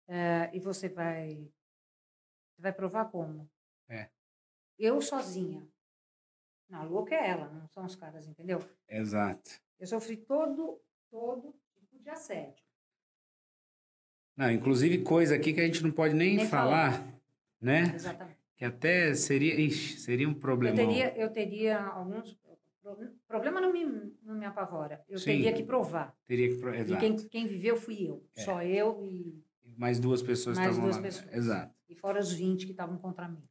é, 0.07 0.53
e 0.53 0.59
você 0.59 0.89
vai, 0.89 1.49
você 2.53 2.61
vai 2.61 2.73
provar 2.73 3.05
como? 3.09 3.49
É. 3.87 4.09
Eu 4.77 5.01
sozinha. 5.01 5.65
Não, 6.67 6.87
louca 6.87 7.15
é 7.15 7.29
ela, 7.29 7.49
não 7.49 7.67
são 7.69 7.85
os 7.85 7.95
caras, 7.95 8.27
entendeu? 8.27 8.59
Exato. 8.87 9.61
Eu 9.79 9.87
sofri 9.87 10.17
todo, 10.17 10.81
todo 11.09 11.53
tipo 11.73 11.99
de 11.99 12.09
assédio. 12.09 12.65
Não, 14.41 14.49
inclusive 14.51 14.97
coisa 15.03 15.35
aqui 15.35 15.53
que 15.53 15.61
a 15.61 15.65
gente 15.65 15.83
não 15.83 15.91
pode 15.91 16.15
nem, 16.15 16.35
Nem 16.37 16.47
falar, 16.47 17.05
né? 17.61 17.91
Exatamente. 17.93 18.37
Que 18.57 18.65
até 18.65 19.13
seria, 19.13 19.53
ixi, 19.59 19.99
seria 19.99 20.27
um 20.27 20.31
Eu 20.31 20.37
problemão. 20.39 20.77
teria, 20.87 21.15
eu 21.15 21.29
teria 21.29 21.79
alguns. 21.79 22.33
pro- 22.81 22.97
Problema 23.27 23.61
não 23.61 23.71
me, 23.71 23.85
não 24.23 24.33
me 24.35 24.45
apavora. 24.47 25.03
Eu 25.07 25.19
Sim. 25.19 25.25
teria 25.25 25.53
que 25.53 25.61
provar. 25.61 26.15
Teria 26.25 26.49
que 26.49 26.55
pro- 26.55 26.73
E 26.73 26.79
Exato. 26.79 26.99
quem, 26.99 27.15
quem 27.15 27.45
viveu 27.45 27.75
fui 27.77 28.07
eu. 28.09 28.25
É. 28.35 28.41
Só 28.41 28.63
eu 28.63 29.05
e, 29.05 29.39
Mais 29.77 29.99
duas 29.99 30.23
pessoas 30.23 30.57
Mais 30.57 30.71
estavam 30.71 30.85
duas 30.89 30.95
lá. 30.97 31.03
pessoas. 31.03 31.33
Exato. 31.35 31.75
e 31.87 31.95
fora 31.95 32.19
os 32.19 32.33
20 32.33 32.65
que 32.65 32.71
estavam 32.71 32.97
contra 32.97 33.27
mim. 33.27 33.43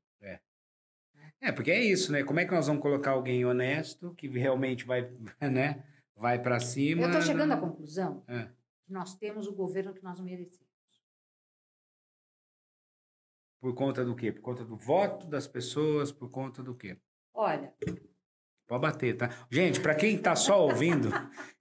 É, 1.42 1.50
porque 1.52 1.70
é 1.70 1.80
isso, 1.82 2.10
né? 2.12 2.22
Como 2.24 2.38
é 2.40 2.44
que 2.44 2.52
nós 2.52 2.66
vamos 2.66 2.82
colocar 2.82 3.12
alguém 3.12 3.44
honesto 3.46 4.12
que 4.14 4.26
realmente 4.28 4.84
vai, 4.84 5.08
né? 5.40 5.84
Vai 6.16 6.38
para 6.42 6.58
cima. 6.60 7.02
Eu 7.02 7.06
estou 7.06 7.22
chegando 7.22 7.52
à 7.52 7.56
conclusão 7.56 8.22
É. 8.28 8.48
que 8.84 8.92
nós 8.92 9.14
temos 9.14 9.46
o 9.46 9.54
governo 9.54 9.94
que 9.94 10.02
nós 10.02 10.20
merecemos. 10.20 10.68
Por 13.60 13.74
conta 13.74 14.04
do 14.04 14.14
quê? 14.14 14.32
Por 14.32 14.40
conta 14.40 14.64
do 14.64 14.76
voto 14.76 15.26
das 15.26 15.46
pessoas, 15.46 16.10
por 16.10 16.30
conta 16.30 16.62
do 16.62 16.74
quê? 16.74 16.96
Olha, 17.34 17.72
Pode 18.70 18.82
bater, 18.82 19.16
tá? 19.16 19.28
Gente, 19.50 19.80
para 19.80 19.96
quem 19.96 20.16
tá 20.16 20.36
só 20.36 20.64
ouvindo, 20.64 21.12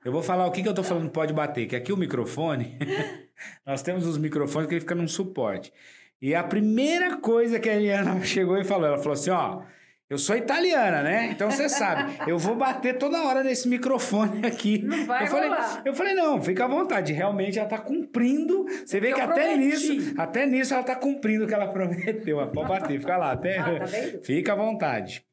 eu 0.05 0.11
vou 0.11 0.21
falar 0.21 0.45
o 0.45 0.51
que, 0.51 0.61
que 0.61 0.69
eu 0.69 0.75
tô 0.75 0.83
falando 0.83 1.09
pode 1.09 1.33
bater, 1.33 1.65
que 1.67 1.75
aqui 1.75 1.91
o 1.91 1.97
microfone, 1.97 2.77
nós 3.65 3.81
temos 3.81 4.05
os 4.05 4.15
microfones 4.15 4.67
que 4.69 4.75
ele 4.75 4.81
fica 4.81 4.93
num 4.93 5.07
suporte. 5.07 5.73
E 6.21 6.35
a 6.35 6.43
primeira 6.43 7.17
coisa 7.17 7.59
que 7.59 7.67
a 7.67 7.75
Eliana 7.75 8.21
chegou 8.23 8.59
e 8.59 8.63
falou, 8.63 8.85
ela 8.85 8.99
falou 8.99 9.13
assim, 9.13 9.31
ó, 9.31 9.63
eu 10.09 10.17
sou 10.17 10.35
italiana, 10.35 11.03
né? 11.03 11.27
Então 11.27 11.51
você 11.51 11.69
sabe, 11.69 12.17
eu 12.27 12.37
vou 12.39 12.55
bater 12.55 12.97
toda 12.97 13.23
hora 13.23 13.43
nesse 13.43 13.67
microfone 13.67 14.45
aqui. 14.45 14.79
Não 14.81 15.05
vai 15.05 15.23
eu 15.23 15.27
falei, 15.27 15.49
rolar. 15.49 15.81
eu 15.85 15.93
falei, 15.93 16.13
não, 16.15 16.41
fica 16.41 16.65
à 16.65 16.67
vontade. 16.67 17.13
Realmente 17.13 17.59
ela 17.59 17.69
tá 17.69 17.77
cumprindo. 17.79 18.63
Você 18.65 18.99
vê 18.99 19.11
Eu 19.11 19.15
que 19.15 19.21
até 19.21 19.49
prometi. 19.49 19.97
nisso, 19.97 20.13
até 20.19 20.45
nisso 20.45 20.73
ela 20.73 20.83
tá 20.83 20.95
cumprindo 20.95 21.45
o 21.45 21.47
que 21.47 21.53
ela 21.53 21.71
prometeu. 21.71 22.37
Ó, 22.37 22.47
Pode 22.47 22.67
bater, 22.67 22.99
fica 22.99 23.17
lá, 23.17 23.31
até. 23.33 23.59
Ah, 23.59 23.79
tá? 23.79 23.87
Fica 24.23 24.53
à 24.53 24.55
vontade. 24.55 25.25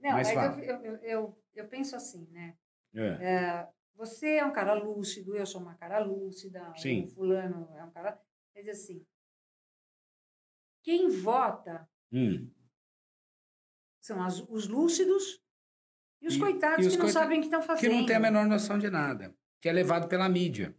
não, 0.00 0.12
Mas 0.12 0.34
mas, 0.34 0.58
eu, 0.58 0.74
eu, 0.82 0.96
eu, 1.02 1.38
eu 1.54 1.68
penso 1.68 1.94
assim, 1.94 2.26
né? 2.32 2.54
É. 2.94 3.66
Você 3.94 4.36
é 4.36 4.44
um 4.44 4.52
cara 4.52 4.74
lúcido, 4.74 5.36
eu 5.36 5.46
sou 5.46 5.60
uma 5.60 5.74
cara 5.74 5.98
lúcida, 6.00 6.70
Sim. 6.76 7.04
o 7.04 7.06
fulano 7.06 7.68
é 7.78 7.82
um 7.84 7.90
cara. 7.90 8.18
Quer 8.52 8.60
dizer 8.60 8.72
assim, 8.72 9.02
quem 10.82 11.08
vota 11.08 11.88
Hum. 12.12 12.48
São 14.06 14.22
as- 14.22 14.40
os 14.48 14.68
lúcidos 14.68 15.40
e 16.22 16.28
os 16.28 16.36
E- 16.36 16.38
coitados 16.38 16.84
e 16.84 16.88
os 16.88 16.94
que 16.96 17.02
não 17.02 17.08
sabem 17.08 17.38
o 17.38 17.40
que 17.40 17.46
estão 17.48 17.60
Que 17.60 17.66
fazendo. 17.66 17.92
não 17.92 18.06
tem 18.06 18.16
a 18.16 18.20
menor 18.20 18.46
noção 18.46 18.78
de 18.78 18.88
nada. 18.88 19.34
Que 19.60 19.68
é 19.68 19.72
levado 19.72 20.06
pela 20.08 20.28
mídia. 20.28 20.76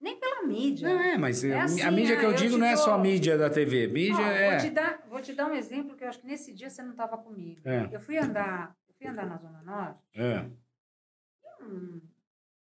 Nem 0.00 0.18
pela 0.18 0.42
mídia. 0.42 0.88
Não 0.88 1.00
é, 1.00 1.16
mas 1.16 1.44
É 1.44 1.54
a 1.58 1.64
assim, 1.64 1.90
mídia 1.92 2.18
que 2.18 2.24
eu 2.24 2.30
ah, 2.30 2.32
eu 2.32 2.36
digo 2.36 2.58
não 2.58 2.66
é 2.66 2.76
só 2.76 2.94
a 2.94 2.98
mídia 2.98 3.38
da 3.38 3.48
TV. 3.48 3.86
Mídia 3.86 4.20
é. 4.22 4.50
vou, 4.50 4.60
te 4.68 4.70
dar, 4.74 5.02
vou 5.08 5.20
te 5.22 5.32
dar 5.34 5.46
um 5.50 5.54
exemplo 5.54 5.96
que 5.96 6.04
eu 6.04 6.08
acho 6.08 6.20
que 6.20 6.26
nesse 6.26 6.52
dia 6.52 6.68
você 6.68 6.82
não 6.82 6.90
estava 6.90 7.16
comigo. 7.16 7.60
É. 7.64 7.88
Eu 7.94 8.00
fui 8.00 8.18
andar, 8.18 8.76
eu 8.88 8.94
fui 8.94 9.06
andar 9.06 9.24
na 9.26 9.36
Zona 9.38 9.62
Norte, 9.62 10.00
é. 10.14 10.40
hum, 11.62 12.00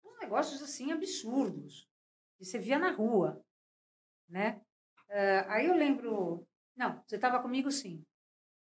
uns 0.04 0.18
negócios 0.20 0.62
assim 0.62 0.92
absurdos 0.92 1.88
que 2.36 2.44
você 2.44 2.58
via 2.58 2.78
na 2.78 2.90
rua, 2.92 3.42
né? 4.28 4.60
Eh, 5.08 5.44
aí 5.48 5.66
eu 5.66 5.74
lembro, 5.74 6.46
não, 6.76 7.02
você 7.06 7.16
estava 7.16 7.40
comigo 7.40 7.70
sim, 7.70 8.04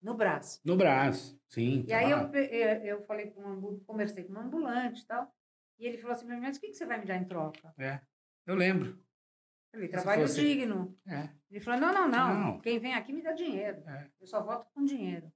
no 0.05 0.13
Brás. 0.15 0.61
No 0.63 0.77
braço, 0.77 1.39
sim. 1.49 1.79
E 1.81 1.87
tá 1.87 1.97
aí 1.97 2.11
eu, 2.11 2.29
pe- 2.29 2.49
eh, 2.51 2.81
eu 2.85 3.01
falei 3.05 3.31
com 3.31 3.41
um, 3.43 3.79
conversei 3.85 4.23
com 4.23 4.33
um 4.33 4.39
ambulante 4.39 5.01
e 5.01 5.05
tal, 5.05 5.33
e 5.79 5.85
ele 5.87 5.97
falou 5.97 6.13
assim, 6.15 6.27
mas 6.27 6.57
o 6.57 6.61
que, 6.61 6.67
que 6.67 6.73
você 6.75 6.85
vai 6.85 6.99
me 6.99 7.05
dar 7.05 7.17
em 7.17 7.25
troca? 7.25 7.73
É. 7.77 7.99
Eu 8.45 8.55
lembro. 8.55 9.03
Eu 9.73 9.81
Se 9.81 9.87
trabalho 9.89 10.21
fosse- 10.21 10.39
digno. 10.41 10.97
É. 11.07 11.29
Ele 11.51 11.59
falou, 11.59 11.79
não, 11.81 11.93
não, 11.93 12.07
não, 12.07 12.39
Não. 12.53 12.59
quem 12.61 12.79
vem 12.79 12.93
aqui 12.93 13.11
me 13.11 13.21
dá 13.21 13.33
dinheiro. 13.33 13.83
É. 13.89 14.09
Eu 14.21 14.27
só 14.27 14.41
voto 14.43 14.67
com 14.73 14.85
dinheiro. 14.85 15.29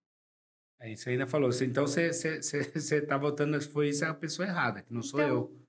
Aí 0.79 0.95
você 0.95 1.09
ainda 1.09 1.27
falou. 1.27 1.49
Então 1.61 1.85
você, 1.85 2.13
você, 2.13 2.41
você, 2.41 2.63
você 2.63 3.01
tá 3.05 3.17
votando, 3.17 3.59
foi 3.61 3.89
isso 3.89 4.05
é 4.05 4.07
a 4.07 4.13
pessoa 4.13 4.47
errada, 4.47 4.81
que 4.81 4.93
não 4.93 5.01
sou 5.01 5.19
Então, 5.19 5.29
eu. 5.35 5.59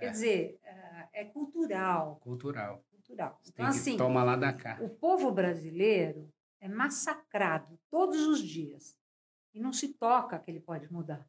Quer 0.00 0.06
É. 0.06 0.10
dizer, 0.10 0.58
eh, 0.64 1.08
é 1.12 1.24
cultural, 1.26 2.16
Cultural. 2.16 2.84
cultural. 2.90 3.40
Então, 3.46 3.66
assim, 3.66 3.96
tomar 3.96 4.24
lá 4.24 4.34
da 4.36 4.52
cá. 4.52 4.78
o 4.80 4.88
povo 4.88 5.30
brasileiro 5.30 6.28
é 6.60 6.68
massacrado 6.68 7.78
todos 7.90 8.26
os 8.26 8.40
dias 8.40 8.98
e 9.54 9.60
não 9.60 9.72
se 9.72 9.94
toca 9.94 10.38
que 10.38 10.50
ele 10.50 10.60
pode 10.60 10.90
mudar. 10.92 11.28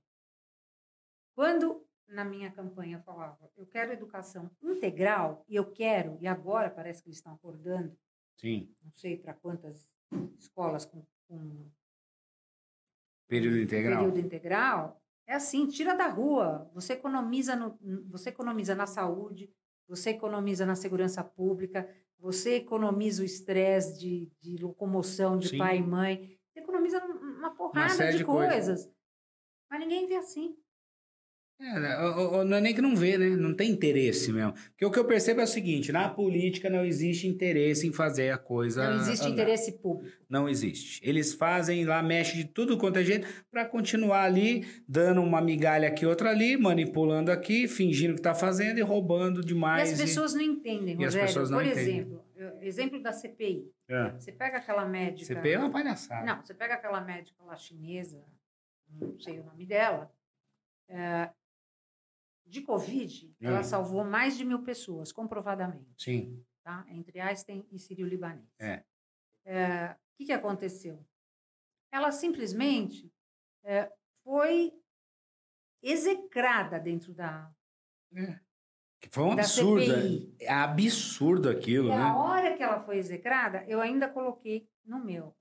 Quando 1.36 1.86
na 2.08 2.24
minha 2.24 2.52
campanha 2.52 2.98
eu 2.98 3.02
falava, 3.04 3.52
eu 3.56 3.66
quero 3.66 3.92
educação 3.92 4.50
integral 4.62 5.44
e 5.48 5.56
eu 5.56 5.70
quero, 5.72 6.18
e 6.22 6.28
agora 6.28 6.70
parece 6.70 7.02
que 7.04 7.10
eles 7.10 7.18
estão 7.18 7.34
acordando, 7.34 7.98
Sim. 8.38 8.74
não 8.82 8.92
sei 8.92 9.18
para 9.18 9.34
quantas 9.34 9.88
escolas 10.38 10.86
com, 10.86 11.06
com 11.28 11.70
Período 13.28 13.60
integral. 13.60 14.00
período 14.00 14.20
integral, 14.20 15.02
é 15.26 15.34
assim, 15.34 15.68
tira 15.68 15.94
da 15.94 16.08
rua, 16.08 16.70
você 16.74 16.94
economiza, 16.94 17.56
no, 17.56 17.78
você 18.10 18.30
economiza 18.30 18.74
na 18.74 18.88
saúde, 18.88 19.54
você 19.86 20.12
economiza 20.12 20.66
na 20.66 20.76
segurança 20.76 21.24
pública, 21.24 21.94
você 22.20 22.56
economiza 22.56 23.22
o 23.22 23.26
estresse 23.26 24.00
de, 24.00 24.32
de 24.42 24.58
locomoção 24.58 25.38
de 25.38 25.50
Sim. 25.50 25.58
pai 25.58 25.78
e 25.78 25.84
mãe, 25.84 26.38
você 26.52 26.60
economiza 26.60 27.04
uma 27.06 27.56
porrada 27.56 27.90
série 27.90 28.14
de, 28.14 28.18
de 28.20 28.26
coisas. 28.26 28.66
coisas. 28.66 28.92
Mas 29.70 29.80
ninguém 29.80 30.08
vê 30.08 30.16
assim. 30.16 30.56
É, 31.60 32.00
o- 32.06 32.44
não 32.44 32.58
é 32.58 32.62
nem 32.62 32.74
que 32.74 32.82
não 32.82 32.96
vê, 32.96 33.18
né? 33.18 33.30
Não 33.30 33.52
tem 33.52 33.72
interesse 33.72 34.32
mesmo. 34.32 34.54
Porque 34.54 34.86
o 34.86 34.92
que 34.92 35.00
eu 35.00 35.06
percebo 35.06 35.42
é 35.42 35.44
o 35.44 35.48
seguinte: 35.48 35.92
na 35.92 36.08
política 36.08 36.70
não 36.70 36.86
existe 36.86 37.28
interesse 37.28 37.88
em 37.88 37.92
fazer 37.92 38.30
a 38.32 38.38
coisa. 38.38 38.88
Não 38.92 39.02
existe 39.02 39.24
andar. 39.26 39.34
interesse 39.34 39.72
público. 39.80 40.16
Não 40.30 40.48
existe. 40.48 41.02
Eles 41.04 41.34
fazem 41.34 41.84
lá, 41.84 42.04
mexem 42.04 42.38
de 42.42 42.46
tudo 42.46 42.78
quanto 42.78 43.00
é 43.00 43.04
jeito 43.04 43.28
para 43.50 43.66
continuar 43.66 44.24
ali, 44.24 44.68
dando 44.88 45.22
uma 45.24 45.42
migalha 45.42 45.88
aqui, 45.88 46.06
outra 46.06 46.30
ali, 46.30 46.56
manipulando 46.58 47.32
aqui, 47.32 47.68
fingindo 47.68 48.14
que 48.16 48.22
tá 48.22 48.36
fazendo 48.36 48.78
e 48.78 48.82
roubando 48.82 49.42
E 49.42 49.46
demais. 49.46 49.94
as 49.94 50.00
pessoas 50.00 50.36
não 50.36 50.42
entendem, 50.42 50.94
E 50.94 51.06
as 51.06 51.16
Rogério. 51.16 51.28
pessoas 51.28 51.50
não 51.50 51.58
Por 51.58 51.66
entendem. 51.66 51.84
exemplo, 52.00 52.24
exemplo 52.62 53.02
da 53.02 53.12
CPI. 53.12 53.66
É. 53.90 54.12
Você 54.12 54.32
pega 54.32 54.58
aquela 54.58 54.86
médica. 54.86 55.26
CPI 55.34 55.54
é 55.54 55.60
uma 55.60 55.72
palhaçada. 55.72 56.24
Não, 56.24 56.40
você 56.46 56.54
pega 56.54 56.76
aquela 56.76 57.02
médica 57.02 57.44
lá 57.44 57.56
chinesa, 57.56 58.22
não 59.02 59.20
sei 59.20 59.40
o 59.40 59.44
nome 59.44 59.66
dela, 59.66 60.12
é, 60.90 61.30
de 62.48 62.62
Covid, 62.62 63.36
ela 63.42 63.60
Hum. 63.60 63.64
salvou 63.64 64.04
mais 64.06 64.38
de 64.38 64.46
mil 64.46 64.64
pessoas, 64.64 65.12
comprovadamente, 65.12 65.94
Sim. 66.02 66.44
tá? 66.64 66.86
entre 66.90 67.20
Einstein 67.20 67.68
e 67.72 67.78
Sírio-Libanês. 67.80 68.48
É. 68.60 68.84
É, 69.46 69.92
O 69.92 70.18
que, 70.18 70.26
que 70.26 70.32
aconteceu? 70.34 71.06
Ela 71.92 72.12
simplesmente 72.12 73.12
é, 73.64 73.92
foi 74.24 74.74
execrada 75.82 76.80
dentro 76.80 77.14
da, 77.14 77.52
Que 79.00 79.10
foi 79.10 79.24
um 79.24 79.32
absurdo. 79.34 79.86
CPI. 79.86 80.36
É 80.40 80.52
absurdo 80.52 81.50
aquilo, 81.50 81.88
E 81.90 81.96
né? 81.96 82.04
hora 82.12 82.56
que 82.58 82.64
ela 82.64 82.82
foi 82.82 82.98
execrada, 82.98 83.64
eu 83.68 83.80
ainda 83.80 84.10
coloquei 84.10 84.68
no 84.84 85.04
meu. 85.04 85.36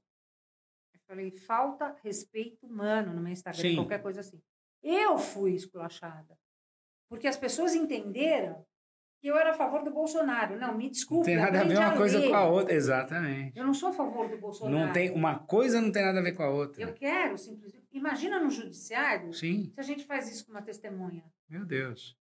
Eu 0.92 1.00
falei, 1.06 1.30
falta 1.30 1.96
respeito 2.02 2.66
humano 2.66 3.14
no 3.14 3.22
meu 3.22 3.32
Instagram, 3.32 3.62
Sim. 3.62 3.76
qualquer 3.76 4.02
coisa 4.02 4.20
assim. 4.20 4.42
Eu 4.82 5.16
fui 5.18 5.54
esculachada. 5.54 6.38
Porque 7.08 7.26
as 7.28 7.36
pessoas 7.36 7.74
entenderam 7.74 8.64
que 9.20 9.28
eu 9.28 9.36
era 9.36 9.50
a 9.50 9.54
favor 9.54 9.82
do 9.82 9.90
Bolsonaro. 9.92 10.58
Não, 10.58 10.76
me 10.76 10.84
Não 10.84 10.90
desculpe. 10.90 11.26
tem 11.26 11.36
nada 11.36 11.60
a 11.60 11.64
ver 11.64 11.78
uma 11.78 11.96
coisa 11.96 12.20
com 12.28 12.34
a 12.34 12.44
outra. 12.48 12.74
Exatamente. 12.74 13.56
Eu 13.58 13.64
não 13.64 13.72
sou 13.74 13.88
a 13.88 13.92
favor 13.92 14.28
do 14.28 14.38
Bolsonaro. 14.38 14.76
Não 14.86 14.92
tem, 14.92 15.10
uma 15.12 15.38
coisa 15.38 15.80
não 15.80 15.90
tem 15.92 16.04
nada 16.04 16.18
a 16.20 16.22
ver 16.22 16.32
com 16.32 16.42
a 16.42 16.50
outra. 16.50 16.82
Eu 16.82 16.92
quero 16.92 17.38
simplesmente. 17.38 17.86
Imagina 17.92 18.38
no 18.38 18.50
judiciário 18.50 19.32
Sim, 19.32 19.72
se 19.74 19.80
a 19.80 19.82
gente 19.82 20.04
faz 20.04 20.30
isso 20.30 20.44
com 20.44 20.52
uma 20.52 20.62
testemunha. 20.62 21.24
meu 21.48 21.64
Deus. 21.64 22.16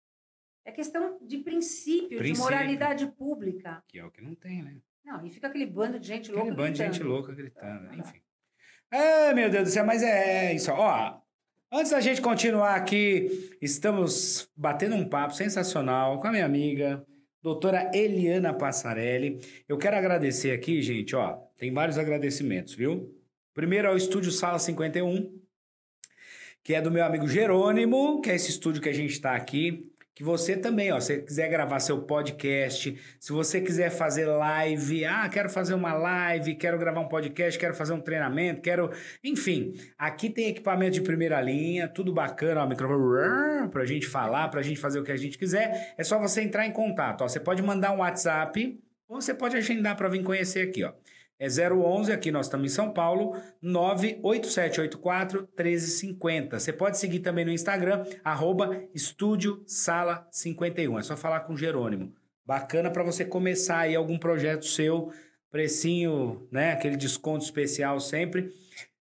É 0.63 0.71
questão 0.71 1.19
de 1.21 1.37
princípio, 1.39 2.09
de 2.09 2.17
Princípio. 2.17 2.43
moralidade 2.43 3.05
pública. 3.11 3.83
Que 3.87 3.99
é 3.99 4.05
o 4.05 4.09
que 4.09 4.21
não 4.21 4.33
tem, 4.33 4.63
né? 4.63 4.77
Não, 5.03 5.23
e 5.23 5.29
fica 5.29 5.45
aquele 5.47 5.67
bando 5.67 5.99
de 5.99 6.07
gente 6.07 6.31
Aquele 6.31 6.37
louca. 6.49 6.55
bando 6.55 6.71
de 6.71 6.77
gente 6.79 7.03
louca 7.03 7.33
gritando, 7.35 7.93
enfim. 7.93 8.19
É, 8.89 9.31
meu 9.33 9.49
Deus 9.49 9.65
do 9.65 9.69
céu, 9.69 9.85
mas 9.85 10.01
é 10.01 10.53
isso. 10.55 10.71
Ó, 10.71 11.21
antes 11.71 11.91
da 11.91 11.99
gente 11.99 12.21
continuar 12.21 12.75
aqui, 12.75 13.57
estamos 13.61 14.49
batendo 14.55 14.95
um 14.95 15.07
papo 15.07 15.33
sensacional 15.33 16.19
com 16.19 16.27
a 16.27 16.31
minha 16.31 16.45
amiga, 16.45 17.05
doutora 17.41 17.91
Eliana 17.93 18.53
Passarelli. 18.53 19.39
Eu 19.67 19.77
quero 19.77 19.95
agradecer 19.95 20.51
aqui, 20.51 20.81
gente, 20.81 21.15
ó, 21.15 21.33
tem 21.57 21.73
vários 21.73 21.97
agradecimentos, 21.97 22.73
viu? 22.73 23.13
Primeiro 23.53 23.87
ao 23.87 23.95
Estúdio 23.95 24.31
Sala 24.31 24.59
51, 24.59 25.39
que 26.63 26.73
é 26.73 26.81
do 26.81 26.91
meu 26.91 27.05
amigo 27.05 27.27
Jerônimo, 27.27 28.21
que 28.21 28.29
é 28.29 28.35
esse 28.35 28.49
estúdio 28.49 28.81
que 28.81 28.89
a 28.89 28.93
gente 28.93 29.11
está 29.11 29.35
aqui. 29.35 29.91
Que 30.15 30.23
você 30.23 30.55
também, 30.55 30.93
ó, 30.93 30.99
se 31.01 31.21
quiser 31.23 31.49
gravar 31.49 31.77
seu 31.81 32.01
podcast, 32.03 32.97
se 33.19 33.33
você 33.33 33.59
quiser 33.59 33.89
fazer 33.89 34.25
live, 34.25 35.03
ah, 35.03 35.27
quero 35.27 35.49
fazer 35.49 35.73
uma 35.73 35.91
live, 35.93 36.55
quero 36.55 36.79
gravar 36.79 37.01
um 37.01 37.07
podcast, 37.09 37.59
quero 37.59 37.73
fazer 37.75 37.91
um 37.91 37.99
treinamento, 37.99 38.61
quero. 38.61 38.89
Enfim, 39.21 39.73
aqui 39.97 40.29
tem 40.29 40.47
equipamento 40.47 40.93
de 40.93 41.01
primeira 41.01 41.41
linha, 41.41 41.89
tudo 41.89 42.13
bacana, 42.13 42.63
ó, 42.63 42.65
microfone 42.65 43.67
pra 43.69 43.83
gente 43.83 44.07
falar, 44.07 44.47
pra 44.47 44.61
gente 44.61 44.79
fazer 44.79 44.99
o 44.99 45.03
que 45.03 45.11
a 45.11 45.17
gente 45.17 45.37
quiser. 45.37 45.93
É 45.97 46.03
só 46.03 46.17
você 46.17 46.41
entrar 46.41 46.65
em 46.65 46.71
contato, 46.71 47.21
ó. 47.21 47.27
Você 47.27 47.41
pode 47.41 47.61
mandar 47.61 47.91
um 47.91 47.97
WhatsApp 47.97 48.79
ou 49.09 49.19
você 49.19 49.33
pode 49.33 49.57
agendar 49.57 49.97
para 49.97 50.07
vir 50.07 50.23
conhecer 50.23 50.61
aqui, 50.61 50.85
ó. 50.85 50.93
É 51.37 51.47
011, 51.47 52.13
aqui 52.13 52.31
nós 52.31 52.45
estamos 52.45 52.71
em 52.71 52.73
São 52.73 52.91
Paulo, 52.91 53.35
98784 53.61 55.49
1350. 55.57 56.59
Você 56.59 56.71
pode 56.71 56.97
seguir 56.97 57.19
também 57.19 57.43
no 57.43 57.51
Instagram, 57.51 58.05
arroba 58.23 58.83
Estúdio 58.93 59.61
Sala 59.67 60.27
51. 60.31 60.99
É 60.99 61.03
só 61.03 61.17
falar 61.17 61.41
com 61.41 61.53
o 61.53 61.57
Jerônimo. 61.57 62.13
Bacana 62.45 62.89
para 62.89 63.03
você 63.03 63.25
começar 63.25 63.79
aí 63.79 63.95
algum 63.95 64.17
projeto 64.17 64.65
seu, 64.65 65.11
precinho, 65.51 66.47
né? 66.51 66.71
Aquele 66.71 66.95
desconto 66.95 67.43
especial 67.43 67.99
sempre. 67.99 68.53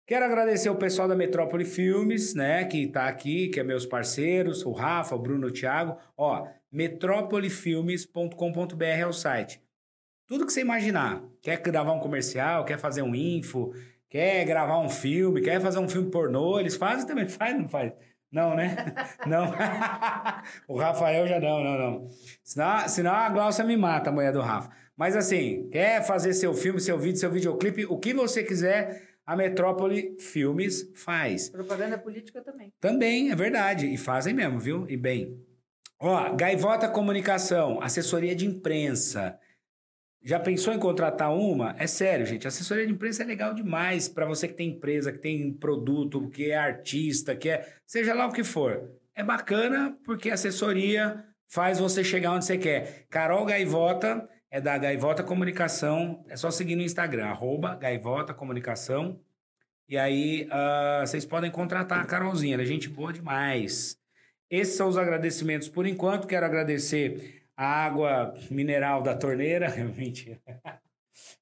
Quero 0.06 0.26
agradecer 0.26 0.70
o 0.70 0.76
pessoal 0.76 1.08
da 1.08 1.16
Metrópole 1.16 1.64
Filmes, 1.64 2.36
né, 2.36 2.66
que 2.66 2.88
tá 2.88 3.08
aqui, 3.08 3.48
que 3.48 3.58
é 3.60 3.64
meus 3.64 3.86
parceiros, 3.86 4.66
o 4.66 4.74
Rafa, 4.74 5.16
o 5.16 5.20
Bruno, 5.20 5.48
o 5.48 5.52
Thiago. 5.52 5.98
Ó, 6.18 6.46
metrópolifilmes.com.br 6.70 8.84
é 8.84 9.08
o 9.08 9.14
site. 9.14 9.62
Tudo 10.34 10.48
que 10.48 10.54
você 10.54 10.62
imaginar. 10.62 11.22
Quer 11.44 11.62
gravar 11.62 11.94
um 11.94 12.00
comercial, 12.00 12.66
quer 12.66 12.80
fazer 12.80 13.04
um 13.04 13.14
info, 13.14 13.72
quer 14.10 14.44
gravar 14.46 14.80
um 14.80 14.90
filme, 14.90 15.42
quer 15.42 15.62
fazer 15.62 15.78
um 15.78 15.88
filme 15.88 16.10
pornô, 16.10 16.60
eles 16.60 16.76
fazem 16.76 17.06
também. 17.06 17.30
Faz, 17.30 17.56
não 17.56 17.70
faz? 17.70 17.94
Não, 18.32 18.56
né? 18.56 18.96
Não. 19.28 19.54
o 20.68 20.76
Rafael 20.76 21.28
já 21.28 21.40
não, 21.40 21.64
não, 21.64 21.78
não. 21.78 22.10
Senão, 22.44 22.88
senão 22.90 23.14
a 23.14 23.30
Glaucia 23.30 23.64
me 23.64 23.78
mata, 23.78 24.10
a 24.10 24.14
mulher 24.14 24.34
do 24.34 24.42
Rafa. 24.42 24.72
Mas 24.98 25.16
assim, 25.16 25.70
quer 25.72 26.04
fazer 26.04 26.34
seu 26.34 26.52
filme, 26.56 26.82
seu 26.82 26.98
vídeo, 26.98 27.20
seu 27.20 27.30
videoclipe, 27.30 27.86
o 27.86 28.00
que 28.00 28.12
você 28.12 28.44
quiser, 28.44 29.04
a 29.24 29.36
Metrópole 29.36 30.18
Filmes 30.20 30.92
faz. 30.96 31.50
Propaganda 31.50 31.96
política 31.96 32.42
também. 32.42 32.74
Também, 32.82 33.30
é 33.30 33.36
verdade. 33.36 33.86
E 33.86 33.98
fazem 33.98 34.34
mesmo, 34.34 34.58
viu? 34.58 34.90
E 34.90 34.98
bem. 34.98 35.40
Ó, 36.00 36.34
Gaivota 36.34 36.90
Comunicação, 36.90 37.80
assessoria 37.84 38.36
de 38.36 38.48
imprensa. 38.48 39.40
Já 40.24 40.40
pensou 40.40 40.74
em 40.74 40.80
contratar 40.80 41.36
uma? 41.36 41.76
É 41.78 41.86
sério, 41.86 42.26
gente. 42.26 42.48
Assessoria 42.48 42.88
de 42.88 42.94
imprensa 42.94 43.24
é 43.24 43.26
legal 43.26 43.54
demais 43.54 44.08
para 44.08 44.26
você 44.26 44.48
que 44.48 44.54
tem 44.54 44.70
empresa, 44.70 45.12
que 45.12 45.18
tem 45.18 45.52
produto, 45.52 46.30
que 46.30 46.50
é 46.50 46.56
artista, 46.56 47.36
que 47.36 47.50
é. 47.50 47.68
Seja 47.86 48.14
lá 48.14 48.28
o 48.28 48.32
que 48.32 48.44
for. 48.44 48.90
É 49.14 49.22
bacana 49.22 49.98
porque 50.06 50.32
assessoria 50.32 51.26
faz 51.50 51.78
você 51.78 52.06
chegar 52.06 52.32
onde 52.32 52.46
você 52.46 52.58
quer. 52.58 53.06
Carol 53.10 53.46
Gaivota 53.46 54.28
é 54.50 54.62
da 54.62 54.78
Gaivota 54.78 55.24
Comunicação. 55.24 56.24
É 56.30 56.38
só 56.38 56.50
seguir 56.50 56.78
no 56.78 56.84
Instagram, 56.84 57.26
arroba 57.26 57.76
Gaivota 57.76 58.34
Comunicação. 58.34 59.20
E 59.90 59.98
aí 59.98 60.48
ah, 60.50 61.04
vocês 61.06 61.26
podem 61.26 61.52
contratar 61.52 62.00
a 62.00 62.06
Carolzinha, 62.06 62.54
ela 62.54 62.64
é 62.64 62.66
gente 62.66 62.88
boa 62.88 63.12
demais. 63.12 63.98
Esses 64.50 64.76
são 64.76 64.88
os 64.88 64.98
agradecimentos 64.98 65.68
por 65.68 65.86
enquanto. 65.86 66.28
Quero 66.28 66.46
agradecer 66.46 67.43
a 67.56 67.66
água 67.66 68.34
mineral 68.50 69.02
da 69.02 69.16
torneira. 69.16 69.70
Mentira. 69.96 70.40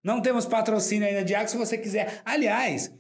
Não 0.04 0.22
temos 0.22 0.46
patrocínio 0.46 1.08
ainda 1.08 1.24
de 1.24 1.34
água, 1.34 1.48
se 1.48 1.58
você 1.58 1.78
quiser. 1.78 2.22
Aliás, 2.26 2.94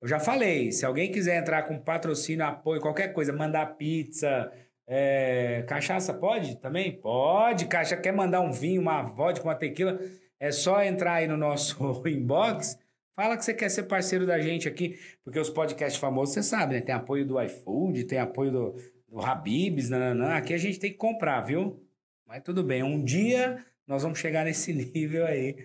eu 0.00 0.08
já 0.08 0.18
falei, 0.18 0.72
se 0.72 0.84
alguém 0.84 1.10
quiser 1.10 1.38
entrar 1.38 1.62
com 1.64 1.78
patrocínio, 1.78 2.44
apoio, 2.44 2.80
qualquer 2.80 3.12
coisa, 3.12 3.32
mandar 3.32 3.76
pizza, 3.76 4.52
é, 4.86 5.64
cachaça, 5.66 6.14
pode 6.14 6.56
também? 6.60 6.92
Pode. 6.92 7.66
Caixa 7.66 7.96
quer 7.96 8.12
mandar 8.12 8.40
um 8.40 8.52
vinho, 8.52 8.80
uma 8.80 9.02
vodka, 9.02 9.44
uma 9.44 9.54
tequila, 9.54 9.98
é 10.38 10.52
só 10.52 10.82
entrar 10.82 11.14
aí 11.14 11.26
no 11.26 11.36
nosso 11.36 11.76
inbox. 12.06 12.78
Fala 13.14 13.36
que 13.36 13.44
você 13.44 13.54
quer 13.54 13.70
ser 13.70 13.84
parceiro 13.84 14.26
da 14.26 14.38
gente 14.38 14.68
aqui, 14.68 14.98
porque 15.24 15.38
os 15.38 15.48
podcasts 15.48 15.98
famosos, 15.98 16.34
você 16.34 16.42
sabe, 16.42 16.74
né? 16.74 16.80
Tem 16.82 16.94
apoio 16.94 17.24
do 17.26 17.40
iFood, 17.40 18.04
tem 18.04 18.18
apoio 18.18 18.52
do, 18.52 18.74
do 19.08 19.20
Habibs, 19.20 19.88
nananã. 19.88 20.34
Aqui 20.34 20.52
a 20.52 20.58
gente 20.58 20.78
tem 20.78 20.92
que 20.92 20.98
comprar, 20.98 21.40
viu? 21.40 21.82
Mas 22.26 22.42
tudo 22.42 22.64
bem, 22.64 22.82
um 22.82 23.02
dia 23.04 23.64
nós 23.86 24.02
vamos 24.02 24.18
chegar 24.18 24.44
nesse 24.44 24.72
nível 24.74 25.24
aí. 25.24 25.56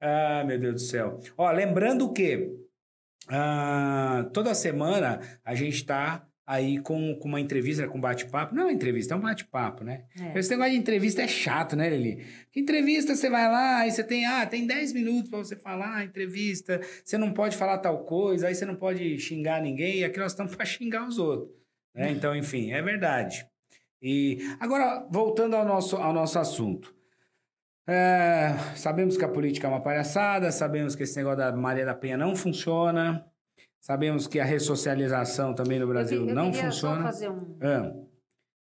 Ah, 0.00 0.44
meu 0.46 0.58
Deus 0.58 0.74
do 0.74 0.80
céu. 0.80 1.20
Ó, 1.36 1.50
lembrando 1.50 2.12
que 2.12 2.54
ah, 3.28 4.28
toda 4.32 4.54
semana 4.54 5.20
a 5.44 5.54
gente 5.54 5.74
está 5.74 6.24
aí 6.46 6.78
com, 6.78 7.16
com 7.16 7.26
uma 7.26 7.40
entrevista, 7.40 7.88
com 7.88 8.00
bate-papo. 8.00 8.54
Não 8.54 8.62
é 8.62 8.66
uma 8.66 8.72
entrevista, 8.72 9.14
é 9.14 9.16
um 9.16 9.20
bate-papo, 9.20 9.82
né? 9.82 10.04
É. 10.16 10.38
Esse 10.38 10.50
negócio 10.50 10.72
de 10.72 10.78
entrevista 10.78 11.22
é 11.22 11.26
chato, 11.26 11.74
né, 11.74 11.90
Lili? 11.90 12.24
Que 12.52 12.60
entrevista 12.60 13.16
você 13.16 13.28
vai 13.28 13.50
lá 13.50 13.84
e 13.84 13.90
você 13.90 14.04
tem, 14.04 14.24
ah, 14.26 14.46
tem 14.46 14.64
10 14.64 14.92
minutos 14.92 15.28
para 15.28 15.40
você 15.40 15.56
falar, 15.56 16.04
entrevista, 16.04 16.80
você 17.04 17.18
não 17.18 17.32
pode 17.32 17.56
falar 17.56 17.78
tal 17.78 18.04
coisa, 18.04 18.46
aí 18.46 18.54
você 18.54 18.64
não 18.64 18.76
pode 18.76 19.18
xingar 19.18 19.60
ninguém, 19.60 19.98
e 19.98 20.04
aqui 20.04 20.20
nós 20.20 20.32
estamos 20.32 20.54
para 20.54 20.64
xingar 20.64 21.08
os 21.08 21.18
outros. 21.18 21.50
Né? 21.92 22.12
Então, 22.12 22.36
enfim, 22.36 22.70
é 22.72 22.80
verdade. 22.80 23.44
E 24.02 24.38
agora, 24.60 25.06
voltando 25.10 25.56
ao 25.56 25.64
nosso, 25.64 25.96
ao 25.96 26.12
nosso 26.12 26.38
assunto. 26.38 26.94
É, 27.88 28.48
sabemos 28.74 29.16
que 29.16 29.24
a 29.24 29.28
política 29.28 29.66
é 29.68 29.70
uma 29.70 29.80
palhaçada, 29.82 30.50
sabemos 30.50 30.96
que 30.96 31.04
esse 31.04 31.16
negócio 31.16 31.38
da 31.38 31.52
Maria 31.52 31.84
da 31.84 31.94
Penha 31.94 32.16
não 32.16 32.34
funciona, 32.34 33.24
sabemos 33.80 34.26
que 34.26 34.40
a 34.40 34.44
ressocialização 34.44 35.54
também 35.54 35.78
no 35.78 35.86
Brasil 35.86 36.22
eu, 36.22 36.28
eu 36.30 36.34
não 36.34 36.52
funciona. 36.52 36.96
Só 36.96 37.02
fazer 37.04 37.30
um, 37.30 37.56
Ah, 37.62 37.94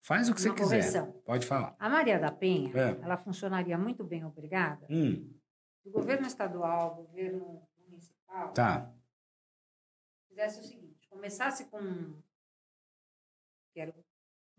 faz 0.02 0.28
o 0.28 0.34
que 0.34 0.42
você 0.42 0.50
uma 0.50 0.56
quiser. 0.56 0.70
correção. 0.80 1.12
Pode 1.24 1.46
falar. 1.46 1.76
A 1.78 1.88
Maria 1.88 2.18
da 2.20 2.32
Penha, 2.32 2.72
É. 2.76 2.98
ela 3.04 3.16
funcionaria 3.16 3.78
muito 3.78 4.04
bem, 4.04 4.26
obrigada, 4.26 4.88
Hum, 4.90 5.32
se 5.84 5.88
o 5.88 5.92
governo 5.92 6.26
estadual, 6.26 6.94
o 6.94 7.04
governo 7.06 7.62
municipal, 7.88 8.52
tá. 8.54 8.92
fizesse 10.30 10.62
o 10.62 10.64
seguinte, 10.64 11.08
começasse 11.08 11.66
com, 11.66 12.16
quero 13.76 13.94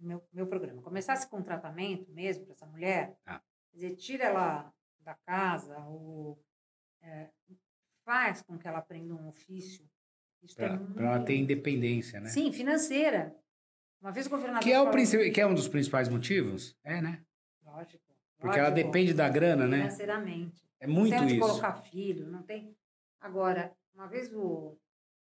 meu, 0.02 0.22
meu 0.32 0.46
programa, 0.46 0.82
começasse 0.82 1.28
com 1.28 1.42
tratamento 1.42 2.10
mesmo 2.12 2.44
para 2.44 2.54
essa 2.54 2.66
mulher, 2.66 3.16
Ah. 3.26 3.40
quer 3.70 3.76
dizer, 3.76 3.96
tira 3.96 4.24
ela 4.24 4.72
da 5.00 5.14
casa 5.14 5.78
ou 5.86 6.38
é, 7.00 7.28
faz 8.04 8.42
com 8.42 8.56
que 8.58 8.66
ela 8.68 8.78
aprenda 8.78 9.14
um 9.14 9.28
ofício. 9.28 9.88
É 10.42 10.54
Para 10.54 10.76
muito- 10.76 11.00
ela 11.00 11.24
ter 11.24 11.36
independência, 11.36 12.20
né? 12.20 12.28
Sim, 12.28 12.52
financeira. 12.52 13.34
Uma 14.00 14.10
vez 14.12 14.26
o 14.26 14.30
governador 14.30 14.62
Que 14.62 14.72
é, 14.72 14.76
o 14.78 14.84
falou- 14.84 14.92
princi- 14.92 15.30
que 15.30 15.40
é 15.40 15.46
um 15.46 15.54
dos 15.54 15.68
principais 15.68 16.08
motivos? 16.08 16.76
É, 16.84 17.00
né? 17.00 17.24
Lógico. 17.64 18.02
Porque 18.38 18.58
ela 18.58 18.70
lógico, 18.70 18.86
depende 18.86 19.14
da 19.14 19.28
grana, 19.28 19.66
né? 19.68 19.78
Financeiramente. 19.78 20.68
É 20.80 20.86
muito 20.86 21.10
não 21.12 21.18
tem 21.18 21.26
onde 21.26 21.36
isso. 21.36 21.46
colocar 21.48 21.74
filho, 21.74 22.26
não 22.28 22.42
tem. 22.42 22.76
Agora, 23.20 23.72
uma 23.94 24.08
vez 24.08 24.32
o, 24.32 24.76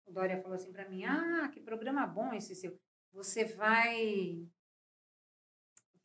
o 0.06 0.12
Dória 0.12 0.42
falou 0.42 0.56
assim 0.56 0.72
para 0.72 0.88
mim: 0.88 1.04
Ah, 1.04 1.50
que 1.54 1.60
programa 1.60 2.08
bom 2.08 2.34
esse 2.34 2.56
seu. 2.56 2.80
Você 3.12 3.44
vai. 3.44 4.48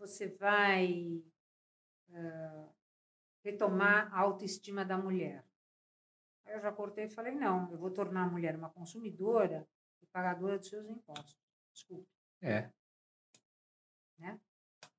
Você 0.07 0.29
vai 0.29 1.25
ah, 2.13 2.69
retomar 3.43 4.13
a 4.13 4.21
autoestima 4.21 4.85
da 4.85 4.99
mulher. 4.99 5.43
Aí 6.45 6.53
eu 6.53 6.61
já 6.61 6.71
cortei 6.71 7.07
e 7.07 7.11
falei: 7.11 7.35
Não, 7.35 7.71
eu 7.73 7.79
vou 7.79 7.91
tornar 7.91 8.25
a 8.25 8.31
mulher 8.31 8.55
uma 8.55 8.69
consumidora 8.69 9.67
e 10.03 10.07
pagadora 10.07 10.59
dos 10.59 10.69
seus 10.69 10.87
impostos. 10.91 11.39
Desculpe. 11.73 12.07
É. 12.43 12.71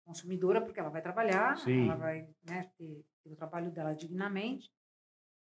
consumidora, 0.04 0.60
porque 0.60 0.80
ela 0.80 0.90
vai 0.90 1.04
trabalhar, 1.04 1.56
Sim. 1.58 1.86
ela 1.86 1.96
vai 1.96 2.28
né, 2.44 2.72
ter, 2.76 3.06
ter 3.24 3.30
o 3.30 3.36
trabalho 3.36 3.72
dela 3.72 3.94
dignamente, 3.94 4.72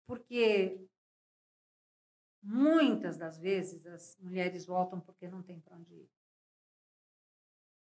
porque 0.07 0.89
muitas 2.41 3.17
das 3.17 3.37
vezes 3.37 3.85
as 3.87 4.17
mulheres 4.19 4.65
voltam 4.65 5.01
porque 5.01 5.29
não 5.29 5.43
tem 5.43 5.61
para 5.61 5.77
onde 5.77 5.95
ir. 5.95 6.20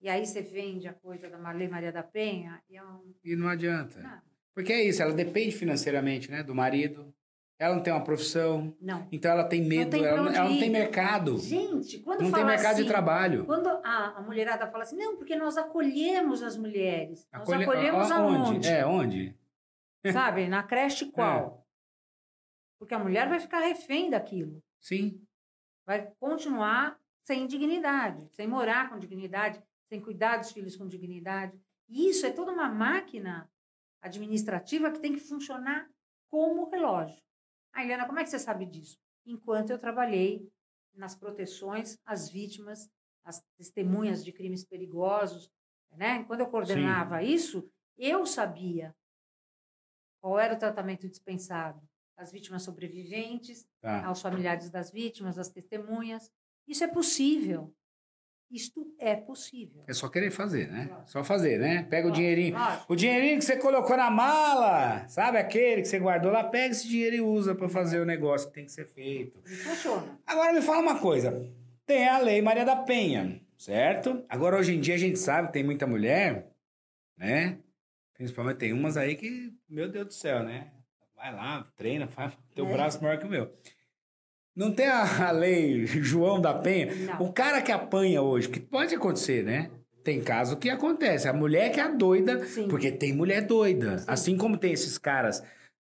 E 0.01 0.07
aí 0.09 0.25
você 0.25 0.41
vende 0.41 0.87
a 0.87 0.93
coisa 0.93 1.29
da 1.29 1.37
Marley 1.37 1.67
Maria 1.67 1.91
da 1.91 2.03
Penha 2.03 2.61
e 2.69 2.77
é 2.77 2.83
um... 2.83 3.13
E 3.23 3.35
não 3.35 3.47
adianta. 3.49 3.99
Não, 4.01 4.21
Porque 4.55 4.71
é 4.71 4.83
isso, 4.83 5.01
ela 5.01 5.13
depende 5.13 5.51
financeiramente, 5.55 6.31
né? 6.31 6.41
Do 6.41 6.55
marido. 6.55 7.13
Ela 7.59 7.75
não 7.75 7.83
tem 7.83 7.91
uma 7.91 8.03
profissão. 8.03 8.73
não. 8.79 9.05
Então 9.11 9.29
ela 9.31 9.43
tem 9.43 9.61
medo, 9.61 9.91
tem 9.91 9.99
pra 9.99 10.09
ela, 10.11 10.21
não- 10.21 10.27
onde 10.29 10.37
ela 10.37 10.49
não 10.49 10.57
tem 10.59 10.69
mercado. 10.69 11.37
Gente, 11.39 11.99
quando 11.99 12.21
Não 12.21 12.31
tem 12.31 12.45
mercado 12.45 12.73
assim, 12.75 12.83
de 12.83 12.87
trabalho. 12.87 13.45
Quando 13.45 13.67
a, 13.67 14.13
a 14.17 14.21
mulherada 14.21 14.65
fala 14.71 14.83
assim, 14.83 14.95
não, 14.95 15.17
porque 15.17 15.35
nós 15.35 15.57
acolhemos 15.57 16.41
as 16.41 16.55
mulheres. 16.55 17.27
Nós 17.33 17.41
Acolhe- 17.41 17.63
acolhemos 17.65 18.09
a- 18.11 18.15
aonde? 18.15 18.67
É, 18.69 18.85
onde? 18.85 19.35
Sabe? 20.13 20.47
Na 20.47 20.63
creche 20.63 21.03
É. 21.05 21.11
qual? 21.11 21.67
Porque 22.79 22.93
a 22.93 22.99
mulher 22.99 23.27
vai 23.27 23.41
ficar 23.41 23.59
refém 23.59 24.09
daquilo. 24.09 24.63
Sim. 24.79 25.21
Vai 25.85 26.09
continuar 26.17 26.97
sem 27.25 27.45
dignidade, 27.45 28.25
sem 28.31 28.47
morar 28.47 28.89
com 28.89 28.97
dignidade, 28.97 29.61
sem 29.89 29.99
cuidar 29.99 30.37
dos 30.37 30.51
filhos 30.51 30.75
com 30.75 30.87
dignidade. 30.87 31.59
E 31.89 32.07
isso 32.09 32.25
é 32.25 32.31
toda 32.31 32.51
uma 32.51 32.69
máquina 32.69 33.51
administrativa 34.01 34.91
que 34.91 34.99
tem 34.99 35.13
que 35.13 35.19
funcionar 35.19 35.89
como 36.29 36.69
relógio. 36.69 37.21
Ah, 37.73 37.83
Eliana, 37.83 38.05
como 38.05 38.19
é 38.19 38.23
que 38.23 38.29
você 38.29 38.39
sabe 38.39 38.65
disso? 38.65 38.97
Enquanto 39.25 39.71
eu 39.71 39.79
trabalhei 39.79 40.47
nas 40.93 41.15
proteções 41.15 41.97
às 42.05 42.29
vítimas, 42.29 42.89
às 43.25 43.41
testemunhas 43.57 44.23
de 44.23 44.31
crimes 44.31 44.63
perigosos, 44.63 45.51
né? 45.91 46.23
Quando 46.25 46.41
eu 46.41 46.47
coordenava 46.49 47.23
isso, 47.23 47.67
eu 47.97 48.25
sabia 48.25 48.95
qual 50.21 50.37
era 50.39 50.53
o 50.53 50.59
tratamento 50.59 51.07
dispensado 51.09 51.81
às 52.15 52.31
vítimas 52.31 52.63
sobreviventes, 52.63 53.67
Tá. 53.81 54.05
aos 54.05 54.21
familiares 54.21 54.69
das 54.69 54.91
vítimas, 54.91 55.37
às 55.39 55.49
testemunhas. 55.49 56.31
Isso 56.67 56.83
é 56.83 56.87
possível. 56.87 57.73
Isto 58.51 58.93
é 58.97 59.15
possível. 59.15 59.83
É 59.87 59.93
só 59.93 60.09
querer 60.09 60.31
fazer, 60.31 60.67
né? 60.71 60.85
Claro. 60.87 61.03
Só 61.05 61.23
fazer, 61.23 61.59
né? 61.59 61.83
Pega 61.83 62.07
o 62.07 62.09
Lógico, 62.09 62.15
dinheirinho. 62.15 62.57
lógico. 62.57 62.85
O 62.93 62.95
dinheirinho 62.95 63.37
que 63.37 63.45
você 63.45 63.57
colocou 63.57 63.95
na 63.95 64.09
mala, 64.09 65.07
sabe 65.07 65.37
aquele 65.37 65.83
que 65.83 65.87
você 65.87 65.99
guardou 65.99 66.31
lá? 66.31 66.43
Pega 66.43 66.71
esse 66.71 66.87
dinheiro 66.87 67.15
e 67.17 67.21
usa 67.21 67.53
pra 67.53 67.69
fazer 67.69 67.99
o 67.99 68.05
negócio 68.05 68.47
que 68.47 68.53
tem 68.55 68.65
que 68.65 68.71
ser 68.71 68.87
feito. 68.87 69.39
E 69.45 69.49
funciona. 69.55 70.19
Agora 70.25 70.51
me 70.51 70.61
fala 70.61 70.79
uma 70.81 70.99
coisa. 70.99 71.47
Tem 71.85 72.07
a 72.07 72.17
Lei 72.17 72.41
Maria 72.41 72.65
da 72.65 72.75
Penha, 72.75 73.39
certo? 73.57 74.25
Agora 74.27 74.57
hoje 74.57 74.75
em 74.75 74.79
dia 74.81 74.95
a 74.95 74.99
gente 74.99 75.19
sabe 75.19 75.47
que 75.47 75.53
tem 75.53 75.63
muita 75.63 75.85
mulher, 75.85 76.51
né? 77.17 77.59
Principalmente 78.15 78.57
tem 78.57 78.73
umas 78.73 78.97
aí 78.97 79.15
que, 79.15 79.53
meu 79.69 79.89
Deus 79.89 80.07
do 80.07 80.13
céu, 80.13 80.43
né? 80.43 80.71
Vai 81.15 81.33
lá, 81.33 81.67
treina, 81.75 82.07
faz 82.07 82.33
teu 82.55 82.65
É. 82.67 82.71
braço 82.73 83.01
maior 83.03 83.17
que 83.19 83.25
o 83.25 83.29
meu. 83.29 83.51
Não 84.59 84.73
tem 84.73 84.87
a, 84.87 85.29
a 85.29 85.31
lei 85.31 85.87
João 85.87 86.41
da 86.41 86.53
Penha? 86.53 86.93
Não. 86.93 87.27
O 87.27 87.31
cara 87.31 87.61
que 87.61 87.71
apanha 87.71 88.21
hoje, 88.21 88.49
que 88.49 88.59
pode 88.59 88.93
acontecer, 88.93 89.41
né? 89.41 89.71
Tem 90.03 90.19
caso 90.19 90.57
que 90.57 90.69
acontece. 90.69 91.29
A 91.29 91.33
mulher 91.33 91.71
que 91.71 91.79
é 91.79 91.83
a 91.83 91.87
doida, 91.87 92.45
Sim. 92.45 92.67
porque 92.67 92.91
tem 92.91 93.13
mulher 93.13 93.43
doida. 93.43 93.99
Sim. 93.99 94.05
Assim 94.05 94.37
como 94.37 94.57
tem 94.57 94.73
esses 94.73 94.97
caras 94.97 95.41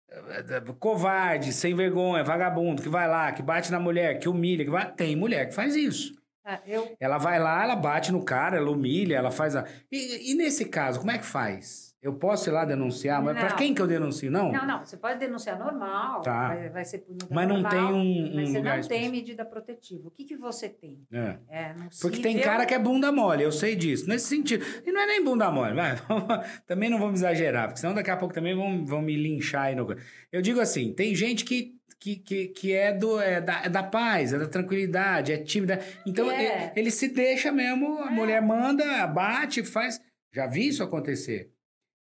eh, 0.09 0.61
covarde, 0.77 1.53
sem 1.53 1.73
vergonha, 1.73 2.21
vagabundo, 2.21 2.81
que 2.81 2.89
vai 2.89 3.07
lá, 3.07 3.31
que 3.31 3.41
bate 3.41 3.71
na 3.71 3.79
mulher, 3.79 4.19
que 4.19 4.27
humilha, 4.27 4.65
que 4.65 4.71
vai... 4.71 4.91
tem 4.91 5.15
mulher 5.15 5.47
que 5.47 5.55
faz 5.55 5.73
isso. 5.73 6.13
Ah, 6.43 6.59
eu, 6.67 6.97
Ela 6.99 7.17
vai 7.17 7.39
lá, 7.39 7.63
ela 7.63 7.77
bate 7.77 8.11
no 8.11 8.25
cara, 8.25 8.57
ela 8.57 8.69
humilha, 8.69 9.15
ela 9.15 9.31
faz 9.31 9.55
a. 9.55 9.65
E, 9.89 10.31
e 10.31 10.35
nesse 10.35 10.65
caso, 10.65 10.99
como 10.99 11.11
é 11.11 11.17
que 11.17 11.25
faz? 11.25 11.94
Eu 12.01 12.13
posso 12.13 12.49
ir 12.49 12.53
lá 12.53 12.65
denunciar, 12.65 13.19
mas 13.23 13.35
Não. 13.35 13.55
quem 13.55 13.73
que 13.73 13.81
eu 13.81 13.87
denuncio? 13.87 14.29
Não? 14.29 14.51
não, 14.51 14.67
não, 14.67 14.85
você 14.85 14.95
pode 14.95 15.17
denunciar 15.19 15.57
normal, 15.57 16.21
Tá. 16.21 16.49
vai, 16.49 16.69
vai 16.69 16.85
ser 16.85 16.99
punida 16.99 17.25
Mas 17.31 17.47
não 17.47 17.55
normal, 17.61 17.71
tem 17.71 17.81
um, 17.81 17.91
um 17.99 18.35
mas 18.35 18.49
você 18.51 18.61
não 18.61 18.81
tem 18.87 19.09
medida 19.09 19.43
protetiva. 19.43 20.07
O 20.07 20.11
que, 20.11 20.23
que 20.23 20.37
você 20.37 20.69
tem? 20.69 20.99
É. 21.11 21.37
É, 21.49 21.73
não 21.73 21.87
Porque 21.99 22.21
tem 22.21 22.39
cara 22.39 22.63
que 22.65 22.75
é 22.75 22.79
bunda 22.79 23.11
mole, 23.11 23.41
eu 23.43 23.51
sei 23.51 23.75
disso. 23.75 24.07
Nesse 24.07 24.27
sentido. 24.27 24.63
E 24.85 24.91
não 24.91 25.01
é 25.01 25.07
nem 25.07 25.23
bunda 25.23 25.49
mole, 25.49 25.73
vai. 25.73 25.95
também 26.67 26.89
não 26.91 26.99
vamos 26.99 27.21
exagerar, 27.21 27.69
porque 27.69 27.79
senão 27.79 27.95
daqui 27.95 28.11
a 28.11 28.17
pouco 28.17 28.35
também 28.35 28.55
vão, 28.55 28.85
vão 28.85 29.01
me 29.01 29.15
linchar 29.15 29.63
aí 29.63 29.75
no. 29.75 29.87
Eu 30.31 30.41
digo 30.43 30.59
assim: 30.59 30.93
tem 30.93 31.15
gente 31.15 31.43
que. 31.43 31.73
Que, 31.97 32.17
que, 32.17 32.47
que 32.49 32.71
é, 32.73 32.93
do, 32.93 33.19
é, 33.19 33.41
da, 33.41 33.63
é 33.63 33.69
da 33.69 33.81
paz, 33.81 34.31
é 34.31 34.37
da 34.37 34.47
tranquilidade, 34.47 35.31
é 35.31 35.37
tímida. 35.37 35.79
Então 36.05 36.29
É. 36.29 36.65
ele, 36.65 36.71
ele 36.75 36.91
se 36.91 37.07
deixa 37.07 37.51
mesmo, 37.51 37.99
a 38.03 38.07
É. 38.07 38.11
mulher 38.11 38.41
manda, 38.43 39.07
bate, 39.07 39.63
faz. 39.63 39.99
Já 40.31 40.45
vi 40.45 40.67
isso 40.67 40.83
acontecer. 40.83 41.49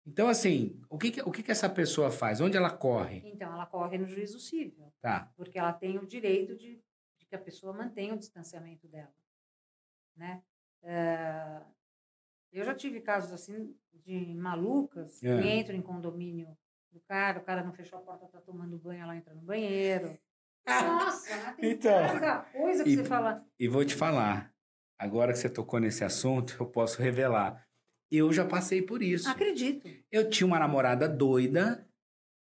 Então, 0.07 0.29
assim, 0.29 0.81
o 0.91 0.99
que, 0.99 1.11
que- 1.13 1.23
o 1.23 1.31
que, 1.33 1.43
que 1.43 1.51
essa 1.51 1.69
pessoa 1.69 2.11
faz? 2.11 2.41
Onde 2.41 2.57
ela 2.57 2.71
corre? 2.71 3.23
Então, 3.25 3.53
ela 3.53 3.67
corre 3.67 3.97
no 3.99 4.07
juízo 4.07 4.39
civil, 4.39 4.93
Tá. 5.01 5.33
porque 5.37 5.59
ela 5.59 5.73
tem 5.73 5.99
o 5.99 6.07
direito 6.07 6.55
de, 6.57 6.83
de 7.19 7.27
que 7.27 7.35
a 7.35 7.39
pessoa 7.39 7.73
mantenha 7.73 8.15
o 8.15 8.19
distanciamento 8.19 8.87
dela. 8.87 9.13
Né? 10.17 10.43
Eh, 10.83 11.61
eu 12.53 12.65
já 12.65 12.75
tive 12.75 13.01
casos 13.01 13.33
assim 13.33 13.75
de 13.93 14.35
malucas 14.35 15.23
É. 15.23 15.41
que 15.41 15.49
entram 15.49 15.77
em 15.77 15.83
condomínio 15.83 16.57
do 16.93 17.01
cara, 17.01 17.41
o 17.41 17.43
cara 17.45 17.65
não 17.65 17.73
fechou 17.73 17.99
a 17.99 18.03
porta, 18.03 18.27
tá 18.29 18.41
tomando 18.41 18.79
banho, 18.79 19.03
ela 19.03 19.17
entra 19.17 19.35
no 19.35 19.41
banheiro. 19.43 20.17
Nossa, 20.67 21.53
tem 21.55 21.73
Então, 21.73 22.07
cada 22.21 22.43
coisa 22.45 22.85
que 22.85 22.91
e- 22.91 22.97
você 22.97 23.05
fala. 23.05 23.45
E 23.59 23.67
vou 23.69 23.85
te 23.85 23.95
falar, 23.97 24.55
agora 24.99 25.33
que 25.33 25.39
você 25.39 25.49
tocou 25.51 25.81
nesse 25.81 26.05
assunto, 26.05 26.57
eu 26.61 26.67
posso 26.67 27.03
revelar. 27.03 27.67
Eu 28.17 28.33
já 28.33 28.45
passei 28.45 28.83
por 28.83 29.03
isso. 29.03 29.29
Acredito. 29.29 29.89
Eu 30.11 30.29
tinha 30.29 30.47
uma 30.47 30.59
namorada 30.59 31.09
doida 31.09 31.87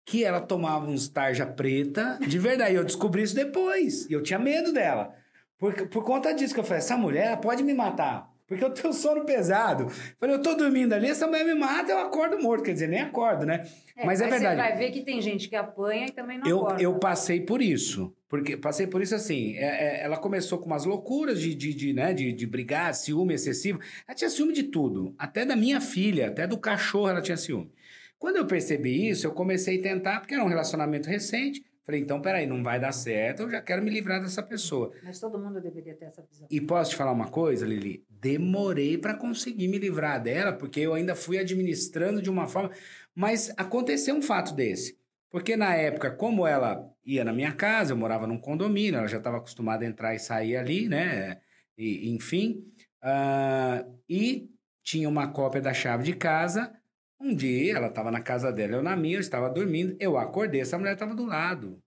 que 0.05 0.23
ela 0.23 0.41
tomava 0.41 0.89
uns 0.89 1.07
tarja 1.07 1.45
preta. 1.45 2.17
De 2.27 2.39
verdade, 2.39 2.75
eu 2.75 2.83
descobri 2.83 3.21
isso 3.23 3.35
depois. 3.35 4.09
E 4.09 4.13
eu 4.13 4.23
tinha 4.23 4.39
medo 4.39 4.73
dela. 4.73 5.13
Por, 5.57 5.87
por 5.89 6.03
conta 6.03 6.33
disso 6.33 6.53
que 6.53 6.59
eu 6.59 6.63
falei, 6.63 6.79
essa 6.79 6.97
mulher 6.97 7.27
ela 7.27 7.37
pode 7.37 7.63
me 7.63 7.73
matar. 7.73 8.30
Porque 8.51 8.65
eu 8.65 8.69
tenho 8.69 8.93
sono 8.93 9.23
pesado. 9.23 9.87
Falei, 10.19 10.35
eu 10.35 10.41
tô 10.41 10.55
dormindo 10.55 10.91
ali, 10.91 11.07
essa 11.07 11.25
mulher 11.25 11.45
me 11.45 11.53
mata, 11.53 11.89
eu 11.89 11.99
acordo 11.99 12.37
morto. 12.37 12.65
Quer 12.65 12.73
dizer, 12.73 12.87
nem 12.89 12.99
acordo, 12.99 13.45
né? 13.45 13.65
Mas 14.03 14.19
é 14.19 14.25
aí 14.25 14.29
verdade. 14.31 14.61
Você 14.61 14.67
vai 14.67 14.77
ver 14.77 14.91
que 14.91 15.05
tem 15.05 15.21
gente 15.21 15.47
que 15.47 15.55
apanha 15.55 16.07
e 16.07 16.11
também 16.11 16.37
não 16.37 16.45
Eu, 16.45 16.59
acorda. 16.59 16.83
eu 16.83 16.99
passei 16.99 17.39
por 17.39 17.61
isso. 17.61 18.13
Porque 18.27 18.57
passei 18.57 18.87
por 18.87 19.01
isso 19.01 19.15
assim. 19.15 19.55
é- 19.55 19.99
é, 19.99 20.03
ela 20.03 20.17
começou 20.17 20.57
com 20.59 20.65
umas 20.65 20.83
loucuras 20.83 21.39
de, 21.39 21.55
de, 21.55 21.73
de, 21.73 21.93
né, 21.93 22.13
de, 22.13 22.33
de 22.33 22.45
brigar, 22.45 22.93
ciúme 22.93 23.33
excessivo. 23.35 23.79
Ela 24.05 24.13
tinha 24.15 24.29
ciúme 24.29 24.51
de 24.51 24.63
tudo. 24.63 25.15
Até 25.17 25.45
da 25.45 25.55
minha 25.55 25.79
filha, 25.79 26.27
até 26.27 26.45
do 26.45 26.57
cachorro 26.57 27.07
ela 27.07 27.21
tinha 27.21 27.37
ciúme. 27.37 27.71
Quando 28.19 28.35
eu 28.35 28.45
percebi 28.45 29.07
isso, 29.09 29.25
eu 29.25 29.31
comecei 29.31 29.79
a 29.79 29.81
tentar, 29.81 30.19
porque 30.19 30.33
era 30.33 30.43
um 30.43 30.47
relacionamento 30.49 31.07
recente. 31.09 31.63
Falei, 31.83 32.01
então, 32.01 32.21
peraí, 32.21 32.45
não 32.45 32.63
vai 32.63 32.79
dar 32.79 32.91
certo, 32.91 33.43
eu 33.43 33.49
já 33.49 33.61
quero 33.61 33.81
me 33.81 33.89
livrar 33.89 34.21
dessa 34.21 34.43
pessoa. 34.43 34.93
Mas 35.03 35.19
todo 35.19 35.39
mundo 35.39 35.59
deveria 35.59 35.95
ter 35.95 36.05
essa 36.05 36.21
visão. 36.21 36.47
E 36.49 36.61
posso 36.61 36.91
te 36.91 36.95
falar 36.95 37.11
uma 37.11 37.29
coisa, 37.29 37.65
Lili? 37.65 38.05
Demorei 38.07 38.99
para 38.99 39.15
conseguir 39.15 39.67
me 39.67 39.79
livrar 39.79 40.21
dela, 40.21 40.53
porque 40.53 40.79
eu 40.79 40.93
ainda 40.93 41.15
fui 41.15 41.39
administrando 41.39 42.21
de 42.21 42.29
uma 42.29 42.47
forma. 42.47 42.69
Mas 43.15 43.51
aconteceu 43.57 44.15
um 44.15 44.21
fato 44.21 44.53
desse. 44.53 44.99
Porque 45.31 45.55
na 45.55 45.73
época, 45.73 46.11
como 46.11 46.45
ela 46.45 46.87
ia 47.03 47.23
na 47.23 47.33
minha 47.33 47.53
casa, 47.53 47.93
eu 47.93 47.97
morava 47.97 48.27
num 48.27 48.37
condomínio, 48.37 48.97
ela 48.97 49.07
já 49.07 49.17
estava 49.17 49.37
acostumada 49.37 49.83
a 49.83 49.87
entrar 49.87 50.13
e 50.13 50.19
sair 50.19 50.57
ali, 50.57 50.87
né? 50.87 51.39
E, 51.77 52.13
enfim. 52.13 52.63
ah, 53.01 53.83
e 54.07 54.49
tinha 54.83 55.07
uma 55.07 55.31
cópia 55.31 55.61
da 55.61 55.73
chave 55.73 56.03
de 56.03 56.13
casa. 56.13 56.71
Um 57.21 57.35
dia, 57.35 57.77
ela 57.77 57.87
estava 57.87 58.09
na 58.11 58.21
casa 58.21 58.51
dela, 58.51 58.77
eu 58.77 58.83
na 58.83 58.95
minha, 58.95 59.17
eu 59.17 59.21
estava 59.21 59.49
dormindo. 59.49 59.95
Eu 59.99 60.17
acordei, 60.17 60.61
essa 60.61 60.77
mulher 60.77 60.93
estava 60.93 61.13
do 61.13 61.25
lado. 61.25 61.79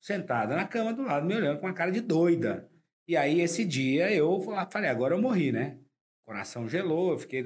Sentada 0.00 0.56
na 0.56 0.66
cama 0.66 0.94
do 0.94 1.02
lado, 1.02 1.26
me 1.26 1.34
olhando 1.34 1.60
com 1.60 1.66
uma 1.66 1.74
cara 1.74 1.90
de 1.90 2.00
doida. 2.00 2.70
E 3.06 3.16
aí, 3.16 3.40
esse 3.40 3.64
dia, 3.64 4.12
eu 4.12 4.40
falei, 4.70 4.88
agora 4.88 5.14
eu 5.14 5.20
morri, 5.20 5.52
né? 5.52 5.78
coração 6.28 6.68
gelou, 6.68 7.12
eu 7.12 7.18
fiquei... 7.18 7.42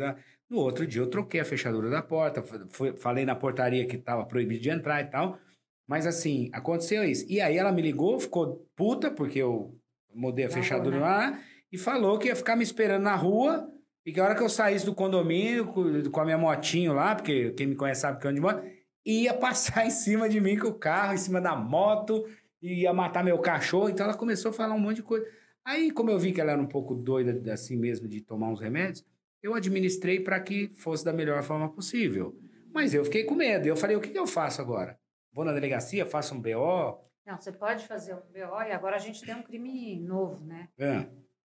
No 0.51 0.59
outro 0.59 0.85
dia 0.85 1.01
eu 1.01 1.07
troquei 1.07 1.41
a 1.41 1.45
fechadura 1.45 1.89
da 1.89 2.03
porta, 2.03 2.43
fui, 2.69 2.95
falei 2.97 3.25
na 3.25 3.35
portaria 3.35 3.87
que 3.87 3.97
estava 3.97 4.27
proibido 4.27 4.61
de 4.61 4.71
entrar 4.71 5.01
e 5.01 5.05
tal. 5.05 5.39
Mas 5.87 6.05
assim, 6.05 6.51
aconteceu 6.53 7.05
isso. 7.05 7.25
E 7.29 7.41
aí 7.41 7.57
ela 7.57 7.71
me 7.71 7.81
ligou, 7.81 8.19
ficou 8.19 8.69
puta, 8.75 9.11
porque 9.11 9.39
eu 9.39 9.79
mudei 10.13 10.45
a 10.45 10.51
fechadura 10.51 10.97
rua, 10.97 11.07
lá, 11.07 11.43
e 11.71 11.79
falou 11.79 12.19
que 12.19 12.27
ia 12.27 12.37
ficar 12.37 12.57
me 12.57 12.65
esperando 12.65 13.05
na 13.05 13.15
rua, 13.15 13.67
e 14.05 14.13
que 14.13 14.21
a 14.21 14.25
hora 14.25 14.35
que 14.35 14.43
eu 14.43 14.49
saísse 14.49 14.85
do 14.85 14.95
condomínio 14.95 15.67
com, 15.67 16.21
a 16.21 16.25
minha 16.25 16.39
motinho 16.39 16.93
lá, 16.93 17.15
porque 17.15 17.53
quem 17.53 17.69
me 17.69 17.77
conhece 17.77 18.01
sabe 18.01 18.19
que 18.19 18.27
eu 18.27 18.31
ando 18.31 18.41
de 18.41 18.43
moto, 18.43 18.65
ia 19.05 19.33
passar 19.39 19.87
em 19.87 19.91
cima 19.91 20.29
de 20.29 20.41
mim 20.41 20.59
com 20.59 20.69
o 20.69 20.75
carro, 20.75 21.15
em 21.15 21.19
cima 21.19 21.41
da 21.41 21.55
moto, 21.55 22.27
ia 22.61 22.93
matar 22.93 23.23
meu 23.23 23.39
cachorro. 23.39 23.89
Então 23.89 24.05
ela 24.05 24.17
começou 24.17 24.51
a 24.51 24.55
falar 24.55 24.75
um 24.75 24.81
monte 24.81 24.97
de 24.97 25.03
coisa. 25.03 25.27
Aí, 25.65 25.93
como 25.93 26.11
eu 26.11 26.19
vi 26.19 26.33
que 26.33 26.41
ela 26.41 26.53
era 26.53 26.61
um 26.61 26.67
pouco 26.67 26.95
doida 26.95 27.53
assim 27.53 27.77
mesmo 27.77 28.09
de 28.09 28.21
tomar 28.21 28.49
uns 28.49 28.61
remédios, 28.61 29.05
eu 29.41 29.55
administrei 29.55 30.21
para 30.21 30.41
que 30.41 30.69
fosse 30.75 31.05
da 31.05 31.13
melhor 31.13 31.43
forma 31.43 31.69
possível. 31.69 32.37
Mas 32.73 32.95
eu 32.95 33.05
fiquei 33.05 33.25
com 33.25 33.35
medo. 33.35 33.67
Eu 33.67 33.77
falei, 33.77 33.95
o 33.97 34.01
que, 34.01 34.11
que 34.11 34.19
eu 34.19 34.27
faço 34.27 34.61
agora? 34.61 34.99
Vou 35.33 35.45
na 35.45 35.53
delegacia, 35.53 36.05
faço 36.05 36.35
um 36.35 36.41
BO? 36.41 36.99
Não, 37.25 37.41
você 37.41 37.53
pode 37.53 37.87
fazer 37.87 38.15
um 38.15 38.21
BO 38.21 38.63
e 38.67 38.73
agora 38.73 38.97
a 38.97 38.99
gente 38.99 39.25
tem 39.25 39.35
um 39.35 39.43
crime 39.43 40.01
novo, 40.01 40.45
né? 40.45 40.69
É, 40.79 41.07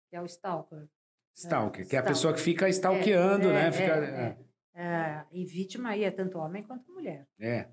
Que 0.08 0.16
é 0.16 0.22
o 0.22 0.24
stalker. 0.24 0.88
Stalker, 1.38 1.86
que 1.86 1.96
é 1.96 1.98
a 1.98 2.02
stalker. 2.02 2.08
pessoa 2.14 2.34
que 2.34 2.40
fica 2.40 2.68
stalkeando, 2.68 3.48
É, 3.48 3.52
né? 3.52 3.68
é, 3.68 3.72
Fica, 3.72 3.92
é, 3.94 4.36
É, 4.74 5.24
e 5.32 5.44
vítima 5.44 5.90
aí 5.90 6.04
é 6.04 6.10
tanto 6.10 6.38
homem 6.38 6.62
quanto 6.62 6.90
mulher. 6.92 7.26
É. 7.40 7.66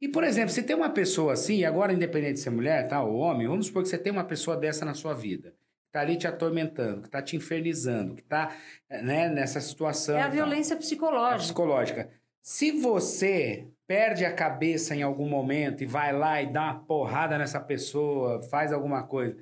E, 0.00 0.08
por 0.08 0.24
exemplo, 0.24 0.50
se 0.50 0.62
tem 0.62 0.76
uma 0.76 0.90
pessoa 0.90 1.32
assim, 1.32 1.64
agora 1.64 1.92
independente 1.92 2.34
de 2.34 2.40
ser 2.40 2.50
mulher, 2.50 2.86
tá, 2.88 3.02
ou 3.02 3.16
homem, 3.16 3.46
vamos 3.48 3.66
supor 3.66 3.82
que 3.82 3.88
você 3.88 3.96
tem 3.98 4.12
uma 4.12 4.24
pessoa 4.24 4.56
dessa 4.56 4.84
na 4.84 4.92
sua 4.94 5.14
vida, 5.14 5.50
que 5.86 5.92
tá 5.92 6.00
ali 6.00 6.16
te 6.16 6.26
atormentando, 6.26 7.02
que 7.02 7.08
tá 7.10 7.22
te 7.22 7.36
infernizando, 7.36 8.14
que 8.14 8.22
tá 8.22 8.54
né, 8.90 9.28
nessa 9.28 9.60
situação. 9.60 10.16
É 10.16 10.22
a 10.22 10.28
violência 10.28 10.74
É 10.74 10.76
psicológica. 10.76 11.38
psicológica. 11.38 12.10
Se 12.42 12.72
você 12.72 13.68
perde 13.86 14.24
a 14.24 14.32
cabeça 14.32 14.94
em 14.94 15.02
algum 15.02 15.28
momento 15.28 15.82
e 15.82 15.86
vai 15.86 16.12
lá 16.12 16.40
e 16.42 16.52
dá 16.52 16.62
uma 16.64 16.80
porrada 16.84 17.36
nessa 17.38 17.60
pessoa, 17.60 18.42
faz 18.50 18.72
alguma 18.72 19.02
coisa, 19.06 19.36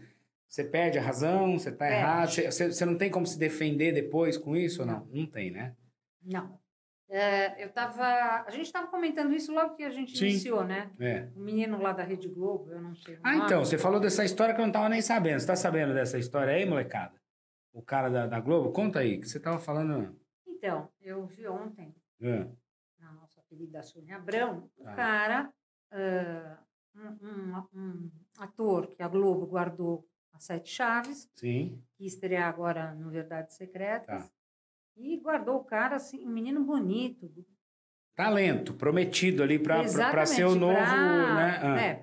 você 0.49 0.65
perde 0.65 0.99
a 0.99 1.03
razão, 1.03 1.59
você 1.59 1.71
tá 1.71 1.87
É. 1.87 1.99
errado, 1.99 2.31
você, 2.31 2.51
você- 2.73 2.85
não 2.87 2.97
tem 2.97 3.11
como 3.11 3.27
se 3.27 3.39
defender 3.39 3.93
depois 3.93 4.37
com 4.39 4.57
isso 4.57 4.81
ou 4.83 4.87
não? 4.87 5.07
Não 5.13 5.27
tem, 5.27 5.51
né? 5.51 5.77
Não. 6.23 6.59
É, 7.11 7.65
eu 7.65 7.71
tava. 7.73 8.05
A 8.47 8.51
gente 8.51 8.67
estava 8.67 8.87
comentando 8.89 9.33
isso 9.33 9.51
logo 9.53 9.75
que 9.77 9.83
a 9.83 9.89
gente 9.91 10.17
Sim. 10.19 10.27
iniciou, 10.27 10.63
né? 10.65 10.91
É. 11.01 11.29
O 11.35 11.41
menino 11.41 11.81
lá 11.81 11.93
da 11.93 12.03
Rede 12.03 12.29
Globo, 12.29 12.71
eu 12.71 12.83
não 12.83 12.95
sei. 12.95 13.19
Ah, 13.23 13.33
nome. 13.33 13.45
então, 13.47 13.65
você 13.65 13.79
falou 13.79 13.99
dessa 13.99 14.25
história 14.25 14.55
que 14.55 14.61
eu 14.61 14.67
não 14.67 14.73
tava 14.73 14.91
nem 14.91 15.01
sabendo. 15.01 15.41
Você 15.41 15.47
tá 15.47 15.57
sabendo 15.57 15.95
dessa 15.95 16.19
história 16.19 16.53
aí, 16.53 16.67
molecada? 16.67 17.15
O 17.73 17.81
cara 17.83 18.11
da, 18.11 18.27
da 18.27 18.41
Globo? 18.41 18.73
Conta 18.73 18.99
aí, 18.99 19.19
que 19.19 19.27
você 19.29 19.41
tava 19.41 19.59
falando. 19.59 20.19
Então, 20.47 20.91
eu 21.01 21.25
vi 21.27 21.47
ontem, 21.49 21.95
É. 22.21 22.47
na 22.99 23.13
nossa 23.13 23.41
querida 23.49 23.83
Sônia 23.83 24.17
Abrão, 24.17 24.69
o 24.77 24.85
Tá. 24.85 24.95
cara, 24.95 25.53
ah, 25.93 26.59
um, 26.95 27.27
um- 27.27 27.69
um 27.75 28.11
ator 28.39 28.87
que 28.89 29.03
a 29.03 29.09
Globo 29.09 29.47
guardou 29.47 30.05
sete 30.45 30.71
chaves, 30.71 31.31
Sim. 31.35 31.83
que 31.97 32.05
ia 32.05 32.09
estrear 32.09 32.49
agora 32.49 32.95
no 32.95 33.11
Verdades 33.11 33.57
Secretas. 33.57 34.07
Tá. 34.27 34.31
E 34.97 35.17
guardou 35.19 35.57
o 35.57 35.65
cara, 35.65 35.97
assim, 35.97 36.27
um 36.27 36.31
menino 36.31 36.65
bonito. 36.65 37.31
Talento, 38.15 38.75
prometido 38.75 39.43
ali 39.45 39.59
Exatamente, 40.25 40.37
ser 40.37 40.45
o 40.45 40.55
novo, 40.57 40.75
pra- 40.75 41.35
né? 41.35 41.59
Ah, 41.63 41.81
É, 41.81 41.95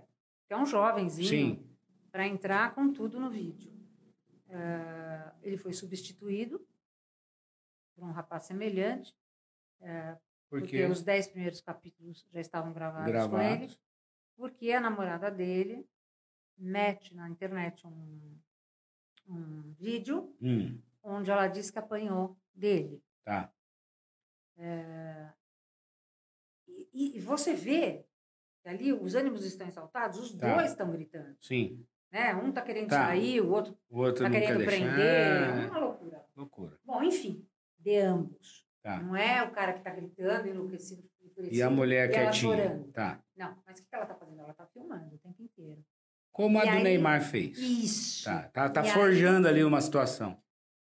que 0.47 0.53
é 0.53 0.57
um 0.57 0.65
jovenzinho. 0.65 1.67
Para 2.11 2.25
entrar 2.25 2.73
com 2.73 2.93
tudo 2.93 3.19
no 3.19 3.29
vídeo. 3.29 3.73
Ah, 4.49 5.33
ele 5.41 5.57
foi 5.57 5.73
substituído 5.73 6.65
por 7.93 8.05
um 8.05 8.11
rapaz 8.11 8.43
semelhante, 8.43 9.13
porque, 10.49 10.67
Porque 10.67 10.85
os 10.85 11.01
dez 11.03 11.27
primeiros 11.27 11.59
capítulos 11.59 12.25
já 12.31 12.39
estavam 12.39 12.71
gravados, 12.71 13.05
com 13.05 13.11
ele, 13.11 13.27
gravados. 13.57 13.79
porque 14.37 14.71
a 14.71 14.79
namorada 14.79 15.29
dele 15.29 15.85
mete 16.57 17.13
na 17.15 17.29
internet 17.29 17.85
um, 17.87 18.37
um 19.27 19.73
vídeo 19.79 20.35
Hum, 20.41 20.79
onde 21.03 21.29
ela 21.31 21.47
diz 21.47 21.69
que 21.71 21.79
apanhou 21.79 22.37
dele. 22.53 23.01
tá. 23.23 23.51
E, 26.67 27.17
e 27.17 27.19
você 27.19 27.53
vê 27.53 28.05
que 28.61 28.69
ali 28.69 28.91
os 28.93 29.15
ânimos 29.15 29.43
estão 29.45 29.67
exaltados, 29.67 30.19
os 30.19 30.33
Tá. 30.33 30.55
dois 30.55 30.71
estão 30.71 30.91
gritando. 30.91 31.35
Sim. 31.41 31.85
Né? 32.11 32.33
Um 32.35 32.49
está 32.49 32.61
querendo 32.61 32.89
Tá. 32.89 33.07
sair, 33.07 33.41
o 33.41 33.49
outro 33.51 33.77
está 33.91 34.29
querendo 34.29 34.57
deixar. 34.59 34.71
prender. 34.71 34.99
É, 34.99 35.63
É 35.63 35.67
uma 35.67 35.79
loucura. 35.79 36.25
Loucura. 36.35 36.79
Bom, 36.83 37.03
enfim, 37.03 37.45
de 37.79 37.97
ambos. 37.97 38.65
Tá. 38.81 39.01
Não 39.01 39.15
é 39.15 39.43
o 39.43 39.51
cara 39.51 39.73
que 39.73 39.79
está 39.79 39.89
gritando, 39.91 40.47
enlouquecido, 40.47 41.09
enfurecido, 41.21 41.55
E 41.57 41.61
a 41.61 41.69
mulher 41.69 42.09
e 42.09 42.13
quietinha. 42.13 42.33
chorando. 42.33 42.91
Tá. 42.91 43.21
Não, 43.35 43.57
mas 43.65 43.79
o 43.79 43.87
que 43.87 43.95
ela 43.95 44.03
está 44.05 44.15
fazendo? 44.15 44.39
Ela 44.39 44.51
está 44.51 44.65
filmando 44.67 45.15
o 45.15 45.17
tempo 45.19 45.41
inteiro. 45.41 45.83
Como 46.35 46.59
a 46.59 46.65
E 46.65 46.69
do 46.69 46.75
aí- 46.77 46.83
Neymar 46.83 47.21
fez. 47.23 47.57
Isso. 47.57 48.25
Tá, 48.25 48.49
tá, 48.49 48.69
tá 48.69 48.81
E 48.83 48.87
aí- 48.87 48.93
forjando 48.93 49.47
ali 49.47 49.63
uma 49.63 49.79
situação. 49.79 50.37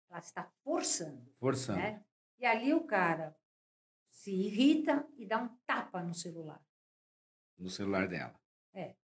Ela 0.08 0.18
está 0.18 0.50
forçando. 0.64 1.30
Forçando. 1.38 1.78
Né? 1.78 2.02
E 2.38 2.46
ali 2.46 2.72
o 2.72 2.84
cara 2.84 3.36
se 4.08 4.30
irrita 4.32 5.06
e 5.18 5.26
dá 5.26 5.36
um 5.42 5.48
tapa 5.66 6.02
no 6.02 6.14
celular. 6.14 6.58
No 7.58 7.68
celular 7.68 8.08
dela. 8.08 8.34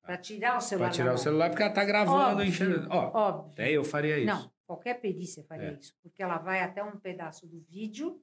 Para 0.00 0.16
tirar 0.18 0.56
o 0.58 0.60
celular. 0.60 0.88
Pra 0.88 0.94
tirar 0.96 1.14
o 1.14 1.18
celular, 1.18 1.48
porque 1.50 1.62
ela 1.62 1.72
tá 1.72 1.84
gravando, 1.84 2.32
Óbvio, 2.40 2.44
enchendo. 2.44 2.88
Ó, 2.90 3.16
óbvio. 3.16 3.52
até 3.52 3.70
eu 3.70 3.84
faria 3.84 4.18
isso. 4.18 4.26
Não, 4.26 4.52
qualquer 4.66 4.94
perícia 5.00 5.44
faria 5.44 5.68
É. 5.68 5.72
isso. 5.74 5.94
Porque 6.02 6.20
ela 6.20 6.38
vai 6.38 6.60
até 6.60 6.82
um 6.82 6.98
pedaço 6.98 7.46
do 7.46 7.60
vídeo 7.60 8.20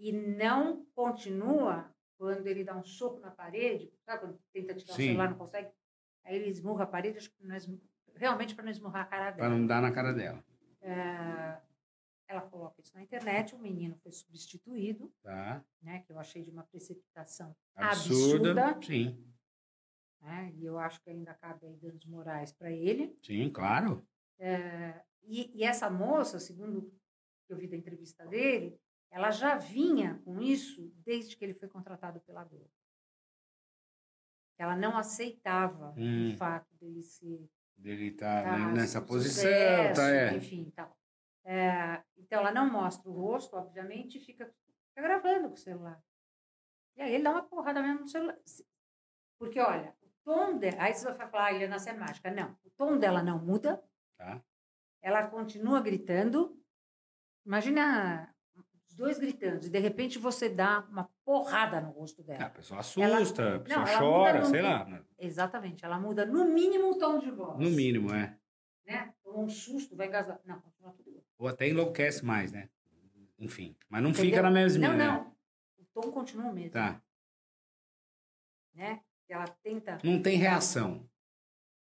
e 0.00 0.10
não 0.10 0.84
continua 0.96 1.94
quando 2.18 2.44
ele 2.48 2.64
dá 2.64 2.74
um 2.76 2.82
soco 2.82 3.20
na 3.20 3.30
parede. 3.30 3.92
Sabe 4.04 4.22
quando 4.22 4.38
tenta 4.52 4.74
tirar 4.74 4.94
Sim. 4.94 5.02
o 5.02 5.06
celular 5.06 5.30
não 5.30 5.38
consegue? 5.38 5.70
Aí 6.24 6.36
ele 6.36 6.48
esmurra 6.50 6.84
a 6.84 6.86
parede, 6.86 7.18
acho 7.18 7.30
que 7.30 7.44
não 7.44 7.54
esmu- 7.56 7.80
realmente 8.14 8.54
para 8.54 8.64
não 8.64 8.70
esmurrar 8.70 9.02
a 9.02 9.06
cara 9.06 9.30
dela. 9.32 9.48
não 9.48 9.66
dar 9.66 9.82
na 9.82 9.90
cara 9.92 10.12
dela. 10.12 10.44
É, 10.80 11.60
ela 12.28 12.40
coloca 12.42 12.80
isso 12.80 12.94
na 12.94 13.02
internet, 13.02 13.54
o 13.54 13.58
menino 13.58 13.96
foi 14.02 14.12
substituído, 14.12 15.12
Tá? 15.22 15.64
né, 15.80 16.00
que 16.00 16.12
eu 16.12 16.18
achei 16.18 16.42
de 16.44 16.50
uma 16.50 16.62
precipitação 16.64 17.54
Absurda. 17.74 18.50
absurda. 18.68 18.86
Sim. 18.86 19.24
né, 20.20 20.52
e 20.54 20.64
eu 20.64 20.78
acho 20.78 21.02
que 21.02 21.10
ainda 21.10 21.34
cabe 21.34 21.66
aí 21.66 21.76
danos 21.76 22.04
morais 22.06 22.52
para 22.52 22.70
ele. 22.70 23.18
Sim, 23.22 23.50
claro. 23.50 24.06
E, 25.24 25.50
e 25.56 25.64
essa 25.64 25.88
moça, 25.90 26.38
segundo 26.40 26.92
que 27.46 27.52
eu 27.52 27.56
vi 27.56 27.66
da 27.66 27.76
entrevista 27.76 28.24
dele, 28.26 28.78
ela 29.10 29.30
já 29.30 29.56
vinha 29.56 30.20
com 30.24 30.40
isso 30.40 30.92
desde 31.04 31.36
que 31.36 31.44
ele 31.44 31.54
foi 31.54 31.68
contratado 31.68 32.20
pela 32.20 32.44
Globo. 32.44 32.70
Ela 34.58 34.76
não 34.76 34.96
aceitava 34.96 35.94
Hum. 35.96 36.32
o 36.32 36.36
fato 36.36 36.74
dele 36.76 37.02
ser 37.02 37.48
Dele 37.76 38.12
tá 38.12 38.42
tá, 38.42 38.58
né, 38.58 38.72
nessa 38.74 39.02
posição, 39.02 39.42
sucesso, 39.42 40.00
tá? 40.00 40.08
É. 40.08 40.36
enfim, 40.36 40.70
tal. 40.74 40.96
É, 41.44 42.00
então 42.16 42.38
ela 42.38 42.52
não 42.52 42.70
mostra 42.70 43.10
o 43.10 43.12
rosto, 43.12 43.56
obviamente, 43.56 44.18
e 44.18 44.20
fica, 44.20 44.46
fica 44.46 45.02
gravando 45.02 45.48
com 45.48 45.54
o 45.54 45.58
celular. 45.58 46.00
E 46.96 47.02
aí 47.02 47.14
ele 47.14 47.24
dá 47.24 47.32
uma 47.32 47.42
porrada 47.42 47.82
mesmo 47.82 48.00
no 48.00 48.06
celular. 48.06 48.38
Porque, 49.38 49.58
olha, 49.58 49.96
o 50.00 50.08
tom 50.22 50.58
dela. 50.58 50.76
Aí 50.80 50.94
você 50.94 51.10
vai 51.12 51.28
falar, 51.28 51.46
ah, 51.46 51.52
ele 51.52 51.64
é 51.64 51.68
na 51.68 51.78
mágica. 51.98 52.30
Não, 52.30 52.56
o 52.64 52.70
tom 52.70 52.96
dela 52.96 53.22
não 53.22 53.44
muda. 53.44 53.82
Tá. 54.16 54.40
Ela 55.00 55.26
continua 55.26 55.80
gritando. 55.80 56.56
Imagina 57.44 58.31
os 58.92 58.96
dois 58.96 59.18
gritando, 59.18 59.64
e 59.66 59.70
de 59.70 59.78
repente 59.78 60.18
você 60.18 60.48
dá 60.48 60.80
uma 60.90 61.08
porrada 61.24 61.80
no 61.80 61.90
rosto 61.90 62.20
Ah, 62.22 62.24
dela. 62.26 62.44
a 62.44 62.50
pessoa 62.50 62.80
assusta, 62.80 63.56
a 63.56 63.60
pessoa 63.60 63.84
Não, 63.84 63.88
ela 63.88 63.98
chora, 63.98 64.44
sei 64.44 64.62
lá. 64.62 64.84
né? 64.84 65.02
Exatamente, 65.18 65.84
ela 65.84 65.98
muda 65.98 66.26
no 66.26 66.44
mínimo 66.44 66.90
o 66.90 66.98
tom 66.98 67.18
de 67.18 67.30
voz. 67.30 67.58
No 67.58 67.70
mínimo, 67.70 68.14
é. 68.14 68.36
Né? 68.86 69.14
Tomou 69.24 69.44
um 69.44 69.48
susto, 69.48 69.96
vai 69.96 70.08
engasgar. 70.08 70.38
Não, 70.44 70.60
continua 70.60 70.92
tudo 70.92 71.08
igual. 71.08 71.24
Ou 71.38 71.48
até 71.48 71.68
enlouquece 71.68 72.24
mais, 72.24 72.52
né? 72.52 72.68
Enfim. 73.38 73.74
Mas 73.88 74.02
não 74.02 74.10
Entendeu? 74.10 74.30
fica 74.30 74.42
na 74.42 74.50
mesma. 74.50 74.88
Não, 74.88 74.96
né? 74.96 75.06
não. 75.06 75.34
O 75.78 75.84
tom 75.94 76.12
continua 76.12 76.50
o 76.50 76.52
mesmo. 76.54 76.70
Tá. 76.72 77.00
Né? 78.74 79.00
Ela 79.28 79.46
tenta. 79.62 79.98
Não 80.04 80.20
tem 80.20 80.36
reação. 80.36 81.08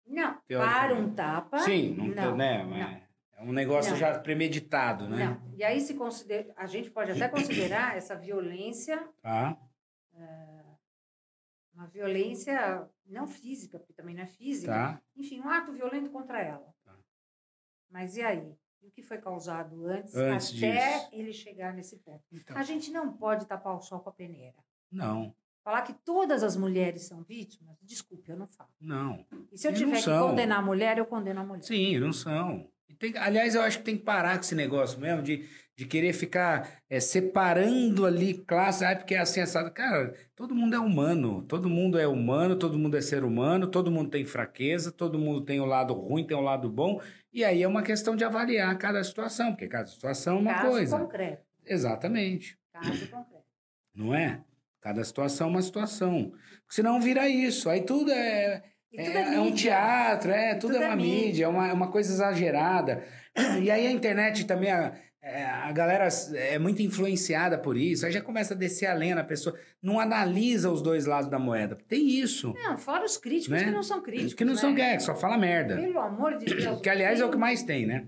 Não, 0.06 0.34
para 0.34 0.42
Teoricamente. 0.48 1.02
um 1.02 1.16
tapa. 1.16 1.60
Sim, 1.60 1.96
não, 1.96 2.06
não, 2.08 2.38
né? 2.38 2.64
não. 2.64 3.01
É 3.42 3.44
um 3.44 3.52
negócio 3.54 3.92
Não. 3.92 3.98
já 3.98 4.20
premeditado, 4.20 5.10
né? 5.10 5.26
Não. 5.26 5.56
E 5.58 5.64
aí 5.64 5.82
se 5.82 5.96
considera, 5.96 6.54
a 6.56 6.68
gente 6.68 6.92
pode 6.92 7.12
até 7.12 7.28
considerar 7.28 7.96
essa 7.98 8.16
violência 8.16 8.98
Tá. 9.22 9.58
uma 11.74 11.88
violência 11.88 12.88
não 13.06 13.26
física, 13.28 13.80
porque 13.80 13.94
também 13.94 14.16
não 14.16 14.24
é 14.24 14.28
física. 14.28 14.72
Tá. 14.72 15.02
Enfim, 15.16 15.40
um 15.42 15.50
ato 15.50 15.72
violento 15.72 16.10
contra 16.12 16.40
ela. 16.42 16.74
Tá. 16.86 16.96
Mas 17.90 18.16
e 18.16 18.22
aí? 18.22 18.56
E 18.82 18.88
o 18.88 18.92
que 18.92 19.02
foi 19.04 19.18
causado 19.20 19.86
antes, 19.86 20.16
Antes 20.16 20.56
até 20.58 20.98
disso. 20.98 21.10
ele 21.12 21.34
chegar 21.34 21.74
nesse 21.74 21.98
ponto? 21.98 22.24
Então, 22.32 22.58
A 22.58 22.64
gente 22.64 22.92
não 22.92 23.12
pode 23.14 23.46
tapar 23.46 23.76
o 23.76 23.82
sol 23.82 24.00
com 24.00 24.10
a 24.10 24.14
peneira. 24.14 24.58
não, 24.92 25.34
Falar 25.64 25.84
que 25.84 25.94
todas 25.94 26.42
as 26.42 26.56
mulheres 26.58 27.04
são 27.04 27.22
vítimas, 27.22 27.78
desculpe, 27.84 28.28
eu 28.32 28.36
não 28.36 28.48
falo. 28.48 28.72
não. 28.80 29.24
E 29.52 29.58
se 29.60 29.68
eu 29.68 29.72
E 29.72 29.76
tiver 29.76 30.00
que 30.00 30.06
condenar 30.06 30.58
a 30.58 30.62
mulher, 30.64 30.98
eu 30.98 31.06
condeno 31.06 31.42
a 31.42 31.46
mulher. 31.46 31.62
Sim, 31.64 32.00
não 32.00 32.12
são. 32.12 32.71
Tem, 33.02 33.18
aliás, 33.18 33.56
eu 33.56 33.64
acho 33.64 33.80
que 33.80 33.84
tem 33.84 33.98
que 33.98 34.04
parar 34.04 34.36
com 34.36 34.42
esse 34.42 34.54
negócio 34.54 35.00
mesmo 35.00 35.24
de, 35.24 35.44
de 35.76 35.88
querer 35.88 36.14
ficar 36.14 36.84
é, 36.88 37.00
separando 37.00 38.06
ali 38.06 38.36
classe, 38.36 38.86
ah, 38.86 38.96
porque 38.96 39.16
é 39.16 39.20
assim, 39.20 39.40
assado. 39.40 39.72
Cara, 39.72 40.14
todo 40.36 40.54
mundo 40.54 40.76
é 40.76 40.80
humano, 40.80 41.42
todo 41.42 41.68
mundo 41.68 41.98
é 41.98 42.06
humano, 42.06 42.56
todo 42.56 42.78
mundo 42.78 42.96
é 42.96 43.02
ser 43.02 43.24
humano, 43.24 43.66
todo 43.66 43.90
mundo 43.90 44.12
tem 44.12 44.24
fraqueza, 44.24 44.92
todo 44.92 45.18
mundo 45.18 45.42
tem 45.42 45.60
o 45.60 45.66
lado 45.66 45.96
ruim, 45.96 46.28
tem 46.28 46.38
o 46.38 46.42
lado 46.42 46.70
bom, 46.70 47.02
e 47.34 47.44
aí 47.44 47.64
é 47.64 47.68
uma 47.68 47.82
questão 47.82 48.16
de 48.16 48.24
avaliar 48.24 48.78
cada 48.78 49.04
situação, 49.04 49.52
porque 49.52 49.68
cada 49.68 49.88
situação 49.88 50.38
é 50.38 50.40
uma 50.40 50.54
Caso 50.54 50.70
coisa. 50.70 51.00
concreto. 51.00 51.44
Exatamente. 51.66 52.56
Caso 52.72 53.08
concreto. 53.08 53.46
Não 53.96 54.14
é? 54.14 54.44
Cada 54.80 55.04
situação 55.04 55.48
é 55.48 55.50
uma 55.50 55.62
situação. 55.64 56.30
Porque 56.30 56.76
senão 56.76 57.02
vira 57.02 57.28
isso. 57.28 57.68
Aí 57.68 57.82
tudo 57.82 58.12
é, 58.12 58.62
é, 58.96 59.04
é, 59.04 59.36
é 59.36 59.40
um 59.40 59.52
teatro, 59.54 60.32
é, 60.32 60.56
tudo, 60.56 60.74
tudo 60.74 60.82
é 60.84 60.86
é 60.86 60.88
uma 60.90 60.96
mídia, 60.96 61.26
mídia. 61.26 61.46
é 61.46 61.48
uma, 61.48 61.68
é 61.70 61.74
uma 61.74 61.92
coisa 61.92 62.12
exagerada. 62.14 63.04
E 63.62 63.72
aí 63.72 63.88
a 63.88 63.92
internet 63.92 64.46
também, 64.46 64.70
a, 64.72 64.94
é, 65.22 65.44
a 65.46 65.72
galera 65.72 66.08
é 66.36 66.60
muito 66.60 66.82
influenciada 66.82 67.58
por 67.58 67.78
isso. 67.78 68.06
Aí 68.06 68.12
já 68.12 68.22
começa 68.22 68.54
a 68.54 68.58
descer 68.58 68.88
a 68.88 68.94
lenha 68.94 69.16
na 69.16 69.24
pessoa. 69.24 69.58
Não 69.82 70.00
analisa 70.00 70.70
os 70.70 70.82
dois 70.82 71.06
lados 71.06 71.30
da 71.30 71.40
moeda. 71.40 71.78
Tem 71.88 72.10
isso. 72.10 72.54
Não, 72.62 72.78
fora 72.78 73.06
os 73.06 73.18
críticos 73.18 73.58
Né? 73.58 73.66
que 73.66 73.72
não 73.72 73.84
são 73.84 74.02
críticos. 74.02 74.34
que 74.34 74.44
não 74.46 74.56
são 74.58 74.72
né? 74.74 74.90
gays, 74.92 75.04
só 75.04 75.16
fala 75.16 75.38
merda. 75.38 75.76
Pelo 75.78 76.00
amor 76.00 76.38
de 76.38 76.46
Deus. 76.54 76.82
Que 76.82 76.90
aliás 76.90 77.20
é 77.22 77.26
o 77.26 77.30
que 77.32 77.38
mais 77.38 77.64
tem, 77.64 77.86
né? 77.86 78.08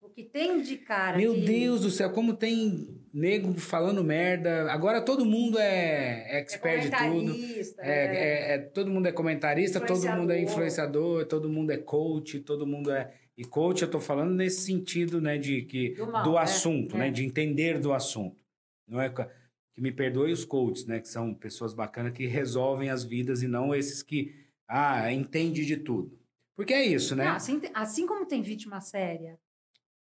O 0.00 0.08
que 0.08 0.22
tem 0.24 0.62
de 0.62 0.76
cara 0.78 1.16
Meu 1.18 1.34
que- 1.34 1.40
Deus 1.42 1.82
do 1.82 1.90
céu, 1.90 2.10
como 2.10 2.34
tem 2.34 3.01
nego 3.12 3.52
falando 3.54 4.02
merda. 4.02 4.72
Agora 4.72 5.00
todo 5.02 5.24
mundo 5.24 5.58
é 5.58 6.36
é 6.36 6.38
expert 6.40 6.82
de 6.84 6.90
tudo. 6.90 7.34
É, 7.78 7.90
é- 7.90 8.54
é- 8.54 8.58
todo 8.58 8.90
mundo 8.90 9.06
é 9.06 9.12
comentarista, 9.12 9.80
todo 9.80 10.08
mundo 10.08 10.32
é 10.32 10.40
influenciador, 10.40 11.26
todo 11.26 11.48
mundo 11.48 11.70
é 11.70 11.76
coach, 11.76 12.40
todo 12.40 12.66
mundo 12.66 12.90
é. 12.90 13.12
E 13.36 13.44
coach 13.44 13.82
eu 13.82 13.90
tô 13.90 13.98
falando 14.00 14.34
nesse 14.34 14.62
sentido, 14.62 15.20
né, 15.20 15.38
de 15.38 15.62
que 15.62 15.90
Do 15.90 16.06
do, 16.06 16.12
mal, 16.12 16.38
é, 16.38 16.42
assunto, 16.42 16.96
é. 16.96 16.98
né, 16.98 17.10
de 17.10 17.24
entender 17.24 17.78
do 17.78 17.92
assunto. 17.92 18.42
Não 18.86 19.00
é 19.00 19.08
que 19.10 19.80
me 19.80 19.90
perdoe 19.90 20.32
os 20.32 20.44
coaches, 20.44 20.86
né, 20.86 21.00
que 21.00 21.08
são 21.08 21.32
pessoas 21.34 21.72
bacanas 21.72 22.12
que 22.12 22.26
resolvem 22.26 22.90
as 22.90 23.04
vidas 23.04 23.42
e 23.42 23.48
não 23.48 23.74
esses 23.74 24.02
que 24.02 24.34
ah, 24.68 25.10
entende 25.12 25.64
de 25.64 25.76
tudo. 25.78 26.18
Porque 26.54 26.74
é 26.74 26.84
isso, 26.84 27.16
né? 27.16 27.24
Não, 27.24 27.36
assim, 27.36 27.60
assim 27.74 28.06
como 28.06 28.26
tem 28.26 28.42
vítima 28.42 28.80
séria, 28.80 29.38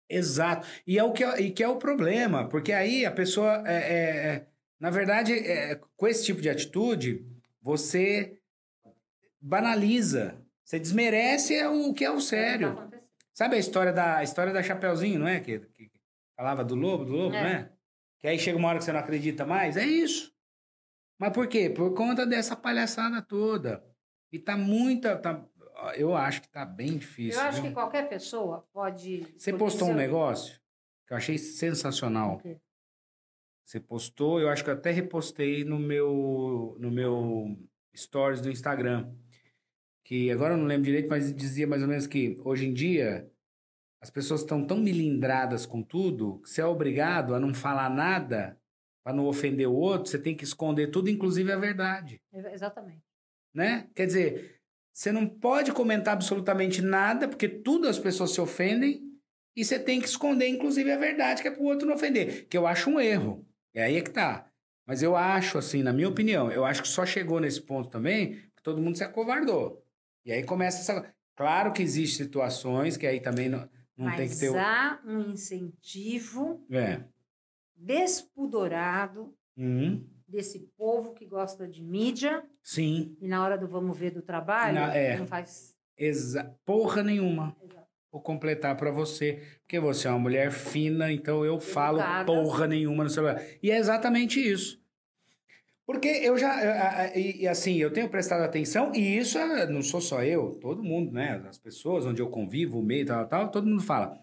Exato. 0.09 0.67
E 0.87 0.99
é 0.99 1.03
o 1.05 1.13
que 1.13 1.25
é, 1.25 1.41
e 1.41 1.51
que 1.51 1.63
é 1.63 1.69
o 1.69 1.77
problema, 1.77 2.49
porque 2.49 2.73
aí 2.73 3.05
a 3.05 3.11
pessoa, 3.11 3.63
é, 3.67 3.75
é- 3.75 4.27
é- 4.35 4.47
na 4.79 4.91
verdade, 4.91 5.33
é, 5.33 5.81
com 5.97 6.07
esse 6.07 6.25
tipo 6.25 6.41
de 6.41 6.49
atitude, 6.51 7.27
você 7.61 8.39
banaliza, 9.41 10.37
você 10.65 10.79
desmerece 10.79 11.65
o 11.67 11.93
que 11.95 12.05
é 12.05 12.11
o 12.11 12.15
é 12.15 12.17
que 12.17 12.23
sério. 12.23 12.75
tá 12.75 12.81
acontecendo. 12.83 13.07
Sabe 13.33 13.57
a 13.57 13.59
história 13.59 13.93
da 13.93 14.17
a 14.17 14.23
história 14.23 14.53
da 14.53 14.63
Chapeuzinho, 14.63 15.19
não 15.21 15.29
é? 15.29 15.41
Que, 15.41 15.59
que 15.61 15.91
falava 16.37 16.65
do 16.65 16.75
lobo, 16.75 17.05
do 17.05 17.13
lobo, 17.13 17.35
É. 17.37 17.43
não 17.43 17.49
é? 17.51 17.71
Que 18.19 18.29
aí 18.29 18.39
chega 18.39 18.57
uma 18.57 18.69
hora 18.69 18.79
que 18.79 18.85
você 18.85 18.93
não 18.93 19.01
acredita 19.01 19.45
mais. 19.45 19.77
É 19.77 19.85
isso. 19.85 20.33
Mas 21.19 21.33
por 21.33 21.47
quê? 21.47 21.69
Por 21.71 21.95
conta 21.95 22.27
dessa 22.27 22.57
palhaçada 22.57 23.21
toda. 23.23 23.85
E 24.33 24.39
tá 24.39 24.57
muita. 24.57 25.17
Tá, 25.17 25.45
eu 25.97 26.15
acho 26.15 26.43
que 26.43 26.49
tá 26.49 26.65
bem 26.65 26.99
difícil. 26.99 27.41
Eu 27.41 27.47
acho 27.47 27.61
viu? 27.61 27.71
que 27.71 27.75
qualquer 27.75 28.09
pessoa 28.09 28.67
pode. 28.73 29.35
Você 29.37 29.53
postou 29.53 29.89
um 29.89 29.95
negócio 29.95 30.61
que 31.07 31.13
eu 31.13 31.17
achei 31.17 31.39
sensacional. 31.39 32.37
O 32.37 32.39
quê? 32.39 32.59
Você 33.65 33.81
postou, 33.81 34.41
eu 34.41 34.49
acho 34.49 34.63
que 34.63 34.71
eu 34.71 34.75
até 34.75 34.93
repostei 34.93 35.65
no 35.65 35.79
meu, 35.79 36.77
no 36.79 36.91
meu 36.91 37.59
stories 37.97 38.41
do 38.41 38.51
Instagram. 38.51 39.13
Que 40.05 40.31
agora 40.31 40.55
eu 40.55 40.59
não 40.59 40.67
lembro 40.67 40.85
direito, 40.85 41.09
mas 41.09 41.35
dizia 41.35 41.67
mais 41.67 41.83
ou 41.83 41.89
menos 41.89 42.07
que 42.07 42.37
hoje 42.45 42.67
em 42.67 42.73
dia 42.73 43.29
as 44.01 44.09
pessoas 44.09 44.43
estão 44.43 44.65
tão 44.65 44.79
milindradas 44.79 45.67
com 45.67 45.83
tudo 45.83 46.39
que 46.43 46.51
você 46.51 46.61
é 46.61 46.65
obrigado 46.65 47.35
a 47.35 47.41
não 47.41 47.53
falar 47.53 47.91
nada 47.91 48.57
para 49.03 49.13
não 49.13 49.27
ofender 49.27 49.69
o 49.69 49.75
outro, 49.75 50.11
você 50.11 50.19
tem 50.19 50.37
que 50.37 50.45
esconder 50.45 50.89
tudo, 50.89 51.09
inclusive 51.09 51.51
a 51.53 51.57
verdade, 51.57 52.21
Exatamente. 52.33 53.05
né? 53.55 53.89
Quer 53.95 54.07
dizer, 54.07 54.56
você 54.97 55.13
não 55.13 55.29
pode 55.29 55.73
comentar 55.73 56.15
absolutamente 56.15 56.81
nada, 56.81 57.29
porque 57.29 57.47
tudo 57.47 57.87
as 57.87 57.99
pessoas 57.99 58.31
se 58.31 58.41
ofendem, 58.41 59.03
e 59.55 59.63
você 59.63 59.79
tem 59.79 60.01
que 60.01 60.09
esconder, 60.09 60.49
inclusive, 60.49 60.91
a 60.91 60.97
verdade, 60.97 61.43
que 61.43 61.49
é 61.49 61.51
para 61.51 61.63
o 61.63 61.67
outro 61.67 61.87
não 61.87 61.95
ofender. 61.95 62.47
Que 62.49 62.57
eu 62.57 62.67
acho 62.67 62.89
um 62.89 62.99
erro. 62.99 63.47
É 63.75 63.85
aí 63.85 63.97
é 63.97 64.01
que 64.01 64.11
tá. 64.11 64.51
Mas 64.87 65.03
eu 65.03 65.15
acho, 65.15 65.59
assim, 65.59 65.83
na 65.83 65.93
minha 65.93 66.09
opinião, 66.09 66.51
eu 66.51 66.65
acho 66.65 66.81
que 66.83 66.89
só 66.89 67.05
chegou 67.05 67.41
nesse 67.41 67.61
ponto 67.61 67.91
também 67.91 68.37
porque 68.37 68.63
todo 68.63 68.81
mundo 68.81 68.97
se 68.97 69.05
acovardou. 69.05 69.85
E 70.25 70.33
aí 70.33 70.43
começa 70.45 70.81
essa. 70.81 71.15
Claro 71.35 71.73
que 71.75 71.83
existem 71.83 72.25
situações 72.25 72.97
que 72.97 73.07
aí 73.07 73.21
também 73.21 73.49
não, 73.51 73.69
não 73.99 74.07
Mas 74.07 74.17
tem 74.17 74.29
que 74.31 74.37
ter. 74.39 74.49
o- 74.51 74.59
há 74.59 74.99
um 75.05 75.21
incentivo 75.33 76.65
É. 76.71 77.03
despudorado 77.77 79.35
Uhum. 79.57 80.07
Desse 80.29 80.59
povo 80.77 81.13
que 81.15 81.25
gosta 81.27 81.67
de 81.69 81.83
mídia 81.83 82.43
Sim. 82.63 83.17
e 83.21 83.29
na 83.29 83.43
hora 83.45 83.57
do 83.57 83.67
vamos 83.69 83.97
ver 83.97 84.11
do 84.11 84.23
trabalho 84.23 84.75
Na- 84.75 84.95
é. 84.95 85.17
não 85.17 85.27
faz. 85.27 85.75
Exa 85.97 86.55
Porra 86.65 87.03
nenhuma. 87.03 87.57
Exato. 87.63 87.87
Vou 88.13 88.21
completar 88.21 88.77
para 88.77 88.91
você. 88.91 89.41
Porque 89.63 89.79
você 89.79 90.09
é 90.09 90.11
uma 90.11 90.19
mulher 90.19 90.51
fina, 90.51 91.13
então 91.13 91.45
eu 91.45 91.61
falo 91.61 91.99
Educada. 91.99 92.25
porra 92.27 92.67
nenhuma 92.67 93.05
no 93.05 93.11
celular. 93.11 93.41
E 93.63 93.71
é 93.71 93.77
exatamente 93.79 94.41
isso. 94.41 94.81
Porque 95.87 96.09
eu 96.09 96.37
já. 96.37 96.51
a- 96.51 97.01
a- 97.03 97.17
E 97.17 97.43
e 97.43 97.49
assim, 97.49 97.77
eu 97.77 97.93
tenho 97.93 98.09
prestado 98.09 98.43
atenção, 98.43 98.93
e 98.95 99.19
isso 99.19 99.39
é- 99.39 99.67
não 99.69 99.83
sou 99.83 100.01
só 100.01 100.23
eu, 100.25 100.55
todo 100.61 100.83
mundo, 100.83 101.13
né? 101.13 101.41
As 101.49 101.59
pessoas 101.59 102.05
onde 102.05 102.21
eu 102.21 102.29
convivo, 102.29 102.81
o 102.81 102.83
meio, 102.83 103.07
tal, 103.07 103.27
tal, 103.29 103.51
todo 103.51 103.67
mundo 103.69 103.83
fala. 103.83 104.19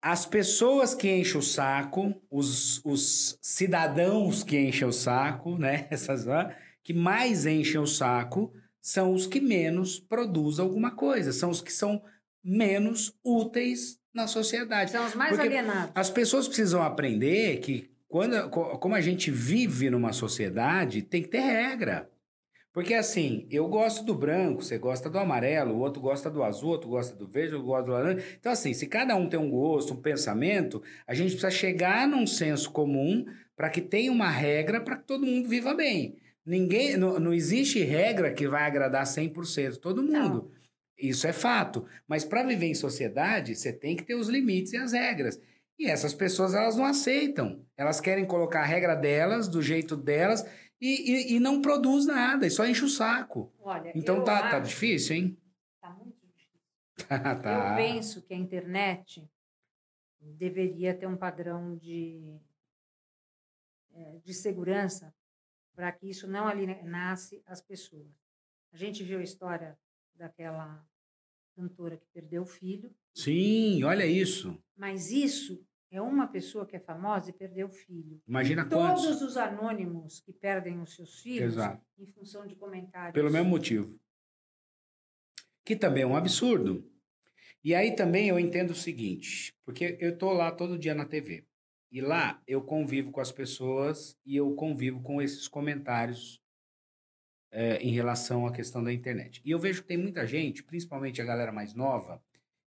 As 0.00 0.24
pessoas 0.26 0.94
que 0.94 1.10
enchem 1.10 1.38
o 1.38 1.42
saco, 1.42 2.14
os, 2.30 2.80
os 2.84 3.38
cidadãos 3.42 4.42
que 4.44 4.58
enchem 4.58 4.86
o 4.86 4.92
saco, 4.92 5.58
né? 5.58 5.86
Essas 5.90 6.28
ah, 6.28 6.54
que 6.82 6.92
mais 6.92 7.46
enchem 7.46 7.80
o 7.80 7.86
saco 7.86 8.52
são 8.80 9.12
os 9.12 9.26
que 9.26 9.40
menos 9.40 9.98
produzem 9.98 10.64
alguma 10.64 10.92
coisa, 10.92 11.32
são 11.32 11.50
os 11.50 11.60
que 11.60 11.72
são 11.72 12.02
menos 12.44 13.12
úteis 13.24 13.98
na 14.14 14.28
sociedade. 14.28 14.92
São 14.92 15.04
os 15.06 15.14
mais 15.14 15.32
Porque 15.32 15.48
alienados. 15.48 15.90
As 15.94 16.08
pessoas 16.08 16.46
precisam 16.46 16.82
aprender 16.82 17.58
que 17.58 17.90
quando, 18.08 18.48
co- 18.50 18.78
como 18.78 18.94
a 18.94 19.00
gente 19.00 19.30
vive 19.30 19.90
numa 19.90 20.12
sociedade, 20.12 21.02
tem 21.02 21.22
que 21.22 21.28
ter 21.28 21.40
regra. 21.40 22.08
Porque 22.76 22.92
assim, 22.92 23.46
eu 23.50 23.66
gosto 23.68 24.04
do 24.04 24.14
branco, 24.14 24.62
você 24.62 24.76
gosta 24.76 25.08
do 25.08 25.18
amarelo, 25.18 25.72
o 25.72 25.78
outro 25.78 25.98
gosta 25.98 26.28
do 26.28 26.42
azul, 26.42 26.68
o 26.68 26.72
outro 26.72 26.90
gosta 26.90 27.16
do 27.16 27.26
verde, 27.26 27.54
o 27.54 27.56
outro 27.56 27.68
gosta 27.68 27.86
do 27.86 27.92
laranja. 27.92 28.24
Então, 28.38 28.52
assim, 28.52 28.74
se 28.74 28.86
cada 28.86 29.16
um 29.16 29.30
tem 29.30 29.40
um 29.40 29.48
gosto, 29.48 29.94
um 29.94 30.02
pensamento, 30.02 30.82
a 31.06 31.14
gente 31.14 31.30
precisa 31.30 31.50
chegar 31.50 32.06
num 32.06 32.26
senso 32.26 32.70
comum 32.70 33.24
para 33.56 33.70
que 33.70 33.80
tenha 33.80 34.12
uma 34.12 34.28
regra 34.28 34.78
para 34.78 34.98
que 34.98 35.06
todo 35.06 35.24
mundo 35.24 35.48
viva 35.48 35.72
bem. 35.72 36.18
Ninguém, 36.44 36.98
não, 36.98 37.18
não 37.18 37.32
existe 37.32 37.82
regra 37.82 38.30
que 38.30 38.46
vai 38.46 38.64
agradar 38.64 39.06
100% 39.06 39.78
todo 39.78 40.02
mundo. 40.02 40.50
Isso 40.98 41.26
é 41.26 41.32
fato. 41.32 41.86
Mas 42.06 42.26
para 42.26 42.42
viver 42.42 42.66
em 42.66 42.74
sociedade, 42.74 43.56
você 43.56 43.72
tem 43.72 43.96
que 43.96 44.04
ter 44.04 44.16
os 44.16 44.28
limites 44.28 44.74
e 44.74 44.76
as 44.76 44.92
regras. 44.92 45.40
E 45.78 45.86
essas 45.86 46.14
pessoas, 46.14 46.54
elas 46.54 46.76
não 46.76 46.84
aceitam. 46.84 47.60
Elas 47.76 48.00
querem 48.00 48.24
colocar 48.24 48.60
a 48.60 48.66
regra 48.66 48.94
delas, 48.94 49.46
do 49.46 49.62
jeito 49.62 49.94
delas, 49.94 50.44
e, 50.80 51.32
e, 51.32 51.36
e 51.36 51.40
não 51.40 51.62
produz 51.62 52.06
nada, 52.06 52.46
e 52.46 52.50
só 52.50 52.66
enche 52.66 52.84
o 52.84 52.88
saco. 52.88 53.52
Olha, 53.60 53.92
Então 53.94 54.22
tá, 54.24 54.50
tá 54.50 54.60
difícil, 54.60 55.16
hein? 55.16 55.38
tá 55.80 55.90
muito 55.90 56.26
difícil. 56.26 56.60
tá. 57.42 57.70
Eu 57.70 57.76
penso 57.76 58.22
que 58.22 58.34
a 58.34 58.36
internet 58.36 59.28
deveria 60.20 60.94
ter 60.94 61.06
um 61.06 61.16
padrão 61.16 61.76
de, 61.76 62.38
eh, 63.94 64.20
de 64.24 64.34
segurança 64.34 65.14
para 65.74 65.92
que 65.92 66.08
isso 66.08 66.26
não 66.26 66.46
alienasse 66.48 67.42
as 67.46 67.60
pessoas. 67.60 68.08
A 68.72 68.76
gente 68.76 69.02
viu 69.04 69.18
a 69.18 69.22
história 69.22 69.78
daquela 70.14 70.84
cantora 71.54 71.96
que 71.96 72.06
perdeu 72.12 72.42
o 72.42 72.46
filho, 72.46 72.94
Sim, 73.14 73.82
olha 73.84 74.04
isso. 74.06 74.58
mas 74.76 75.10
isso 75.10 75.64
é 75.90 76.00
uma 76.00 76.26
pessoa 76.26 76.66
que 76.66 76.76
é 76.76 76.80
famosa 76.80 77.30
e 77.30 77.32
perdeu 77.32 77.68
o 77.68 77.72
filho. 77.72 78.20
Imagina 78.26 78.68
Todos 78.68 79.02
quantos. 79.02 79.22
os 79.22 79.36
anônimos 79.36 80.20
que 80.20 80.32
perdem 80.32 80.80
os 80.80 80.94
seus 80.94 81.20
filhos 81.20 81.54
Exato. 81.54 81.84
em 81.98 82.06
função 82.06 82.46
de 82.46 82.56
comentários. 82.56 83.12
Pelo 83.12 83.30
mesmo 83.30 83.48
motivo. 83.48 83.98
Que 85.64 85.76
também 85.76 86.02
é 86.02 86.06
um 86.06 86.16
absurdo. 86.16 86.88
E 87.62 87.74
aí 87.74 87.94
também 87.94 88.28
eu 88.28 88.38
entendo 88.38 88.70
o 88.70 88.76
seguinte, 88.76 89.54
porque 89.64 89.96
eu 90.00 90.16
tô 90.16 90.32
lá 90.32 90.52
todo 90.52 90.78
dia 90.78 90.94
na 90.94 91.04
TV. 91.04 91.44
E 91.90 92.00
lá 92.00 92.42
eu 92.46 92.62
convivo 92.62 93.10
com 93.10 93.20
as 93.20 93.32
pessoas 93.32 94.16
e 94.24 94.36
eu 94.36 94.54
convivo 94.54 95.02
com 95.02 95.22
esses 95.22 95.48
comentários 95.48 96.40
é, 97.50 97.76
em 97.78 97.90
relação 97.90 98.46
à 98.46 98.52
questão 98.52 98.82
da 98.82 98.92
internet. 98.92 99.40
E 99.44 99.50
eu 99.50 99.58
vejo 99.58 99.82
que 99.82 99.88
tem 99.88 99.96
muita 99.96 100.26
gente, 100.26 100.62
principalmente 100.62 101.22
a 101.22 101.24
galera 101.24 101.52
mais 101.52 101.74
nova, 101.74 102.22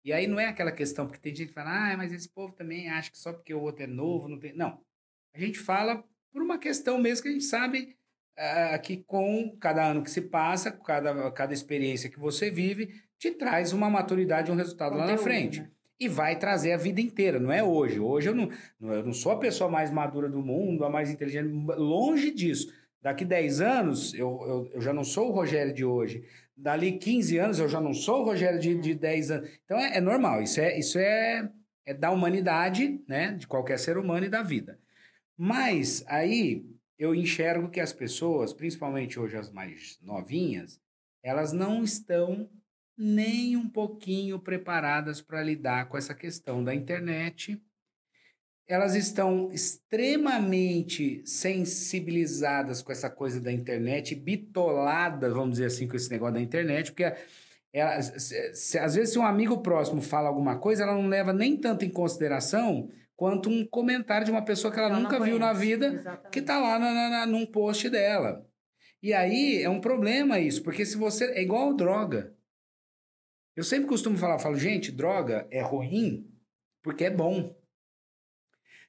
e 0.05 0.13
aí 0.13 0.27
não 0.27 0.39
é 0.39 0.45
aquela 0.45 0.71
questão, 0.71 1.05
porque 1.05 1.19
tem 1.19 1.35
gente 1.35 1.47
que 1.47 1.53
fala, 1.53 1.93
ah, 1.93 1.97
mas 1.97 2.13
esse 2.13 2.29
povo 2.29 2.53
também 2.53 2.89
acha 2.89 3.11
que 3.11 3.17
só 3.17 3.33
porque 3.33 3.53
o 3.53 3.61
outro 3.61 3.83
é 3.83 3.87
novo, 3.87 4.29
não 4.29 4.39
tem. 4.39 4.55
Não. 4.55 4.79
A 5.33 5.39
gente 5.39 5.57
fala 5.57 6.03
por 6.31 6.41
uma 6.43 6.59
questão 6.59 6.99
mesmo 6.99 7.23
que 7.23 7.29
a 7.29 7.31
gente 7.31 7.45
sabe 7.45 7.97
ah, 8.37 8.77
que 8.77 8.97
com 8.97 9.57
cada 9.59 9.83
ano 9.83 10.03
que 10.03 10.11
se 10.11 10.21
passa, 10.21 10.71
com 10.71 10.83
cada, 10.83 11.31
cada 11.31 11.53
experiência 11.53 12.09
que 12.09 12.19
você 12.19 12.51
vive, 12.51 12.93
te 13.17 13.31
traz 13.31 13.73
uma 13.73 13.89
maturidade, 13.89 14.51
um 14.51 14.55
resultado 14.55 14.91
lá 14.91 15.05
na 15.05 15.17
Conteúdo, 15.17 15.23
frente. 15.23 15.61
né? 15.61 15.71
e 15.99 16.07
vai 16.07 16.37
trazer 16.37 16.73
a 16.73 16.77
vida 16.77 16.99
inteira, 16.99 17.39
não 17.39 17.51
é 17.51 17.63
hoje. 17.63 17.99
Hoje 17.99 18.29
eu 18.29 18.35
não, 18.35 18.49
eu 18.81 19.05
não 19.05 19.13
sou 19.13 19.31
a 19.31 19.39
pessoa 19.39 19.69
mais 19.69 19.89
madura 19.91 20.29
do 20.29 20.41
mundo, 20.41 20.83
a 20.83 20.89
mais 20.89 21.09
inteligente, 21.09 21.49
longe 21.77 22.31
disso. 22.31 22.71
Daqui 23.01 23.23
10 23.23 23.61
anos, 23.61 24.13
eu, 24.13 24.43
eu, 24.47 24.71
eu 24.73 24.81
já 24.81 24.91
não 24.91 25.03
sou 25.03 25.29
o 25.29 25.31
Rogério 25.31 25.73
de 25.73 25.85
hoje. 25.85 26.23
Dali 26.57 26.93
15 26.97 27.37
anos, 27.37 27.59
eu 27.59 27.67
já 27.67 27.81
não 27.81 27.93
sou 27.93 28.21
o 28.21 28.25
Rogério 28.25 28.59
de, 28.59 28.75
de 28.79 28.95
10 28.95 29.31
anos. 29.31 29.49
Então 29.65 29.77
é, 29.77 29.97
é 29.97 30.01
normal, 30.01 30.41
isso 30.41 30.59
é, 30.59 30.77
isso 30.77 30.97
é, 30.97 31.49
é 31.85 31.93
da 31.93 32.11
humanidade, 32.11 33.03
né? 33.07 33.33
De 33.33 33.45
qualquer 33.47 33.77
ser 33.77 33.97
humano 33.97 34.25
e 34.25 34.29
da 34.29 34.41
vida. 34.41 34.79
Mas 35.37 36.03
aí 36.07 36.65
eu 36.97 37.13
enxergo 37.13 37.69
que 37.69 37.79
as 37.79 37.91
pessoas, 37.91 38.53
principalmente 38.53 39.19
hoje 39.19 39.35
as 39.35 39.51
mais 39.51 39.99
novinhas, 40.01 40.79
elas 41.21 41.51
não 41.51 41.83
estão 41.83 42.49
nem 42.97 43.57
um 43.57 43.67
pouquinho 43.67 44.39
preparadas 44.39 45.21
para 45.21 45.43
lidar 45.43 45.89
com 45.89 45.97
essa 45.97 46.15
questão 46.15 46.63
da 46.63 46.73
internet. 46.73 47.61
Elas 48.67 48.95
estão 48.95 49.51
extremamente 49.51 51.21
sensibilizadas 51.25 52.81
com 52.81 52.91
essa 52.91 53.09
coisa 53.09 53.39
da 53.39 53.51
internet, 53.51 54.15
bitoladas, 54.15 55.31
vamos 55.33 55.51
dizer 55.51 55.65
assim, 55.65 55.87
com 55.87 55.95
esse 55.95 56.09
negócio 56.09 56.35
da 56.35 56.41
internet, 56.41 56.91
porque 56.91 57.13
ela, 57.71 58.01
se, 58.01 58.53
se, 58.55 58.79
às 58.79 58.95
vezes 58.95 59.13
se 59.13 59.19
um 59.19 59.25
amigo 59.25 59.61
próximo 59.61 60.01
fala 60.01 60.29
alguma 60.29 60.57
coisa, 60.57 60.83
ela 60.83 60.93
não 60.95 61.07
leva 61.07 61.31
nem 61.31 61.57
tanto 61.57 61.85
em 61.85 61.89
consideração 61.89 62.89
quanto 63.15 63.49
um 63.49 63.65
comentário 63.65 64.25
de 64.25 64.31
uma 64.31 64.43
pessoa 64.43 64.73
que 64.73 64.79
ela, 64.79 64.89
ela 64.89 64.99
nunca 64.99 65.19
viu 65.19 65.37
na 65.37 65.53
vida, 65.53 65.87
Exatamente. 65.87 66.31
que 66.31 66.39
está 66.39 66.59
lá 66.59 66.79
na, 66.79 67.09
na, 67.09 67.25
num 67.25 67.45
post 67.45 67.89
dela. 67.89 68.45
E 69.01 69.13
aí 69.13 69.61
é 69.61 69.69
um 69.69 69.79
problema 69.79 70.39
isso, 70.39 70.63
porque 70.63 70.85
se 70.85 70.97
você. 70.97 71.25
É 71.25 71.41
igual 71.41 71.75
droga. 71.75 72.33
Eu 73.55 73.63
sempre 73.63 73.87
costumo 73.87 74.17
falar, 74.17 74.39
falo, 74.39 74.57
gente, 74.57 74.91
droga 74.91 75.47
é 75.51 75.61
ruim 75.61 76.29
porque 76.81 77.05
é 77.05 77.09
bom. 77.09 77.55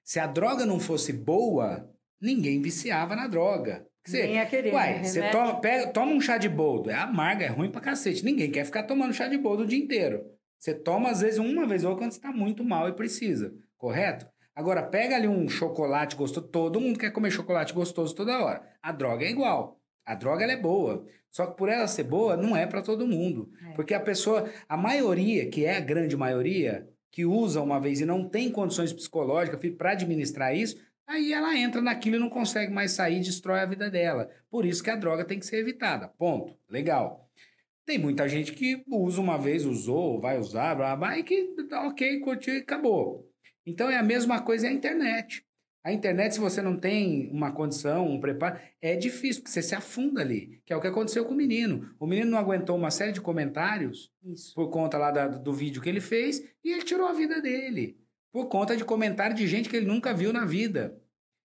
Se 0.07 0.21
a 0.21 0.27
droga 0.29 0.65
não 0.65 0.79
fosse 0.79 1.13
boa, 1.13 1.91
ninguém 2.21 2.63
viciava 2.63 3.17
na 3.17 3.27
droga. 3.27 3.85
Você, 4.07 4.23
Nem 4.23 4.37
ia 4.37 4.47
querer, 4.47 4.73
uai, 4.73 4.99
né? 4.99 5.05
você 5.05 5.31
toma, 5.31 5.61
pega, 5.61 5.89
toma 5.89 6.13
um 6.13 6.21
chá 6.21 6.39
de 6.39 6.49
boldo, 6.49 6.91
é 6.91 6.95
amarga, 6.95 7.45
é 7.45 7.49
ruim 7.49 7.73
pra 7.73 7.81
cacete. 7.81 8.25
Ninguém 8.25 8.49
quer 8.49 8.65
ficar 8.65 8.85
tomando 8.85 9.13
chá 9.13 9.27
de 9.27 9.37
boldo 9.37 9.65
o 9.65 9.67
dia 9.67 9.77
inteiro. 9.77 10.25
Você 10.61 10.73
toma, 10.73 11.11
às 11.11 11.23
vezes, 11.23 11.41
uma 11.41 11.67
vez 11.67 11.83
ou 11.83 11.91
outra 11.91 12.05
quando 12.05 12.13
você 12.13 12.19
está 12.19 12.31
muito 12.31 12.63
mal 12.63 12.89
e 12.89 12.93
precisa, 12.93 13.53
correto? 13.77 14.29
Agora, 14.55 14.81
pega 14.81 15.17
ali 15.17 15.27
um 15.27 15.49
chocolate 15.49 16.15
gostoso, 16.15 16.47
todo 16.47 16.81
mundo 16.81 17.01
quer 17.01 17.11
comer 17.11 17.33
chocolate 17.33 17.75
gostoso 17.75 18.15
toda 18.15 18.39
hora. 18.39 18.63
A 18.81 18.93
droga 18.93 19.25
é 19.25 19.31
igual. 19.31 19.81
A 20.05 20.15
droga 20.15 20.45
ela 20.45 20.53
é 20.53 20.57
boa. 20.57 21.05
Só 21.33 21.47
que 21.47 21.57
por 21.57 21.69
ela 21.69 21.89
ser 21.89 22.05
boa, 22.05 22.37
não 22.37 22.57
é 22.57 22.65
para 22.65 22.81
todo 22.81 23.09
mundo. 23.09 23.51
É. 23.71 23.75
Porque 23.75 23.93
a 23.93 24.01
pessoa, 24.01 24.49
a 24.69 24.77
maioria, 24.77 25.51
que 25.51 25.65
é 25.65 25.77
a 25.77 25.81
grande 25.81 26.17
maioria, 26.17 26.89
que 27.11 27.25
usa 27.25 27.63
uma 27.63 27.81
vez 27.81 28.01
e 28.01 28.05
não 28.05 28.29
tem 28.29 28.51
condições 28.51 28.93
psicológicas 28.93 29.61
para 29.77 29.93
administrar 29.93 30.55
isso, 30.55 30.77
aí 31.07 31.33
ela 31.33 31.57
entra 31.57 31.81
naquilo 31.81 32.17
e 32.17 32.19
não 32.19 32.29
consegue 32.29 32.73
mais 32.73 32.93
sair, 32.93 33.21
destrói 33.21 33.61
a 33.61 33.67
vida 33.67 33.91
dela. 33.91 34.29
Por 34.51 34.67
isso 34.67 34.83
que 34.83 34.91
a 34.91 34.97
droga 34.97 35.25
tem 35.25 35.39
que 35.39 35.47
ser 35.47 35.59
evitada. 35.59 36.09
Ponto. 36.19 36.55
Legal. 36.69 37.31
Tem 37.87 37.99
muita 37.99 38.29
gente 38.29 38.53
que 38.53 38.83
usa 38.89 39.21
uma 39.21 39.39
vez, 39.39 39.65
usou, 39.65 40.21
vai 40.21 40.39
usar, 40.39 40.75
blá, 40.75 40.97
blá, 40.97 41.17
e 41.19 41.23
que, 41.23 41.55
ok, 41.73 42.19
curtiu 42.19 42.55
e 42.55 42.59
acabou. 42.59 43.31
Então 43.65 43.89
é 43.89 43.97
a 43.97 44.03
mesma 44.03 44.43
coisa 44.43 44.67
a 44.67 44.73
internet. 44.73 45.46
A 45.87 45.93
internet, 45.93 46.35
se 46.35 46.41
você 46.41 46.61
não 46.61 46.77
tem 46.77 47.31
uma 47.31 47.53
condição, 47.53 48.09
um 48.09 48.19
preparo, 48.19 48.59
é 48.83 48.97
difícil, 48.97 49.41
porque 49.41 49.53
você 49.53 49.63
se 49.63 49.73
afunda 49.73 50.21
ali, 50.21 50.61
que 50.67 50.73
é 50.73 50.77
o 50.77 50.81
que 50.81 50.89
aconteceu 50.89 51.25
com 51.25 51.33
o 51.33 51.37
menino. 51.37 51.95
O 51.97 52.09
menino 52.09 52.29
não 52.29 52.39
aguentou 52.39 52.75
uma 52.75 52.91
série 52.91 53.13
de 53.13 53.21
comentários 53.21 54.13
Isso. 54.21 54.53
por 54.53 54.69
conta 54.69 54.99
lá 54.99 55.13
da, 55.13 55.29
do 55.29 55.53
vídeo 55.53 55.81
que 55.81 55.89
ele 55.89 56.01
fez 56.01 56.43
e 56.65 56.73
ele 56.73 56.83
tirou 56.83 57.07
a 57.07 57.13
vida 57.13 57.41
dele. 57.41 57.97
Por 58.33 58.49
conta 58.49 58.77
de 58.77 58.85
comentário 58.85 59.37
de 59.37 59.47
gente 59.47 59.69
que 59.69 59.77
ele 59.77 59.87
nunca 59.87 60.13
viu 60.13 60.33
na 60.33 60.45
vida. 60.45 61.01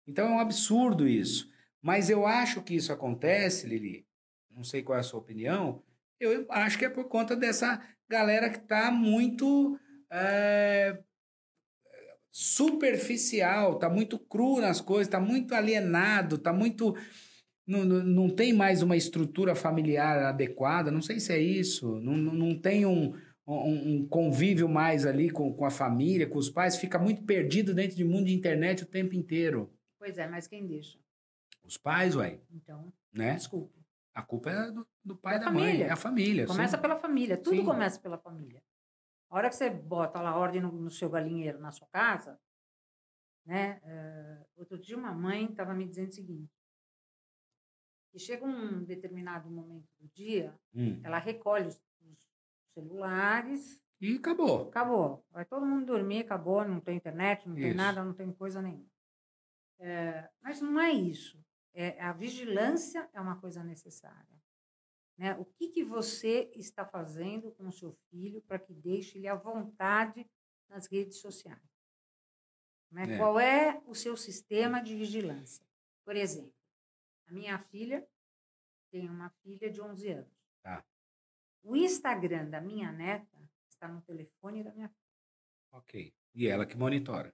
Então 0.05 0.27
é 0.27 0.31
um 0.31 0.39
absurdo 0.39 1.07
isso. 1.07 1.49
Mas 1.81 2.09
eu 2.09 2.27
acho 2.27 2.61
que 2.61 2.75
isso 2.75 2.91
acontece, 2.91 3.65
Lili, 3.65 4.05
não 4.51 4.65
sei 4.65 4.83
qual 4.83 4.97
é 4.97 4.99
a 4.99 5.03
sua 5.03 5.21
opinião, 5.21 5.81
eu 6.19 6.45
acho 6.49 6.77
que 6.77 6.83
é 6.83 6.89
por 6.89 7.05
conta 7.05 7.37
dessa 7.37 7.81
galera 8.09 8.49
que 8.49 8.57
está 8.57 8.91
muito. 8.91 9.79
É 10.11 11.01
superficial, 12.37 13.79
tá 13.79 13.89
muito 13.89 14.19
cru 14.19 14.59
nas 14.59 14.81
coisas, 14.81 15.07
tá 15.07 15.21
muito 15.21 15.55
alienado, 15.55 16.37
tá 16.37 16.51
muito 16.51 16.93
não, 17.65 17.85
não, 17.85 18.03
não 18.03 18.29
tem 18.29 18.51
mais 18.51 18.81
uma 18.81 18.97
estrutura 18.97 19.55
familiar 19.55 20.21
adequada, 20.21 20.91
não 20.91 21.01
sei 21.01 21.17
se 21.21 21.31
é 21.31 21.39
isso, 21.39 21.97
não, 22.01 22.17
não, 22.17 22.59
tem 22.59 22.85
um, 22.85 23.15
um, 23.47 23.93
um, 23.93 24.07
convívio 24.09 24.67
mais 24.67 25.05
ali 25.05 25.29
com, 25.29 25.53
com 25.53 25.63
a 25.63 25.69
família, 25.69 26.27
com 26.27 26.37
os 26.37 26.49
pais, 26.49 26.75
fica 26.75 26.99
muito 26.99 27.23
perdido 27.23 27.73
dentro 27.73 27.95
de 27.95 28.03
mundo 28.03 28.25
de 28.25 28.35
internet 28.35 28.83
o 28.83 28.87
tempo 28.87 29.15
inteiro. 29.15 29.73
Pois 29.97 30.17
é, 30.17 30.27
mas 30.27 30.45
quem 30.45 30.67
deixa? 30.67 30.99
Os 31.63 31.77
pais, 31.77 32.17
ué. 32.17 32.41
Então, 32.51 32.91
né? 33.13 33.35
desculpa. 33.35 33.73
A 34.13 34.21
culpa 34.21 34.49
é 34.49 34.71
do, 34.71 34.85
do 35.03 35.15
pai 35.15 35.37
e 35.37 35.39
da 35.39 35.45
família. 35.45 35.73
mãe, 35.73 35.81
é 35.83 35.89
a 35.89 35.95
família. 35.95 36.45
Começa 36.47 36.75
sim. 36.75 36.81
pela 36.81 36.97
família, 36.97 37.37
tudo 37.37 37.55
sim. 37.55 37.63
começa 37.65 37.97
pela 37.97 38.17
família. 38.17 38.61
A 39.29 39.35
hora 39.35 39.49
que 39.49 39.55
você 39.55 39.69
bota 39.69 40.21
lá 40.21 40.37
ordem 40.37 40.61
no, 40.61 40.71
no 40.71 40.91
seu 40.91 41.09
galinheiro, 41.09 41.59
na 41.59 41.71
sua 41.71 41.87
casa, 41.87 42.39
né? 43.45 43.79
Uh, 43.83 44.45
outro 44.57 44.77
dia 44.77 44.97
uma 44.97 45.13
mãe 45.13 45.45
estava 45.45 45.73
me 45.73 45.87
dizendo 45.87 46.09
o 46.09 46.13
seguinte, 46.13 46.53
que 48.11 48.19
chega 48.19 48.45
um 48.45 48.83
determinado 48.83 49.49
momento 49.49 49.87
do 49.99 50.07
dia, 50.07 50.57
hum. 50.73 50.99
ela 51.03 51.19
recolhe 51.19 51.67
os, 51.67 51.81
os, 52.01 52.29
celulares... 52.73 53.79
E 54.01 54.17
acabou. 54.17 54.67
Acabou. 54.67 55.25
Vai 55.31 55.45
todo 55.45 55.65
mundo 55.65 55.85
dormir, 55.85 56.21
acabou, 56.21 56.65
não 56.65 56.79
tem 56.79 56.97
internet, 56.97 57.47
não 57.47 57.57
isso. 57.57 57.67
tem 57.67 57.73
nada, 57.73 58.03
não 58.03 58.13
tem 58.13 58.31
coisa 58.31 58.61
nenhuma. 58.61 58.89
É, 59.79 60.29
mas 60.41 60.61
não 60.61 60.79
é 60.79 60.91
isso. 60.91 61.39
É, 61.73 62.01
a 62.01 62.13
vigilância 62.13 63.09
é 63.13 63.19
uma 63.19 63.39
coisa 63.39 63.63
necessária. 63.63 64.35
Né? 65.17 65.33
O 65.35 65.45
que, 65.45 65.69
que 65.69 65.83
você 65.83 66.51
está 66.55 66.85
fazendo 66.85 67.51
com 67.51 67.67
o 67.67 67.71
seu 67.71 67.93
filho 68.09 68.41
para 68.41 68.59
que 68.59 68.73
deixe 68.73 69.17
ele 69.17 69.27
à 69.27 69.35
vontade 69.35 70.29
nas 70.67 70.87
redes 70.87 71.17
sociais? 71.19 71.61
Né? 72.91 73.13
É. 73.13 73.17
Qual 73.17 73.39
é 73.39 73.81
o 73.85 73.95
seu 73.95 74.17
sistema 74.17 74.81
de 74.81 74.95
vigilância? 74.95 75.65
Por 76.03 76.15
exemplo, 76.15 76.53
a 77.27 77.33
minha 77.33 77.57
filha 77.59 78.07
tem 78.91 79.09
uma 79.09 79.29
filha 79.41 79.69
de 79.69 79.81
11 79.81 80.09
anos. 80.09 80.49
Tá. 80.61 80.85
O 81.63 81.75
Instagram 81.75 82.49
da 82.49 82.61
minha 82.61 82.91
neta 82.91 83.49
está 83.69 83.87
no 83.87 84.01
telefone 84.01 84.63
da 84.63 84.73
minha 84.73 84.89
filha. 84.89 85.05
Ok. 85.71 86.13
E 86.33 86.47
ela 86.47 86.65
que 86.65 86.77
monitora. 86.77 87.33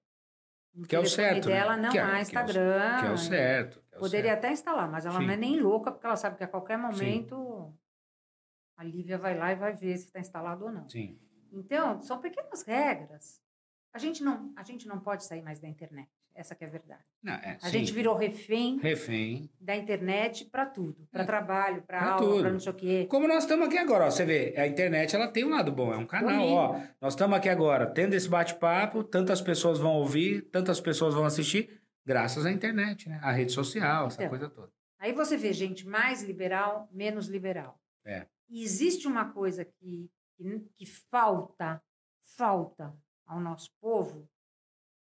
No 0.74 0.88
que 0.88 0.96
é 0.96 1.00
o 1.00 1.06
certo. 1.06 1.50
Né? 1.50 1.56
dela 1.56 1.76
né? 1.76 1.84
não 1.84 1.92
que 1.92 2.00
há 2.00 2.22
Instagram. 2.22 3.00
Que 3.00 3.06
é 3.06 3.12
o, 3.12 3.18
certo. 3.18 3.84
É 3.92 3.98
o 3.98 4.00
Poderia 4.00 4.32
certo. 4.32 4.46
até 4.46 4.54
instalar, 4.54 4.90
mas 4.90 5.06
ela 5.06 5.20
Sim. 5.20 5.26
não 5.26 5.34
é 5.34 5.38
nem 5.38 5.60
louca, 5.60 5.92
porque 5.92 6.06
ela 6.06 6.16
sabe 6.16 6.38
que 6.38 6.44
a 6.44 6.48
qualquer 6.48 6.78
momento 6.78 7.36
Sim. 7.36 7.78
a 8.78 8.84
Lívia 8.84 9.18
vai 9.18 9.38
lá 9.38 9.52
e 9.52 9.56
vai 9.56 9.74
ver 9.74 9.98
se 9.98 10.06
está 10.06 10.20
instalado 10.20 10.66
ou 10.66 10.72
não. 10.72 10.88
Sim. 10.88 11.20
Então, 11.52 12.02
são 12.02 12.20
pequenas 12.20 12.64
regras. 12.64 13.42
A 13.94 14.00
gente 14.00 14.24
não, 14.24 14.54
a 14.56 14.64
gente 14.64 14.88
não 14.88 15.00
pode 15.02 15.26
sair 15.26 15.42
mais 15.42 15.60
da 15.60 15.68
internet. 15.68 16.10
Essa 16.34 16.56
que 16.56 16.64
é 16.64 16.68
a 16.68 16.70
verdade. 16.70 17.04
Não, 17.22 17.34
é, 17.34 17.58
a 17.62 17.66
sim. 17.68 17.80
gente 17.80 17.94
virou 17.94 18.16
refém, 18.16 18.80
refém 18.80 19.50
da 19.60 19.76
internet 19.76 20.46
para 20.46 20.66
tudo, 20.66 21.08
para 21.12 21.24
é. 21.24 21.26
trabalho, 21.26 21.82
para 21.84 22.14
aula, 22.14 22.42
para 22.42 22.52
não 22.52 22.60
sei 22.60 22.72
o 22.72 22.76
quê. 22.76 23.08
Como 23.10 23.28
nós 23.28 23.44
estamos 23.44 23.68
aqui 23.68 23.78
agora, 23.78 24.06
ó, 24.06 24.12
você 24.12 24.24
vê, 24.24 24.54
a 24.58 24.66
internet 24.66 25.16
ela 25.16 25.28
tem 25.28 25.44
um 25.44 25.50
lado 25.50 25.72
bom, 25.72 25.94
é 25.94 25.98
um 25.98 26.06
canal, 26.06 26.48
ó. 26.48 26.82
Nós 27.02 27.14
estamos 27.14 27.38
aqui 27.38 27.50
agora, 27.50 27.86
tendo 27.86 28.14
esse 28.14 28.30
bate-papo, 28.30 29.04
tantas 29.04 29.42
pessoas 29.42 29.78
vão 29.78 29.94
ouvir, 29.96 30.44
tantas 30.44 30.80
pessoas 30.80 31.14
vão 31.14 31.26
assistir, 31.26 31.82
graças 32.06 32.46
à 32.46 32.52
internet, 32.52 33.10
né? 33.10 33.20
A 33.22 33.32
rede 33.32 33.52
social, 33.52 34.08
essa 34.08 34.22
então, 34.22 34.30
coisa 34.30 34.50
toda. 34.50 34.72
Aí 34.98 35.12
você 35.12 35.36
vê 35.36 35.52
gente 35.52 35.88
mais 35.88 36.24
liberal, 36.24 36.88
menos 36.92 37.28
liberal. 37.28 37.80
É. 38.06 38.26
E 38.50 38.64
existe 38.64 39.08
uma 39.08 39.32
coisa 39.32 39.66
que, 39.66 40.10
que, 40.38 40.60
que 40.76 40.86
falta, 40.86 41.82
falta 42.38 42.96
ao 43.26 43.40
nosso 43.40 43.72
povo, 43.80 44.28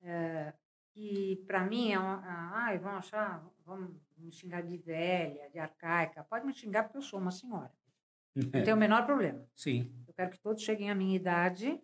é, 0.01 0.53
que 0.99 1.41
para 1.47 1.63
mim 1.63 1.93
é 1.93 1.97
uma. 1.97 2.21
Ai, 2.53 2.77
vão 2.77 2.91
achar, 2.91 3.41
vão 3.65 3.89
me 4.17 4.31
xingar 4.31 4.61
de 4.61 4.77
velha, 4.77 5.49
de 5.49 5.57
arcaica. 5.57 6.25
Pode 6.29 6.45
me 6.45 6.53
xingar 6.53 6.83
porque 6.83 6.97
eu 6.97 7.01
sou 7.01 7.19
uma 7.19 7.31
senhora. 7.31 7.71
Não 8.35 8.63
tem 8.63 8.73
o 8.73 8.77
menor 8.77 9.05
problema. 9.05 9.41
Sim. 9.55 9.89
Eu 10.05 10.13
quero 10.13 10.29
que 10.29 10.39
todos 10.39 10.61
cheguem 10.61 10.91
à 10.91 10.95
minha 10.95 11.15
idade. 11.15 11.79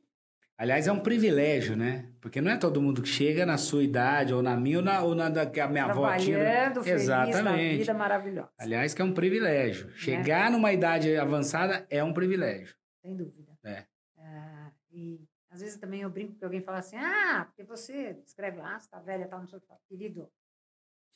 Aliás, 0.58 0.88
é 0.88 0.92
um 0.92 1.00
privilégio, 1.00 1.76
né? 1.76 2.10
Porque 2.22 2.42
não 2.42 2.52
é 2.52 2.58
todo 2.58 2.82
mundo 2.82 3.02
que 3.02 3.10
chega 3.10 3.46
na 3.46 3.58
sua 3.58 3.84
idade, 3.84 4.34
ou 4.34 4.42
na 4.42 4.56
minha, 4.56 4.78
ou 4.78 4.84
na, 4.84 5.02
ou 5.02 5.16
na 5.16 5.30
da 5.30 5.46
que 5.46 5.60
a 5.60 5.68
minha 5.68 5.86
avó 5.86 6.16
tinha. 6.18 6.38
Trabalhando, 6.38 6.84
feliz, 6.84 7.02
Exatamente. 7.02 7.78
vida 7.78 7.94
maravilhosa. 7.94 8.52
Aliás, 8.58 8.94
que 8.94 9.02
é 9.02 9.06
um 9.06 9.14
privilégio. 9.14 9.88
Né? 9.88 9.94
Chegar 9.96 10.52
numa 10.52 10.72
idade 10.72 11.16
avançada 11.18 11.86
é 11.90 12.04
um 12.04 12.14
privilégio. 12.14 12.76
Sem 13.02 13.16
dúvida. 13.16 13.58
É. 13.66 13.86
Uh, 14.18 14.72
e 14.92 15.28
às 15.56 15.62
vezes 15.62 15.80
também 15.80 16.02
eu 16.02 16.10
brinco 16.10 16.36
que 16.36 16.44
alguém 16.44 16.62
fala 16.62 16.80
assim, 16.80 16.98
ah, 16.98 17.46
porque 17.46 17.64
você 17.64 18.22
escreve 18.26 18.58
lá, 18.58 18.78
você 18.78 18.90
tá 18.90 19.00
velha, 19.00 19.26
tal, 19.28 19.40
não 19.40 19.48
sei 19.48 19.58
o 19.58 19.62
que. 19.62 19.68
Querido, 19.88 20.30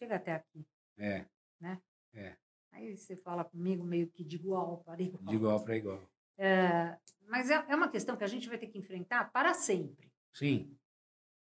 chega 0.01 0.15
até 0.15 0.33
aqui. 0.35 0.65
É. 0.97 1.25
Né? 1.59 1.81
É. 2.13 2.37
Aí 2.71 2.95
você 2.95 3.17
fala 3.17 3.43
comigo 3.43 3.83
meio 3.83 4.07
que 4.07 4.23
de 4.23 4.37
igual 4.37 4.77
para 4.85 5.01
igual. 5.01 5.23
De 5.25 5.35
igual 5.35 5.61
para 5.61 5.75
igual. 5.75 6.01
É, 6.37 6.97
mas 7.27 7.49
é, 7.49 7.55
é 7.67 7.75
uma 7.75 7.89
questão 7.89 8.15
que 8.15 8.23
a 8.23 8.27
gente 8.27 8.47
vai 8.47 8.57
ter 8.57 8.67
que 8.67 8.77
enfrentar 8.77 9.29
para 9.29 9.53
sempre. 9.53 10.09
Sim. 10.33 10.73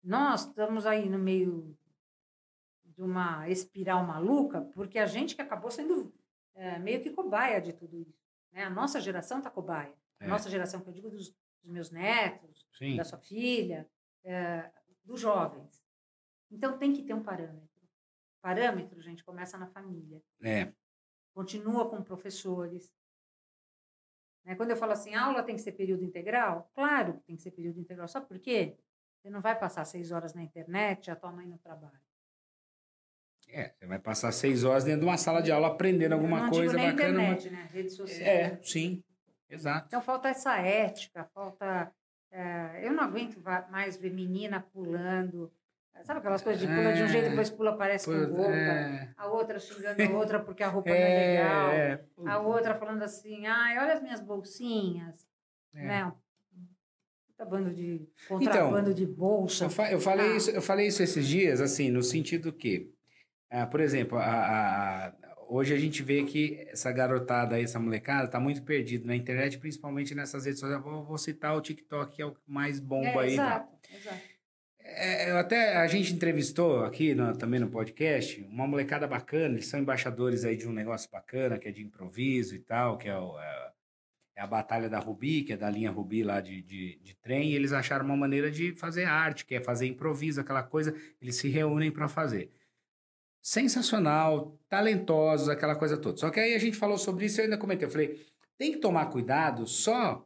Nós 0.03 0.47
estamos 0.47 0.85
aí 0.85 1.09
no 1.09 1.21
meio 1.21 1.79
de 2.85 3.01
uma 3.01 3.49
espiral 3.49 4.05
maluca, 4.05 4.63
porque 4.75 4.99
a 4.99 5.07
gente 5.07 5.37
que 5.37 5.43
acabou 5.43 5.71
sendo 5.71 6.13
é, 6.55 6.81
meio 6.81 7.01
que 7.01 7.11
cobaia 7.11 7.61
de 7.61 7.73
tudo 7.73 7.97
isso. 7.97 8.19
Né? 8.51 8.65
A 8.65 8.71
nossa 8.71 9.01
geração 9.01 9.39
está 9.39 9.49
cobaia. 9.51 9.95
A 10.19 10.25
É. 10.25 10.29
nossa 10.29 10.51
geração, 10.51 10.81
que 10.81 10.89
eu 10.89 10.93
digo 10.93 11.09
dos, 11.09 11.33
dos 11.63 11.71
meus 11.71 11.91
netos, 11.91 12.67
Sim. 12.77 12.97
da 12.97 13.05
sua 13.05 13.19
filha, 13.19 13.89
é, 14.25 14.71
dos 15.05 15.21
jovens. 15.21 15.83
Então 16.51 16.77
tem 16.79 16.93
que 16.93 17.03
ter 17.03 17.15
um 17.15 17.23
parâmetro. 17.23 17.71
Parâmetro, 18.41 19.01
gente, 19.01 19.25
começa 19.25 19.57
na 19.57 19.67
família. 19.69 20.23
É. 20.43 20.73
Continua 21.33 21.89
com 21.89 22.03
professores. 22.03 22.93
Né? 24.45 24.55
Quando 24.57 24.71
eu 24.71 24.77
falo 24.77 24.93
assim, 24.93 25.15
aula 25.15 25.43
tem 25.43 25.55
que 25.55 25.63
ser 25.63 25.73
período 25.73 26.05
integral, 26.05 26.71
claro 26.75 27.15
que 27.15 27.23
tem 27.23 27.37
que 27.37 27.43
ser 27.43 27.53
período 27.53 27.79
integral. 27.81 28.09
Sabe 28.09 28.27
por 28.27 28.39
quê? 28.41 28.77
Você 29.21 29.31
não 29.31 29.41
vai 29.41 29.57
passar 29.57 29.85
seis 29.85 30.11
horas 30.11 30.35
na 30.35 30.43
internet, 30.43 31.11
a 31.11 31.17
tua 31.17 31.31
mãe 31.31 31.47
no 31.47 31.57
trabalho. 31.59 32.01
É, 33.49 33.69
você 33.79 33.87
vai 33.87 33.99
passar 33.99 34.33
seis 34.33 34.65
horas 34.65 34.83
dentro 34.85 35.01
de 35.01 35.07
uma 35.07 35.19
sala 35.19 35.41
de 35.41 35.53
aula 35.53 35.69
aprendendo 35.69 36.13
alguma 36.15 36.43
não 36.45 36.51
coisa 36.51 36.73
digo 36.73 36.79
nem 36.83 36.91
bacana. 36.97 37.19
mas- 37.19 37.45
internet, 37.45 37.51
né? 37.51 37.71
Rede 37.73 37.91
social. 37.91 38.27
É, 38.29 38.63
sim. 38.63 39.05
Exato. 39.53 39.87
Então 39.87 40.01
falta 40.01 40.29
essa 40.29 40.57
ética, 40.59 41.25
falta. 41.35 41.93
é, 42.31 42.81
eu 42.87 42.93
não 42.93 43.05
aguento 43.05 43.41
mais 43.71 43.97
ver 43.97 44.11
menina 44.11 44.61
pulando. 44.73 45.53
Sabe 46.05 46.21
aquelas 46.21 46.41
coisas 46.43 46.61
de 46.61 46.67
pula 46.67 46.93
de 46.95 47.03
um 47.03 47.07
jeito, 47.09 47.27
É. 47.27 47.29
depois 47.29 47.51
pula, 47.51 47.77
parece 47.77 48.07
com 48.07 48.35
boca. 48.35 48.51
é, 48.51 49.11
A 49.17 49.27
outra 49.27 49.59
xingando 49.59 50.03
a 50.03 50.09
outra 50.19 50.41
porque 50.41 50.63
a 50.63 50.69
roupa 50.69 50.89
não 50.89 50.97
é 50.97 51.37
legal. 51.37 51.71
é, 51.71 52.05
A 52.27 52.39
outra 52.39 52.75
falando 52.75 53.03
assim, 53.03 53.47
ai, 53.47 53.79
olha 53.79 53.93
as 53.93 54.03
minhas 54.03 54.21
bolsinhas. 54.21 55.29
é. 55.77 55.87
Né? 55.87 56.13
Puta 57.29 57.45
bando 57.45 57.73
de 57.75 58.09
contrabando 58.29 58.95
de 58.95 59.07
bolsa. 59.07 59.65
Eu, 59.67 59.71
fa- 59.71 59.91
eu 59.93 60.01
falei 60.01 60.33
Ah. 60.33 60.37
isso, 60.37 60.51
eu 60.51 60.63
falei 60.63 60.87
isso 60.87 61.03
esses 61.03 61.27
dias, 61.27 61.61
assim, 61.61 61.91
no 61.91 62.03
sentido 62.03 62.53
que, 62.53 62.91
ah, 63.51 63.67
por 63.67 63.81
exemplo, 63.81 64.17
a- 64.19 64.25
a- 64.25 65.13
hoje 65.55 65.75
a 65.75 65.79
gente 65.79 66.03
vê 66.03 66.25
que 66.25 66.67
essa 66.71 66.91
garotada 66.93 67.57
aí, 67.57 67.65
essa 67.65 67.79
molecada, 67.79 68.29
tá 68.29 68.41
muito 68.41 68.63
perdida 68.63 69.07
na 69.07 69.15
internet, 69.17 69.59
principalmente 69.59 70.15
nessas 70.15 70.45
redes 70.45 70.61
sociais. 70.61 70.83
Vou, 70.83 71.05
vou 71.05 71.19
citar 71.19 71.57
o 71.57 71.61
TikTok, 71.61 72.17
que 72.17 72.23
é 72.23 72.27
o 72.27 72.35
mais 72.47 72.81
bomba 72.81 73.09
É, 73.09 73.19
aí. 73.19 73.37
tá? 73.37 73.43
exato, 73.45 73.79
exato. 73.95 74.33
É, 74.85 75.31
até 75.33 75.77
a 75.77 75.87
gente 75.87 76.13
entrevistou 76.13 76.85
aqui 76.85 77.15
no- 77.15 77.37
também 77.37 77.61
no 77.61 77.69
podcast 77.71 78.41
uma 78.43 78.67
molecada 78.67 79.07
bacana, 79.07 79.55
eles 79.55 79.67
são 79.67 79.79
embaixadores 79.79 80.45
aí 80.45 80.57
de 80.57 80.67
um 80.69 80.73
negócio 80.73 81.09
bacana, 81.11 81.57
que 81.59 81.69
é 81.69 81.73
de 81.73 81.83
improviso 81.83 82.55
e 82.57 82.59
tal, 82.59 82.99
que 82.99 83.09
é, 83.09 83.17
o- 83.17 83.39
é- 83.39 83.73
é 84.37 84.43
a 84.43 84.47
Batalha 84.47 84.89
da 84.89 84.99
Rubi, 84.99 85.43
que 85.45 85.53
é 85.53 85.57
da 85.57 85.71
linha 85.71 85.91
Rubi 85.91 86.25
lá 86.25 86.41
de, 86.41 86.61
de, 86.63 86.99
de 87.01 87.15
trem, 87.15 87.51
e 87.53 87.55
eles 87.55 87.73
acharam 87.73 88.05
uma 88.05 88.17
maneira 88.17 88.51
de 88.51 88.75
fazer 88.75 89.05
arte, 89.05 89.47
que 89.47 89.55
é 89.55 89.61
fazer 89.61 89.87
improviso, 89.87 90.41
aquela 90.41 90.63
coisa, 90.65 90.93
eles 91.21 91.37
se 91.37 91.49
reúnem 91.49 91.91
para 91.93 92.09
fazer. 92.09 92.51
Sensacional, 93.43 94.57
talentosos, 94.69 95.49
aquela 95.49 95.75
coisa 95.75 95.97
toda. 95.97 96.17
Só 96.17 96.31
que 96.31 96.39
aí 96.39 96.55
a 96.55 96.59
gente 96.59 96.77
falou 96.77 96.97
sobre 96.97 97.27
isso 97.27 97.39
e 97.39 97.41
eu 97.41 97.45
ainda 97.47 97.59
comentei, 97.59 97.87
eu 97.87 97.91
falei, 97.91 98.25
tem 98.57 98.71
que 98.71 98.79
tomar 98.79 99.07
cuidado 99.07 99.67
só 99.67 100.25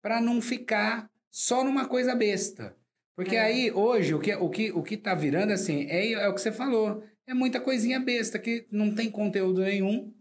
para 0.00 0.18
não 0.20 0.40
ficar 0.40 1.10
só 1.30 1.62
numa 1.62 1.86
coisa 1.86 2.14
besta. 2.14 2.74
Porque 3.14 3.36
É. 3.36 3.42
aí, 3.42 3.70
hoje, 3.70 4.14
o 4.14 4.18
que, 4.18 4.34
o, 4.34 4.48
que, 4.48 4.72
o 4.72 4.82
que 4.82 4.96
tá 4.96 5.14
virando, 5.14 5.52
assim, 5.52 5.86
é, 5.90 6.12
é 6.12 6.28
o 6.28 6.34
que 6.34 6.40
você 6.40 6.50
falou. 6.50 7.04
É 7.26 7.34
muita 7.34 7.60
coisinha 7.60 8.00
besta, 8.00 8.38
que 8.38 8.66
não 8.70 8.94
tem 8.94 9.10
conteúdo 9.10 9.60
nenhum. 9.60 10.12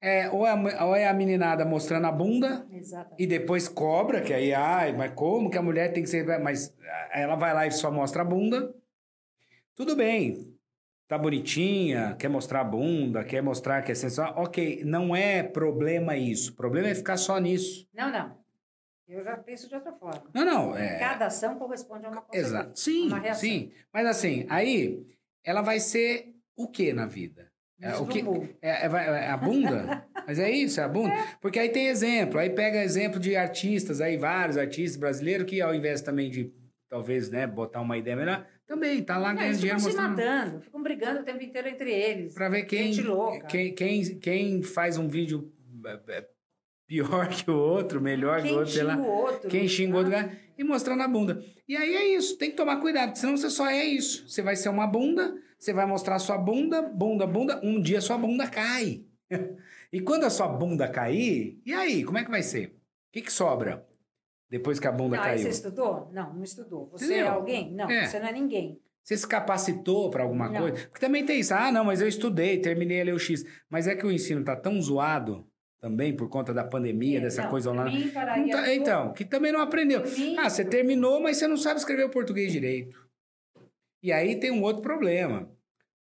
É, 0.00 0.28
ou, 0.30 0.44
é, 0.44 0.50
a- 0.50 0.84
ou 0.84 0.96
é 0.96 1.06
a 1.06 1.14
meninada 1.14 1.64
mostrando 1.64 2.06
a 2.08 2.12
bunda 2.12 2.66
Exato. 2.72 3.14
e 3.16 3.24
depois 3.26 3.68
cobra, 3.68 4.20
que 4.20 4.34
aí, 4.34 4.52
ai, 4.52 4.92
mas 4.92 5.12
como 5.14 5.48
que 5.48 5.56
a 5.56 5.62
mulher 5.62 5.92
tem 5.92 6.02
que 6.02 6.08
ser... 6.10 6.26
Mas 6.40 6.74
ah, 6.82 7.10
ela 7.20 7.36
vai 7.36 7.54
lá 7.54 7.66
e 7.68 7.70
só 7.70 7.88
mostra 7.90 8.22
a 8.22 8.24
bunda. 8.24 8.74
Tudo 9.76 9.94
bem, 9.96 10.51
tá 11.12 11.18
bonitinha, 11.18 12.16
quer 12.18 12.28
mostrar 12.28 12.62
a 12.62 12.64
bunda, 12.64 13.22
quer 13.22 13.42
mostrar 13.42 13.82
que 13.82 13.92
é 13.92 13.94
sensual. 13.94 14.32
Ok, 14.36 14.82
não 14.82 15.14
é 15.14 15.42
problema 15.42 16.16
isso. 16.16 16.52
O 16.52 16.54
problema 16.54 16.88
é 16.88 16.94
ficar 16.94 17.18
só 17.18 17.38
nisso. 17.38 17.86
Não, 17.92 18.10
não. 18.10 18.38
Eu 19.06 19.22
já 19.22 19.36
penso 19.36 19.68
de 19.68 19.74
outra 19.74 19.92
forma. 19.92 20.24
Não, 20.32 20.42
não, 20.42 20.76
é... 20.76 20.98
Cada 20.98 21.26
ação 21.26 21.58
corresponde 21.58 22.06
a 22.06 22.08
uma 22.08 22.22
consequência. 22.22 22.46
Exato. 22.46 22.78
Sim, 22.78 23.10
sim. 23.34 23.72
Mas 23.92 24.06
assim, 24.06 24.46
aí 24.48 25.06
ela 25.44 25.60
vai 25.60 25.80
ser 25.80 26.34
o 26.56 26.66
que 26.66 26.94
na 26.94 27.04
vida? 27.04 27.52
É, 27.78 27.94
o 27.96 28.06
que, 28.06 28.20
é, 28.62 28.86
é, 28.86 28.86
é 28.86 29.28
a 29.28 29.36
bunda? 29.36 30.06
Mas 30.26 30.38
é 30.38 30.50
isso, 30.50 30.80
é 30.80 30.84
a 30.84 30.88
bunda? 30.88 31.12
Porque 31.42 31.58
aí 31.58 31.68
tem 31.68 31.88
exemplo, 31.88 32.38
aí 32.38 32.48
pega 32.48 32.82
exemplo 32.82 33.20
de 33.20 33.36
artistas, 33.36 34.00
aí 34.00 34.16
vários 34.16 34.56
artistas 34.56 34.96
brasileiros 34.96 35.46
que 35.46 35.60
ao 35.60 35.74
invés 35.74 36.00
também 36.00 36.30
de, 36.30 36.54
talvez, 36.88 37.28
né, 37.28 37.46
botar 37.46 37.80
uma 37.80 37.98
ideia 37.98 38.16
melhor, 38.16 38.46
também 38.66 39.02
tá 39.02 39.18
lá 39.18 39.30
Não, 39.30 39.36
ganhando 39.40 39.56
dinheiro 39.58 39.78
ficam 39.78 39.92
se 39.92 39.98
mostrando. 39.98 40.26
matando, 40.26 40.60
ficam 40.60 40.82
brigando 40.82 41.20
o 41.20 41.24
tempo 41.24 41.42
inteiro 41.42 41.68
entre 41.68 41.92
eles. 41.92 42.34
Pra 42.34 42.48
ver 42.48 42.64
quem, 42.64 42.92
quem, 43.48 43.74
quem, 43.74 44.18
quem 44.18 44.62
faz 44.62 44.96
um 44.98 45.08
vídeo 45.08 45.52
é, 45.84 46.00
é, 46.08 46.28
pior 46.86 47.28
que 47.28 47.50
o 47.50 47.56
outro, 47.56 48.00
melhor 48.00 48.40
que 48.40 48.48
Quem 48.48 48.52
o 48.54 48.58
outro, 48.58 48.72
sei 48.72 48.82
lá. 48.82 48.96
o 48.96 49.06
outro. 49.06 49.48
Quem 49.48 49.68
xinga 49.68 49.94
o 49.94 49.98
outro 49.98 50.14
Ah, 50.14 50.24
cara 50.24 50.38
e 50.56 50.64
mostrando 50.64 51.02
a 51.02 51.08
bunda. 51.08 51.42
E 51.68 51.76
aí 51.76 51.94
é 51.94 52.16
isso, 52.16 52.36
tem 52.38 52.50
que 52.50 52.56
tomar 52.56 52.76
cuidado, 52.80 53.16
senão 53.16 53.36
você 53.36 53.50
só 53.50 53.68
é 53.68 53.84
isso. 53.84 54.28
Você 54.28 54.42
vai 54.42 54.56
ser 54.56 54.68
uma 54.68 54.86
bunda, 54.86 55.34
você 55.58 55.72
vai 55.72 55.86
mostrar 55.86 56.18
sua 56.18 56.38
bunda, 56.38 56.82
bunda, 56.82 57.26
bunda, 57.26 57.60
um 57.62 57.80
dia 57.80 58.00
sua 58.00 58.18
bunda 58.18 58.46
cai. 58.46 59.04
e 59.92 60.00
quando 60.00 60.24
a 60.24 60.30
sua 60.30 60.48
bunda 60.48 60.88
cair, 60.88 61.60
e 61.64 61.72
aí, 61.72 62.04
como 62.04 62.18
é 62.18 62.24
que 62.24 62.30
vai 62.30 62.42
ser? 62.42 62.66
O 62.68 63.12
que, 63.12 63.22
que 63.22 63.32
sobra 63.32 63.86
depois 64.52 64.78
que 64.78 64.86
a 64.86 64.92
bunda 64.92 65.16
Não, 65.16 65.24
caiu? 65.24 65.38
você 65.38 65.48
estudou? 65.48 66.10
Não, 66.12 66.34
não 66.34 66.42
estudou. 66.44 66.86
Você 66.92 67.06
Entendeu? 67.06 67.24
é 67.26 67.28
alguém? 67.30 67.72
Não, 67.72 67.90
É. 67.90 68.06
você 68.06 68.20
não 68.20 68.26
é 68.26 68.32
ninguém. 68.32 68.78
Você 69.02 69.16
se 69.16 69.26
capacitou 69.26 70.10
para 70.10 70.24
alguma 70.24 70.50
Não. 70.50 70.60
coisa? 70.60 70.76
Porque 70.88 71.00
também 71.00 71.24
tem 71.24 71.40
isso. 71.40 71.54
Ah, 71.54 71.72
não, 71.72 71.84
mas 71.86 72.02
eu 72.02 72.06
estudei, 72.06 72.58
terminei 72.60 73.00
a 73.00 73.04
ler 73.04 73.14
o 73.14 73.18
X. 73.18 73.42
Mas 73.70 73.88
é 73.88 73.96
que 73.96 74.04
o 74.04 74.12
ensino 74.12 74.44
tá 74.44 74.54
tão 74.54 74.78
zoado 74.82 75.46
também 75.80 76.14
por 76.14 76.28
conta 76.28 76.52
da 76.52 76.62
pandemia, 76.62 77.18
dessa 77.18 77.44
Não, 77.44 77.50
coisa 77.50 77.70
online. 77.70 78.04
mim, 78.04 78.10
tá- 78.50 78.74
então, 78.74 79.12
que 79.14 79.24
também 79.24 79.50
não 79.50 79.60
aprendeu. 79.62 80.02
Mim- 80.04 80.36
Ah, 80.38 80.50
você 80.50 80.64
terminou, 80.66 81.18
mas 81.18 81.38
você 81.38 81.48
não 81.48 81.56
sabe 81.56 81.80
escrever 81.80 82.04
o 82.04 82.10
português 82.10 82.52
direito. 82.52 82.94
E 84.02 84.12
aí 84.12 84.38
tem 84.38 84.50
um 84.50 84.62
outro 84.62 84.82
problema. 84.82 85.50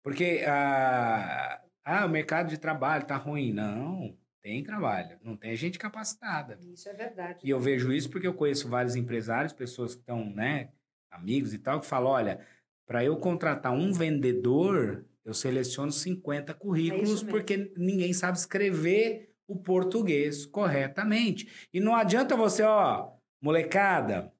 Porque 0.03 0.43
ah, 0.45 1.61
ah, 1.85 2.05
o 2.05 2.09
mercado 2.09 2.49
de 2.49 2.57
trabalho 2.57 3.05
tá 3.05 3.15
ruim. 3.15 3.53
Não, 3.53 4.13
tem 4.41 4.63
trabalho. 4.63 5.19
Não 5.23 5.37
tem 5.37 5.55
gente 5.55 5.77
capacitada. 5.77 6.57
Isso 6.61 6.89
é 6.89 6.93
verdade. 6.93 7.39
E 7.43 7.49
eu 7.49 7.59
vejo 7.59 7.91
isso 7.91 8.09
porque 8.09 8.27
eu 8.27 8.33
conheço 8.33 8.67
vários 8.67 8.95
empresários, 8.95 9.53
pessoas 9.53 9.95
que 9.95 10.01
estão, 10.01 10.29
né, 10.33 10.71
amigos 11.11 11.53
e 11.53 11.59
tal, 11.59 11.79
que 11.79 11.85
falam: 11.85 12.11
olha, 12.11 12.47
para 12.85 13.03
eu 13.03 13.17
contratar 13.17 13.71
um 13.71 13.93
vendedor, 13.93 15.05
eu 15.23 15.33
seleciono 15.33 15.91
50 15.91 16.53
currículos 16.53 17.23
É 17.23 17.25
porque 17.27 17.73
ninguém 17.77 18.13
sabe 18.13 18.37
escrever 18.37 19.33
o 19.47 19.59
português 19.59 20.45
corretamente. 20.45 21.69
E 21.73 21.79
não 21.79 21.95
adianta 21.95 22.35
você, 22.35 22.63
ó, 22.63 23.13
molecada, 23.41 24.33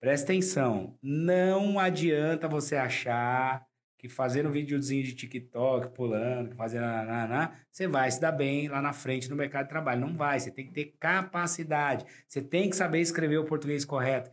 presta 0.00 0.32
atenção, 0.32 0.98
não 1.02 1.78
adianta 1.78 2.48
você 2.48 2.76
achar 2.76 3.66
que 4.02 4.08
fazendo 4.08 4.48
um 4.48 4.52
videozinho 4.52 5.04
de 5.04 5.14
TikTok, 5.14 5.94
pulando, 5.94 6.56
fazendo 6.56 6.82
nananá, 6.82 7.52
você 7.70 7.86
vai 7.86 8.10
se 8.10 8.20
dar 8.20 8.32
bem 8.32 8.66
lá 8.66 8.82
na 8.82 8.92
frente 8.92 9.30
no 9.30 9.36
mercado 9.36 9.66
de 9.66 9.68
trabalho. 9.68 10.00
Não 10.00 10.16
vai, 10.16 10.40
você 10.40 10.50
tem 10.50 10.66
que 10.66 10.72
ter 10.72 10.96
capacidade. 10.98 12.04
Você 12.26 12.42
tem 12.42 12.68
que 12.68 12.74
saber 12.74 13.00
escrever 13.00 13.38
o 13.38 13.44
português 13.44 13.84
correto. 13.84 14.32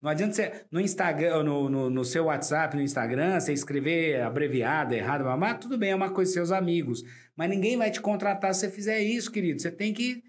Não 0.00 0.10
adianta 0.10 0.34
você, 0.34 0.64
no 0.70 0.80
Instagram, 0.80 1.42
no, 1.42 1.68
no, 1.68 1.90
no 1.90 2.04
seu 2.04 2.26
WhatsApp, 2.26 2.76
no 2.76 2.82
Instagram, 2.82 3.40
você 3.40 3.52
escrever 3.52 4.22
abreviado, 4.22 4.94
errado, 4.94 5.24
mamá, 5.24 5.54
tudo 5.54 5.76
bem, 5.76 5.90
é 5.90 5.96
uma 5.96 6.12
coisa 6.12 6.32
seus 6.32 6.52
amigos. 6.52 7.02
Mas 7.34 7.50
ninguém 7.50 7.76
vai 7.76 7.90
te 7.90 8.00
contratar 8.00 8.54
se 8.54 8.60
você 8.60 8.70
fizer 8.70 9.00
isso, 9.00 9.32
querido. 9.32 9.60
Você 9.60 9.72
tem 9.72 9.92
que, 9.92 10.22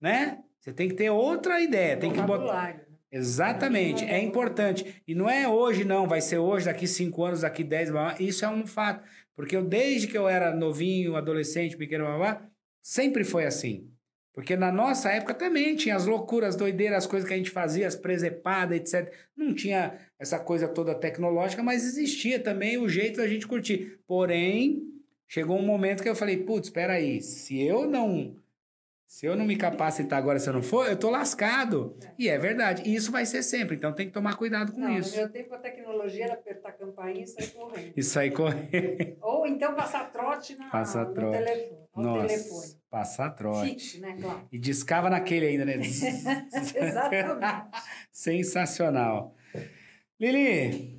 né? 0.00 0.38
Você 0.60 0.72
tem 0.72 0.88
que 0.88 0.94
ter 0.94 1.10
outra 1.10 1.60
ideia, 1.60 1.96
tem 1.96 2.12
que 2.12 2.22
botar... 2.22 2.86
Exatamente, 3.10 4.04
é 4.04 4.18
importante. 4.22 5.02
E 5.06 5.14
não 5.14 5.28
é 5.28 5.48
hoje, 5.48 5.84
não, 5.84 6.06
vai 6.06 6.20
ser 6.20 6.38
hoje, 6.38 6.66
daqui 6.66 6.86
cinco 6.86 7.24
anos, 7.24 7.40
daqui 7.40 7.64
dez, 7.64 7.90
blá, 7.90 8.14
blá. 8.14 8.16
isso 8.20 8.44
é 8.44 8.48
um 8.48 8.66
fato. 8.66 9.02
Porque 9.34 9.56
eu, 9.56 9.64
desde 9.64 10.08
que 10.08 10.18
eu 10.18 10.28
era 10.28 10.54
novinho, 10.54 11.16
adolescente, 11.16 11.76
pequeno, 11.76 12.04
blá, 12.04 12.16
blá, 12.16 12.50
sempre 12.82 13.24
foi 13.24 13.46
assim. 13.46 13.90
Porque 14.38 14.56
na 14.56 14.70
nossa 14.70 15.10
época 15.10 15.34
também 15.34 15.74
tinha 15.74 15.96
as 15.96 16.06
loucuras, 16.06 16.50
as 16.50 16.56
doideiras, 16.56 16.98
as 16.98 17.06
coisas 17.06 17.26
que 17.26 17.34
a 17.34 17.36
gente 17.36 17.50
fazia, 17.50 17.88
as 17.88 17.96
presepadas, 17.96 18.76
etc. 18.78 19.12
Não 19.36 19.52
tinha 19.52 19.98
essa 20.16 20.38
coisa 20.38 20.68
toda 20.68 20.94
tecnológica, 20.94 21.60
mas 21.60 21.84
existia 21.84 22.38
também 22.38 22.78
o 22.78 22.88
jeito 22.88 23.16
da 23.16 23.26
gente 23.26 23.48
curtir. 23.48 23.98
Porém, 24.06 24.82
chegou 25.26 25.58
um 25.58 25.66
momento 25.66 26.04
que 26.04 26.08
eu 26.08 26.14
falei, 26.14 26.36
putz, 26.36 26.68
espera 26.68 26.92
aí, 26.92 27.20
se 27.20 27.60
eu 27.60 27.88
não... 27.88 28.36
Se 29.08 29.24
eu 29.24 29.34
não 29.34 29.46
me 29.46 29.56
capacitar 29.56 30.18
agora, 30.18 30.38
se 30.38 30.50
eu 30.50 30.52
não 30.52 30.62
for, 30.62 30.86
eu 30.86 30.94
tô 30.94 31.08
lascado. 31.08 31.96
E 32.18 32.28
é 32.28 32.36
verdade. 32.38 32.82
E 32.86 32.94
isso 32.94 33.10
vai 33.10 33.24
ser 33.24 33.42
sempre. 33.42 33.74
Então 33.74 33.90
tem 33.90 34.06
que 34.06 34.12
tomar 34.12 34.36
cuidado 34.36 34.70
com 34.70 34.80
Não, 34.82 34.98
isso. 34.98 35.12
no 35.12 35.16
meu 35.22 35.32
tempo 35.32 35.54
a 35.54 35.58
tecnologia 35.58 36.24
era 36.26 36.34
apertar 36.34 36.68
a 36.68 36.72
campainha 36.72 37.24
e 37.24 37.26
sair 37.26 37.50
correndo. 37.52 37.92
E 37.96 38.02
sair 38.02 38.30
correndo. 38.30 39.16
Ou 39.22 39.46
então 39.46 39.74
passar 39.74 40.12
trote 40.12 40.54
na, 40.56 40.68
Passar 40.68 41.06
no 41.06 41.14
trote. 41.14 41.38
telefone. 41.38 41.88
No 41.96 42.02
Nossa, 42.02 42.26
telefone. 42.28 42.66
passar 42.90 43.30
trote. 43.30 43.70
Fixo, 43.70 44.00
né, 44.02 44.14
claro. 44.20 44.46
E 44.52 44.58
discava 44.58 45.08
naquele 45.08 45.46
ainda, 45.46 45.64
né? 45.64 45.76
Exatamente. 46.76 47.70
Sensacional. 48.12 49.34
Lili, 50.20 50.98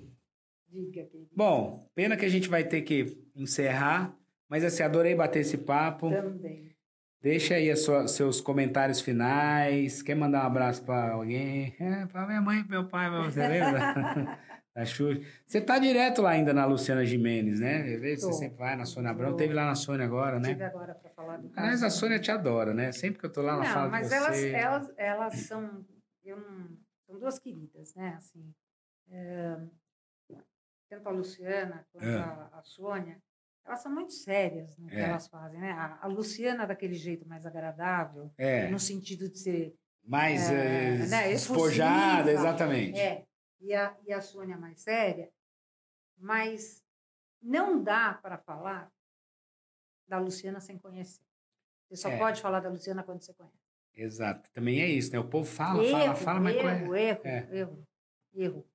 Diga, 0.68 1.08
bom, 1.36 1.88
pena 1.94 2.18
que 2.18 2.26
a 2.26 2.30
gente 2.30 2.50
vai 2.50 2.64
ter 2.64 2.82
que 2.82 3.24
encerrar, 3.36 4.18
mas 4.50 4.64
assim, 4.64 4.82
adorei 4.82 5.14
bater 5.14 5.42
esse 5.42 5.58
papo. 5.60 6.10
Também. 6.10 6.76
Deixa 7.22 7.56
aí 7.56 7.76
sua- 7.76 8.08
seus 8.08 8.40
comentários 8.40 9.02
finais. 9.02 10.02
Quer 10.02 10.16
mandar 10.16 10.44
um 10.44 10.48
abraço 10.48 10.84
para 10.84 11.12
alguém? 11.12 11.76
É, 11.80 12.06
para 12.06 12.26
minha 12.26 12.42
mãe, 12.42 12.64
meu 12.68 12.88
pai, 12.88 13.10
pra 13.10 13.24
você 13.24 13.46
lembra? 13.48 14.40
a 14.74 14.86
Xuxa. 14.86 15.22
Você 15.46 15.60
tá 15.60 15.78
direto 15.80 16.22
lá 16.22 16.30
ainda 16.32 16.54
na 16.54 16.66
Luciana 16.66 17.06
Jimenez, 17.06 17.60
né? 17.60 17.94
Eu 17.94 18.00
vejo 18.00 18.16
que. 18.16 18.22
Você 18.22 18.34
sempre 18.34 18.58
vai 18.58 18.76
na 18.78 18.86
Sônia 18.86 19.12
Abrão. 19.12 19.32
Tô. 19.32 19.36
Teve 19.38 19.54
lá 19.54 19.66
na 19.66 19.76
Sônia 19.76 20.06
agora, 20.06 20.40
né? 20.40 20.50
Tive 20.50 20.64
agora 20.64 20.96
para 20.96 21.10
falar 21.10 21.38
do 21.38 21.50
caso. 21.50 21.60
Aliás, 21.60 21.84
a 21.84 21.90
Sônia 21.90 22.20
te 22.20 22.32
adora, 22.32 22.74
né? 22.74 22.92
Sempre 22.94 23.20
que 23.20 23.26
eu 23.26 23.32
tô 23.34 23.42
lá, 23.42 23.54
ela 23.54 23.64
não, 23.66 23.74
fala 23.74 23.90
mas 23.90 24.08
de 24.08 24.16
elas, 24.16 24.38
você. 24.38 24.52
elas, 24.52 24.94
elas 24.96 25.34
são, 25.42 25.86
eu 26.24 26.38
não, 26.38 26.70
são 27.06 27.20
duas 27.20 27.38
queridas, 27.38 27.94
né? 27.96 28.16
Assim, 28.18 28.54
é, 29.12 29.58
tanto 30.90 31.10
a 31.10 31.12
Luciana 31.12 31.86
quanto 31.92 32.08
É. 32.08 32.16
a, 32.18 32.50
a 32.54 32.62
Sônia, 32.64 33.18
elas 33.66 33.82
são 33.82 33.92
muito 33.94 34.14
sérias 34.14 34.78
no 34.78 34.88
que 34.88 34.96
É. 34.96 35.02
elas 35.02 35.28
fazem, 35.28 35.60
né? 35.60 35.72
A, 35.72 36.00
a 36.04 36.08
Luciana 36.08 36.66
daquele 36.66 36.96
jeito 36.96 37.28
mais 37.28 37.46
agradável, 37.46 38.32
É, 38.38 38.68
no 38.70 38.80
sentido 38.80 39.30
de 39.30 39.38
ser 39.38 39.76
mais 40.04 40.50
é, 40.50 40.98
né, 41.08 41.28
despojada, 41.30 42.32
exatamente. 42.32 43.00
É, 43.00 43.26
e 43.60 43.74
a, 43.74 43.96
e 44.08 44.12
a 44.14 44.22
Sônia 44.22 44.58
mais 44.58 44.82
séria, 44.82 45.30
mas 46.18 46.84
não 47.42 47.82
dá 47.84 48.14
para 48.16 48.38
falar 48.38 48.92
da 50.08 50.18
Luciana 50.18 50.60
sem 50.60 50.78
conhecer. 50.78 51.22
Você 51.88 51.96
só 51.98 52.10
É. 52.10 52.18
pode 52.18 52.42
falar 52.42 52.60
da 52.60 52.70
Luciana 52.70 53.04
quando 53.04 53.22
você 53.22 53.34
conhece. 53.34 53.58
Exato. 53.94 54.50
Também 54.52 54.82
é 54.82 54.88
isso, 54.88 55.12
né? 55.12 55.20
O 55.20 55.28
povo 55.28 55.46
fala, 55.50 55.84
erro, 55.84 56.00
fala, 56.00 56.16
fala, 56.16 56.40
mas 56.40 56.56
erro, 56.56 56.68
erro, 56.70 56.96
erro, 56.96 57.22
É. 57.26 57.48
erro, 57.58 57.88
erro. 58.34 58.70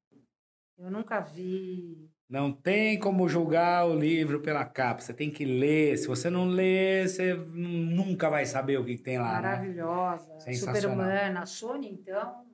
Eu 0.77 0.91
nunca 0.91 1.21
vi. 1.21 2.11
Não 2.29 2.51
tem 2.53 2.99
como 2.99 3.29
julgar 3.29 3.87
o 3.87 3.95
livro 3.95 4.41
pela 4.41 4.65
capa. 4.65 5.01
Você 5.01 5.13
tem 5.15 5.31
que 5.31 5.45
ler. 5.45 5.97
Se 5.99 6.07
você 6.07 6.29
não 6.31 6.47
ler, 6.47 7.09
você 7.09 7.35
nunca 7.35 8.29
vai 8.31 8.47
saber 8.47 8.79
o 8.79 8.85
que 8.85 8.97
tem 8.99 9.19
lá. 9.19 9.27
né? 9.37 9.49
maravilhosa, 9.49 10.41
Sensacional. 10.41 10.75
super-humana. 10.77 11.41
A 11.41 11.47
Sônia, 11.47 11.91
então, 11.91 12.45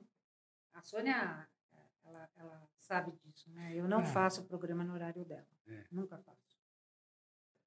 a 0.73 0.81
Sônia, 0.81 1.47
ela, 2.05 2.29
ela 2.37 2.61
sabe 2.77 3.11
disso, 3.23 3.49
né? 3.53 3.71
Eu 3.73 3.87
não 3.87 4.01
É. 4.01 4.05
faço 4.05 4.43
programa 4.45 4.83
no 4.83 4.93
horário 4.93 5.23
dela. 5.25 5.45
É. 5.67 5.83
Nunca 5.91 6.17
faço. 6.17 6.37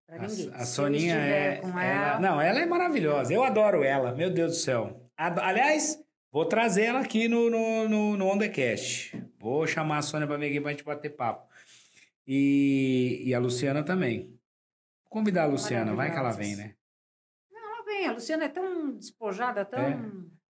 Para 0.07 0.17
A, 0.17 0.27
ninguém. 0.27 0.51
a 0.55 0.61
eu 0.61 0.67
Soninha 0.67 1.17
é. 1.17 1.61
ela- 1.63 1.85
ela, 1.85 2.21
não, 2.21 2.39
ela 2.41 2.61
é 2.61 2.67
maravilhosa. 2.67 3.33
Eu 3.33 3.43
adoro 3.43 3.83
ela. 3.83 4.15
Meu 4.15 4.31
Deus 4.31 4.51
do 4.53 4.57
céu. 4.59 5.11
Ado- 5.17 5.41
Aliás, 5.41 5.99
vou 6.31 6.45
trazer 6.45 6.83
ela 6.85 7.01
aqui 7.01 7.27
no, 7.27 7.49
no, 7.49 7.89
no, 7.89 8.17
no 8.19 8.27
On 8.27 8.37
The 8.37 8.51
Cast. 8.51 9.17
Vou 9.39 9.67
chamar 9.67 9.99
a 9.99 10.03
Sônia 10.03 10.27
pra 10.27 10.37
vir 10.37 10.49
aqui 10.49 10.61
pra 10.61 10.73
gente 10.73 10.85
bater 10.85 11.09
papo. 11.17 11.49
E, 12.27 13.23
e 13.27 13.35
a 13.35 13.39
Luciana 13.39 13.83
também. 13.85 14.29
Vou 15.05 15.11
convidar 15.11 15.45
a 15.45 15.47
Luciana, 15.47 15.95
vai 15.95 16.11
que 16.11 16.17
ela 16.17 16.33
vem, 16.33 16.57
né? 16.57 16.75
ela 17.53 17.83
vem. 17.85 18.07
A 18.07 18.13
Luciana 18.13 18.45
é 18.45 18.49
tão 18.49 18.97
despojada, 18.97 19.65
tão, 19.65 19.81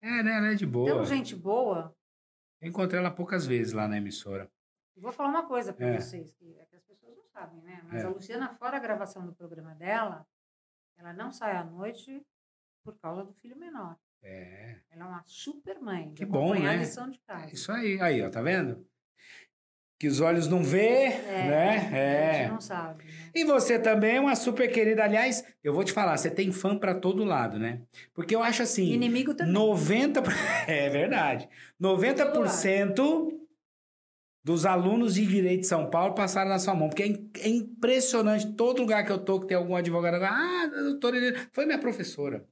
É, 0.01 0.22
né? 0.22 0.36
Ela 0.36 0.52
é 0.52 0.55
de 0.55 0.66
boa. 0.66 0.88
tão 0.88 1.05
gente 1.05 1.34
boa. 1.34 1.94
Eu 2.60 2.68
encontrei 2.68 2.98
ela 3.01 3.10
poucas 3.10 3.44
vezes 3.47 3.72
lá 3.72 3.86
na 3.88 3.98
emissora. 3.98 4.51
Vou 4.97 5.12
falar 5.12 5.28
uma 5.28 5.47
coisa 5.47 5.72
para 5.74 5.86
É. 5.88 6.01
vocês, 6.01 6.32
que, 6.32 6.56
é 6.59 6.64
que 6.64 6.76
as 6.76 6.82
pessoas 6.84 7.14
não 7.16 7.24
sabem, 7.26 7.60
né? 7.62 7.82
Mas 7.84 8.02
É. 8.02 8.06
a 8.06 8.09
Luciana, 8.09 8.55
fora 8.55 8.76
a 8.78 8.80
gravação 8.80 9.26
do 9.26 9.34
programa 9.34 9.74
dela, 9.74 10.26
ela 10.97 11.12
não 11.12 11.30
sai 11.30 11.55
à 11.56 11.62
noite 11.64 12.24
por 12.82 12.97
causa 12.98 13.24
do 13.24 13.34
filho 13.34 13.56
menor. 13.59 13.98
É. 14.22 14.80
Ela 14.90 15.05
é 15.05 15.09
uma 15.09 15.22
super 15.26 15.78
mãe. 15.80 16.14
Que 16.14 16.24
bom, 16.24 16.55
né? 16.55 16.70
a 16.70 16.76
lição 16.76 17.10
de 17.10 17.18
casa. 17.20 17.52
Isso 17.52 17.70
aí, 17.70 18.01
aí, 18.01 18.22
ó, 18.22 18.30
tá 18.30 18.40
vendo? 18.40 18.88
Que 19.98 20.09
os 20.09 20.20
olhos 20.20 20.47
não 20.47 20.62
vê, 20.62 21.05
É, 21.06 21.43
né? 21.47 21.89
A 21.90 21.97
É. 21.97 22.32
gente 22.43 22.52
não 22.52 22.60
sabe, 22.60 23.05
né? 23.05 23.10
E 23.35 23.44
você 23.44 23.78
também 23.78 24.16
é 24.16 24.20
uma 24.20 24.36
super 24.36 24.70
querida. 24.70 25.02
Aliás, 25.05 25.43
eu 25.64 25.73
vou 25.73 25.85
te 25.85 25.93
falar, 25.93 26.16
você 26.16 26.31
tem 26.31 26.52
fã 26.52 26.77
pra 26.77 26.94
todo 26.94 27.24
lado, 27.24 27.59
né? 27.59 27.81
Porque 28.14 28.35
eu 28.35 28.43
acho 28.43 28.62
assim, 28.62 28.93
Inimigo 28.93 29.35
também. 29.35 29.52
90 29.55 30.23
é 30.68 30.89
verdade. 30.90 31.48
90% 31.81 33.32
dos 34.44 34.64
alunos 34.64 35.14
de 35.14 35.27
direito 35.27 35.62
de 35.62 35.66
São 35.66 35.90
Paulo 35.90 36.14
passaram 36.14 36.51
na 36.51 36.59
sua 36.59 36.74
mão, 36.74 36.89
porque 36.89 37.02
é, 37.02 37.47
é 37.47 37.48
impressionante 37.48 38.52
todo 38.52 38.81
lugar 38.81 39.05
que 39.05 39.10
eu 39.10 39.18
tô 39.18 39.40
que 39.40 39.47
tem 39.48 39.56
algum 39.56 39.74
advogado, 39.74 40.23
ah, 40.23 40.66
doutora, 40.66 41.16
Helena", 41.16 41.48
foi 41.52 41.66
minha 41.66 41.78
professora. 41.78 42.47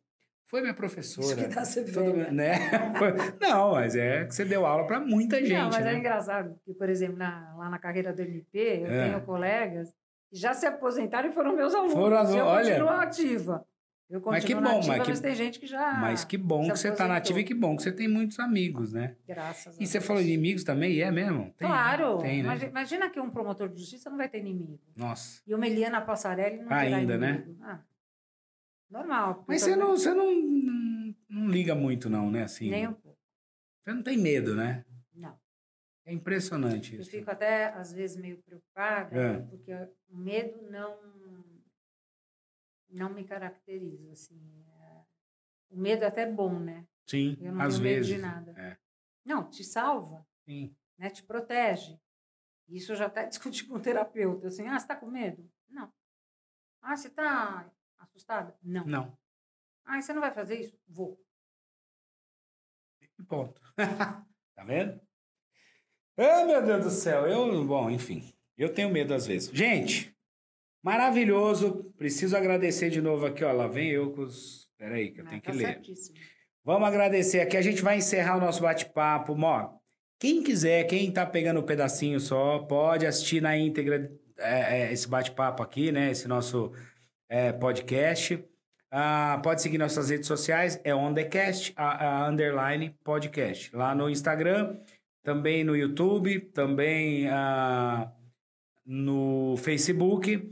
Foi 0.54 0.60
minha 0.62 0.72
professora. 0.74 1.26
Isso 1.26 1.36
que 1.36 1.46
dá 1.52 1.64
ser 1.64 1.92
Todo 1.92 2.14
né? 2.30 2.54
Foi- 2.96 3.12
Não, 3.40 3.72
mas 3.72 3.96
é 3.96 4.24
que 4.24 4.32
você 4.32 4.44
deu 4.44 4.64
aula 4.64 4.86
pra 4.86 5.00
muita 5.00 5.38
gente, 5.40 5.52
não, 5.52 5.64
mas 5.68 5.84
é 5.84 5.92
né? 5.92 5.98
engraçado 5.98 6.56
que, 6.64 6.72
por 6.72 6.88
exemplo, 6.88 7.16
na- 7.16 7.52
lá 7.58 7.68
na 7.68 7.76
carreira 7.80 8.12
do 8.12 8.22
MP, 8.22 8.82
eu 8.82 8.86
É. 8.86 9.08
tenho 9.08 9.20
colegas 9.22 9.88
que 10.30 10.38
já 10.38 10.54
se 10.54 10.64
aposentaram 10.64 11.28
e 11.28 11.32
foram 11.32 11.56
meus 11.56 11.74
alunos. 11.74 11.92
Foram 11.92 12.18
as- 12.18 12.32
eu 12.32 12.44
olha. 12.44 12.68
continuo 12.70 12.88
ativa. 12.88 13.66
Eu 14.08 14.20
continuo 14.20 14.32
Mas 14.32 14.44
que 14.44 14.54
bom, 14.54 14.60
ativa, 14.60 14.96
mas 14.96 15.08
mas, 15.08 15.18
que- 15.18 15.26
tem 15.26 15.34
gente 15.34 15.58
que 15.58 15.66
já... 15.66 15.94
Mas 15.94 16.24
que 16.24 16.36
bom 16.38 16.62
que 16.70 16.76
você 16.78 16.92
tá 16.92 17.08
na 17.08 17.16
ativa 17.16 17.38
aposentou. 17.38 17.40
e 17.40 17.44
que 17.44 17.54
bom 17.54 17.76
que 17.76 17.82
você 17.82 17.90
tem 17.90 18.06
muitos 18.06 18.38
amigos, 18.38 18.92
né? 18.92 19.16
Graças 19.26 19.76
a 19.76 19.82
E 19.82 19.86
você 19.88 19.94
Deus. 19.98 20.06
falou 20.06 20.22
inimigos 20.22 20.62
também? 20.62 20.92
E 20.92 21.02
é 21.02 21.10
mesmo? 21.10 21.52
Tem, 21.58 21.66
né? 21.66 21.74
Claro. 21.74 22.18
Tem, 22.18 22.34
né? 22.36 22.38
Imagi- 22.50 22.66
Imagina 22.66 23.10
que 23.10 23.18
um 23.18 23.28
promotor 23.30 23.68
de 23.68 23.80
justiça 23.80 24.08
não 24.10 24.16
vai 24.18 24.28
ter 24.28 24.38
inimigo. 24.38 24.78
Nossa. 24.94 25.40
E 25.46 25.52
uma 25.54 25.66
Eliana 25.66 26.00
Passarelli 26.00 26.58
não 26.58 26.68
terá 26.68 26.80
Ainda, 26.80 27.18
né? 27.18 27.30
inimigo. 27.44 27.56
Ah, 27.64 27.80
normal. 28.94 29.44
Mas 29.48 29.62
você 29.62 29.74
não, 29.76 29.90
você 29.96 30.14
não, 30.14 30.32
não, 31.28 31.48
liga 31.50 31.74
muito, 31.74 32.08
não, 32.08 32.30
né? 32.30 32.44
Assim, 32.44 32.70
Nem 32.70 32.86
um 32.88 32.94
pouco. 32.94 33.18
Você 33.82 33.92
não 33.92 34.02
tem 34.02 34.16
medo, 34.16 34.54
né? 34.54 34.84
Não. 35.12 35.38
É 36.06 36.12
impressionante 36.12 36.94
Eu 36.94 37.00
isso. 37.00 37.10
fico 37.10 37.30
até, 37.30 37.66
às 37.74 37.92
vezes, 37.92 38.16
meio 38.16 38.38
preocupada, 38.42 39.16
É. 39.16 39.38
porque 39.40 39.72
o 40.08 40.16
medo 40.16 40.62
não, 40.70 40.98
não 42.88 43.10
me 43.12 43.24
caracteriza. 43.24 44.12
Assim. 44.12 44.64
É, 44.68 45.04
O 45.70 45.76
medo 45.76 46.04
é 46.04 46.06
até 46.06 46.30
bom, 46.30 46.58
né? 46.58 46.86
Sim, 47.06 47.36
Eu 47.40 47.52
não 47.52 47.60
às 47.60 47.74
tenho 47.74 47.82
medo 47.84 47.96
vezes. 47.96 48.14
de 48.14 48.18
nada. 48.18 48.52
É. 48.56 48.78
Não, 49.24 49.48
te 49.50 49.64
salva, 49.64 50.26
Sim. 50.46 50.74
né? 50.98 51.10
te 51.10 51.22
protege. 51.22 51.98
Isso 52.68 52.92
eu 52.92 52.96
já 52.96 53.06
até 53.06 53.26
discuti 53.28 53.66
com 53.66 53.74
o 53.74 53.80
terapeuta. 53.80 54.46
Assim, 54.48 54.66
ah, 54.68 54.78
você 54.78 54.84
está 54.84 54.96
com 54.96 55.06
medo? 55.10 55.50
Não. 55.68 55.92
Ah, 56.80 56.96
você 56.96 57.08
está 57.08 57.70
assustada? 58.04 58.54
Não. 58.62 58.84
Não. 58.86 59.18
Ah, 59.84 60.00
você 60.00 60.12
não 60.12 60.20
vai 60.20 60.32
fazer 60.32 60.60
isso? 60.60 60.78
Vou. 60.88 61.18
E 63.18 63.22
ponto. 63.24 63.60
tá 63.76 64.64
vendo? 64.64 65.00
Ah, 66.16 66.44
meu 66.44 66.62
Deus 66.64 66.84
do 66.84 66.90
céu. 66.90 67.26
Eu, 67.26 67.64
bom, 67.64 67.90
enfim. 67.90 68.32
Eu 68.56 68.72
tenho 68.72 68.88
medo 68.88 69.12
às 69.12 69.26
vezes. 69.26 69.50
Gente, 69.50 70.14
maravilhoso. 70.82 71.92
Preciso 71.96 72.36
agradecer 72.36 72.90
de 72.90 73.00
novo 73.00 73.26
aqui, 73.26 73.44
ó. 73.44 73.52
Lá 73.52 73.66
vem 73.66 73.90
eu 73.90 74.12
com 74.12 74.22
os. 74.22 74.68
Peraí, 74.78 75.10
que 75.10 75.20
eu 75.20 75.26
Ah, 75.26 75.28
tenho 75.30 75.42
tá 75.42 75.50
que 75.50 75.56
ler. 75.56 75.66
certíssimo. 75.66 76.16
Vamos 76.64 76.88
agradecer 76.88 77.40
aqui. 77.40 77.56
A 77.56 77.62
gente 77.62 77.82
vai 77.82 77.98
encerrar 77.98 78.36
o 78.36 78.40
nosso 78.40 78.62
bate-papo. 78.62 79.36
Ó, 79.38 79.78
quem 80.18 80.42
quiser, 80.42 80.84
quem 80.84 81.12
tá 81.12 81.26
pegando 81.26 81.60
um 81.60 81.64
pedacinho 81.64 82.18
só, 82.18 82.60
pode 82.60 83.06
assistir 83.06 83.42
na 83.42 83.56
íntegra 83.56 84.10
é, 84.38 84.82
é, 84.82 84.92
esse 84.92 85.06
bate-papo 85.08 85.62
aqui, 85.62 85.92
né? 85.92 86.10
Esse 86.10 86.26
nosso 86.26 86.72
é, 87.34 87.52
podcast. 87.52 88.44
Ah, 88.92 89.40
pode 89.42 89.60
seguir 89.60 89.76
nossas 89.76 90.08
redes 90.08 90.28
sociais, 90.28 90.80
é 90.84 90.94
On 90.94 91.12
The 91.12 91.24
Cast, 91.24 91.72
a, 91.76 92.26
a 92.26 92.28
underline 92.28 92.94
podcast. 93.02 93.74
Lá 93.74 93.92
no 93.92 94.08
Instagram, 94.08 94.78
também 95.20 95.64
no 95.64 95.74
YouTube, 95.74 96.38
também 96.52 97.26
ah, 97.28 98.08
no 98.86 99.56
Facebook. 99.56 100.48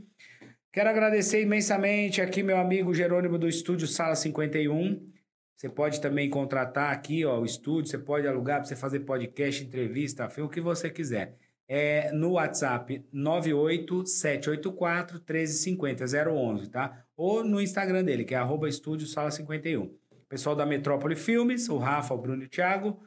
Quero 0.73 0.89
agradecer 0.89 1.41
imensamente 1.41 2.21
aqui 2.21 2.43
meu 2.43 2.57
amigo 2.57 2.93
Jerônimo 2.93 3.37
do 3.37 3.47
Estúdio 3.47 3.87
Sala 3.87 4.15
51. 4.15 5.09
Você 5.55 5.69
pode 5.69 6.01
também 6.01 6.29
contratar 6.29 6.91
aqui, 6.91 7.23
ó, 7.23 7.39
o 7.39 7.45
estúdio, 7.45 7.91
você 7.91 7.97
pode 7.97 8.27
alugar 8.27 8.57
para 8.57 8.65
você 8.65 8.75
fazer 8.75 8.99
podcast, 9.01 9.63
entrevista, 9.63 10.27
o 10.39 10.49
que 10.49 10.59
você 10.59 10.89
quiser. 10.89 11.37
É 11.75 12.11
no 12.11 12.33
WhatsApp 12.33 13.03
98784 13.11 15.23
1350 15.27 16.05
011, 16.29 16.69
tá? 16.69 17.03
Ou 17.17 17.43
no 17.43 17.59
Instagram 17.59 18.03
dele, 18.03 18.23
que 18.23 18.35
é 18.35 18.37
arroba 18.37 18.69
estúdio 18.69 19.07
sala 19.07 19.31
51. 19.31 19.91
Pessoal 20.29 20.55
da 20.55 20.67
Metrópole 20.67 21.15
Filmes, 21.15 21.67
o 21.69 21.79
Rafa, 21.79 22.13
o 22.13 22.17
Bruno 22.19 22.43
e 22.43 22.45
o 22.45 22.49
Thiago. 22.49 23.01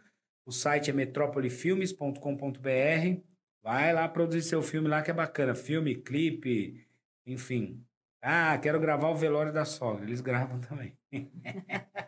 O 0.44 0.50
site 0.50 0.90
é 0.90 0.92
metrópolifilmes.com.br. 0.92 3.20
Vai 3.62 3.92
lá 3.92 4.08
produzir 4.08 4.42
seu 4.42 4.60
filme 4.60 4.88
lá 4.88 5.00
que 5.00 5.12
é 5.12 5.14
bacana. 5.14 5.54
Filme, 5.54 5.94
clipe, 5.94 6.84
enfim. 7.24 7.80
Ah, 8.20 8.58
quero 8.58 8.80
gravar 8.80 9.10
o 9.10 9.14
velório 9.14 9.52
da 9.52 9.64
sogra. 9.64 10.04
Eles 10.04 10.20
gravam 10.20 10.58
também. 10.58 10.92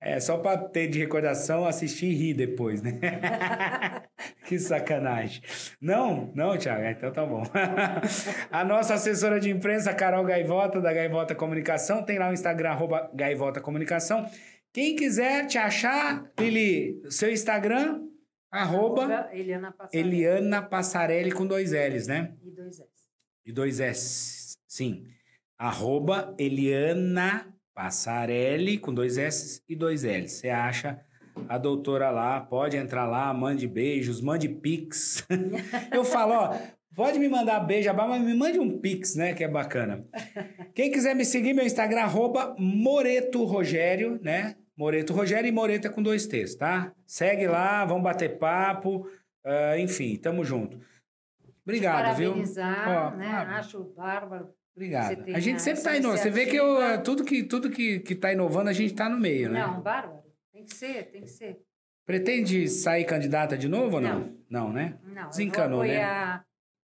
É, 0.00 0.20
só 0.20 0.38
para 0.38 0.58
ter 0.58 0.88
de 0.88 0.98
recordação, 0.98 1.66
assistir 1.66 2.06
e 2.06 2.14
rir 2.14 2.34
depois, 2.34 2.82
né? 2.82 3.00
que 4.46 4.58
sacanagem. 4.58 5.42
Não? 5.80 6.30
Não, 6.34 6.56
Thiago? 6.56 6.84
Então 6.84 7.12
tá 7.12 7.24
bom. 7.24 7.42
A 8.50 8.64
nossa 8.64 8.94
assessora 8.94 9.40
de 9.40 9.50
imprensa, 9.50 9.94
Carol 9.94 10.24
Gaivota, 10.24 10.80
da 10.80 10.92
Gaivota 10.92 11.34
Comunicação, 11.34 12.04
tem 12.04 12.18
lá 12.18 12.30
o 12.30 12.34
Instagram, 12.34 12.70
arroba 12.70 13.10
Gaivota 13.14 13.60
Comunicação. 13.60 14.28
Quem 14.72 14.94
quiser 14.94 15.46
te 15.46 15.56
achar, 15.56 16.30
Lili, 16.38 17.00
seu 17.08 17.32
Instagram, 17.32 18.06
Arroba 18.50 19.28
Eliana 19.32 19.72
Passarelli. 19.72 20.08
Eliana 20.08 20.62
Passarelli 20.62 21.32
com 21.32 21.46
dois 21.46 21.72
L's, 21.72 22.06
né? 22.06 22.34
E 22.42 22.50
dois 22.50 22.80
S. 22.80 22.88
E 23.44 23.52
dois 23.52 23.80
S. 23.80 24.56
Sim. 24.66 25.04
Arroba 25.58 26.34
Eliana 26.38 27.54
Passarelli 27.76 28.78
com 28.78 28.94
dois 28.94 29.18
S 29.18 29.60
e 29.68 29.76
dois 29.76 30.02
L's. 30.02 30.32
Você 30.32 30.48
acha 30.48 30.98
a 31.46 31.58
doutora 31.58 32.08
lá, 32.08 32.40
pode 32.40 32.74
entrar 32.74 33.06
lá, 33.06 33.34
mande 33.34 33.68
beijos, 33.68 34.22
mande 34.22 34.48
pix. 34.48 35.26
Eu 35.92 36.02
falo, 36.02 36.32
ó, 36.32 36.58
pode 36.94 37.18
me 37.18 37.28
mandar 37.28 37.60
beijo, 37.60 37.92
mas 37.92 38.22
me 38.22 38.32
mande 38.32 38.58
um 38.58 38.78
pix, 38.78 39.14
né, 39.14 39.34
que 39.34 39.44
é 39.44 39.48
bacana. 39.48 40.06
Quem 40.74 40.90
quiser 40.90 41.14
me 41.14 41.22
seguir, 41.22 41.52
meu 41.52 41.66
Instagram, 41.66 42.00
arroba 42.00 42.56
Moreto 42.58 43.44
Rogério, 43.44 44.18
né? 44.22 44.56
Moreto 44.74 45.12
Rogério 45.12 45.46
e 45.46 45.52
Moreto 45.52 45.86
é 45.86 45.90
com 45.90 46.02
dois 46.02 46.26
T's, 46.26 46.54
tá? 46.54 46.94
Segue 47.06 47.46
lá, 47.46 47.84
vamos 47.84 48.04
bater 48.04 48.38
papo, 48.38 49.06
uh, 49.44 49.78
enfim, 49.78 50.16
tamo 50.16 50.42
junto. 50.42 50.80
Obrigado, 51.62 52.16
viu? 52.16 52.30
Parabenizar, 52.30 53.16
né? 53.18 53.28
Acho 53.28 53.84
bárbaro. 53.84 54.48
Obrigado. 54.76 55.24
A 55.34 55.40
gente 55.40 55.62
sempre 55.62 55.82
tá 55.82 55.96
inovando. 55.96 56.20
Você 56.20 56.30
vê 56.30 56.44
que 56.46 56.54
eu, 56.56 57.02
tudo, 57.02 57.24
que, 57.24 57.42
tudo 57.42 57.70
que, 57.70 57.98
que 58.00 58.14
tá 58.14 58.30
inovando, 58.32 58.68
a 58.68 58.74
gente 58.74 58.94
tá 58.94 59.08
no 59.08 59.18
meio, 59.18 59.50
né? 59.50 59.60
Não, 59.60 59.80
bárbaro. 59.80 60.22
Tem 60.52 60.64
que 60.64 60.74
ser, 60.74 61.10
tem 61.10 61.22
que 61.22 61.30
ser. 61.30 61.58
Pretende 62.04 62.68
sair 62.68 63.04
candidata 63.04 63.56
de 63.56 63.68
novo 63.68 63.96
ou 63.96 64.00
não? 64.02 64.20
Não, 64.20 64.66
não 64.68 64.72
né? 64.72 64.98
Não. 65.02 65.28
Desencanou, 65.30 65.78
vou 65.78 65.86
apoiar... 65.86 66.38
né? 66.38 66.44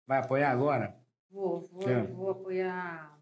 Vai 0.07 0.19
apoiar 0.19 0.51
agora? 0.51 0.95
Vou, 1.31 1.61
vou, 1.71 1.89
É. 1.89 2.03
vou 2.03 2.29
apoiar. 2.29 3.17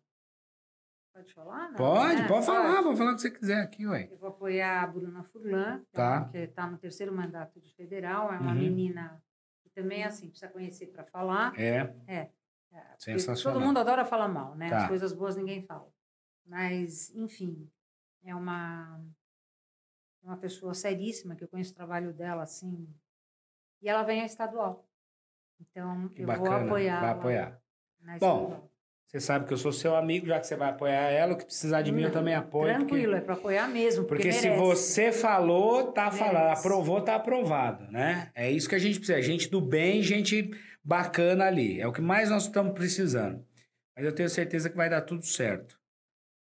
Pode 1.14 1.34
falar? 1.34 1.70
Não, 1.72 1.76
Pode, 1.78 2.22
né? 2.22 2.28
pode 2.28 2.46
falar, 2.46 2.84
pode 2.84 2.98
falar 2.98 3.12
o 3.12 3.16
que 3.16 3.22
você 3.22 3.32
quiser 3.32 3.62
aqui, 3.62 3.88
ué. 3.88 4.08
Eu 4.12 4.18
vou 4.18 4.30
apoiar 4.30 4.84
a 4.84 4.88
Bruna 4.88 5.24
Furlan, 5.24 5.82
é 5.94 5.96
Tá. 5.98 6.26
que 6.30 6.38
está 6.38 6.68
no 6.68 6.78
terceiro 6.78 7.12
mandato 7.16 7.60
de 7.60 7.74
federal. 7.74 8.32
É 8.32 8.38
uma 8.38 8.52
Uhum. 8.52 8.58
menina 8.60 9.20
que 9.64 9.70
também, 9.72 10.04
assim, 10.04 10.28
precisa 10.30 10.52
conhecer 10.52 10.88
para 10.88 11.04
falar. 11.06 11.54
É, 11.60 11.92
É, 12.08 12.30
sensacional. 12.98 13.54
Todo 13.60 13.66
mundo 13.66 13.80
adora 13.80 14.06
falar 14.06 14.28
mal, 14.28 14.56
né? 14.56 14.70
Tá. 14.70 14.84
As 14.84 14.88
coisas 14.88 15.14
boas 15.14 15.36
ninguém 15.36 15.62
fala. 15.64 15.88
Mas, 16.46 17.14
enfim, 17.16 17.70
é 18.24 18.34
uma, 18.34 19.02
é 20.24 20.28
uma 20.28 20.38
pessoa 20.38 20.74
seríssima, 20.74 21.36
que 21.36 21.44
eu 21.44 21.48
conheço 21.48 21.72
o 21.74 21.76
trabalho 21.76 22.14
dela, 22.14 22.44
assim. 22.44 22.88
E 23.82 23.90
ela 23.90 24.04
vem 24.04 24.22
a 24.22 24.26
estadual. 24.26 24.88
Então, 25.60 26.10
Que 26.10 26.22
eu 26.22 26.28
bacana, 26.28 26.50
vou 26.50 26.66
apoiar. 26.68 27.02
vai 27.02 27.10
apoiar. 27.12 27.62
Bom. 28.20 28.70
Você 29.08 29.22
sabe 29.22 29.48
que 29.48 29.54
eu 29.54 29.58
sou 29.58 29.72
seu 29.72 29.96
amigo, 29.96 30.26
já 30.28 30.38
que 30.38 30.46
você 30.46 30.56
vai 30.58 30.70
apoiar 30.70 31.10
ela, 31.10 31.34
o 31.34 31.38
que 31.38 31.46
precisar 31.46 31.82
de 31.82 31.94
mim 31.94 32.02
eu 32.02 32.08
Não, 32.10 32.14
também 32.14 32.36
apoio. 32.36 32.74
porque- 32.74 32.86
Tranquilo, 32.88 33.16
é 33.16 33.22
para 33.22 33.34
apoiar 33.36 33.68
mesmo. 33.70 34.04
Porque, 34.06 34.24
Porque 34.24 34.34
se 34.38 34.50
você 34.58 35.14
falou, 35.14 35.94
tá 35.94 36.04
Merece. 36.12 36.20
falado. 36.20 36.58
Aprovou, 36.60 37.02
tá 37.02 37.16
aprovado, 37.16 37.90
né? 37.90 38.30
É 38.36 38.52
isso 38.52 38.68
que 38.68 38.76
a 38.76 38.80
gente 38.80 38.98
precisa. 39.00 39.22
Gente 39.22 39.50
do 39.50 39.62
bem, 39.62 40.04
gente 40.04 40.52
bacana 40.88 41.46
ali. 41.46 41.82
É 41.82 41.86
o 41.86 41.92
que 41.92 42.02
mais 42.02 42.30
nós 42.30 42.44
estamos 42.44 42.74
precisando. 42.74 43.44
Mas 43.94 44.06
eu 44.06 44.14
tenho 44.14 44.30
certeza 44.30 44.70
que 44.70 44.78
vai 44.78 44.90
dar 44.90 45.02
tudo 45.02 45.26
certo. 45.26 45.78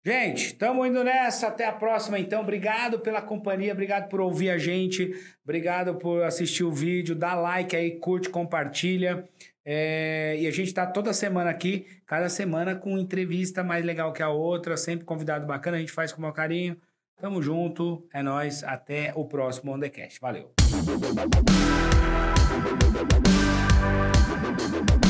Gente, 0.06 0.48
estamos 0.48 0.88
indo 0.88 1.04
nessa. 1.04 1.48
Até 1.48 1.66
a 1.66 1.74
próxima, 1.74 2.18
então. 2.18 2.42
Obrigado 2.42 3.00
pela 3.00 3.22
companhia, 3.22 3.74
obrigado 3.74 4.08
por 4.08 4.22
ouvir 4.22 4.50
a 4.50 4.58
gente, 4.58 5.14
obrigado 5.44 5.96
por 5.96 6.24
assistir 6.24 6.64
o 6.64 6.72
vídeo. 6.72 7.16
Dá 7.16 7.36
like 7.36 7.76
aí, 7.76 8.00
curte, 8.00 8.30
compartilha. 8.30 9.28
É, 9.66 10.38
e 10.40 10.48
a 10.48 10.52
gente 10.52 10.74
tá 10.74 10.88
toda 10.88 11.12
semana 11.12 11.50
aqui, 11.50 11.86
cada 12.06 12.30
semana 12.30 12.74
com 12.76 12.98
entrevista 12.98 13.62
mais 13.62 13.84
legal 13.84 14.14
que 14.14 14.24
a 14.24 14.30
outra, 14.30 14.78
sempre 14.78 15.06
convidado 15.06 15.46
bacana, 15.46 15.78
a 15.78 15.80
gente 15.80 15.92
faz 15.92 16.14
com 16.14 16.20
o 16.20 16.22
maior 16.22 16.34
carinho. 16.34 16.78
Tamo 17.20 17.42
junto, 17.42 18.08
é 18.14 18.24
nóis, 18.24 18.64
até 18.64 19.12
o 19.14 19.26
próximo 19.26 19.74
OnDecast. 19.74 20.20
Valeu! 20.22 20.54
we 24.60 25.09